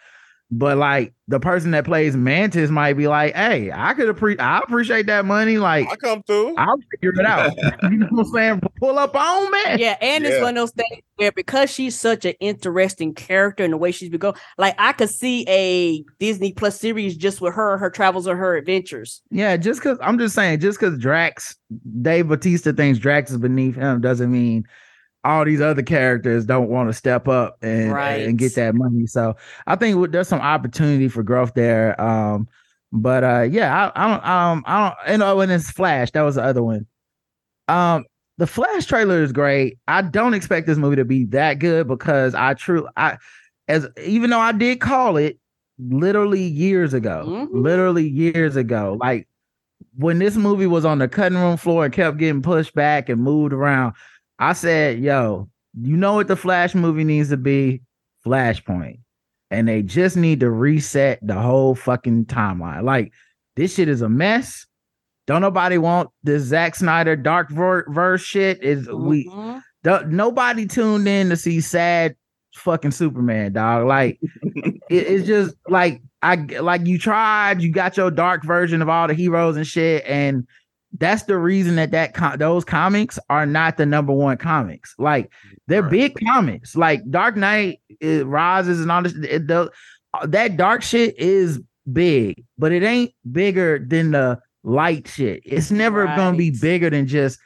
but 0.52 0.76
like 0.76 1.14
the 1.28 1.40
person 1.40 1.70
that 1.70 1.86
plays 1.86 2.14
Mantis 2.14 2.68
might 2.68 2.92
be 2.92 3.08
like, 3.08 3.34
hey, 3.34 3.72
I 3.72 3.94
could 3.94 4.10
appreciate, 4.10 4.40
I 4.40 4.58
appreciate 4.58 5.06
that 5.06 5.24
money, 5.24 5.56
like 5.56 5.88
I 5.90 5.96
come 5.96 6.22
through. 6.24 6.54
I'll 6.58 6.76
figure 6.90 7.18
it 7.18 7.24
out. 7.24 7.56
you 7.84 7.96
know 7.96 8.06
what 8.10 8.26
I'm 8.26 8.32
saying? 8.32 8.60
Pull 8.78 8.98
up 8.98 9.16
on 9.16 9.50
me. 9.50 9.82
Yeah, 9.82 9.96
and 10.02 10.26
it's 10.26 10.42
one 10.42 10.50
of 10.50 10.56
those 10.56 10.72
things 10.72 11.02
where 11.16 11.32
because 11.32 11.70
she's 11.70 11.98
such 11.98 12.26
an 12.26 12.34
interesting 12.38 13.14
character 13.14 13.64
and 13.64 13.72
the 13.72 13.78
way 13.78 13.92
she's 13.92 14.10
been 14.10 14.20
going, 14.20 14.34
like 14.58 14.74
I 14.78 14.92
could 14.92 15.08
see 15.08 15.46
a 15.48 16.04
Disney 16.20 16.52
Plus 16.52 16.78
series 16.78 17.16
just 17.16 17.40
with 17.40 17.54
her, 17.54 17.78
her 17.78 17.88
travels 17.88 18.28
or 18.28 18.36
her 18.36 18.54
adventures. 18.54 19.22
Yeah, 19.30 19.56
just 19.56 19.80
because 19.80 19.96
I'm 20.02 20.18
just 20.18 20.34
saying, 20.34 20.60
just 20.60 20.78
because 20.78 20.98
Drax, 20.98 21.56
Dave 22.02 22.28
Bautista 22.28 22.74
thinks 22.74 22.98
Drax 22.98 23.30
is 23.30 23.38
beneath 23.38 23.76
him 23.76 24.02
doesn't 24.02 24.30
mean 24.30 24.64
all 25.24 25.44
these 25.44 25.60
other 25.60 25.82
characters 25.82 26.44
don't 26.44 26.68
want 26.68 26.88
to 26.88 26.92
step 26.92 27.28
up 27.28 27.56
and 27.62 27.92
Right. 27.92 28.26
and 28.26 28.36
get 28.38 28.54
that 28.56 28.74
money. 28.74 29.06
So 29.06 29.36
I 29.66 29.76
think 29.76 30.10
there's 30.10 30.28
some 30.28 30.40
opportunity 30.40 31.08
for 31.08 31.22
growth 31.22 31.54
there. 31.54 31.98
Um, 32.00 32.48
but 32.92 33.24
uh, 33.24 33.42
yeah, 33.42 33.90
I, 33.94 34.04
I 34.04 34.08
don't, 34.10 34.26
um, 34.26 34.64
I 34.66 34.84
don't, 34.88 34.98
and 35.06 35.22
oh, 35.22 35.40
and 35.40 35.52
it's 35.52 35.70
Flash. 35.70 36.10
That 36.10 36.22
was 36.22 36.34
the 36.34 36.42
other 36.42 36.62
one. 36.62 36.86
Um, 37.68 38.04
the 38.38 38.46
Flash 38.46 38.86
trailer 38.86 39.22
is 39.22 39.32
great. 39.32 39.78
I 39.86 40.02
don't 40.02 40.34
expect 40.34 40.66
this 40.66 40.78
movie 40.78 40.96
to 40.96 41.04
be 41.04 41.24
that 41.26 41.54
good 41.60 41.86
because 41.86 42.34
I 42.34 42.54
true, 42.54 42.88
I 42.96 43.16
as 43.68 43.86
even 44.04 44.30
though 44.30 44.40
I 44.40 44.52
did 44.52 44.80
call 44.80 45.16
it 45.16 45.38
literally 45.78 46.42
years 46.42 46.92
ago, 46.94 47.24
Mhm. 47.28 47.48
literally 47.52 48.08
years 48.08 48.56
ago, 48.56 48.98
like 49.00 49.28
when 49.96 50.18
this 50.18 50.36
movie 50.36 50.66
was 50.66 50.84
on 50.84 50.98
the 50.98 51.08
cutting 51.08 51.38
room 51.38 51.56
floor 51.56 51.84
and 51.84 51.94
kept 51.94 52.18
getting 52.18 52.42
pushed 52.42 52.74
back 52.74 53.08
and 53.08 53.22
moved 53.22 53.52
around, 53.52 53.94
I 54.42 54.52
said, 54.54 54.98
yo, 54.98 55.48
you 55.80 55.96
know 55.96 56.14
what 56.14 56.28
the 56.28 56.36
Flash 56.36 56.74
movie 56.74 57.04
needs 57.04 57.28
to 57.30 57.36
be? 57.36 57.82
Flashpoint. 58.26 58.98
And 59.50 59.68
they 59.68 59.82
just 59.82 60.16
need 60.16 60.40
to 60.40 60.50
reset 60.50 61.18
the 61.22 61.34
whole 61.40 61.74
fucking 61.74 62.26
timeline. 62.26 62.82
Like, 62.82 63.12
this 63.56 63.74
shit 63.74 63.88
is 63.88 64.02
a 64.02 64.08
mess. 64.08 64.66
Don't 65.26 65.42
nobody 65.42 65.78
want 65.78 66.10
this 66.24 66.42
Zack 66.42 66.74
Snyder 66.74 67.14
dark 67.14 67.50
ver- 67.50 67.86
verse 67.88 68.22
shit. 68.22 68.62
Is 68.64 68.88
we 68.88 69.28
Mhm. 69.28 69.62
the, 69.84 70.04
nobody 70.08 70.66
tuned 70.66 71.06
in 71.06 71.28
to 71.28 71.36
see 71.36 71.60
sad 71.60 72.16
fucking 72.54 72.90
Superman, 72.90 73.52
dog. 73.52 73.86
Like 73.86 74.18
it, 74.42 74.80
it's 74.90 75.26
just 75.26 75.54
like 75.68 76.02
I 76.22 76.36
like 76.36 76.86
you 76.86 76.98
tried, 76.98 77.62
you 77.62 77.70
got 77.70 77.96
your 77.96 78.10
dark 78.10 78.42
version 78.44 78.82
of 78.82 78.88
all 78.88 79.06
the 79.06 79.14
heroes 79.14 79.56
and 79.56 79.66
shit, 79.66 80.04
and 80.06 80.46
that's 80.98 81.22
the 81.24 81.38
reason 81.38 81.76
that 81.76 81.90
that 81.92 82.14
co- 82.14 82.36
those 82.36 82.64
comics 82.64 83.18
are 83.30 83.46
not 83.46 83.76
the 83.76 83.86
number 83.86 84.12
one 84.12 84.36
comics. 84.36 84.94
Like 84.98 85.30
they're 85.66 85.82
Right. 85.82 85.90
big 85.90 86.18
comics, 86.26 86.76
like 86.76 87.02
Dark 87.10 87.36
Knight 87.36 87.80
it 88.00 88.26
rises 88.26 88.80
and 88.80 88.90
all 88.92 89.02
this. 89.02 89.14
It, 89.14 89.46
the, 89.46 89.70
uh, 90.14 90.26
that 90.26 90.56
dark 90.56 90.82
shit 90.82 91.18
is 91.18 91.60
big, 91.90 92.44
but 92.58 92.72
it 92.72 92.82
ain't 92.82 93.12
bigger 93.30 93.78
than 93.78 94.10
the 94.10 94.38
light 94.64 95.08
shit. 95.08 95.42
It's 95.44 95.70
never 95.70 96.06
gonna 96.06 96.36
be 96.36 96.50
bigger 96.50 96.90
than 96.90 97.06
just 97.06 97.38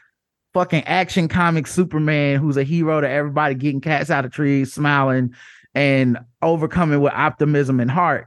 fucking 0.52 0.84
action 0.84 1.28
comic 1.28 1.66
Superman 1.66 2.40
who's 2.40 2.56
a 2.56 2.64
hero 2.64 3.00
to 3.00 3.08
everybody 3.08 3.54
getting 3.54 3.80
cats 3.80 4.10
out 4.10 4.24
of 4.24 4.32
trees, 4.32 4.72
smiling 4.72 5.34
and 5.74 6.18
overcoming 6.42 7.00
with 7.00 7.12
optimism 7.12 7.78
and 7.80 7.90
heart. 7.90 8.26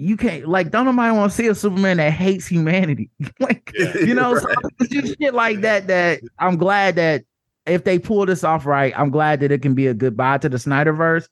You 0.00 0.16
can't 0.16 0.48
like 0.48 0.70
don't 0.70 0.86
nobody 0.86 1.14
want 1.14 1.30
to 1.30 1.36
see 1.36 1.46
a 1.48 1.54
Superman 1.54 1.98
that 1.98 2.12
hates 2.12 2.46
humanity. 2.46 3.10
like 3.40 3.72
Yeah. 3.78 3.96
you 4.04 4.14
know, 4.14 4.38
so 4.38 4.48
it's 4.78 4.88
just 4.88 5.18
shit 5.20 5.34
like 5.34 5.60
that 5.60 5.86
that 5.88 6.20
I'm 6.38 6.56
glad 6.56 6.96
that 6.96 7.24
if 7.66 7.84
they 7.84 7.98
pull 7.98 8.24
this 8.24 8.42
off 8.42 8.64
right, 8.64 8.98
I'm 8.98 9.10
glad 9.10 9.40
that 9.40 9.52
it 9.52 9.60
can 9.60 9.74
be 9.74 9.86
a 9.86 9.94
goodbye 9.94 10.38
to 10.38 10.48
the 10.48 10.56
Snyderverse. 10.56 11.28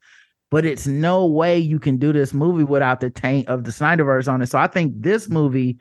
But 0.51 0.65
it's 0.65 0.87
no 0.87 1.27
way 1.27 1.59
you 1.59 1.79
can 1.79 1.99
do 1.99 2.13
this 2.13 2.33
movie 2.33 2.65
without 2.65 3.01
the 3.01 3.11
taint 3.11 3.49
of 3.49 3.65
the 3.65 3.71
Snyderverse 3.71 4.33
on 4.33 4.41
it. 4.41 4.47
So 4.47 4.59
I 4.59 4.67
think 4.67 4.95
this 4.97 5.29
movie 5.29 5.79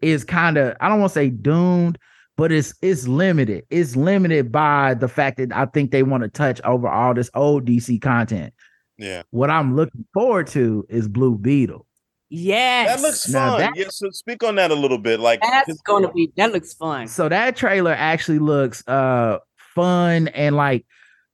is 0.00 0.24
kind 0.24 0.56
of 0.56 0.76
I 0.80 0.88
don't 0.88 1.00
want 1.00 1.12
to 1.12 1.18
say 1.18 1.30
doomed, 1.30 1.98
but 2.36 2.50
it's 2.50 2.74
it's 2.82 3.06
limited. 3.06 3.64
It's 3.70 3.94
limited 3.94 4.50
by 4.50 4.94
the 4.94 5.08
fact 5.08 5.38
that 5.38 5.52
I 5.52 5.66
think 5.66 5.90
they 5.90 6.02
want 6.02 6.24
to 6.24 6.28
touch 6.28 6.60
over 6.62 6.88
all 6.88 7.14
this 7.14 7.30
old 7.34 7.66
DC 7.66 8.00
content. 8.02 8.52
Yeah. 8.98 9.22
What 9.30 9.50
I'm 9.50 9.76
looking 9.76 10.06
forward 10.12 10.46
to 10.48 10.86
is 10.88 11.08
Blue 11.08 11.36
Beetle. 11.36 11.86
Yes. 12.28 12.96
That 12.96 13.06
looks 13.06 13.28
Now 13.28 13.50
fun. 13.52 13.60
that- 13.60 13.76
yeah, 13.76 13.86
so 13.88 14.10
speak 14.10 14.42
on 14.42 14.56
that 14.56 14.70
a 14.70 14.74
little 14.74 14.98
bit. 14.98 15.20
Like 15.20 15.40
That's 15.42 15.80
gonna 15.82 16.12
be 16.12 16.32
that 16.36 16.52
looks 16.52 16.74
fun. 16.74 17.06
So 17.08 17.28
that 17.28 17.56
trailer 17.56 17.92
actually 17.92 18.38
looks 18.40 18.86
uh 18.88 19.38
fun 19.74 20.28
and 20.28 20.56
like 20.56 20.84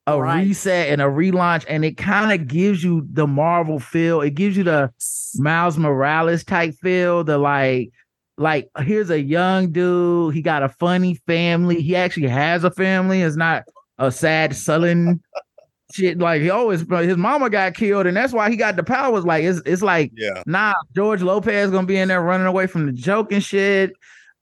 a 0.07 0.21
Right. 0.21 0.45
reset 0.47 0.89
and 0.89 1.01
a 1.01 1.05
relaunch, 1.05 1.65
and 1.69 1.85
it 1.85 1.97
kind 1.97 2.33
of 2.33 2.49
gives 2.49 2.83
you 2.83 3.07
the 3.13 3.27
Marvel 3.27 3.79
feel. 3.79 4.21
It 4.21 4.35
gives 4.35 4.57
you 4.57 4.65
the 4.65 4.91
Miles 5.39 5.79
Morales 5.79 6.43
type 6.45 6.75
feel. 6.83 7.23
The 7.23 7.39
like, 7.39 7.91
like 8.37 8.69
here's 8.81 9.11
a 9.11 9.21
young 9.23 9.71
dude. 9.71 10.35
He 10.35 10.43
got 10.43 10.65
a 10.65 10.69
funny 10.69 11.21
family. 11.27 11.81
He 11.81 11.95
actually 11.95 12.27
has 12.29 12.65
a 12.65 12.71
family. 12.73 13.23
It's 13.23 13.37
not 13.37 13.63
a 13.99 14.11
sad 14.11 14.57
sullen 14.57 15.23
shit. 15.93 16.19
Like 16.19 16.43
he 16.43 16.51
always 16.51 16.81
his 16.89 17.17
mama 17.17 17.51
got 17.51 17.75
killed, 17.75 18.07
and 18.07 18.17
that's 18.17 18.33
why 18.33 18.51
he 18.51 18.57
got 18.57 18.77
the 18.77 18.83
powers. 18.83 19.25
Like 19.25 19.45
it's 19.45 19.61
it's 19.67 19.83
like 19.83 20.13
yeah. 20.15 20.43
nah, 20.47 20.75
George 20.95 21.23
Lopez 21.23 21.71
gonna 21.71 21.87
be 21.87 21.97
in 21.97 22.09
there 22.09 22.23
running 22.23 22.47
away 22.47 22.67
from 22.67 22.87
the 22.87 22.93
joke 22.93 23.33
and 23.33 23.43
shit. 23.43 23.93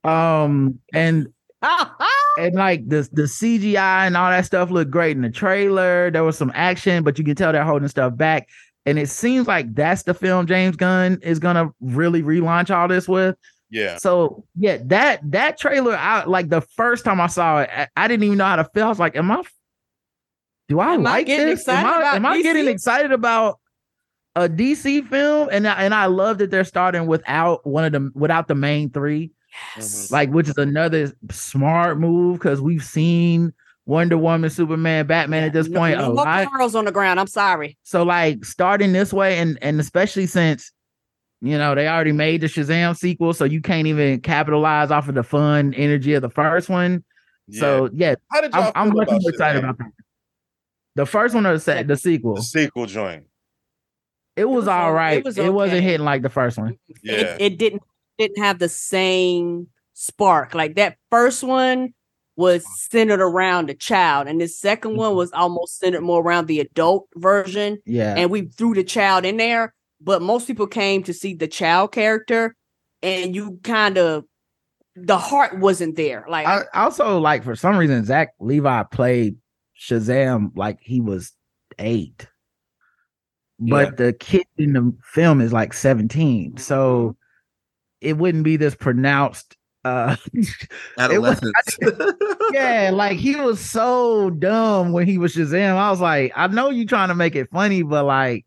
Um, 0.05 0.79
and 0.93 1.29
and 2.39 2.55
like 2.55 2.89
the 2.89 3.09
the 3.13 3.23
CGI 3.23 4.07
and 4.07 4.17
all 4.17 4.31
that 4.31 4.47
stuff 4.47 4.71
looked 4.71 4.91
great 4.91 5.17
in 5.17 5.23
the 5.23 5.31
trailer. 5.31 6.11
There 6.11 6.25
was 6.25 6.39
some 6.39 6.53
action, 6.55 7.03
but 7.03 7.19
you 7.19 7.25
can 7.25 7.35
tell 7.35 7.53
they're 7.53 7.65
holding 7.65 7.89
stuff 7.89 8.17
back. 8.17 8.49
And 8.87 8.99
it 8.99 9.11
seems 9.11 9.47
like 9.47 9.75
that's 9.75 10.05
the 10.05 10.15
film 10.15 10.47
James 10.47 10.77
Gunn 10.77 11.19
is 11.23 11.39
gonna 11.39 11.71
really 11.81 12.23
relaunch 12.23 12.75
all 12.75 12.89
this 12.89 13.09
with. 13.09 13.37
Yeah. 13.71 13.99
So 13.99 14.45
yeah, 14.57 14.79
that 14.87 15.21
that 15.31 15.59
trailer, 15.59 15.97
I 15.97 16.25
like 16.25 16.49
the 16.49 16.61
first 16.61 17.05
time 17.05 17.21
I 17.21 17.29
saw 17.29 17.61
it, 17.61 17.71
I, 17.73 17.89
I 17.97 18.09
didn't 18.09 18.25
even 18.25 18.39
know 18.39 18.47
how 18.47 18.57
to 18.57 18.65
feel. 18.75 18.87
I 18.87 18.89
was 18.89 18.99
like, 18.99 19.17
"Am 19.17 19.31
I? 19.31 19.43
Do 20.71 20.79
I 20.79 20.95
Am 20.95 21.03
like 21.03 21.27
getting 21.27 21.47
this? 21.49 21.67
Am 21.69 21.85
I, 21.85 21.97
about 21.99 22.15
am 22.15 22.25
I 22.25 22.41
getting 22.43 22.69
excited 22.69 23.11
about 23.11 23.59
a 24.37 24.49
DC 24.49 25.07
film?" 25.09 25.49
And 25.51 25.67
I, 25.67 25.83
and 25.83 25.93
I 25.93 26.07
love 26.07 26.39
that 26.39 26.51
they're 26.53 26.65
starting 26.65 27.07
without 27.09 27.67
one 27.67 27.85
of 27.85 27.91
them, 27.93 28.13
without 28.15 28.47
the 28.49 28.55
main 28.55 28.89
three 28.91 29.33
Mhm. 29.77 30.13
like 30.13 30.31
which 30.31 30.49
is 30.49 30.57
another 30.59 31.11
smart 31.33 31.99
move 31.99 32.39
because 32.39 32.61
we've 32.61 32.85
seen 32.85 33.53
Wonder 33.85 34.17
Woman, 34.17 34.49
Superman, 34.49 35.09
Batman 35.09 35.43
at 35.43 35.53
this 35.53 35.67
No- 35.69 35.81
point 35.81 35.95
a 35.97 36.03
no 36.03 36.07
more 36.15 36.25
lot. 36.25 36.47
girls 36.57 36.77
on 36.77 36.85
the 36.85 36.93
ground. 36.93 37.19
I'm 37.19 37.27
sorry. 37.27 37.77
So 37.83 38.05
like 38.05 38.45
starting 38.45 38.93
this 38.93 39.13
way, 39.13 39.39
and 39.39 39.59
and 39.61 39.81
especially 39.81 40.27
since 40.27 40.71
you 41.41 41.59
know 41.59 41.75
they 41.75 41.89
already 41.89 42.13
made 42.13 42.43
the 42.43 42.47
Shazam 42.47 42.97
sequel, 42.97 43.33
so 43.33 43.45
you 43.45 43.61
can't 43.61 43.89
even 43.89 44.21
capitalize 44.21 44.93
off 44.93 45.09
of 45.09 45.17
the 45.17 45.25
fun 45.25 45.75
energy 45.75 46.15
of 46.15 46.23
the 46.23 46.31
first 46.31 46.69
one. 46.69 47.03
So 47.51 47.91
yeah, 47.93 48.15
how 48.31 48.43
did 48.43 48.53
y'all 48.55 48.71
I'm, 48.77 48.93
I'm 48.93 49.05
feel 49.05 49.15
much 49.17 49.23
excited 49.27 49.65
about 49.65 49.79
that. 49.79 49.91
The 50.97 51.07
first 51.07 51.35
one 51.35 51.47
or 51.47 51.55
the, 51.55 51.61
se- 51.61 51.85
the 51.85 51.97
sequel? 51.97 52.35
the 52.35 52.43
sequel 52.43 52.87
joint? 52.87 53.25
It 54.37 54.45
was, 54.49 54.63
was 54.63 54.69
all 54.69 54.89
o- 54.89 54.91
it 54.91 54.95
right. 54.95 55.19
It, 55.19 55.25
was 55.25 55.39
wasn't 55.39 55.83
hitting 55.83 56.05
like 56.05 56.23
the 56.23 56.31
first 56.31 56.59
one. 56.59 56.79
Yeah, 57.03 57.15
it, 57.15 57.41
it 57.41 57.59
didn't 57.59 57.83
didn't 58.19 58.43
have 58.43 58.59
the 58.59 58.69
same 58.69 59.69
spark. 59.95 60.55
Like 60.55 60.77
that 60.77 60.97
first 61.11 61.43
one 61.43 61.95
was 62.37 62.65
centered 62.91 63.21
around 63.21 63.69
the 63.69 63.75
child, 63.75 64.29
and 64.29 64.41
the 64.41 64.49
second 64.49 64.97
one 64.97 65.11
mm-hmm. 65.11 65.19
was 65.19 65.33
almost 65.33 65.79
centered 65.79 66.01
more 66.01 66.23
around 66.23 66.47
the 66.47 66.61
adult 66.61 67.09
version. 67.17 67.79
Yeah. 67.85 68.15
And 68.17 68.31
we 68.31 68.43
threw 68.43 68.75
the 68.75 68.85
child 68.85 69.25
in 69.25 69.37
there, 69.37 69.75
but 70.01 70.23
most 70.23 70.47
people 70.47 70.67
came 70.67 71.03
to 71.05 71.13
see 71.13 71.35
the 71.35 71.49
child 71.49 71.93
character, 71.93 72.57
and 73.03 73.35
you 73.35 73.61
kind 73.63 73.99
of 73.99 74.25
the 74.97 75.19
heart 75.19 75.59
wasn't 75.59 75.97
there. 75.97 76.25
Like 76.29 76.47
I 76.47 76.65
also 76.75 77.19
like 77.19 77.45
for 77.45 77.57
some 77.57 77.77
reason 77.77 78.05
Zach 78.05 78.31
Levi 78.41 78.83
played 78.85 79.37
Shazam 79.81 80.53
like 80.55 80.79
he 80.83 81.01
was 81.01 81.33
eight. 81.79 82.27
But 83.59 83.99
the 83.99 84.15
kid 84.15 84.47
in 84.57 84.73
the 84.73 84.95
film 85.03 85.41
is 85.41 85.53
like 85.53 85.75
17. 85.75 86.57
So 86.57 87.17
it 88.01 88.17
wouldn't 88.17 88.45
be 88.45 88.57
this 88.57 88.75
pronounced 88.75 89.57
uh 89.85 90.17
Adolescence. 90.99 91.79
yeah, 92.53 92.91
like 92.93 93.19
he 93.19 93.37
was 93.37 93.61
so 93.61 94.31
dumb 94.31 94.93
when 94.93 95.07
he 95.07 95.19
was 95.19 95.35
Shazam. 95.35 95.77
I 95.77 95.91
was 95.91 96.01
like, 96.01 96.33
I 96.37 96.47
know 96.49 96.71
you 96.71 96.87
trying 96.87 97.09
to 97.09 97.15
make 97.15 97.35
it 97.35 97.51
funny, 97.51 97.83
but 97.83 98.05
like 98.05 98.45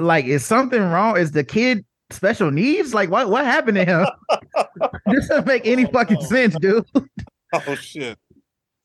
like 0.00 0.26
is 0.26 0.44
something 0.44 0.80
wrong? 0.80 1.16
Is 1.16 1.32
the 1.32 1.44
kid 1.44 1.84
special 2.10 2.50
needs? 2.50 2.92
Like 2.92 3.10
what 3.10 3.30
what 3.30 3.44
happened 3.44 3.76
to 3.76 3.84
him? 3.84 4.06
this 5.06 5.28
doesn't 5.28 5.46
make 5.46 5.66
any 5.66 5.86
fucking 5.86 6.20
sense, 6.22 6.54
dude. 6.58 6.86
oh 7.54 7.74
shit. 7.74 8.18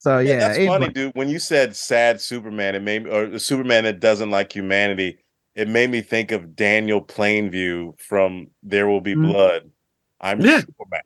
So 0.04 0.20
Yeah, 0.20 0.34
yeah, 0.34 0.48
that's 0.50 0.66
funny, 0.68 0.90
dude. 0.90 1.16
When 1.16 1.30
you 1.30 1.40
said 1.40 1.78
sad 1.78 2.20
Superman, 2.20 2.76
it 2.76 2.82
made 2.82 3.06
me, 3.06 3.10
or 3.10 3.26
the 3.28 3.40
Superman 3.40 3.86
that 3.86 4.02
doesn't 4.02 4.32
like 4.32 4.54
humanity, 4.54 5.18
it 5.56 5.70
made 5.70 5.90
me 5.92 6.02
think 6.02 6.34
of 6.34 6.58
Daniel 6.58 7.02
Plainview 7.02 7.98
from 8.02 8.48
There 8.64 8.90
Will 8.90 9.00
Be 9.00 9.16
Mhm. 9.16 9.32
Blood. 9.32 9.72
I'm 10.20 10.42
Yeah. 10.42 10.60
Superman. 10.60 11.04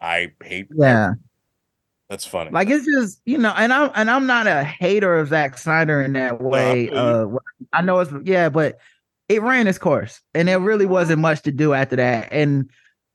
I 0.00 0.32
hate. 0.42 0.66
Yeah. 0.76 1.12
that's 2.10 2.26
funny. 2.26 2.50
Like 2.50 2.68
it's 2.70 2.84
just 2.84 3.20
you 3.24 3.38
know, 3.38 3.54
and 3.56 3.72
I'm 3.72 3.90
and 3.94 4.10
I'm 4.10 4.26
not 4.26 4.48
a 4.48 4.64
hater 4.64 5.16
of 5.16 5.28
Zack 5.28 5.56
Snyder 5.56 6.02
in 6.02 6.12
that 6.14 6.40
way. 6.40 6.90
Uh, 6.90 7.26
I 7.72 7.82
know 7.82 8.00
it's 8.00 8.12
yeah, 8.24 8.48
but 8.48 8.78
it 9.28 9.42
ran 9.42 9.68
its 9.68 9.78
course, 9.78 10.20
and 10.34 10.48
there 10.48 10.58
really 10.58 10.86
wasn't 10.86 11.20
much 11.20 11.42
to 11.42 11.52
do 11.52 11.72
after 11.72 11.94
that. 11.96 12.28
And 12.32 12.68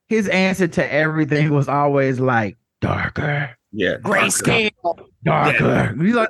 his 0.07 0.29
answer 0.29 0.67
to 0.69 0.93
everything 0.93 1.51
was 1.51 1.67
always 1.67 2.19
like 2.21 2.57
darker, 2.81 3.55
yeah. 3.71 3.97
grayscale, 3.97 4.71
darker. 5.23 5.95
He's 6.01 6.15
like, 6.15 6.29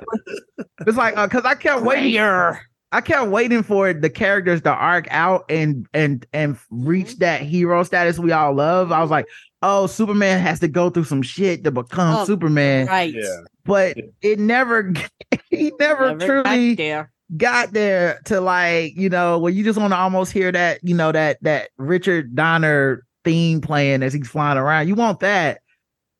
it's 0.86 0.96
like 0.96 1.16
uh, 1.16 1.26
because 1.26 1.44
I 1.44 1.54
kept 1.54 1.82
waiting. 1.82 2.12
grayer. 2.12 2.60
I 2.92 3.00
kept 3.00 3.28
waiting 3.30 3.62
for 3.62 3.92
the 3.92 4.10
characters 4.10 4.62
to 4.62 4.70
arc 4.72 5.06
out 5.10 5.44
and 5.48 5.86
and 5.94 6.26
and 6.32 6.58
reach 6.70 7.10
mm-hmm. 7.10 7.18
that 7.20 7.42
hero 7.42 7.82
status 7.84 8.18
we 8.18 8.32
all 8.32 8.52
love. 8.54 8.90
I 8.90 9.00
was 9.00 9.10
like, 9.10 9.26
oh, 9.62 9.86
Superman 9.86 10.40
has 10.40 10.58
to 10.60 10.68
go 10.68 10.90
through 10.90 11.04
some 11.04 11.22
shit 11.22 11.62
to 11.64 11.70
become 11.70 12.16
Oh, 12.16 12.24
Superman 12.24 12.86
Right. 12.88 13.14
yeah. 13.14 13.36
but 13.64 13.96
it 14.22 14.38
never 14.38 14.92
he 15.50 15.70
never, 15.78 16.16
Never 16.16 16.42
got 16.42 16.44
truly 16.44 16.74
there. 16.74 17.12
got 17.36 17.72
there 17.72 18.20
to 18.24 18.40
like 18.40 18.96
you 18.96 19.08
know 19.08 19.38
where 19.38 19.52
you 19.52 19.62
just 19.62 19.78
want 19.78 19.92
to 19.92 19.96
almost 19.96 20.32
hear 20.32 20.50
that 20.50 20.80
you 20.82 20.94
know 20.94 21.12
that 21.12 21.38
that 21.42 21.70
richard 21.76 22.34
donner 22.34 23.06
theme 23.22 23.60
playing 23.60 24.02
as 24.02 24.12
he's 24.12 24.28
flying 24.28 24.58
around 24.58 24.88
you 24.88 24.94
want 24.96 25.20
that 25.20 25.60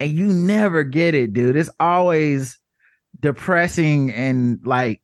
and 0.00 0.10
you 0.12 0.26
never 0.26 0.82
get 0.82 1.14
it 1.14 1.32
dude 1.32 1.56
it's 1.56 1.70
always 1.78 2.58
depressing 3.20 4.10
and 4.12 4.58
like 4.64 5.00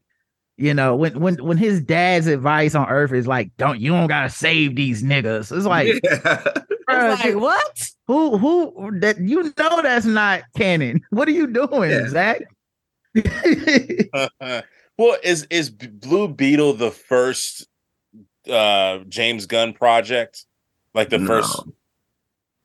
you 0.57 0.73
know 0.73 0.97
when 0.97 1.21
when 1.21 1.37
when 1.45 1.57
his 1.59 1.81
dad's 1.81 2.27
advice 2.27 2.75
on 2.75 2.89
earth 2.89 3.13
is 3.13 3.27
like 3.27 3.51
don't 3.59 3.81
you 3.81 3.91
don't 3.93 4.07
gotta 4.09 4.31
save 4.31 4.75
these 4.75 5.03
niggas 5.03 5.55
it's 5.57 5.67
like 5.67 5.89
Yeah. 6.03 6.19
bruh, 6.89 7.13
It's 7.15 7.25
like, 7.25 7.35
what? 7.37 7.89
who 8.07 8.39
who 8.39 8.99
that 9.01 9.21
you 9.21 9.43
know 9.59 9.83
that's 9.83 10.07
not 10.07 10.43
canon 10.57 11.01
what 11.11 11.29
are 11.29 11.33
you 11.33 11.47
doing 11.47 11.91
Yeah. 11.91 12.09
zach 12.09 12.43
well, 14.99 15.17
is 15.23 15.47
is 15.51 15.71
Blue 15.71 16.29
Beetle 16.29 16.75
the 16.75 16.91
first 16.91 17.67
uh 18.51 18.99
James 19.09 19.47
Gunn 19.47 19.73
project? 19.73 20.45
Like 20.95 21.09
the 21.11 21.19
No. 21.19 21.27
first? 21.27 21.63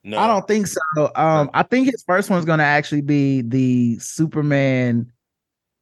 No, 0.03 0.17
I 0.17 0.27
don't 0.27 0.47
think 0.47 0.67
so. 0.67 0.79
Um, 1.15 1.49
I 1.53 1.63
think 1.63 1.87
his 1.91 2.03
first 2.07 2.29
one's 2.29 2.45
gonna 2.45 2.63
actually 2.63 3.01
be 3.01 3.41
the 3.41 3.99
Superman. 3.99 5.11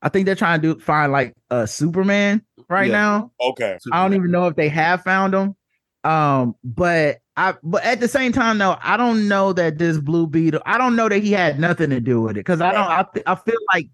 I 0.02 0.10
think 0.10 0.26
they're 0.26 0.36
trying 0.36 0.62
to 0.62 0.76
do 0.76 0.80
find 0.80 1.12
like 1.12 1.34
a 1.50 1.66
Superman 1.68 2.41
right 2.70 2.88
Yeah. 2.90 2.94
now. 2.94 3.32
Okay, 3.41 3.78
I 3.91 4.04
don't 4.04 4.14
even 4.14 4.32
know 4.32 4.48
if 4.48 4.56
they 4.56 4.70
have 4.70 5.04
found 5.04 5.34
him. 5.34 5.56
Um, 6.04 6.56
but 6.64 7.20
I 7.38 7.56
but 7.64 7.84
at 7.84 8.00
the 8.02 8.08
same 8.08 8.32
time, 8.32 8.58
though, 8.58 8.78
I 8.82 8.98
don't 8.98 9.28
know 9.28 9.54
that 9.54 9.78
this 9.78 9.98
Blue 9.98 10.28
Beetle. 10.28 10.62
I 10.66 10.78
don't 10.78 10.96
know 10.96 11.08
that 11.10 11.24
he 11.24 11.32
had 11.32 11.60
nothing 11.60 11.90
to 11.90 12.00
do 12.02 12.22
with 12.22 12.32
it 12.32 12.41
because 12.41 12.62
I 12.62 12.72
don't. 12.74 12.88
I, 12.88 13.06
I 13.32 13.36
feel 13.36 13.60
like 13.74 13.88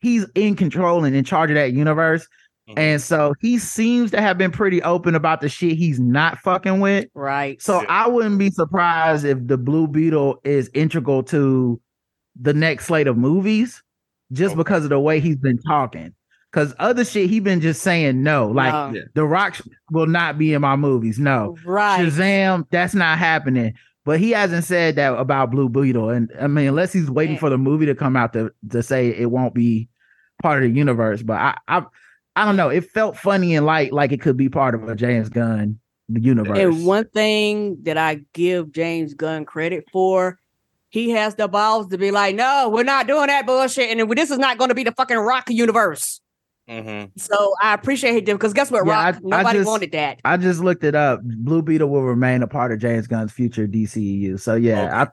he's 0.00 0.26
in 0.34 0.56
control 0.56 1.04
and 1.04 1.14
in 1.14 1.24
charge 1.24 1.50
of 1.50 1.56
that 1.56 1.72
universe, 1.72 2.26
Mhm. 2.70 2.78
and 2.78 3.02
so 3.02 3.34
he 3.40 3.58
seems 3.58 4.10
to 4.12 4.20
have 4.20 4.38
been 4.38 4.50
pretty 4.50 4.82
open 4.82 5.14
about 5.14 5.40
the 5.40 5.48
shit 5.48 5.76
he's 5.76 6.00
not 6.00 6.38
fucking 6.38 6.80
with. 6.80 7.06
Right. 7.14 7.60
So 7.60 7.80
Yeah. 7.80 7.86
I 7.88 8.08
wouldn't 8.08 8.38
be 8.38 8.50
surprised 8.50 9.24
if 9.24 9.46
the 9.46 9.58
Blue 9.58 9.86
Beetle 9.86 10.40
is 10.44 10.70
integral 10.74 11.22
to 11.24 11.80
the 12.40 12.54
next 12.54 12.86
slate 12.86 13.06
of 13.06 13.16
movies, 13.18 13.82
just 14.32 14.52
Okay. 14.52 14.58
because 14.58 14.84
of 14.84 14.90
the 14.90 15.00
way 15.00 15.20
he's 15.20 15.36
been 15.36 15.58
talking. 15.58 16.12
Because 16.52 16.74
other 16.80 17.04
shit 17.04 17.30
he 17.30 17.38
been 17.38 17.60
just 17.60 17.80
saying 17.82 18.22
no, 18.22 18.48
like 18.48 18.72
No. 18.94 19.00
The 19.14 19.24
Rock 19.24 19.56
will 19.92 20.06
not 20.06 20.36
be 20.38 20.52
in 20.52 20.60
my 20.60 20.74
movies. 20.76 21.18
No, 21.18 21.56
right. 21.64 22.00
Shazam, 22.04 22.64
that's 22.70 22.94
not 22.94 23.18
happening. 23.18 23.74
But 24.04 24.18
he 24.18 24.30
hasn't 24.30 24.64
said 24.64 24.96
that 24.96 25.12
about 25.16 25.50
Blue 25.52 25.68
Beetle, 25.68 26.08
and 26.10 26.30
I 26.40 26.46
mean, 26.48 26.66
unless 26.68 26.92
he's 26.92 27.10
waiting 27.10 27.34
Yeah. 27.34 27.40
for 27.40 27.50
the 27.50 27.58
movie 27.58 27.86
to 27.86 27.94
come 27.94 28.16
out 28.16 28.32
to 28.32 28.50
to 28.70 28.82
say 28.82 29.08
it 29.10 29.30
won't 29.30 29.54
be 29.54 29.88
part 30.42 30.64
of 30.64 30.70
the 30.70 30.76
universe. 30.76 31.22
But 31.22 31.34
I, 31.38 31.56
I, 31.68 31.82
I 32.36 32.44
don't 32.44 32.56
know. 32.56 32.68
It 32.68 32.84
felt 32.90 33.16
funny 33.16 33.54
and 33.56 33.66
light, 33.66 33.92
like 33.92 34.12
it 34.12 34.20
could 34.20 34.36
be 34.36 34.48
part 34.48 34.74
of 34.74 34.88
a 34.88 34.94
James 34.94 35.28
Gunn 35.28 35.78
universe. 36.08 36.58
And 36.58 36.86
one 36.86 37.06
thing 37.08 37.78
that 37.82 37.96
I 37.98 38.20
give 38.32 38.72
James 38.72 39.14
Gunn 39.14 39.44
credit 39.44 39.84
for, 39.92 40.38
he 40.88 41.10
has 41.10 41.34
the 41.34 41.48
balls 41.48 41.88
to 41.88 41.98
be 41.98 42.10
like, 42.10 42.34
no, 42.36 42.68
we're 42.72 42.82
not 42.84 43.06
doing 43.06 43.26
that 43.28 43.46
bullshit. 43.46 43.96
And 43.96 44.10
this 44.12 44.30
is 44.30 44.38
not 44.38 44.58
going 44.58 44.68
to 44.70 44.74
be 44.74 44.84
the 44.84 44.92
fucking 44.92 45.16
Rock 45.18 45.50
universe. 45.50 46.20
hmm 46.68 47.04
So 47.16 47.54
I 47.60 47.74
appreciate 47.74 48.28
him 48.28 48.36
because 48.36 48.52
guess 48.54 48.70
what, 48.70 48.86
Yeah, 48.86 48.92
Rock? 48.92 49.14
I- 49.14 49.18
I 49.18 49.20
Nobody 49.38 49.58
just- 49.58 49.68
wanted 49.68 49.92
that. 49.92 50.20
I 50.24 50.36
just 50.36 50.60
looked 50.60 50.84
it 50.84 50.94
up. 50.94 51.20
Blue 51.22 51.62
Beetle 51.62 51.88
will 51.88 52.02
remain 52.04 52.42
a 52.42 52.46
part 52.48 52.72
of 52.72 52.78
James 52.78 53.06
Gunn's 53.06 53.32
future 53.32 53.66
DCEU. 53.66 54.38
So 54.40 54.54
yeah, 54.54 55.02
I 55.04 55.08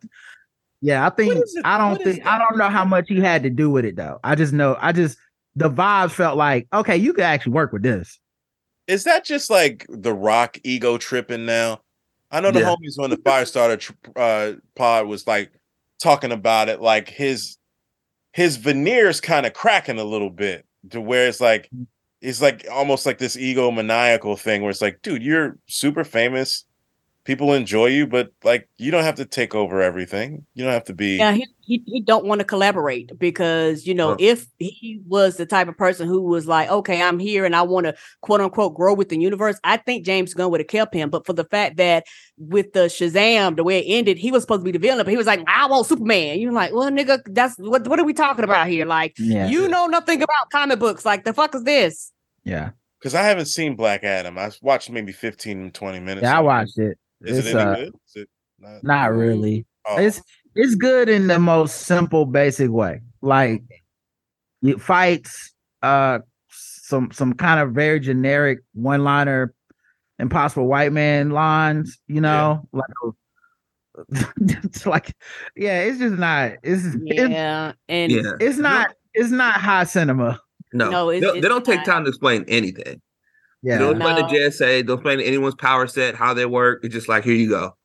yeah, 0.81 1.05
I 1.05 1.09
think 1.09 1.33
What 1.35 1.43
is 1.43 1.55
it- 1.55 1.65
I 1.65 1.77
don't 1.79 2.01
think 2.03 2.25
I 2.25 2.37
don't 2.37 2.57
know 2.57 2.69
how 2.69 2.85
much 2.85 3.05
he 3.09 3.19
had 3.19 3.41
to 3.43 3.49
do 3.49 3.69
with 3.71 3.85
it 3.85 3.95
though. 3.95 4.19
I 4.23 4.35
just 4.35 4.53
know 4.53 4.77
I 4.79 4.91
just 4.91 5.17
the 5.57 5.69
vibes 5.69 6.11
felt 6.11 6.37
like 6.37 6.67
okay, 6.71 6.95
you 6.95 7.13
could 7.13 7.23
actually 7.23 7.53
work 7.53 7.71
with 7.73 7.81
this. 7.83 8.19
Is 8.87 9.03
that 9.03 9.25
just 9.25 9.49
like 9.49 9.85
the 9.89 10.13
Rock 10.13 10.57
ego 10.63 10.97
tripping 10.97 11.45
now? 11.45 11.81
I 12.31 12.39
know 12.39 12.51
the 12.51 12.59
Yeah. 12.59 12.75
homies 12.75 12.99
on 12.99 13.09
the 13.09 13.17
Firestarter 13.17 13.79
tr- 13.79 13.93
uh, 14.15 14.53
pod 14.75 15.07
was 15.07 15.27
like 15.27 15.51
talking 16.01 16.31
about 16.31 16.69
it, 16.69 16.81
like 16.81 17.09
his 17.09 17.57
his 18.33 18.57
veneers 18.57 19.19
kind 19.19 19.45
of 19.45 19.53
cracking 19.53 19.97
a 19.99 20.03
little 20.03 20.29
bit 20.29 20.65
to 20.91 21.01
where 21.01 21.27
it's 21.27 21.41
like 21.41 21.69
it's 22.21 22.41
like 22.41 22.65
almost 22.71 23.05
like 23.05 23.17
this 23.17 23.35
ego 23.37 23.71
maniacal 23.71 24.35
thing 24.37 24.61
where 24.61 24.71
it's 24.71 24.81
like, 24.81 25.01
dude, 25.01 25.23
you're 25.23 25.57
super 25.67 26.03
famous, 26.03 26.65
people 27.23 27.53
enjoy 27.53 27.87
you, 27.87 28.05
but 28.07 28.31
like 28.43 28.69
you 28.77 28.91
don't 28.91 29.03
have 29.03 29.15
to 29.15 29.25
take 29.25 29.55
over 29.55 29.81
everything. 29.81 30.45
You 30.53 30.63
don't 30.63 30.73
have 30.73 30.85
to 30.85 30.93
be. 30.93 31.17
Yeah, 31.17 31.33
he, 31.33 31.47
he 31.67 31.83
he 31.85 32.01
don't 32.01 32.25
want 32.25 32.39
to 32.39 32.45
collaborate 32.45 33.11
because 33.19 33.85
you 33.85 33.93
know 33.93 34.09
Huh. 34.11 34.15
if 34.19 34.47
he 34.57 35.01
was 35.05 35.35
the 35.35 35.45
type 35.45 35.67
of 35.67 35.77
person 35.77 36.07
who 36.07 36.21
was 36.21 36.47
like, 36.47 36.69
okay, 36.69 37.01
I'm 37.01 37.19
here 37.19 37.43
and 37.45 37.55
I 37.55 37.61
want 37.63 37.85
to 37.85 37.95
quote 38.21 38.39
unquote 38.41 38.73
grow 38.73 38.93
with 38.93 39.09
the 39.09 39.19
universe, 39.19 39.59
I 39.63 39.75
think 39.77 40.05
James 40.05 40.33
Gunn 40.33 40.49
would 40.51 40.61
have 40.61 40.67
kept 40.67 40.93
him. 40.93 41.09
But 41.09 41.25
for 41.25 41.33
the 41.33 41.43
fact 41.43 41.75
that 41.77 42.05
with 42.37 42.71
the 42.71 42.85
Shazam, 42.87 43.57
the 43.57 43.63
way 43.65 43.79
it 43.79 43.85
ended, 43.99 44.17
he 44.17 44.31
was 44.31 44.43
supposed 44.43 44.61
to 44.61 44.65
be 44.65 44.71
the 44.71 44.79
villain, 44.79 45.03
but 45.05 45.11
he 45.11 45.17
was 45.17 45.27
like, 45.27 45.43
I 45.47 45.67
want 45.67 45.85
Superman. 45.87 46.39
You're 46.39 46.53
like, 46.53 46.73
well, 46.73 46.89
nigga, 46.89 47.19
that's 47.27 47.55
what 47.59 47.85
what 47.87 47.99
are 47.99 48.05
we 48.05 48.13
talking 48.13 48.45
about 48.45 48.67
here? 48.67 48.85
Like, 48.85 49.13
Yeah. 49.19 49.47
you 49.49 49.67
know 49.67 49.87
nothing 49.87 50.21
about 50.23 50.49
comic 50.51 50.79
books. 50.79 51.05
Like, 51.05 51.25
the 51.25 51.33
fuck 51.33 51.53
is 51.53 51.63
this? 51.65 52.11
Yeah. 52.45 52.69
Because 52.99 53.13
I 53.13 53.23
haven't 53.23 53.45
seen 53.47 53.75
Black 53.75 54.03
Adam. 54.03 54.37
I 54.37 54.49
watched 54.61 54.89
maybe 54.89 55.11
15, 55.11 55.71
20 55.71 55.99
minutes. 55.99 56.23
Yeah, 56.23 56.37
I 56.37 56.41
watched 56.41 56.77
it. 56.79 56.97
Is 57.21 57.39
it's 57.39 57.47
it 57.49 57.55
any 57.55 57.59
uh 57.61 57.75
good? 57.75 57.87
Is 58.07 58.15
it 58.15 58.29
not? 58.59 58.83
not 58.83 59.13
really. 59.13 59.65
Oh. 59.85 59.97
It's 59.97 60.21
it's 60.57 60.75
good 60.75 61.09
in 61.09 61.27
the 61.27 61.39
most 61.39 61.83
simple, 61.83 62.25
basic 62.25 62.69
way. 62.71 63.01
Like 63.21 63.63
it 64.63 64.81
fights 64.81 65.53
uh 65.83 66.19
some 66.49 67.11
some 67.11 67.33
kind 67.33 67.59
of 67.59 67.71
very 67.73 67.99
generic 67.99 68.59
one 68.73 69.03
liner 69.03 69.53
impossible 70.19 70.67
white 70.67 70.91
man 70.91 71.29
lines, 71.29 71.99
you 72.07 72.19
know, 72.21 72.67
like 72.73 72.89
it's 74.37 74.85
like, 74.85 75.15
yeah, 75.55 75.81
it's 75.81 75.99
just 75.99 76.15
not. 76.15 76.53
It's 76.63 76.83
it's, 77.05 77.29
Yeah, 77.29 77.73
and 77.89 78.11
Yeah. 78.11 78.33
it's 78.39 78.57
not. 78.57 78.93
It's 79.13 79.31
not 79.31 79.55
high 79.55 79.83
cinema. 79.85 80.39
No, 80.73 80.89
No, 80.91 81.09
it's- 81.09 81.21
they, 81.21 81.37
it's 81.39 81.43
they 81.43 81.49
don't 81.49 81.65
take 81.65 81.83
time 81.83 82.03
to 82.03 82.09
explain 82.09 82.45
anything. 82.47 83.01
Yeah, 83.63 83.77
They 83.77 83.83
don't 83.85 83.95
explain 83.97 84.15
No. 84.17 84.27
the 84.27 84.35
JSA. 84.35 84.85
Don't 84.85 84.97
explain 84.97 85.19
anyone's 85.21 85.55
power 85.55 85.87
set, 85.87 86.13
how 86.15 86.33
they 86.35 86.45
work. 86.45 86.81
It's 86.83 86.93
just 86.93 87.09
like 87.09 87.23
here 87.23 87.33
you 87.33 87.49
go. 87.49 87.75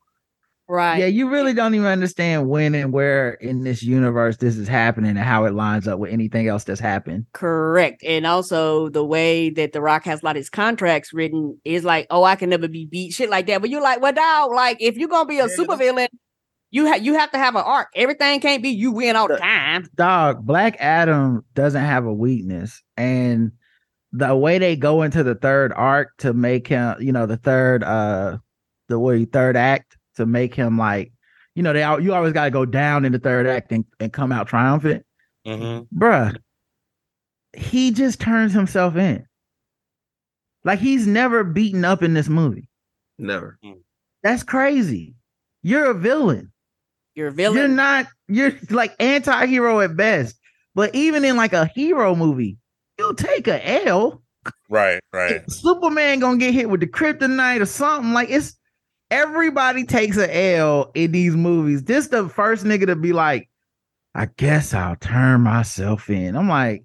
Right. 0.67 0.99
yeah. 0.99 1.05
You 1.05 1.29
really 1.29 1.53
don't 1.53 1.73
even 1.75 1.87
understand 1.87 2.49
when 2.49 2.75
and 2.75 2.91
where 2.93 3.31
in 3.33 3.63
this 3.63 3.83
universe 3.83 4.37
this 4.37 4.57
is 4.57 4.67
happening 4.67 5.11
and 5.11 5.19
how 5.19 5.45
it 5.45 5.53
lines 5.53 5.87
up 5.87 5.99
with 5.99 6.11
anything 6.11 6.47
else 6.47 6.63
that's 6.63 6.79
happened. 6.79 7.25
Correct. 7.33 8.03
And 8.03 8.25
also 8.25 8.89
the 8.89 9.03
way 9.05 9.49
that 9.51 9.73
The 9.73 9.81
Rock 9.81 10.05
has 10.05 10.21
a 10.21 10.25
lot 10.25 10.35
of 10.35 10.39
his 10.41 10.49
contracts 10.49 11.13
written 11.13 11.59
is 11.63 11.83
like, 11.83 12.07
oh, 12.09 12.23
I 12.23 12.35
can 12.35 12.49
never 12.49 12.67
be 12.67 12.85
beat, 12.85 13.13
shit 13.13 13.29
like 13.29 13.47
that. 13.47 13.61
But 13.61 13.69
you're 13.69 13.81
like, 13.81 14.01
well, 14.01 14.13
dog, 14.13 14.51
like 14.51 14.77
if 14.79 14.97
you're 14.97 15.09
gonna 15.09 15.27
be 15.27 15.39
a 15.39 15.47
Yeah. 15.47 15.55
supervillain, 15.57 16.07
you 16.71 16.85
have 16.85 17.03
you 17.05 17.13
have 17.13 17.29
to 17.31 17.37
have 17.37 17.55
an 17.55 17.61
arc. 17.63 17.89
Everything 17.95 18.39
can't 18.39 18.63
be 18.63 18.69
you 18.69 18.91
win 18.91 19.15
all 19.15 19.27
the 19.27 19.37
time. 19.37 19.85
Dog, 19.95 20.43
Black 20.43 20.75
Adam 20.79 21.45
doesn't 21.53 21.83
have 21.83 22.05
a 22.05 22.13
weakness, 22.13 22.81
and 22.97 23.51
the 24.11 24.35
way 24.35 24.57
they 24.57 24.75
go 24.75 25.03
into 25.03 25.23
the 25.23 25.35
third 25.35 25.71
arc 25.75 26.17
to 26.17 26.33
make 26.33 26.67
him, 26.67 26.95
you 26.99 27.11
know, 27.11 27.25
the 27.27 27.37
third, 27.37 27.83
uh, 27.83 28.37
the 28.89 28.97
way 28.99 29.25
third 29.25 29.55
act 29.55 29.97
to 30.15 30.25
make 30.25 30.53
him 30.55 30.77
like, 30.77 31.11
you 31.55 31.63
know, 31.63 31.73
they 31.73 31.83
al- 31.83 31.99
you 31.99 32.13
always 32.13 32.33
got 32.33 32.45
to 32.45 32.51
go 32.51 32.65
down 32.65 33.05
in 33.05 33.11
the 33.11 33.19
third 33.19 33.45
act 33.47 33.71
and, 33.71 33.85
and 33.99 34.11
come 34.13 34.31
out 34.31 34.47
triumphant, 34.47 35.05
Mm-hmm. 35.45 35.97
bruh. 35.97 36.35
He 37.55 37.91
just 37.91 38.19
turns 38.19 38.51
himself 38.53 38.95
in, 38.95 39.25
like 40.63 40.79
he's 40.79 41.05
never 41.05 41.43
beaten 41.43 41.85
up 41.85 42.01
in 42.01 42.13
this 42.13 42.27
movie. 42.27 42.67
Never. 43.19 43.59
That's 44.23 44.41
crazy. 44.43 45.13
You're 45.61 45.91
a 45.91 45.93
villain. 45.93 46.51
You're 47.13 47.27
a 47.27 47.31
villain. 47.31 47.57
You're 47.57 47.67
not. 47.67 48.07
You're 48.27 48.53
like 48.71 48.95
anti-hero 48.99 49.81
at 49.81 49.95
best. 49.95 50.35
But 50.73 50.95
even 50.95 51.23
in 51.23 51.35
like 51.35 51.53
a 51.53 51.67
hero 51.67 52.15
movie, 52.15 52.57
you'll 52.97 53.13
take 53.13 53.47
a 53.47 53.85
L. 53.85 54.23
Right, 54.69 54.99
right. 55.13 55.49
Superman 55.51 56.19
gonna 56.19 56.37
get 56.37 56.53
hit 56.55 56.69
with 56.69 56.79
the 56.79 56.87
kryptonite 56.87 57.61
or 57.61 57.65
something. 57.67 58.13
Like 58.13 58.29
it's 58.31 58.55
everybody 59.13 59.85
takes 59.85 60.17
a 60.17 60.55
L 60.55 60.91
in 60.95 61.11
these 61.11 61.35
movies. 61.35 61.83
This 61.83 62.07
the 62.07 62.27
first 62.27 62.65
nigga 62.65 62.87
to 62.87 62.95
be 62.95 63.13
like, 63.13 63.47
I 64.15 64.25
guess 64.37 64.73
I'll 64.73 64.95
turn 64.95 65.41
myself 65.41 66.09
in. 66.09 66.35
I'm 66.35 66.49
like, 66.49 66.83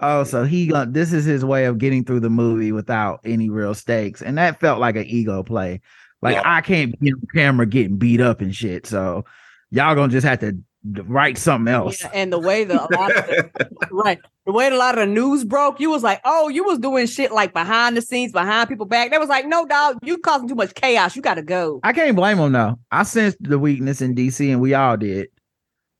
oh, 0.00 0.24
so 0.24 0.44
he 0.44 0.68
got 0.68 0.94
this 0.94 1.12
is 1.12 1.24
his 1.24 1.44
way 1.44 1.66
of 1.66 1.78
getting 1.78 2.04
through 2.04 2.20
the 2.20 2.30
movie 2.30 2.72
without 2.72 3.20
any 3.24 3.50
real 3.50 3.74
stakes. 3.74 4.22
And 4.22 4.38
that 4.38 4.58
felt 4.58 4.80
like 4.80 4.96
an 4.96 5.04
ego 5.04 5.42
play. 5.42 5.80
Like 6.22 6.36
Yeah. 6.36 6.42
I 6.44 6.62
can't 6.62 6.98
be 6.98 7.12
on 7.12 7.20
camera 7.34 7.66
getting 7.66 7.98
beat 7.98 8.20
up 8.20 8.40
and 8.40 8.54
shit. 8.54 8.86
So 8.86 9.24
y'all 9.70 9.94
gonna 9.94 10.12
just 10.12 10.26
have 10.26 10.40
to 10.40 10.58
write 11.06 11.38
something 11.38 11.72
else. 11.72 12.02
Yeah, 12.02 12.10
and 12.14 12.32
the 12.32 12.38
way 12.38 12.64
the 12.64 12.74
a 12.80 12.88
lot 12.94 13.16
of 13.16 13.26
the, 13.26 13.50
right 13.90 14.18
the 14.44 14.52
way 14.52 14.68
a 14.68 14.74
lot 14.76 14.96
of 14.98 15.08
the 15.08 15.12
news 15.14 15.44
broke, 15.44 15.80
you 15.80 15.90
was 15.90 16.02
like, 16.02 16.20
oh, 16.24 16.48
you 16.48 16.62
was 16.64 16.78
doing 16.78 17.06
shit 17.06 17.32
like 17.32 17.52
behind 17.52 17.96
the 17.96 18.02
scenes, 18.02 18.32
behind 18.32 18.68
people 18.68 18.86
back. 18.86 19.10
They 19.10 19.18
was 19.18 19.28
like, 19.28 19.46
no, 19.46 19.66
dog, 19.66 19.98
you 20.02 20.18
causing 20.18 20.48
too 20.48 20.54
much 20.54 20.74
chaos. 20.74 21.16
You 21.16 21.22
got 21.22 21.34
to 21.34 21.42
go. 21.42 21.80
I 21.82 21.92
can't 21.92 22.14
blame 22.16 22.38
him 22.38 22.52
though. 22.52 22.78
I 22.90 23.02
sensed 23.02 23.38
the 23.40 23.58
weakness 23.58 24.00
in 24.00 24.14
DC 24.14 24.48
and 24.50 24.60
we 24.60 24.74
all 24.74 24.96
did. 24.96 25.28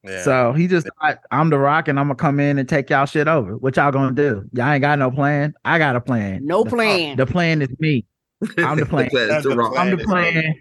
Yeah. 0.05 0.23
So 0.23 0.53
he 0.53 0.69
just 0.69 0.87
thought, 1.01 1.19
I'm 1.33 1.51
the 1.51 1.59
rock 1.59 1.89
and 1.89 1.99
I'm 1.99 2.07
gonna 2.07 2.15
come 2.15 2.39
in 2.39 2.59
and 2.59 2.69
take 2.69 2.89
y'all 2.91 3.07
shit 3.07 3.27
over. 3.27 3.57
What 3.57 3.75
y'all 3.77 3.91
gonna 3.91 4.13
do? 4.15 4.45
Y'all 4.53 4.69
ain't 4.71 4.81
got 4.83 5.01
no 5.01 5.11
plan. 5.11 5.53
I 5.65 5.79
got 5.79 5.97
a 5.97 6.01
plan. 6.01 6.47
No 6.47 6.63
The- 6.63 6.69
uh, 6.69 6.71
plan. 6.75 7.17
The 7.17 7.27
plan 7.27 7.63
is 7.63 7.69
me. 7.81 8.05
I'm 8.59 8.79
the 8.79 8.87
plan. 8.89 9.09
That's 9.13 9.43
the 9.45 9.57
wrong. 9.57 9.77
I'm 9.77 9.91
the 9.97 10.05
Plan 10.05 10.27
is 10.27 10.35
me. 10.37 10.43
plan. 10.43 10.55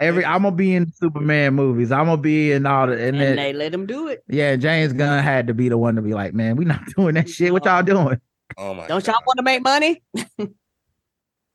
Every 0.00 0.24
I'm 0.24 0.42
gonna 0.44 0.54
be 0.54 0.74
in 0.74 0.92
Superman 0.92 1.54
movies. 1.54 1.90
I'm 1.90 2.06
gonna 2.06 2.16
be 2.20 2.52
in 2.52 2.66
all 2.66 2.86
the 2.86 2.92
and, 2.92 3.02
and 3.16 3.20
then 3.20 3.36
they 3.36 3.52
let 3.52 3.74
him 3.74 3.84
do 3.86 4.06
it. 4.08 4.22
yeah, 4.28 4.54
James 4.56 4.92
Gunn 4.92 5.22
had 5.24 5.46
to 5.48 5.54
be 5.54 5.68
the 5.68 5.76
one 5.78 5.96
to 5.96 6.02
be 6.02 6.14
like, 6.14 6.34
man, 6.34 6.54
we 6.56 6.64
not 6.64 6.84
doing 6.96 7.14
that 7.14 7.28
shit. 7.28 7.52
What 7.52 7.64
y'all 7.64 7.82
doing? 7.82 8.20
oh 8.56 8.74
my 8.74 8.86
Don't 8.86 9.04
God. 9.04 9.12
y'all 9.14 9.22
want 9.26 9.38
to 9.38 9.42
make 9.42 9.62
money? 9.62 10.02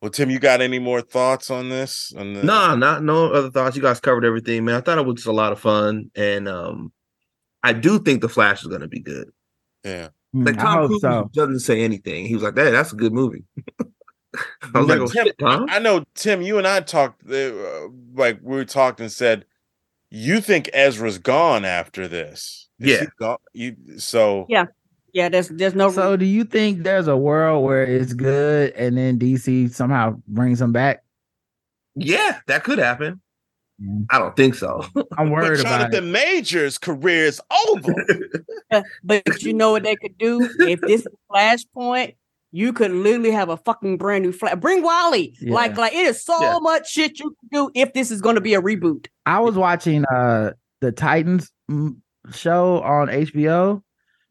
Well, 0.01 0.09
Tim, 0.11 0.29
you 0.29 0.37
got 0.37 0.59
any 0.59 0.79
more 0.79 0.99
thoughts 0.99 1.49
on 1.49 1.69
this? 1.69 2.11
On 2.17 2.33
the, 2.33 2.43
No, 2.43 2.75
not 2.75 3.01
no 3.05 3.31
other 3.31 3.49
thoughts. 3.49 3.77
You 3.77 3.81
guys 3.81 4.01
covered 4.01 4.25
everything, 4.25 4.65
man. 4.65 4.75
I 4.75 4.81
thought 4.81 4.97
it 4.97 5.05
was 5.05 5.15
just 5.15 5.27
a 5.27 5.31
lot 5.31 5.53
of 5.53 5.61
fun, 5.61 6.11
and 6.13 6.49
um, 6.49 6.91
I 7.63 7.71
do 7.71 7.99
think 7.99 8.19
the 8.19 8.27
Flash 8.27 8.63
is 8.63 8.67
going 8.67 8.81
to 8.81 8.89
be 8.89 8.99
good. 8.99 9.29
Yeah. 9.85 10.09
Like 10.33 10.55
Mm, 10.55 10.59
Tom 10.61 10.87
Cruise 10.87 10.99
so. 10.99 11.29
doesn't 11.33 11.59
say 11.61 11.83
anything. 11.83 12.25
He 12.25 12.33
was 12.33 12.43
like, 12.43 12.57
"Hey, 12.57 12.69
that's 12.71 12.91
a 12.91 12.97
good 12.97 13.13
movie." 13.13 13.45
I 14.73 14.79
was 14.79 14.87
like, 14.87 14.99
"Oh 14.99 15.07
Tim, 15.07 15.25
shit, 15.25 15.37
Tom." 15.39 15.67
I 15.69 15.79
know, 15.79 16.03
Tim, 16.15 16.41
you 16.41 16.57
and 16.57 16.67
I 16.67 16.79
talked, 16.81 17.29
uh, 17.29 17.51
like 18.15 18.39
we 18.41 18.65
talked 18.65 18.99
and 18.99 19.11
said, 19.11 19.45
you 20.09 20.41
think 20.41 20.69
Ezra's 20.73 21.17
gone 21.17 21.65
after 21.65 22.07
this? 22.07 22.67
Is 22.79 22.89
Yeah. 22.91 22.99
he 23.01 23.07
gone? 23.19 23.37
You 23.53 23.75
so 23.97 24.45
Yeah. 24.49 24.65
Yeah, 25.11 25.29
there's 25.29 25.49
there's 25.49 25.75
no 25.75 25.91
So 25.91 26.17
do 26.17 26.25
you 26.25 26.43
think 26.43 26.83
there's 26.83 27.07
a 27.07 27.15
world 27.17 27.63
where 27.63 27.83
it's 27.83 28.13
good 28.13 28.73
and 28.73 28.97
then 28.97 29.19
DC 29.19 29.71
somehow 29.71 30.15
brings 30.27 30.59
him 30.61 30.71
back? 30.71 31.03
Yeah, 31.95 32.39
that 32.47 32.63
could 32.63 32.79
happen. 32.79 33.21
Mm. 33.81 34.05
I 34.11 34.19
don't 34.19 34.35
think 34.35 34.55
so. 34.55 34.83
I'm 35.17 35.29
But 35.29 35.29
worried 35.29 35.59
about 35.59 35.81
it. 35.81 35.93
Jonathan 35.93 36.11
Majors' 36.11 36.77
career 36.77 37.25
is 37.25 37.41
over. 37.69 37.93
but 39.03 39.41
you 39.43 39.53
know 39.53 39.71
what 39.71 39.83
they 39.83 39.95
could 39.95 40.17
do 40.17 40.47
if 40.59 40.79
this 40.81 41.01
is 41.01 41.07
Flashpoint. 41.31 42.15
You 42.55 42.71
could 42.71 42.91
literally 42.91 43.31
have 43.31 43.49
a 43.49 43.57
fucking 43.57 43.97
brand 43.97 44.23
new 44.23 44.31
flash. 44.31 44.55
Bring 44.59 44.83
Wally. 44.83 45.35
Yeah. 45.41 45.53
Like, 45.55 45.75
like 45.75 45.93
it 45.93 46.05
is 46.05 46.23
so 46.23 46.39
Yeah. 46.39 46.59
much 46.61 46.87
shit 46.89 47.19
you 47.19 47.35
can 47.39 47.49
do 47.51 47.71
if 47.73 47.93
this 47.93 48.11
is 48.11 48.21
going 48.21 48.35
to 48.35 48.41
be 48.41 48.53
a 48.53 48.61
reboot. 48.61 49.07
I 49.25 49.39
was 49.39 49.55
watching 49.55 50.05
uh 50.05 50.51
the 50.79 50.91
Titans 50.91 51.51
mm, 51.69 51.95
show 52.31 52.81
on 52.83 53.07
HBO 53.09 53.81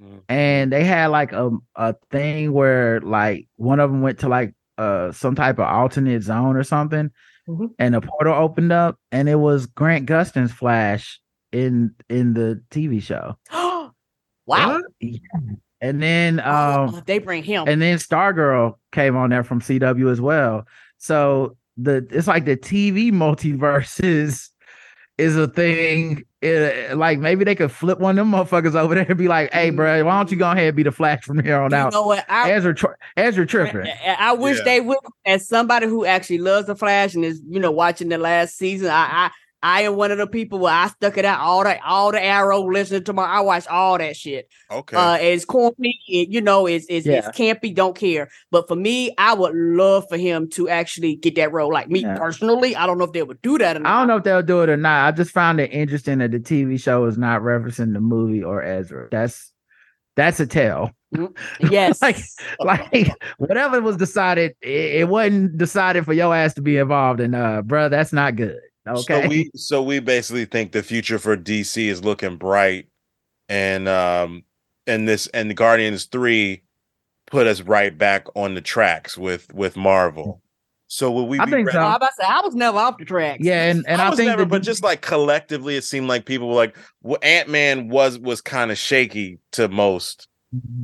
Mm. 0.01 0.21
and 0.29 0.73
they 0.73 0.85
had 0.85 1.07
like 1.09 1.33
a 1.33 1.51
a 1.77 1.95
thing 2.11 2.53
where 2.53 3.01
like 3.01 3.47
one 3.57 3.79
of 3.81 3.91
them 3.91 4.03
went 4.03 4.21
to 4.21 4.29
like 4.29 4.55
uh 4.79 5.13
some 5.13 5.35
type 5.35 5.59
of 5.59 5.67
alternate 5.67 6.23
zone 6.23 6.57
or 6.57 6.63
something 6.65 7.11
Mhm. 7.49 7.71
and 7.79 7.95
a 7.97 8.01
portal 8.01 8.35
opened 8.35 8.73
up 8.73 8.99
and 9.13 9.29
it 9.29 9.37
was 9.37 9.67
Grant 9.67 10.07
Gustin's 10.07 10.53
Flash 10.53 11.21
in 11.53 11.95
in 12.09 12.35
the 12.35 12.63
TV 12.71 13.01
show. 13.03 13.37
wow. 13.53 13.93
What? 14.45 14.83
And 15.83 16.01
then 16.03 16.39
um 16.41 16.95
Oh, 16.95 17.03
they 17.05 17.19
bring 17.19 17.43
him. 17.43 17.65
and 17.69 17.83
then 17.83 17.99
Stargirl 17.99 18.77
came 18.93 19.17
on 19.17 19.29
there 19.31 19.45
from 19.45 19.61
CW 19.61 20.11
as 20.11 20.21
well. 20.21 20.65
So 20.99 21.57
the 21.77 22.07
it's 22.11 22.29
like 22.29 22.45
the 22.47 22.57
TV 22.57 23.11
multiverses 23.13 24.01
is 24.05 24.51
is 25.19 25.37
a 25.37 25.47
thing. 25.49 26.25
It- 26.41 26.97
like 26.97 27.19
maybe 27.21 27.45
they 27.45 27.55
could 27.55 27.71
flip 27.71 27.99
one 28.01 28.19
of 28.19 28.25
them 28.27 28.33
motherfuckers 28.33 28.75
over 28.75 28.95
there 28.95 29.07
and 29.09 29.17
be 29.19 29.29
like, 29.29 29.53
"Hey, 29.53 29.71
bro, 29.71 30.05
why 30.05 30.17
don't 30.19 30.31
you 30.31 30.37
go 30.37 30.51
ahead 30.51 30.69
and 30.69 30.77
be 30.77 30.83
the 30.83 30.91
Flash 30.91 31.23
from 31.25 31.39
here 31.43 31.61
on 31.61 31.71
you 31.71 31.77
out?" 31.77 31.93
know 31.93 32.03
what? 32.07 32.25
I, 32.29 32.51
Ezra, 32.53 32.75
tri- 32.75 32.95
Ezra 33.17 33.47
tripping. 33.47 33.87
I, 33.87 34.17
I 34.19 34.33
wish 34.33 34.59
Yeah. 34.59 34.65
they 34.65 34.81
would. 34.81 34.99
As 35.25 35.47
somebody 35.49 35.87
who 35.87 36.05
actually 36.05 36.39
loves 36.39 36.67
the 36.67 36.75
Flash 36.75 37.15
and 37.15 37.25
is, 37.25 37.41
you 37.49 37.61
know, 37.61 37.71
watching 37.71 38.09
the 38.09 38.19
last 38.19 38.57
season, 38.57 38.89
I, 38.91 39.07
I, 39.27 39.31
I 39.63 39.83
am 39.83 39.97
one 39.97 40.11
of 40.11 40.19
the 40.19 40.27
people 40.27 40.59
where 40.59 40.73
I 40.73 40.89
stuck 40.89 41.17
it 41.19 41.25
out 41.25 41.41
all 41.41 41.63
the, 41.65 41.81
all 41.85 42.11
the 42.13 42.23
Arrow, 42.23 42.63
listening 42.63 43.05
to 43.05 43.13
my, 43.13 43.25
I 43.25 43.41
watch 43.41 43.67
all 43.69 43.97
that 43.99 44.17
shit. 44.17 44.49
Okay. 44.71 44.97
Uh, 44.97 45.15
it's 45.21 45.45
corny, 45.45 46.01
it, 46.09 46.29
you 46.31 46.41
know, 46.41 46.67
it's 46.67 46.87
it's, 46.89 47.07
Yeah. 47.07 47.19
it's 47.27 47.29
campy. 47.39 47.75
Don't 47.75 47.97
care. 47.97 48.29
But 48.51 48.67
for 48.69 48.77
me, 48.77 49.15
I 49.19 49.35
would 49.35 49.55
love 49.55 50.07
for 50.09 50.17
him 50.17 50.49
to 50.51 50.69
actually 50.69 51.17
get 51.17 51.37
that 51.37 51.53
role. 51.53 51.73
Like 51.73 51.89
me 51.89 52.01
Yeah. 52.01 52.17
personally, 52.19 52.75
I 52.75 52.87
don't 52.87 52.99
know 52.99 53.05
if 53.05 53.13
they 53.13 53.23
would 53.23 53.41
do 53.43 53.59
that. 53.59 53.77
Or 53.77 53.87
I 53.87 53.99
don't 53.99 54.09
know 54.09 54.17
if 54.17 54.25
they'll 54.25 54.43
do 54.43 54.63
it 54.63 54.69
or 54.69 54.77
not. 54.77 55.07
I 55.07 55.17
just 55.17 55.31
found 55.31 55.61
it 55.61 55.73
interesting 55.73 56.19
that 56.19 56.33
the 56.33 56.41
TV 56.41 56.81
show 56.81 57.05
is 57.05 57.17
not 57.17 57.43
referencing 57.43 57.93
the 57.93 58.01
movie 58.01 58.43
or 58.43 58.63
Ezra. 58.63 59.09
That's 59.11 59.53
that's 60.17 60.41
a 60.41 60.47
tell. 60.47 60.91
Yes, 61.61 62.01
like 62.01 62.17
like 62.61 63.15
whatever 63.39 63.81
was 63.83 63.97
decided, 63.99 64.55
it, 64.63 64.95
it 65.03 65.09
wasn't 65.09 65.59
decided 65.59 66.05
for 66.07 66.15
your 66.15 66.35
ass 66.35 66.55
to 66.55 66.63
be 66.63 66.79
involved. 66.79 67.21
And 67.21 67.35
uh, 67.35 67.61
bro, 67.63 67.91
that's 67.91 68.13
not 68.15 68.35
good. 68.37 68.59
Okay. 68.87 69.23
So 69.23 69.29
we 69.29 69.51
so 69.55 69.83
we 69.83 70.01
basically 70.01 70.45
think 70.45 70.73
the 70.73 70.83
future 70.83 71.19
for 71.19 71.37
DC 71.37 71.87
is 71.87 72.05
looking 72.05 72.37
bright, 72.37 72.87
and 73.49 73.89
um 73.89 74.45
and 74.87 75.09
this 75.09 75.27
and 75.29 75.51
the 75.51 75.55
Guardians 75.55 76.07
three 76.07 76.63
put 77.27 77.47
us 77.47 77.63
right 77.63 77.97
back 77.97 78.27
on 78.35 78.55
the 78.55 78.61
tracks 78.61 79.17
with 79.17 79.53
with 79.55 79.77
Marvel. 79.77 80.43
So 80.89 81.11
will 81.11 81.27
we? 81.27 81.39
I 81.39 81.47
be 81.47 81.53
think 81.53 81.67
ready- 81.69 81.77
so. 81.77 81.81
I, 81.81 81.97
was 81.97 82.11
say, 82.21 82.27
I 82.27 82.41
was 82.43 82.55
never 82.55 82.77
off 82.77 82.99
the 82.99 83.07
track. 83.07 83.39
yeah, 83.41 83.71
and, 83.71 83.83
and 83.89 84.01
I, 84.01 84.07
I, 84.07 84.11
was 84.11 84.19
think 84.19 84.29
never, 84.29 84.43
the 84.43 84.47
but 84.47 84.63
just 84.63 84.83
like 84.83 85.01
collectively, 85.01 85.77
it 85.77 85.85
seemed 85.85 86.07
like 86.07 86.27
people 86.27 86.49
were 86.49 86.55
like, 86.55 86.77
well, 87.03 87.19
Ant 87.23 87.49
Man 87.49 87.89
was 87.89 88.19
was 88.19 88.43
kind 88.43 88.71
of 88.71 88.77
shaky 88.77 89.39
to 89.53 89.69
most. 89.69 90.29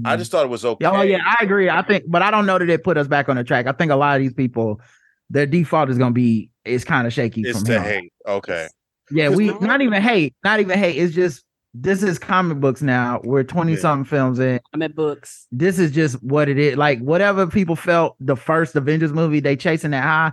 I 0.06 0.16
just 0.16 0.30
thought 0.30 0.46
it 0.46 0.48
was 0.48 0.64
okay. 0.64 0.86
Oh 0.86 1.02
yeah, 1.02 1.18
I 1.22 1.44
agree. 1.44 1.68
I 1.68 1.82
think, 1.82 2.04
but 2.06 2.22
I 2.22 2.30
don't 2.30 2.46
know 2.46 2.58
that 2.58 2.70
it 2.70 2.82
put 2.82 2.96
us 2.96 3.06
back 3.06 3.28
on 3.28 3.36
the 3.36 3.44
track. 3.44 3.66
I 3.66 3.72
think 3.72 3.92
a 3.92 3.96
lot 3.96 4.16
of 4.16 4.22
these 4.22 4.32
people, 4.32 4.80
their 5.28 5.44
default 5.44 5.90
is 5.90 5.98
gonna 5.98 6.12
be 6.12 6.50
is 6.68 6.84
kind 6.84 7.06
of 7.06 7.12
shaky 7.12 7.42
it's 7.42 7.58
from 7.58 7.66
to 7.66 7.72
here. 7.72 7.82
hate. 7.82 8.12
Okay, 8.26 8.68
Yeah, 9.10 9.28
we 9.30 9.48
the- 9.50 9.58
not 9.60 9.80
even 9.80 10.02
hate, 10.02 10.34
not 10.44 10.60
even 10.60 10.78
hate. 10.78 10.96
It's 10.96 11.14
just 11.14 11.44
this 11.74 12.02
is 12.02 12.18
comic 12.18 12.58
books 12.60 12.82
now. 12.82 13.20
We're 13.24 13.44
twenty 13.44 13.72
Yeah. 13.74 13.78
something 13.80 14.04
films 14.04 14.38
in. 14.38 14.58
I'm 14.72 14.82
at 14.82 14.94
books. 14.94 15.46
This 15.52 15.78
is 15.78 15.90
just 15.92 16.22
what 16.22 16.48
it 16.48 16.58
is. 16.58 16.76
Like 16.76 16.98
whatever 17.00 17.46
people 17.46 17.76
felt 17.76 18.16
the 18.20 18.36
first 18.36 18.74
Avengers 18.74 19.12
movie, 19.12 19.40
they 19.40 19.54
chasing 19.56 19.90
that 19.92 20.02
high. 20.02 20.32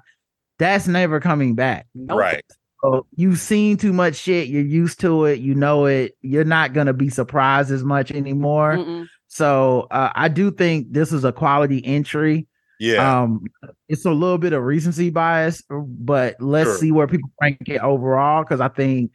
That's 0.59 0.87
never 0.87 1.19
coming 1.19 1.53
back. 1.55 1.87
Nope. 1.93 2.17
right. 2.19 2.43
So 2.81 3.05
you've 3.15 3.39
seen 3.39 3.77
too 3.77 3.91
much 3.93 4.15
shit. 4.15 4.47
You're 4.47 4.61
used 4.63 4.99
to 5.01 5.25
it. 5.25 5.39
You 5.39 5.55
know 5.55 5.85
it. 5.85 6.13
You're 6.21 6.43
not 6.45 6.71
gonna 6.73 6.93
be 6.93 7.09
surprised 7.09 7.71
as 7.71 7.83
much 7.83 8.11
anymore. 8.11 8.75
Mm-mm. 8.77 9.07
So 9.27 9.87
uh, 9.91 10.11
I 10.15 10.29
do 10.29 10.51
think 10.51 10.93
this 10.93 11.11
is 11.11 11.25
a 11.25 11.31
quality 11.33 11.83
entry. 11.85 12.47
Yeah. 12.79 13.23
Um, 13.23 13.45
it's 13.87 14.05
a 14.05 14.11
little 14.11 14.37
bit 14.37 14.53
of 14.53 14.63
recency 14.63 15.09
bias, 15.09 15.63
but 15.69 16.35
let's 16.39 16.69
Sure. 16.69 16.77
see 16.79 16.91
where 16.91 17.07
people 17.07 17.29
rank 17.41 17.57
it 17.67 17.79
overall. 17.79 18.43
Because 18.43 18.61
I 18.61 18.67
think 18.69 19.11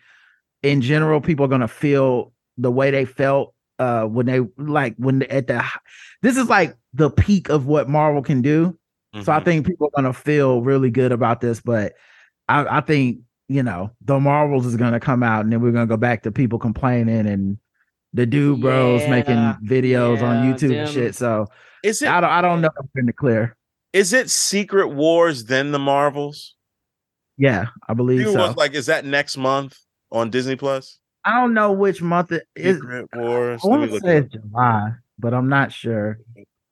in 0.63 0.81
general, 0.81 1.21
people 1.21 1.45
are 1.45 1.49
gonna 1.49 1.69
feel 1.69 2.33
the 2.59 2.71
way 2.71 2.91
they 2.91 3.05
felt 3.05 3.55
uh 3.79 4.05
when 4.05 4.27
they 4.27 4.41
like 4.59 4.95
when 4.99 5.23
at 5.25 5.47
the 5.47 5.65
this 6.21 6.37
is 6.37 6.49
like 6.51 6.77
the 6.93 7.09
peak 7.11 7.49
of 7.49 7.67
what 7.67 7.89
Marvel 7.89 8.23
can 8.23 8.43
do. 8.43 8.77
So 9.21 9.33
I 9.33 9.41
Mhm. 9.41 9.45
think 9.45 9.67
people 9.67 9.87
are 9.87 10.03
gonna 10.03 10.13
feel 10.13 10.63
really 10.63 10.91
good 10.91 11.13
about 11.13 11.41
this, 11.41 11.61
but 11.61 11.95
I, 12.49 12.79
I 12.79 12.81
think 12.81 13.19
you 13.49 13.63
know 13.63 13.91
the 14.03 14.21
Marvels 14.21 14.67
is 14.67 14.77
gonna 14.77 15.01
come 15.01 15.23
out, 15.23 15.45
and 15.45 15.53
then 15.53 15.61
we're 15.61 15.73
gonna 15.73 15.87
go 15.87 15.97
back 15.97 16.23
to 16.25 16.33
people 16.33 16.59
complaining 16.59 17.27
and 17.27 17.59
the 18.13 18.27
dude 18.27 18.61
bros 18.61 19.07
making 19.07 19.35
Yeah, 19.35 19.57
videos 19.65 20.21
on 20.23 20.43
yeah, 20.43 20.53
YouTube 20.55 20.79
and 20.79 20.89
shit. 20.89 21.15
So 21.15 21.47
is 21.85 22.03
it 22.03 22.09
I 22.09 22.21
don't 22.21 22.31
I 22.31 22.41
don't 22.41 22.61
know 22.61 22.71
if 22.79 22.87
we're 22.95 23.01
in 23.01 23.07
the 23.07 23.13
clear. 23.13 23.57
is 23.93 24.13
it 24.13 24.31
Secret 24.31 24.89
Wars 24.89 25.45
then 25.45 25.73
the 25.73 25.79
Marvels? 25.79 26.55
Yeah, 27.39 27.67
I 27.89 27.95
believe 27.95 28.21
Secret 28.21 28.33
so. 28.33 28.39
Wars, 28.41 28.57
like 28.57 28.75
is 28.75 28.87
that 28.87 29.05
next 29.05 29.37
month 29.37 29.79
on 30.13 30.31
Disney 30.31 30.57
Plus? 30.57 30.99
I 31.25 31.39
don't 31.41 31.55
know 31.55 31.73
which 31.73 32.01
month 32.03 32.33
it 32.33 32.47
is. 32.57 32.77
Secret 32.77 33.09
Wars. 33.15 33.61
I 33.65 33.69
Let 33.69 33.81
me 33.81 33.89
want 33.89 34.03
to 34.03 34.09
say 34.09 34.17
it's 34.19 34.33
July, 34.33 34.93
but 35.19 35.35
I'm 35.35 35.49
not 35.49 35.73
sure. 35.73 36.19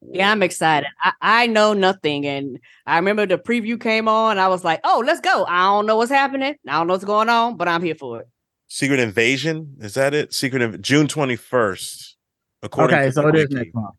Yeah, 0.00 0.30
I'm 0.30 0.42
excited. 0.42 0.88
I, 1.02 1.12
I 1.20 1.46
know 1.48 1.72
nothing. 1.74 2.24
And 2.24 2.58
I 2.86 2.96
remember 2.96 3.26
the 3.26 3.36
preview 3.36 3.78
came 3.80 4.08
on. 4.08 4.38
I 4.38 4.46
was 4.48 4.64
like, 4.64 4.80
oh, 4.84 5.02
let's 5.04 5.20
go. 5.20 5.44
I 5.46 5.64
don't 5.64 5.86
know 5.86 5.96
what's 5.96 6.10
happening. 6.10 6.54
I 6.68 6.72
don't 6.78 6.86
know 6.86 6.94
what's 6.94 7.04
going 7.04 7.28
on, 7.28 7.56
but 7.56 7.66
I'm 7.68 7.82
here 7.82 7.96
for 7.96 8.20
it. 8.20 8.28
Secret 8.68 9.00
Invasion. 9.00 9.74
Is 9.80 9.94
that 9.94 10.14
it? 10.14 10.32
Secret 10.32 10.62
of 10.62 10.80
June 10.80 11.08
twenty 11.08 11.36
first. 11.36 12.16
According 12.62 12.96
Okay, 12.96 13.06
to 13.06 13.12
so 13.12 13.28
it 13.28 13.36
is 13.36 13.50
next 13.50 13.74
month. 13.74 13.94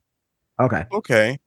Okay, 0.60 0.86
Okay. 0.91 1.40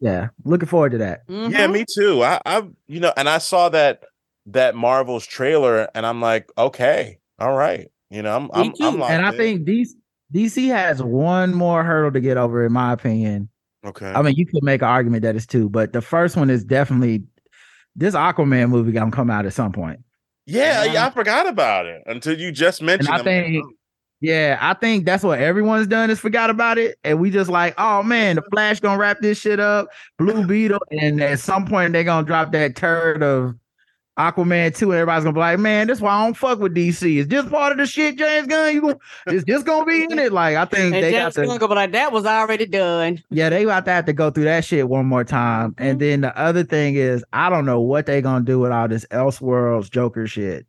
yeah, 0.00 0.28
looking 0.44 0.68
forward 0.68 0.92
to 0.92 0.98
that. 0.98 1.22
Yeah, 1.28 1.66
Mhm. 1.66 1.72
me 1.72 1.84
too. 1.92 2.22
I, 2.22 2.40
I, 2.44 2.62
you 2.86 3.00
know, 3.00 3.12
and 3.16 3.28
I 3.28 3.38
saw 3.38 3.68
that 3.70 4.04
that 4.46 4.74
Marvel's 4.74 5.26
trailer, 5.26 5.88
and 5.94 6.04
I'm 6.04 6.20
like, 6.20 6.50
okay, 6.58 7.18
all 7.38 7.54
right. 7.56 7.88
You 8.10 8.22
know, 8.22 8.36
I'm, 8.36 8.50
I'm, 8.52 8.74
I'm 8.80 9.02
and 9.02 9.24
I 9.26 9.30
in. 9.30 9.36
think 9.36 9.66
DC 9.66 9.88
DC 10.34 10.68
has 10.68 11.02
one 11.02 11.54
more 11.54 11.82
hurdle 11.82 12.12
to 12.12 12.20
get 12.20 12.36
over, 12.36 12.64
in 12.66 12.72
my 12.72 12.92
opinion. 12.92 13.48
okay. 13.86 14.12
I 14.12 14.20
mean, 14.22 14.34
you 14.36 14.44
could 14.46 14.62
make 14.62 14.82
an 14.82 14.88
argument 14.88 15.22
that 15.22 15.34
it's 15.36 15.46
two, 15.46 15.68
but 15.68 15.92
the 15.92 16.02
first 16.02 16.36
one 16.36 16.50
is 16.50 16.64
definitely 16.64 17.24
this 17.96 18.14
Aquaman 18.14 18.68
movie 18.70 18.92
gonna 18.92 19.10
come 19.10 19.30
out 19.30 19.46
at 19.46 19.52
some 19.54 19.72
point. 19.72 20.00
yeah, 20.46 20.84
Yeah. 20.84 20.92
yeah, 20.92 21.06
I 21.06 21.10
forgot 21.10 21.48
about 21.48 21.86
it 21.86 22.02
until 22.06 22.38
you 22.38 22.52
just 22.52 22.82
mentioned. 22.82 23.08
I. 23.08 23.18
I'm 23.18 23.24
like, 23.24 23.44
think- 23.46 23.64
Yeah, 24.20 24.58
I 24.60 24.74
think 24.74 25.04
that's 25.04 25.22
what 25.22 25.38
everyone's 25.38 25.86
done 25.86 26.08
is 26.08 26.18
forgot 26.18 26.48
about 26.48 26.78
it, 26.78 26.98
and 27.04 27.20
we 27.20 27.30
just 27.30 27.50
like, 27.50 27.74
oh 27.76 28.02
man, 28.02 28.36
the 28.36 28.42
Flash 28.52 28.80
gonna 28.80 28.98
wrap 28.98 29.20
this 29.20 29.38
shit 29.38 29.60
up, 29.60 29.88
Blue 30.18 30.46
Beetle, 30.46 30.82
and 30.90 31.20
at 31.20 31.40
some 31.40 31.66
point 31.66 31.92
they're 31.92 32.04
gonna 32.04 32.26
drop 32.26 32.52
that 32.52 32.74
turd 32.74 33.22
of 33.22 33.54
Aquaman 34.18 34.74
two, 34.74 34.92
and 34.92 35.00
everybody's 35.00 35.24
gonna 35.24 35.34
be 35.34 35.40
like, 35.40 35.58
man, 35.58 35.88
that's 35.88 36.00
why 36.00 36.12
I 36.12 36.24
don't 36.24 36.36
fuck 36.36 36.60
with 36.60 36.74
DC. 36.74 37.18
It's 37.18 37.28
just 37.28 37.50
part 37.50 37.72
of 37.72 37.78
the 37.78 37.86
shit, 37.86 38.16
James 38.16 38.46
Gunn. 38.46 38.72
You 38.72 38.80
gonna, 38.80 38.98
it's 39.26 39.44
just 39.44 39.66
gonna 39.66 39.84
be 39.84 40.04
in 40.04 40.18
it. 40.18 40.32
Like 40.32 40.56
I 40.56 40.64
think 40.64 40.94
And 40.94 41.04
they 41.04 41.10
James 41.10 41.34
got 41.34 41.42
to. 41.42 41.46
Gunn 41.48 41.58
gonna 41.58 41.68
be 41.68 41.74
like, 41.74 41.92
that 41.92 42.12
was 42.12 42.24
already 42.24 42.66
done. 42.66 43.22
Yeah, 43.30 43.48
they 43.48 43.64
about 43.64 43.84
to 43.86 43.90
have 43.90 44.04
to 44.06 44.12
go 44.12 44.30
through 44.30 44.44
that 44.44 44.64
shit 44.64 44.88
one 44.88 45.06
more 45.06 45.24
time. 45.24 45.74
And 45.78 45.98
mm-hmm. 45.98 46.08
then 46.10 46.20
the 46.20 46.38
other 46.38 46.62
thing 46.62 46.94
is, 46.94 47.24
I 47.32 47.50
don't 47.50 47.66
know 47.66 47.80
what 47.80 48.06
they 48.06 48.22
gonna 48.22 48.44
do 48.44 48.60
with 48.60 48.70
all 48.70 48.86
this 48.86 49.04
Elseworlds 49.06 49.90
Joker 49.90 50.26
shit. 50.26 50.66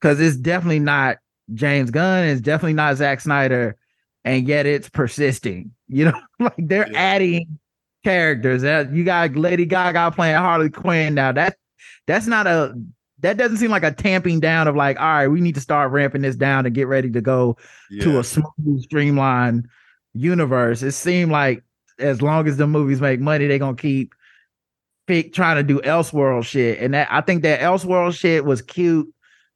Cause 0.00 0.20
it's 0.20 0.36
definitely 0.36 0.78
not 0.78 1.16
James 1.54 1.90
Gunn, 1.90 2.24
it's 2.24 2.40
definitely 2.40 2.74
not 2.74 2.96
Zack 2.96 3.20
Snyder, 3.20 3.76
and 4.24 4.46
yet 4.46 4.66
it's 4.66 4.88
persisting. 4.88 5.72
You 5.88 6.06
know, 6.06 6.20
like 6.40 6.54
they're 6.58 6.90
Yeah. 6.90 6.98
adding 6.98 7.58
characters. 8.04 8.62
You 8.92 9.04
got 9.04 9.34
Lady 9.36 9.64
Gaga 9.66 10.12
playing 10.14 10.36
Harley 10.36 10.70
Quinn 10.70 11.14
now. 11.14 11.32
That 11.32 11.56
that's 12.06 12.26
not 12.26 12.46
a 12.46 12.74
that 13.20 13.36
doesn't 13.36 13.56
seem 13.56 13.70
like 13.70 13.82
a 13.82 13.90
tamping 13.90 14.38
down 14.40 14.68
of 14.68 14.76
like, 14.76 14.98
all 15.00 15.06
right, 15.06 15.28
we 15.28 15.40
need 15.40 15.56
to 15.56 15.60
start 15.60 15.90
ramping 15.90 16.22
this 16.22 16.36
down 16.36 16.66
and 16.66 16.74
get 16.74 16.86
ready 16.86 17.10
to 17.10 17.20
go 17.20 17.56
to 18.00 18.18
a 18.20 18.24
smooth, 18.24 18.82
streamlined 18.82 19.66
universe. 20.14 20.82
It 20.82 20.92
seemed 20.92 21.32
like 21.32 21.64
as 21.98 22.22
long 22.22 22.46
as 22.46 22.56
the 22.58 22.66
movies 22.68 23.00
make 23.00 23.18
money, 23.20 23.46
they're 23.48 23.58
gonna 23.58 23.74
keep 23.76 24.14
pick, 25.08 25.32
trying 25.32 25.56
to 25.56 25.62
do 25.64 25.80
Elseworld 25.80 26.44
shit. 26.44 26.78
And 26.78 26.94
that 26.94 27.08
I 27.10 27.20
think 27.22 27.42
that 27.42 27.60
Elseworld 27.60 28.14
shit 28.14 28.44
was 28.44 28.62
cute 28.62 29.12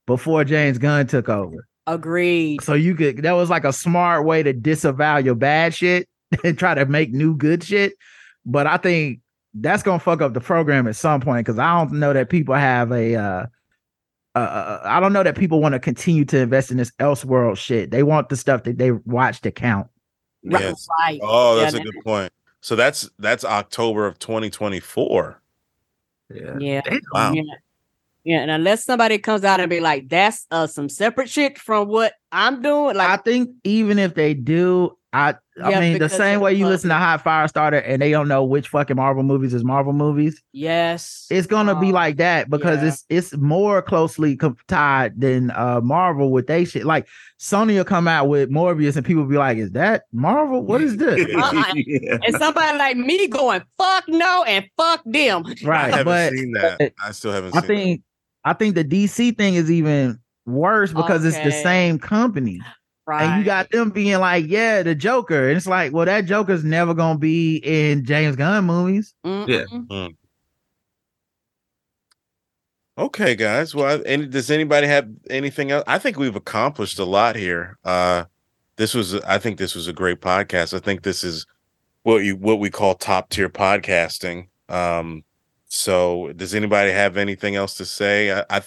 before 0.06 0.42
James 0.44 0.78
Gunn 0.78 1.06
took 1.06 1.28
over. 1.28 1.68
Agreed. 1.86 2.62
So 2.62 2.74
you 2.74 2.94
could 2.94 3.18
that 3.18 3.32
was 3.32 3.50
like 3.50 3.64
a 3.64 3.72
smart 3.72 4.24
way 4.24 4.42
to 4.42 4.52
disavow 4.52 5.16
your 5.16 5.34
bad 5.34 5.74
shit 5.74 6.08
and 6.44 6.58
try 6.58 6.74
to 6.74 6.86
make 6.86 7.12
new 7.12 7.36
good 7.36 7.64
shit. 7.64 7.94
But 8.44 8.66
I 8.66 8.76
think 8.76 9.20
that's 9.54 9.82
gonna 9.82 9.98
fuck 9.98 10.22
up 10.22 10.34
the 10.34 10.40
program 10.40 10.86
at 10.86 10.96
some 10.96 11.20
point 11.20 11.44
because 11.44 11.58
I 11.58 11.78
don't 11.78 11.98
know 11.98 12.12
that 12.12 12.30
people 12.30 12.54
have 12.54 12.92
a 12.92 13.16
uh 13.16 13.46
uh, 14.34 14.80
I 14.84 14.98
don't 14.98 15.12
know 15.12 15.22
that 15.22 15.36
people 15.36 15.60
want 15.60 15.74
to 15.74 15.78
continue 15.78 16.24
to 16.26 16.38
invest 16.38 16.70
in 16.70 16.78
this 16.78 16.90
Elseworld 16.92 17.58
shit. 17.58 17.90
They 17.90 18.02
want 18.02 18.30
the 18.30 18.36
stuff 18.36 18.62
that 18.62 18.78
they 18.78 18.92
watch 18.92 19.42
to 19.42 19.50
count. 19.50 19.88
Yes. 20.42 20.88
right. 21.00 21.20
Oh, 21.22 21.56
that's 21.56 21.74
Yeah, 21.74 21.80
a 21.80 21.84
good 21.84 22.02
point. 22.04 22.32
So 22.60 22.76
that's 22.76 23.10
that's 23.18 23.44
October 23.44 24.06
of 24.06 24.18
2024. 24.18 25.42
Yeah. 26.34 26.56
Yeah. 26.58 26.80
Wow. 27.12 27.32
Yeah. 27.34 27.42
Yeah. 28.24 28.40
And 28.40 28.50
unless 28.50 28.84
somebody 28.84 29.18
comes 29.18 29.44
out 29.44 29.60
and 29.60 29.68
be 29.70 29.80
like, 29.80 30.08
that's 30.08 30.46
uh, 30.50 30.66
some 30.66 30.88
separate 30.88 31.28
shit 31.28 31.58
from 31.58 31.88
what 31.88 32.14
I'm 32.30 32.62
doing, 32.62 32.96
like 32.96 33.08
I 33.08 33.16
think 33.22 33.50
even 33.64 33.98
if 33.98 34.14
they 34.14 34.32
do, 34.34 34.96
I 35.12 35.34
I 35.62 35.68
Yeah, 35.70 35.80
mean 35.80 35.98
the 35.98 36.08
same 36.08 36.40
way 36.40 36.54
you 36.54 36.66
listen 36.66 36.88
to 36.88 36.94
Hot 36.94 37.22
Firestarter 37.22 37.82
and 37.86 38.00
they 38.00 38.10
don't 38.12 38.28
know 38.28 38.42
which 38.44 38.68
fucking 38.68 38.96
Marvel 38.96 39.22
movies 39.22 39.52
is 39.52 39.62
Marvel 39.62 39.92
movies. 39.92 40.40
yes. 40.52 41.26
It's 41.28 41.46
gonna 41.46 41.78
be 41.78 41.90
Uh, 41.90 41.92
like 41.92 42.16
that 42.16 42.48
because 42.48 42.80
yeah. 42.80 42.88
it's 42.88 43.04
it's 43.10 43.36
more 43.36 43.82
closely 43.82 44.36
co- 44.36 44.56
tied 44.68 45.20
than 45.20 45.50
uh 45.50 45.80
Marvel 45.82 46.30
with 46.32 46.46
they 46.46 46.64
shit. 46.64 46.86
Like 46.86 47.06
Sony 47.38 47.76
will 47.76 47.84
come 47.84 48.08
out 48.08 48.28
with 48.28 48.48
Morbius 48.48 48.96
and 48.96 49.04
people 49.04 49.24
be 49.26 49.36
like, 49.36 49.58
"Is 49.58 49.72
that 49.72 50.04
Marvel? 50.12 50.62
What 50.62 50.80
is 50.80 50.96
this?" 50.96 51.20
Uh-uh. 51.36 51.64
Yeah. 51.74 52.16
and 52.24 52.34
somebody 52.36 52.78
like 52.78 52.96
me 52.96 53.28
going, 53.28 53.62
fuck 53.76 54.04
no 54.08 54.44
and 54.44 54.64
fuck 54.78 55.02
them. 55.04 55.44
Right, 55.62 55.92
I 55.92 55.96
haven't 55.98 56.04
but 56.06 56.32
seen 56.32 56.52
that. 56.52 56.92
I 57.04 57.12
still 57.12 57.32
haven't 57.32 57.54
I 57.54 57.60
seen 57.60 57.66
think 57.68 58.02
I 58.44 58.52
think 58.54 58.74
the 58.74 58.84
DC 58.84 59.36
thing 59.36 59.54
is 59.54 59.70
even 59.70 60.18
worse 60.46 60.92
because 60.92 61.24
it's 61.24 61.38
the 61.38 61.52
same 61.52 61.98
company. 61.98 62.60
Right. 63.06 63.24
And 63.24 63.40
you 63.40 63.44
got 63.44 63.70
them 63.70 63.90
being 63.90 64.18
like, 64.20 64.46
yeah, 64.46 64.82
the 64.82 64.94
Joker. 64.94 65.48
And 65.48 65.56
it's 65.56 65.66
like, 65.66 65.92
well, 65.92 66.06
that 66.06 66.24
Joker's 66.24 66.64
never 66.64 66.94
gonna 66.94 67.18
be 67.18 67.56
in 67.56 68.04
James 68.04 68.36
Gunn 68.36 68.64
movies. 68.64 69.12
Yeah. 69.24 69.64
Mm-mm. 69.72 70.14
Okay, 72.98 73.34
guys. 73.34 73.74
Well, 73.74 74.02
any, 74.06 74.26
does 74.26 74.50
anybody 74.50 74.86
have 74.86 75.08
anything 75.30 75.70
else? 75.70 75.82
I 75.86 75.98
think 75.98 76.18
we've 76.18 76.36
accomplished 76.36 76.98
a 76.98 77.04
lot 77.04 77.34
here. 77.36 77.76
Uh 77.84 78.24
this 78.76 78.94
was 78.94 79.14
I 79.22 79.38
think 79.38 79.58
this 79.58 79.74
was 79.74 79.88
a 79.88 79.92
great 79.92 80.20
podcast. 80.20 80.74
I 80.74 80.78
think 80.78 81.02
this 81.02 81.24
is 81.24 81.46
what 82.04 82.18
you 82.18 82.36
what 82.36 82.60
we 82.60 82.70
call 82.70 82.94
top 82.94 83.30
tier 83.30 83.48
podcasting. 83.48 84.48
Um 84.68 85.24
so 85.74 86.30
does 86.36 86.54
anybody 86.54 86.90
have 86.90 87.16
anything 87.16 87.56
else 87.56 87.74
to 87.78 87.86
say? 87.86 88.30
I, 88.30 88.44
I 88.50 88.62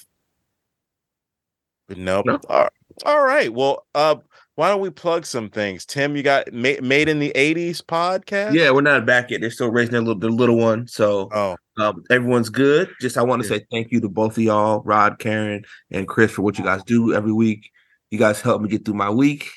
nope. 1.89 2.25
No. 2.25 2.39
All, 2.49 2.67
all 3.05 3.23
right. 3.23 3.53
Well, 3.53 3.85
uh 3.93 4.15
why 4.55 4.69
don't 4.69 4.81
we 4.81 4.89
plug 4.89 5.25
some 5.25 5.49
things? 5.49 5.85
Tim, 5.85 6.15
you 6.15 6.23
got 6.23 6.51
Ma- 6.51 6.81
Made 6.81 7.07
in 7.09 7.19
the 7.19 7.31
80s 7.35 7.81
podcast? 7.81 8.53
Yeah, 8.53 8.71
we're 8.71 8.81
not 8.81 9.05
back 9.05 9.29
yet. 9.29 9.41
They're 9.41 9.51
still 9.51 9.69
raising 9.69 9.91
their 9.91 10.01
little, 10.01 10.17
their 10.19 10.31
little 10.31 10.57
one. 10.57 10.87
So 10.87 11.29
Oh, 11.31 11.55
um, 11.77 12.03
everyone's 12.09 12.49
good. 12.49 12.89
Just 12.99 13.17
I 13.19 13.21
want 13.21 13.43
to 13.43 13.47
Yeah. 13.49 13.57
say 13.57 13.65
thank 13.69 13.91
you 13.91 13.99
to 14.01 14.09
both 14.09 14.37
of 14.37 14.43
y'all, 14.43 14.81
Rod, 14.83 15.19
Karen, 15.19 15.63
and 15.91 16.07
Chris, 16.07 16.31
for 16.31 16.41
what 16.41 16.57
you 16.57 16.63
guys 16.63 16.83
do 16.85 17.13
every 17.13 17.33
week. 17.33 17.69
You 18.09 18.17
guys 18.17 18.41
help 18.41 18.63
me 18.63 18.69
get 18.69 18.83
through 18.83 18.93
my 18.95 19.09
week 19.11 19.51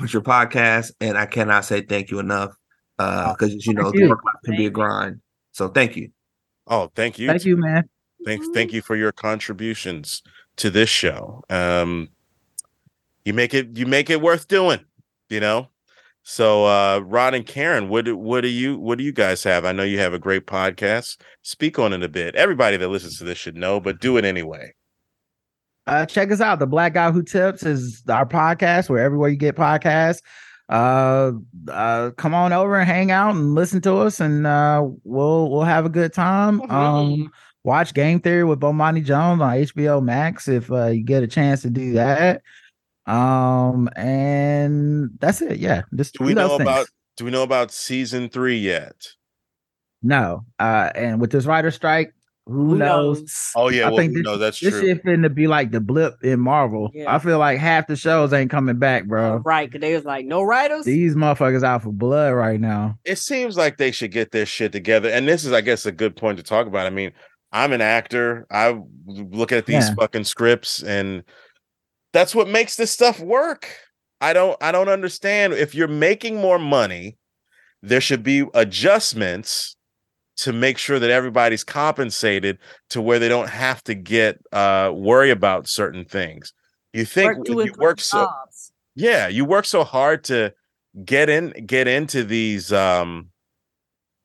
with 0.00 0.12
your 0.12 0.22
podcast, 0.22 0.90
and 1.00 1.16
I 1.16 1.24
cannot 1.26 1.64
say 1.64 1.80
thank 1.80 2.10
you 2.10 2.18
enough. 2.18 2.50
Because 2.98 3.64
you 3.66 3.72
know, 3.72 3.84
Thank 3.84 3.96
the 3.96 4.08
work 4.08 4.24
life 4.24 4.34
can 4.44 4.56
be 4.56 4.66
a 4.66 4.70
grind. 4.70 5.20
So 5.52 5.68
thank 5.68 5.96
you. 5.96 6.10
Oh, 6.70 6.90
thank 6.94 7.18
you. 7.18 7.28
Thank 7.28 7.44
you, 7.44 7.56
man. 7.56 7.88
Thank, 8.24 8.42
thank 8.54 8.72
you 8.72 8.80
for 8.80 8.96
your 8.96 9.12
contributions 9.12 10.22
to 10.56 10.70
this 10.70 10.88
show. 10.88 11.42
Um, 11.50 12.08
you 13.24 13.34
make 13.34 13.52
it, 13.52 13.76
you 13.76 13.86
make 13.86 14.08
it 14.08 14.20
worth 14.20 14.48
doing, 14.48 14.80
you 15.28 15.40
know. 15.40 15.68
So, 16.22 16.66
uh, 16.66 17.00
Rod 17.00 17.34
and 17.34 17.46
Karen, 17.46 17.88
what 17.88 18.04
do, 18.04 18.16
what 18.16 18.42
do 18.42 18.48
you, 18.48 18.78
what 18.78 18.98
do 18.98 19.04
you 19.04 19.12
guys 19.12 19.42
have? 19.44 19.64
I 19.64 19.72
know 19.72 19.82
you 19.82 19.98
have 19.98 20.12
a 20.12 20.18
great 20.18 20.46
podcast. 20.46 21.16
Speak 21.42 21.78
on 21.78 21.92
it 21.92 22.02
a 22.02 22.08
bit. 22.08 22.34
Everybody 22.34 22.76
that 22.76 22.88
listens 22.88 23.18
to 23.18 23.24
this 23.24 23.38
should 23.38 23.56
know, 23.56 23.80
but 23.80 24.00
do 24.00 24.16
it 24.16 24.24
anyway. 24.24 24.74
Uh, 25.86 26.06
check 26.06 26.30
us 26.30 26.40
out. 26.40 26.58
The 26.58 26.66
Black 26.66 26.94
Guy 26.94 27.10
Who 27.10 27.22
Tips 27.22 27.64
is 27.64 28.02
our 28.08 28.26
podcast 28.26 28.90
where 28.90 29.02
everywhere 29.02 29.30
you 29.30 29.36
get 29.36 29.56
podcasts. 29.56 30.20
Uh, 30.70 31.32
uh, 31.68 32.12
come 32.16 32.32
on 32.32 32.52
over 32.52 32.78
and 32.78 32.88
hang 32.88 33.10
out 33.10 33.34
and 33.34 33.54
listen 33.54 33.80
to 33.82 33.96
us, 33.96 34.20
and 34.20 34.46
uh, 34.46 34.86
we'll 35.04 35.50
we'll 35.50 35.64
have 35.64 35.84
a 35.84 35.90
good 35.90 36.12
time. 36.12 36.60
Mhm. 36.60 36.70
Um, 36.70 37.32
watch 37.64 37.92
Game 37.92 38.20
Theory 38.20 38.44
with 38.44 38.60
Bomani 38.60 39.04
Jones 39.04 39.42
on 39.42 39.50
HBO 39.50 40.02
Max 40.02 40.48
if 40.48 40.70
uh, 40.70 40.86
you 40.86 41.02
get 41.02 41.22
a 41.22 41.26
chance 41.26 41.62
to 41.62 41.70
do 41.70 41.92
that. 41.94 42.42
Um, 43.06 43.90
and 43.96 45.10
that's 45.18 45.42
it. 45.42 45.58
Yeah, 45.58 45.82
just 45.94 46.14
do 46.14 46.24
we 46.24 46.34
know 46.34 46.54
about 46.56 46.86
do 47.16 47.24
we 47.24 47.32
know 47.32 47.42
about 47.42 47.72
season 47.72 48.28
three 48.28 48.56
yet? 48.56 49.08
No. 50.02 50.44
Uh, 50.58 50.90
and 50.94 51.20
with 51.20 51.30
this 51.30 51.44
writer 51.44 51.70
strike, 51.70 52.14
who, 52.50 52.70
who 52.70 52.76
knows? 52.76 53.20
knows? 53.20 53.52
Oh 53.54 53.68
yeah, 53.68 53.86
I 53.86 53.88
well, 53.88 53.98
think 53.98 54.14
this, 54.14 54.22
no, 54.22 54.36
that's 54.36 54.58
this 54.58 54.70
true. 54.70 54.80
This 54.80 54.98
shit 55.04 55.22
to 55.22 55.30
be 55.30 55.46
like 55.46 55.70
the 55.70 55.80
blip 55.80 56.22
in 56.22 56.40
Marvel. 56.40 56.90
Yeah. 56.92 57.14
I 57.14 57.18
feel 57.18 57.38
like 57.38 57.58
half 57.58 57.86
the 57.86 57.96
shows 57.96 58.32
ain't 58.32 58.50
coming 58.50 58.78
back, 58.78 59.06
bro. 59.06 59.36
Right? 59.44 59.70
Because 59.70 59.80
they 59.80 59.94
was 59.94 60.04
like 60.04 60.26
no 60.26 60.42
writers. 60.42 60.84
These 60.84 61.14
motherfuckers 61.14 61.62
out 61.62 61.82
for 61.82 61.92
blood 61.92 62.34
right 62.34 62.60
now. 62.60 62.98
It 63.04 63.18
seems 63.18 63.56
like 63.56 63.76
they 63.76 63.92
should 63.92 64.10
get 64.10 64.32
their 64.32 64.46
shit 64.46 64.72
together, 64.72 65.08
and 65.08 65.28
this 65.28 65.44
is, 65.44 65.52
I 65.52 65.60
guess, 65.60 65.86
a 65.86 65.92
good 65.92 66.16
point 66.16 66.38
to 66.38 66.42
talk 66.42 66.66
about. 66.66 66.86
I 66.86 66.90
mean, 66.90 67.12
I'm 67.52 67.72
an 67.72 67.80
actor. 67.80 68.46
I 68.50 68.80
look 69.06 69.52
at 69.52 69.66
these 69.66 69.88
yeah. 69.88 69.94
fucking 69.94 70.24
scripts, 70.24 70.82
and 70.82 71.22
that's 72.12 72.34
what 72.34 72.48
makes 72.48 72.76
this 72.76 72.90
stuff 72.90 73.20
work. 73.20 73.68
I 74.20 74.32
don't, 74.32 74.56
I 74.60 74.72
don't 74.72 74.88
understand. 74.88 75.54
If 75.54 75.74
you're 75.74 75.88
making 75.88 76.36
more 76.36 76.58
money, 76.58 77.16
there 77.82 78.00
should 78.00 78.22
be 78.22 78.44
adjustments 78.54 79.76
to 80.40 80.52
make 80.52 80.78
sure 80.78 80.98
that 80.98 81.10
everybody's 81.10 81.64
compensated 81.64 82.58
to 82.90 83.00
where 83.00 83.18
they 83.18 83.28
don't 83.28 83.50
have 83.50 83.82
to 83.84 83.94
get 83.94 84.40
uh 84.52 84.90
worry 84.94 85.30
about 85.30 85.68
certain 85.68 86.04
things. 86.04 86.52
You 86.92 87.04
think 87.04 87.38
work 87.38 87.48
you 87.48 87.74
work 87.78 88.00
so 88.00 88.24
jobs. 88.24 88.72
yeah, 88.94 89.28
you 89.28 89.44
work 89.44 89.64
so 89.64 89.84
hard 89.84 90.24
to 90.24 90.52
get 91.04 91.28
in 91.28 91.50
get 91.66 91.86
into 91.86 92.24
these 92.24 92.72
um 92.72 93.28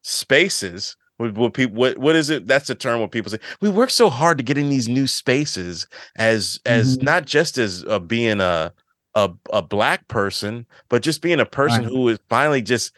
spaces 0.03 0.95
what, 1.17 1.33
what 1.33 1.53
people 1.53 1.75
what 1.75 1.97
what 1.97 2.15
is 2.15 2.29
it 2.29 2.47
that's 2.47 2.67
the 2.67 2.75
term 2.75 3.01
what 3.01 3.11
people 3.11 3.31
say 3.31 3.39
we 3.61 3.69
work 3.69 3.89
so 3.89 4.09
hard 4.09 4.37
to 4.37 4.43
get 4.43 4.57
in 4.57 4.69
these 4.69 4.87
new 4.87 5.07
spaces 5.07 5.87
as 6.17 6.59
as 6.65 6.97
mm-hmm. 6.97 7.05
not 7.05 7.25
just 7.25 7.57
as 7.57 7.83
uh, 7.85 7.99
being 7.99 8.41
a 8.41 8.73
a 9.13 9.31
a 9.51 9.61
black 9.61 10.07
person 10.07 10.65
but 10.89 11.01
just 11.01 11.21
being 11.21 11.39
a 11.39 11.45
person 11.45 11.83
right. 11.83 11.91
who 11.91 12.07
is 12.09 12.19
finally 12.29 12.61
just 12.61 12.93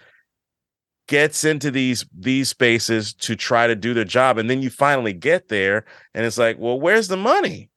gets 1.07 1.43
into 1.43 1.71
these 1.71 2.05
these 2.17 2.49
spaces 2.49 3.13
to 3.13 3.35
try 3.35 3.67
to 3.67 3.75
do 3.75 3.93
their 3.93 4.03
job 4.03 4.37
and 4.37 4.49
then 4.49 4.61
you 4.61 4.69
finally 4.69 5.13
get 5.13 5.47
there 5.47 5.85
and 6.13 6.25
it's 6.25 6.37
like 6.37 6.57
well 6.59 6.79
where's 6.79 7.07
the 7.07 7.17
money 7.17 7.69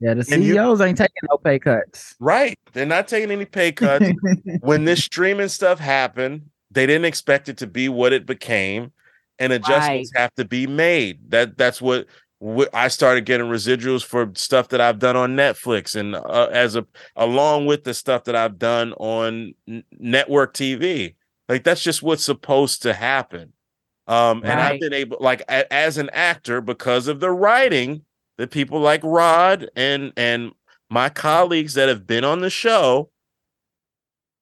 yeah 0.00 0.14
the 0.14 0.22
ceos 0.22 0.78
you, 0.78 0.84
ain't 0.84 0.98
taking 0.98 1.14
no 1.30 1.38
pay 1.38 1.58
cuts 1.58 2.14
right 2.20 2.58
they're 2.72 2.86
not 2.86 3.08
taking 3.08 3.30
any 3.30 3.44
pay 3.44 3.72
cuts 3.72 4.06
when 4.60 4.84
this 4.84 5.02
streaming 5.02 5.48
stuff 5.48 5.78
happened 5.78 6.42
they 6.70 6.86
didn't 6.86 7.06
expect 7.06 7.48
it 7.48 7.56
to 7.56 7.66
be 7.66 7.88
what 7.88 8.12
it 8.12 8.26
became 8.26 8.92
and 9.38 9.52
adjustments 9.52 10.10
right. 10.14 10.20
have 10.20 10.34
to 10.34 10.44
be 10.44 10.66
made 10.66 11.18
that 11.30 11.56
that's 11.56 11.80
what 11.80 12.06
I 12.72 12.86
started 12.86 13.24
getting 13.24 13.48
residuals 13.48 14.04
for 14.04 14.30
stuff 14.36 14.68
that 14.68 14.80
I've 14.80 15.00
done 15.00 15.16
on 15.16 15.34
Netflix 15.34 15.96
and 15.96 16.14
uh, 16.14 16.48
as 16.52 16.76
a 16.76 16.86
along 17.16 17.66
with 17.66 17.82
the 17.82 17.92
stuff 17.92 18.24
that 18.24 18.36
I've 18.36 18.58
done 18.58 18.92
on 18.92 19.54
n- 19.66 19.82
network 19.98 20.54
TV. 20.54 21.16
Like 21.48 21.64
that's 21.64 21.82
just 21.82 22.02
what's 22.02 22.24
supposed 22.24 22.82
to 22.82 22.94
happen. 22.94 23.52
Um, 24.06 24.40
right. 24.40 24.50
and 24.50 24.60
I've 24.60 24.80
been 24.80 24.94
able, 24.94 25.18
like, 25.20 25.42
a, 25.50 25.70
as 25.72 25.98
an 25.98 26.08
actor, 26.14 26.62
because 26.62 27.08
of 27.08 27.20
the 27.20 27.30
writing 27.30 28.04
that 28.38 28.50
people 28.50 28.80
like 28.80 29.02
Rod 29.04 29.68
and 29.76 30.12
and 30.16 30.52
my 30.88 31.10
colleagues 31.10 31.74
that 31.74 31.90
have 31.90 32.06
been 32.06 32.24
on 32.24 32.40
the 32.40 32.48
show, 32.48 33.10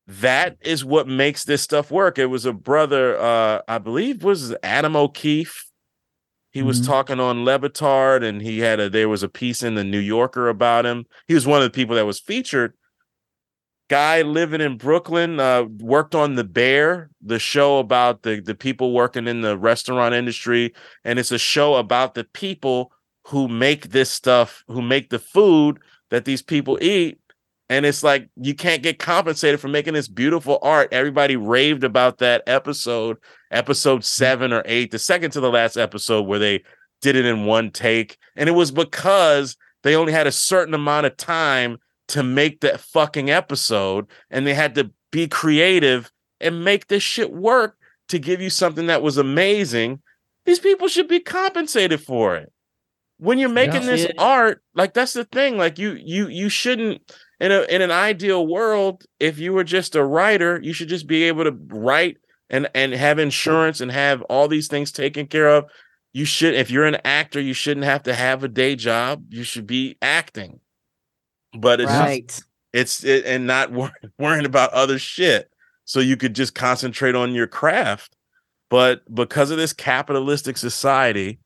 that 0.07 0.57
is 0.61 0.85
what 0.85 1.09
makes 1.09 1.43
this 1.45 1.63
stuff 1.63 1.91
work. 1.91 2.17
It 2.17 2.27
was 2.27 2.45
a 2.45 2.53
brother, 2.53 3.19
uh, 3.19 3.63
I 3.67 3.79
believe, 3.79 4.23
was 4.23 4.55
Adam 4.63 4.95
O'Keefe. 4.95 5.65
He 6.53 6.63
was 6.63 6.81
mm-hmm. 6.81 6.93
talking 6.93 7.21
on 7.21 7.45
Le 7.45 7.59
Batard, 7.59 8.23
and 8.23 8.41
he 8.41 8.61
had 8.61 8.79
a 8.79 8.89
there 8.89 9.09
was 9.09 9.25
a 9.25 9.29
piece 9.29 9.65
in 9.65 9.75
the 9.75 9.83
New 9.83 9.99
Yorker 9.99 10.49
about 10.49 10.87
him. 10.87 11.07
He 11.27 11.35
was 11.35 11.45
one 11.45 11.61
of 11.61 11.65
the 11.65 11.75
people 11.75 11.97
that 11.97 12.07
was 12.07 12.21
featured 12.21 12.75
guy 13.89 14.23
living 14.23 14.61
in 14.61 14.77
Brooklyn, 14.77 15.39
uh, 15.39 15.65
worked 15.79 16.15
on 16.15 16.35
The 16.35 16.45
Bear, 16.45 17.11
the 17.21 17.39
show 17.39 17.79
about 17.79 18.23
the, 18.23 18.41
the 18.41 18.55
people 18.55 18.93
working 18.93 19.29
in 19.29 19.43
the 19.43 19.57
restaurant 19.57 20.15
industry. 20.15 20.75
And 21.05 21.19
it's 21.19 21.33
a 21.33 21.39
show 21.39 21.75
about 21.75 22.15
the 22.15 22.25
people 22.25 22.93
who 23.27 23.49
make 23.49 23.91
this 23.91 24.11
stuff, 24.11 24.65
who 24.69 24.83
make 24.83 25.11
the 25.11 25.19
food 25.19 25.79
that 26.11 26.25
these 26.25 26.43
people 26.43 26.79
eat. 26.81 27.19
And 27.69 27.85
it's 27.85 28.05
like 28.05 28.29
you 28.37 28.55
can't 28.55 28.83
get 28.83 29.01
compensated 29.01 29.59
for 29.59 29.69
making 29.69 29.95
this 29.95 30.07
beautiful 30.07 30.59
art. 30.63 30.89
Everybody 30.93 31.35
raved 31.35 31.83
about 31.83 32.19
that 32.19 32.45
episode, 32.47 33.17
episode 33.51 34.05
seven 34.05 34.53
or 34.53 34.63
eight, 34.67 34.93
the 34.93 35.01
second 35.01 35.33
to 35.33 35.41
the 35.41 35.51
last 35.51 35.77
episode 35.77 36.23
where 36.23 36.39
they 36.39 36.63
did 37.03 37.17
it 37.17 37.25
in 37.25 37.45
one 37.45 37.71
take. 37.71 38.19
And 38.37 38.49
it 38.49 38.53
was 38.53 38.71
because 38.71 39.57
they 39.83 39.97
only 39.97 40.13
had 40.13 40.29
a 40.29 40.33
certain 40.33 40.75
amount 40.75 41.07
of 41.07 41.17
time 41.17 41.79
to 42.09 42.23
make 42.23 42.61
that 42.61 42.81
fucking 42.81 43.31
episode 43.31 44.07
and 44.31 44.47
they 44.47 44.55
had 44.55 44.75
to 44.75 44.91
be 45.11 45.27
creative 45.27 46.11
and 46.41 46.65
make 46.65 46.87
this 46.87 47.03
shit 47.03 47.33
work 47.33 47.77
to 48.09 48.19
give 48.19 48.41
you 48.41 48.51
something 48.51 48.87
that 48.87 49.03
was 49.03 49.19
amazing 49.19 50.01
these 50.47 50.61
people 50.61 50.89
should 50.89 51.09
be 51.09 51.21
compensated 51.21 52.01
for 52.01 52.37
it. 52.37 52.53
When 53.19 53.39
you're 53.39 53.49
making 53.49 53.83
yeah, 53.83 53.91
this 53.91 54.03
yeah. 54.03 54.23
art 54.23 54.63
like 54.75 54.95
that's 54.95 55.13
the 55.13 55.25
thing 55.25 55.57
like 55.57 55.79
you 55.79 55.99
you 56.03 56.29
you 56.29 56.49
shouldn't 56.49 57.01
in 57.41 57.51
a 57.51 57.63
in 57.63 57.83
an 57.83 57.91
ideal 57.91 58.47
world 58.47 59.05
if 59.19 59.39
you 59.39 59.53
were 59.53 59.65
just 59.65 59.97
a 59.97 60.05
writer 60.05 60.61
you 60.63 60.75
should 60.75 60.89
just 60.89 61.07
be 61.07 61.25
able 61.25 61.45
to 61.45 61.57
write 61.69 62.19
and 62.51 62.69
and 62.75 62.93
have 62.93 63.19
insurance 63.19 63.81
and 63.81 63.91
have 63.91 64.23
all 64.23 64.49
these 64.49 64.69
things 64.69 64.93
taken 64.93 65.27
care 65.27 65.49
of. 65.49 65.65
You 66.13 66.27
should 66.27 66.55
if 66.55 66.71
you're 66.71 66.85
an 66.85 66.99
actor 67.05 67.41
you 67.41 67.55
shouldn't 67.55 67.87
have 67.87 68.05
to 68.05 68.15
have 68.15 68.45
a 68.45 68.49
day 68.49 68.77
job. 68.77 69.25
You 69.31 69.43
should 69.45 69.67
be 69.67 69.97
acting 70.01 70.61
but 71.61 71.81
it's 71.81 71.91
right. 71.91 72.29
Just, 72.29 72.45
it's 72.73 73.05
it, 73.05 73.25
and 73.27 73.47
not 73.47 73.73
wor- 73.73 73.93
worrying 74.19 74.47
about 74.47 74.73
other 74.73 74.99
shit. 74.99 75.51
So 75.85 76.01
you 76.01 76.17
could 76.17 76.35
just 76.35 76.55
concentrate 76.55 77.15
on 77.15 77.33
your 77.35 77.47
craft. 77.47 78.17
But 78.69 79.03
because 79.15 79.53
of 79.53 79.59
this 79.59 79.73
capitalistic 79.73 80.57
society 80.57 81.39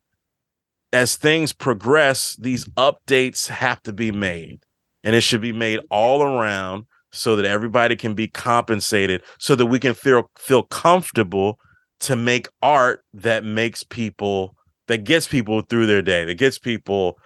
as 0.92 1.16
things 1.16 1.52
progress 1.52 2.36
these 2.36 2.64
updates 2.70 3.48
have 3.48 3.82
to 3.82 3.92
be 3.92 4.10
made. 4.10 4.60
And 5.02 5.14
it 5.14 5.22
should 5.22 5.40
be 5.40 5.52
made 5.52 5.80
all 5.90 6.22
around 6.22 6.86
so 7.12 7.36
that 7.36 7.44
everybody 7.44 7.96
can 7.96 8.14
be 8.14 8.28
compensated 8.28 9.22
so 9.38 9.54
that 9.56 9.66
we 9.66 9.78
can 9.78 9.94
feel 9.94 10.30
feel 10.38 10.62
comfortable 10.62 11.58
to 12.00 12.16
make 12.16 12.48
art 12.62 13.04
that 13.12 13.44
makes 13.44 13.82
people 13.82 14.54
that 14.86 15.04
gets 15.04 15.26
people 15.26 15.60
through 15.62 15.86
their 15.86 16.02
day 16.02 16.24
that 16.24 16.38
gets 16.38 16.58
people 16.58 17.18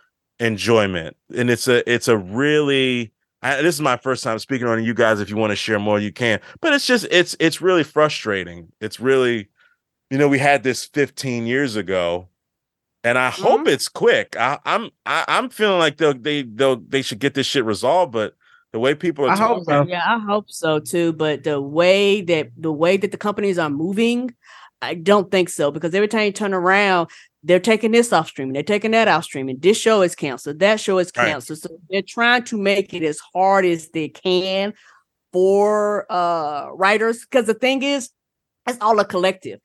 enjoyment. 0.44 1.16
And 1.36 1.50
it's 1.50 1.68
a 1.68 1.88
it's 1.92 2.08
a 2.08 2.16
really 2.16 3.12
I, 3.42 3.60
this 3.62 3.74
is 3.74 3.80
my 3.80 3.96
first 3.96 4.24
time 4.24 4.38
speaking 4.38 4.66
on 4.66 4.82
you 4.84 4.94
guys. 4.94 5.20
If 5.20 5.30
you 5.30 5.36
want 5.36 5.50
to 5.50 5.56
share 5.56 5.78
more 5.78 5.98
you 5.98 6.12
can. 6.12 6.40
But 6.60 6.72
it's 6.72 6.86
just 6.86 7.06
it's 7.10 7.36
it's 7.40 7.60
really 7.60 7.84
frustrating. 7.84 8.72
It's 8.80 9.00
really 9.00 9.48
you 10.10 10.18
know 10.18 10.28
we 10.28 10.38
had 10.38 10.62
this 10.62 10.84
15 10.84 11.46
years 11.46 11.76
ago 11.76 12.28
and 13.02 13.18
i 13.18 13.30
mm-hmm. 13.30 13.42
hope 13.42 13.68
it's 13.68 13.88
quick. 13.88 14.36
I, 14.38 14.58
i'm 14.64 14.90
I, 15.06 15.24
i'm 15.26 15.48
feeling 15.48 15.78
like 15.78 15.96
they'll 15.96 16.14
they 16.14 16.42
they'll 16.42 16.76
they 16.76 17.02
should 17.02 17.18
get 17.18 17.34
this 17.34 17.46
shit 17.46 17.64
resolved 17.64 18.12
but 18.12 18.36
the 18.72 18.78
way 18.78 18.94
people 18.94 19.24
are 19.24 19.30
I 19.30 19.36
talking, 19.36 19.64
so. 19.64 19.86
yeah 19.88 20.02
i 20.06 20.18
hope 20.18 20.50
so 20.50 20.78
too 20.78 21.14
but 21.14 21.42
the 21.42 21.60
way 21.60 22.20
that 22.20 22.50
the 22.56 22.72
way 22.72 22.96
that 22.96 23.12
the 23.12 23.16
companies 23.16 23.58
are 23.58 23.70
moving 23.70 24.34
I 24.84 24.94
don't 24.94 25.30
think 25.30 25.48
so 25.48 25.70
because 25.70 25.94
every 25.94 26.08
time 26.08 26.26
you 26.26 26.32
turn 26.32 26.52
around, 26.52 27.08
they're 27.44 27.60
taking 27.60 27.92
this 27.92 28.12
off 28.12 28.28
streaming, 28.28 28.54
they're 28.54 28.62
taking 28.62 28.90
that 28.92 29.06
off 29.06 29.24
streaming. 29.24 29.58
This 29.58 29.78
show 29.78 30.02
is 30.02 30.14
canceled, 30.14 30.58
that 30.58 30.80
show 30.80 30.98
is 30.98 31.12
canceled. 31.12 31.58
Right. 31.62 31.70
So 31.70 31.78
they're 31.90 32.02
trying 32.02 32.44
to 32.44 32.56
make 32.56 32.94
it 32.94 33.02
as 33.02 33.20
hard 33.32 33.64
as 33.64 33.90
they 33.90 34.08
can 34.08 34.74
for 35.32 36.10
uh 36.10 36.68
writers. 36.72 37.24
Because 37.24 37.46
the 37.46 37.54
thing 37.54 37.82
is, 37.82 38.10
it's 38.66 38.78
all 38.80 38.98
a 38.98 39.04
collective. 39.04 39.60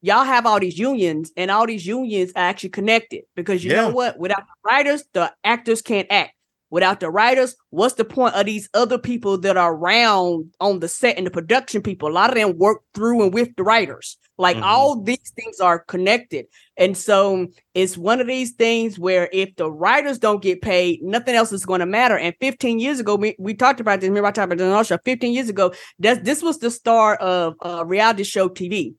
Y'all 0.00 0.24
have 0.24 0.46
all 0.46 0.60
these 0.60 0.78
unions, 0.78 1.32
and 1.36 1.50
all 1.50 1.66
these 1.66 1.86
unions 1.86 2.30
are 2.36 2.44
actually 2.44 2.68
connected 2.68 3.24
because 3.34 3.64
you 3.64 3.70
yeah. 3.70 3.82
know 3.82 3.90
what? 3.90 4.18
Without 4.18 4.42
the 4.46 4.70
writers, 4.70 5.02
the 5.14 5.32
actors 5.44 5.80
can't 5.80 6.06
act. 6.10 6.34
Without 6.70 6.98
the 7.00 7.10
writers, 7.10 7.54
what's 7.70 7.94
the 7.94 8.04
point 8.04 8.34
of 8.34 8.46
these 8.46 8.68
other 8.74 8.98
people 8.98 9.38
that 9.38 9.56
are 9.56 9.74
around 9.74 10.52
on 10.60 10.80
the 10.80 10.88
set 10.88 11.16
and 11.16 11.26
the 11.26 11.30
production 11.30 11.82
people? 11.82 12.08
A 12.08 12.10
lot 12.10 12.30
of 12.30 12.36
them 12.36 12.58
work 12.58 12.82
through 12.94 13.22
and 13.22 13.32
with 13.32 13.54
the 13.56 13.62
writers. 13.62 14.16
Like 14.38 14.56
mm-hmm. 14.56 14.64
all 14.64 15.00
these 15.00 15.32
things 15.36 15.60
are 15.60 15.78
connected. 15.78 16.46
And 16.76 16.96
so 16.96 17.46
it's 17.74 17.96
one 17.96 18.20
of 18.20 18.26
these 18.26 18.52
things 18.52 18.98
where 18.98 19.28
if 19.32 19.54
the 19.54 19.70
writers 19.70 20.18
don't 20.18 20.42
get 20.42 20.62
paid, 20.62 21.02
nothing 21.02 21.36
else 21.36 21.52
is 21.52 21.64
going 21.64 21.80
to 21.80 21.86
matter. 21.86 22.18
And 22.18 22.34
15 22.40 22.80
years 22.80 22.98
ago, 22.98 23.14
we, 23.14 23.36
we 23.38 23.54
talked 23.54 23.78
about 23.78 24.00
this. 24.00 24.08
Remember, 24.08 24.28
I 24.28 24.32
talked 24.32 24.52
about 24.52 24.78
this 24.78 24.86
show 24.88 24.98
15 25.04 25.32
years 25.32 25.48
ago. 25.48 25.72
That 26.00 26.24
this 26.24 26.42
was 26.42 26.58
the 26.58 26.70
start 26.70 27.20
of 27.20 27.54
uh, 27.64 27.84
reality 27.86 28.24
show 28.24 28.48
TV. 28.48 28.94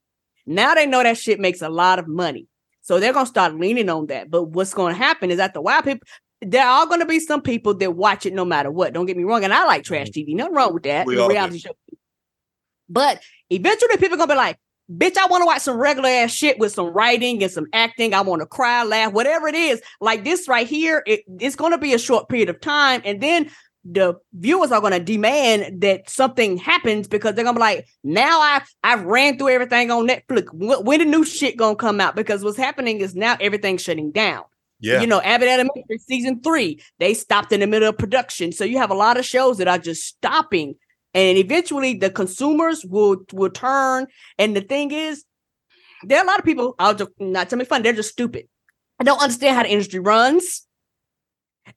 Now 0.46 0.76
they 0.76 0.86
know 0.86 1.04
that 1.04 1.18
shit 1.18 1.40
makes 1.40 1.62
a 1.62 1.70
lot 1.70 2.00
of 2.00 2.08
money. 2.08 2.48
So 2.82 3.00
they're 3.00 3.14
gonna 3.14 3.26
start 3.26 3.56
leaning 3.56 3.90
on 3.90 4.06
that. 4.08 4.30
But 4.30 4.44
what's 4.44 4.76
gonna 4.76 4.94
happen 4.94 5.32
is 5.32 5.38
that 5.38 5.56
the 5.56 5.62
while 5.62 5.82
people 5.82 6.08
there 6.46 6.66
are 6.66 6.86
gonna 6.86 7.06
be 7.06 7.20
some 7.20 7.42
people 7.42 7.74
that 7.76 7.92
watch 7.92 8.26
it 8.26 8.34
no 8.34 8.46
matter 8.46 8.72
what. 8.72 8.94
Don't 8.94 9.06
get 9.06 9.18
me 9.18 9.24
wrong. 9.24 9.44
And 9.44 9.54
I 9.54 9.66
like 9.66 9.84
trash 9.84 10.10
mm-hmm. 10.10 10.32
TV. 10.32 10.36
Nothing 10.36 10.54
wrong 10.54 10.74
with 10.74 10.84
that. 10.84 11.08
reality 11.30 11.60
show. 11.60 11.72
But 12.90 13.22
eventually 13.50 13.98
people 13.98 14.16
are 14.16 14.18
gonna 14.18 14.34
be 14.34 14.38
like, 14.38 14.60
bitch, 14.92 15.18
I 15.18 15.28
want 15.28 15.42
to 15.42 15.46
watch 15.46 15.62
some 15.62 15.78
regular 15.78 16.10
ass 16.10 16.32
shit 16.32 16.60
with 16.60 16.74
some 16.74 16.88
writing 16.88 17.42
and 17.42 17.52
some 17.52 17.68
acting. 17.74 18.14
I 18.14 18.22
want 18.22 18.42
to 18.42 18.46
cry, 18.46 18.84
laugh, 18.84 19.14
whatever 19.14 19.48
it 19.48 19.56
is. 19.56 19.82
Like 20.02 20.24
this 20.24 20.48
right 20.48 20.68
here, 20.68 21.04
it, 21.06 21.22
it's 21.40 21.56
going 21.56 21.72
to 21.72 21.78
be 21.78 21.94
a 21.94 22.00
short 22.00 22.30
period 22.30 22.50
of 22.50 22.62
time. 22.62 23.02
And 23.04 23.22
then 23.22 23.50
the 23.84 24.16
viewers 24.34 24.72
are 24.72 24.82
going 24.82 24.94
to 24.94 25.00
demand 25.00 25.82
that 25.82 26.10
something 26.10 26.58
happens 26.58 27.08
because 27.08 27.36
they're 27.36 27.44
going 27.44 27.56
to 27.56 27.60
be 27.60 27.64
like, 27.64 27.88
now 28.04 28.40
I, 28.40 28.62
I've 28.84 29.04
ran 29.04 29.38
through 29.38 29.50
everything 29.50 29.92
on 29.92 30.08
Netflix. 30.08 30.52
When, 30.54 30.84
when 30.84 31.00
the 31.00 31.06
new 31.06 31.24
shit 31.24 31.58
going 31.58 31.76
to 31.76 31.80
come 31.80 32.02
out? 32.02 32.16
Because 32.16 32.44
what's 32.44 32.58
happening 32.58 33.00
is 33.00 33.16
now 33.16 33.38
everything's 33.40 33.84
shutting 33.84 34.12
down. 34.12 34.44
Yeah. 34.80 35.02
You 35.02 35.08
know, 35.08 35.22
Abbott 35.22 35.48
Elementary 35.48 35.98
season 36.00 36.42
three, 36.42 36.82
they 37.00 37.14
stopped 37.14 37.52
in 37.52 37.62
the 37.62 37.68
middle 37.68 37.88
of 37.90 37.98
production. 37.98 38.52
So 38.52 38.66
you 38.66 38.78
have 38.78 38.92
a 38.92 38.96
lot 38.96 39.18
of 39.18 39.26
shows 39.26 39.58
that 39.58 39.68
are 39.68 39.78
just 39.80 40.04
stopping 40.04 40.76
and 41.16 41.38
eventually 41.38 41.94
the 41.94 42.10
consumers 42.12 42.86
will 42.86 43.18
will 43.32 43.50
turn. 43.50 44.06
And 44.38 44.56
the 44.56 44.62
thing 44.62 44.92
is, 44.92 45.24
there 46.04 46.20
are 46.20 46.24
a 46.24 46.28
lot 46.28 46.40
of 46.40 46.46
people. 46.46 46.76
I'll 46.78 46.94
just 46.94 47.12
not 47.20 47.50
tell 47.50 47.58
me 47.58 47.66
fun. 47.66 47.82
They're 47.82 47.94
just 47.94 48.12
stupid. 48.12 48.48
I 49.00 49.06
don't 49.06 49.22
understand 49.22 49.56
how 49.56 49.64
the 49.64 49.72
industry 49.72 50.00
runs, 50.00 50.68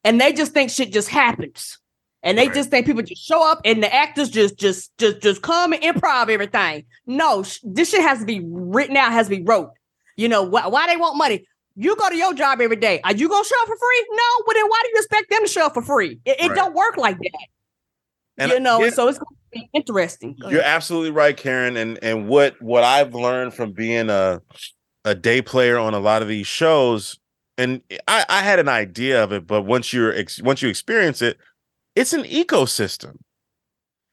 and 0.05 0.21
they 0.21 0.33
just 0.33 0.53
think 0.53 0.71
shit 0.71 0.93
just 0.93 1.09
happens. 1.09 1.79
And 2.25 2.37
they 2.37 2.47
Right. 2.49 2.55
just 2.55 2.71
think 2.71 2.85
people 2.85 3.03
just 3.03 3.25
show 3.25 3.49
up 3.49 3.61
and 3.65 3.81
the 3.81 3.95
actors 3.95 4.29
just 4.29 4.59
just 4.59 4.91
just 4.99 5.21
just 5.23 5.41
come 5.41 5.73
and 5.73 5.81
improv 5.83 6.29
everything. 6.29 6.85
No, 7.07 7.45
sh- 7.45 7.61
this 7.63 7.91
shit 7.91 8.03
has 8.03 8.19
to 8.19 8.25
be 8.27 8.41
written 8.45 8.97
out, 8.97 9.13
has 9.13 9.29
to 9.29 9.37
be 9.37 9.43
wrote. 9.43 9.71
You 10.17 10.29
know 10.29 10.43
why, 10.43 10.67
why 10.67 10.89
they 10.89 10.97
want 10.97 11.17
money? 11.17 11.47
You 11.81 11.95
go 11.97 12.09
to 12.09 12.17
your 12.17 12.35
job 12.35 12.61
every 12.61 12.77
day. 12.77 13.01
Are 13.05 13.15
you 13.15 13.29
gonna 13.29 13.45
show 13.45 13.61
up 13.63 13.69
for 13.69 13.77
free? 13.77 14.07
No. 14.11 14.45
Well, 14.47 14.55
then 14.57 14.67
why 14.67 14.81
do 14.83 14.89
you 14.91 14.97
expect 14.97 15.31
them 15.31 15.43
to 15.43 15.49
show 15.49 15.67
up 15.67 15.75
for 15.75 15.83
free? 15.83 16.21
It, 16.25 16.41
it 16.41 16.49
Right. 16.49 16.57
don't 16.57 16.75
work 16.75 16.97
like 16.97 17.19
that 17.19 17.31
And 18.39 18.53
you 18.53 18.61
know, 18.61 18.83
yeah, 18.83 18.91
so 18.91 19.09
it's 19.09 19.19
to 19.19 19.25
be 19.53 19.71
interesting. 19.75 20.37
You're 20.49 20.63
absolutely 20.63 21.13
right, 21.13 21.37
Karen. 21.37 21.77
And 21.77 21.99
and 22.03 22.29
what 22.29 22.61
what 22.61 22.85
I've 22.85 23.15
learned 23.15 23.55
from 23.55 23.73
being 23.73 24.11
a 24.11 24.43
a 25.05 25.15
day 25.15 25.41
player 25.43 25.79
on 25.79 25.95
a 25.95 26.01
lot 26.01 26.23
of 26.23 26.29
these 26.29 26.47
shows, 26.49 27.19
and 27.57 27.83
I, 28.09 28.25
I 28.29 28.43
had 28.43 28.59
an 28.59 28.69
idea 28.69 29.23
of 29.23 29.33
it, 29.33 29.47
but 29.47 29.63
once 29.63 29.93
you're 29.93 30.13
ex- 30.15 30.43
once 30.43 30.63
you 30.63 30.69
experience 30.69 31.23
it, 31.23 31.39
it's 31.97 32.13
an 32.13 32.25
ecosystem, 32.25 33.19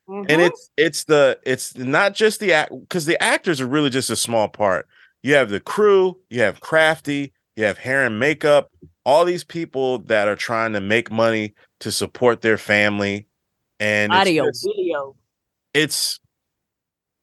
and 0.07 0.27
Mhm. 0.27 0.47
it's 0.47 0.71
it's 0.77 1.03
the 1.05 1.39
it's 1.45 1.75
not 1.77 2.13
just 2.15 2.39
the 2.39 2.53
act 2.53 2.71
because 2.79 3.05
the 3.05 3.21
actors 3.23 3.59
are 3.59 3.67
really 3.67 3.89
just 3.89 4.09
a 4.11 4.15
small 4.15 4.47
part. 4.47 4.87
You 5.23 5.33
have 5.35 5.49
the 5.49 5.59
crew, 5.59 6.19
you 6.29 6.41
have 6.41 6.61
crafty, 6.61 7.33
you 7.55 7.63
have 7.65 7.77
hair 7.77 8.05
and 8.05 8.19
makeup, 8.19 8.71
all 9.05 9.25
these 9.25 9.43
people 9.43 9.99
that 9.99 10.27
are 10.27 10.35
trying 10.35 10.73
to 10.73 10.81
make 10.81 11.11
money 11.11 11.53
to 11.79 11.91
support 11.91 12.41
their 12.41 12.57
family, 12.57 13.27
and 13.79 14.11
it's 14.11 14.19
audio, 14.19 14.45
just- 14.45 14.65
video. 14.65 15.15
it's 15.73 16.19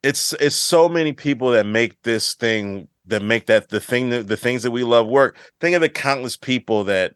it's 0.02 0.32
it's 0.34 0.56
so 0.56 0.88
many 0.88 1.12
people 1.12 1.50
that 1.52 1.66
make 1.66 2.00
this 2.02 2.34
thing 2.34 2.88
that 3.06 3.22
make 3.22 3.46
that 3.46 3.68
the 3.68 3.80
thing 3.80 4.10
that 4.10 4.28
the 4.28 4.36
things 4.36 4.62
that 4.62 4.70
we 4.70 4.84
love 4.84 5.06
work. 5.06 5.36
Think 5.60 5.74
of 5.74 5.80
the 5.80 5.88
countless 5.88 6.36
people 6.36 6.84
that 6.84 7.14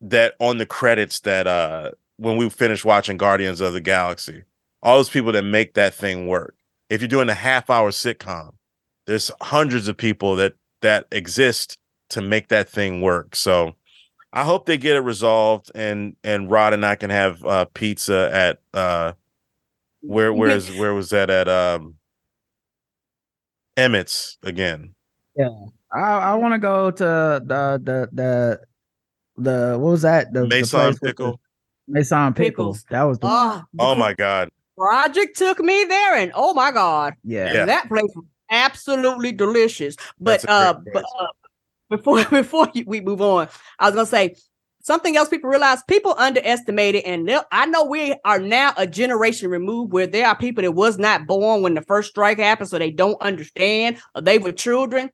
that 0.00 0.34
on 0.40 0.58
the 0.58 0.66
credits 0.66 1.20
that 1.20 1.46
uh 1.46 1.92
when 2.16 2.36
we 2.36 2.48
finish 2.50 2.84
watching 2.84 3.16
guardians 3.16 3.60
of 3.60 3.72
the 3.72 3.80
galaxy 3.80 4.42
all 4.82 4.96
those 4.96 5.08
people 5.08 5.30
that 5.32 5.44
make 5.44 5.74
that 5.74 5.94
thing 5.94 6.26
work. 6.26 6.56
If 6.90 7.00
you're 7.00 7.08
doing 7.08 7.28
a 7.28 7.34
half 7.34 7.70
hour 7.70 7.90
sitcom 7.90 8.52
there's 9.06 9.30
hundreds 9.40 9.86
of 9.88 9.96
people 9.96 10.34
that 10.36 10.54
that 10.80 11.06
exist 11.12 11.78
to 12.12 12.22
make 12.22 12.48
that 12.48 12.68
thing 12.68 13.00
work 13.00 13.34
so 13.34 13.72
i 14.32 14.42
hope 14.44 14.66
they 14.66 14.76
get 14.78 14.96
it 14.96 15.00
resolved 15.00 15.70
and 15.74 16.14
and 16.24 16.50
rod 16.50 16.72
and 16.72 16.84
i 16.86 16.94
can 16.94 17.10
have 17.10 17.44
uh 17.44 17.64
pizza 17.74 18.30
at 18.32 18.60
uh 18.74 19.12
where 20.00 20.32
where 20.32 20.50
is 20.50 20.70
where 20.76 20.94
was 20.94 21.10
that 21.10 21.30
at 21.30 21.48
um 21.48 21.94
Emmett's 23.76 24.36
again? 24.42 24.94
I 25.38 25.98
I 25.98 26.34
want 26.34 26.52
to 26.52 26.58
go 26.58 26.90
to 26.90 27.04
the 27.04 27.80
the 27.82 28.08
the 28.12 28.60
the 29.36 29.78
what 29.78 29.90
was 29.92 30.02
that? 30.02 30.32
The, 30.32 30.40
the 30.42 30.46
Mason 30.48 30.78
place 30.78 30.92
with 30.92 31.00
the- 31.00 31.06
Pickle. 31.06 31.40
Mason 31.88 32.34
Pickles. 32.34 32.82
Pickles. 32.82 32.84
That 32.90 33.02
was 33.04 33.18
the 33.18 33.26
Ah, 33.28 33.64
Oh 33.78 33.94
my 33.94 34.12
god. 34.12 34.50
Project 34.76 35.36
took 35.36 35.58
me 35.60 35.84
there, 35.84 36.16
and 36.16 36.32
oh 36.34 36.52
my 36.54 36.70
god, 36.70 37.14
yeah. 37.24 37.52
Yeah. 37.52 37.64
that 37.66 37.88
place 37.88 38.10
was 38.14 38.24
absolutely 38.50 39.32
delicious. 39.32 39.96
But 40.20 40.48
uh, 40.48 40.74
but 40.92 41.04
uh, 41.18 41.26
before 41.92 42.24
before 42.30 42.68
we 42.86 43.00
move 43.00 43.20
on, 43.20 43.48
I 43.78 43.86
was 43.86 43.94
gonna 43.94 44.06
say 44.06 44.34
something 44.82 45.16
else. 45.16 45.28
People 45.28 45.50
realize 45.50 45.82
people 45.84 46.14
underestimated, 46.18 47.04
and 47.04 47.30
I 47.52 47.66
know 47.66 47.84
we 47.84 48.14
are 48.24 48.38
now 48.38 48.72
a 48.76 48.86
generation 48.86 49.50
removed 49.50 49.92
where 49.92 50.06
there 50.06 50.26
are 50.26 50.36
people 50.36 50.62
that 50.62 50.72
was 50.72 50.98
not 50.98 51.26
born 51.26 51.62
when 51.62 51.74
the 51.74 51.82
first 51.82 52.10
strike 52.10 52.38
happened, 52.38 52.70
so 52.70 52.78
they 52.78 52.90
don't 52.90 53.20
understand, 53.20 53.98
or 54.14 54.22
they 54.22 54.38
were 54.38 54.52
children. 54.52 55.10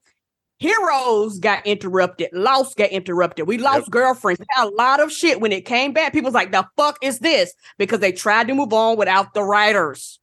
Heroes 0.61 1.39
got 1.39 1.65
interrupted, 1.67 2.31
Lost 2.33 2.77
got 2.77 2.91
interrupted. 2.91 3.47
We 3.47 3.59
lost 3.59 3.91
girlfriends. 3.91 4.41
Had 4.51 4.67
a 4.67 4.71
lot 4.71 4.99
of 4.99 5.13
shit 5.13 5.41
when 5.41 5.53
it 5.53 5.65
came 5.65 5.93
back. 5.93 6.13
People's 6.13 6.35
like, 6.35 6.51
"The 6.51 6.67
fuck 6.77 6.99
is 7.03 7.21
this?" 7.21 7.53
Because 7.77 8.01
they 8.01 8.13
tried 8.13 8.49
to 8.49 8.55
move 8.55 8.73
on 8.73 8.97
without 8.97 9.35
the 9.35 9.43
writers. 9.45 10.19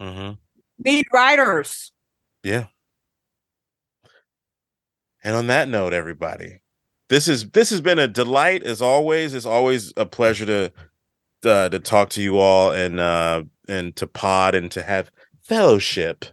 Mhm. 0.00 0.38
Need 0.78 1.06
writers. 1.12 1.92
Yeah. 2.44 2.66
And 5.22 5.36
on 5.36 5.46
that 5.48 5.68
note, 5.68 5.92
everybody, 5.92 6.60
this 7.08 7.28
is 7.28 7.50
this 7.50 7.70
has 7.70 7.80
been 7.80 7.98
a 7.98 8.08
delight 8.08 8.62
as 8.62 8.82
always. 8.82 9.34
It's 9.34 9.46
always 9.46 9.92
a 9.96 10.06
pleasure 10.06 10.46
to 10.46 10.72
uh, 11.44 11.68
to 11.68 11.78
talk 11.78 12.10
to 12.10 12.22
you 12.22 12.38
all 12.38 12.72
and 12.72 12.98
uh 13.00 13.44
and 13.68 13.94
to 13.96 14.06
pod 14.06 14.54
and 14.54 14.70
to 14.72 14.82
have 14.82 15.10
fellowship. 15.42 16.24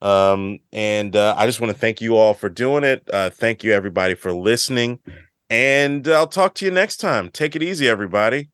Um 0.00 0.60
and 0.72 1.14
uh, 1.14 1.34
I 1.36 1.46
just 1.46 1.60
want 1.60 1.72
to 1.72 1.78
thank 1.78 2.00
you 2.00 2.16
all 2.16 2.34
for 2.34 2.48
doing 2.48 2.84
it. 2.84 3.08
Uh 3.12 3.30
thank 3.30 3.64
you 3.64 3.72
everybody 3.72 4.14
for 4.14 4.32
listening. 4.32 4.98
And 5.50 6.08
I'll 6.08 6.26
talk 6.26 6.54
to 6.56 6.64
you 6.64 6.70
next 6.70 6.96
time. 6.96 7.28
Take 7.30 7.54
it 7.54 7.62
easy 7.62 7.88
everybody. 7.88 8.48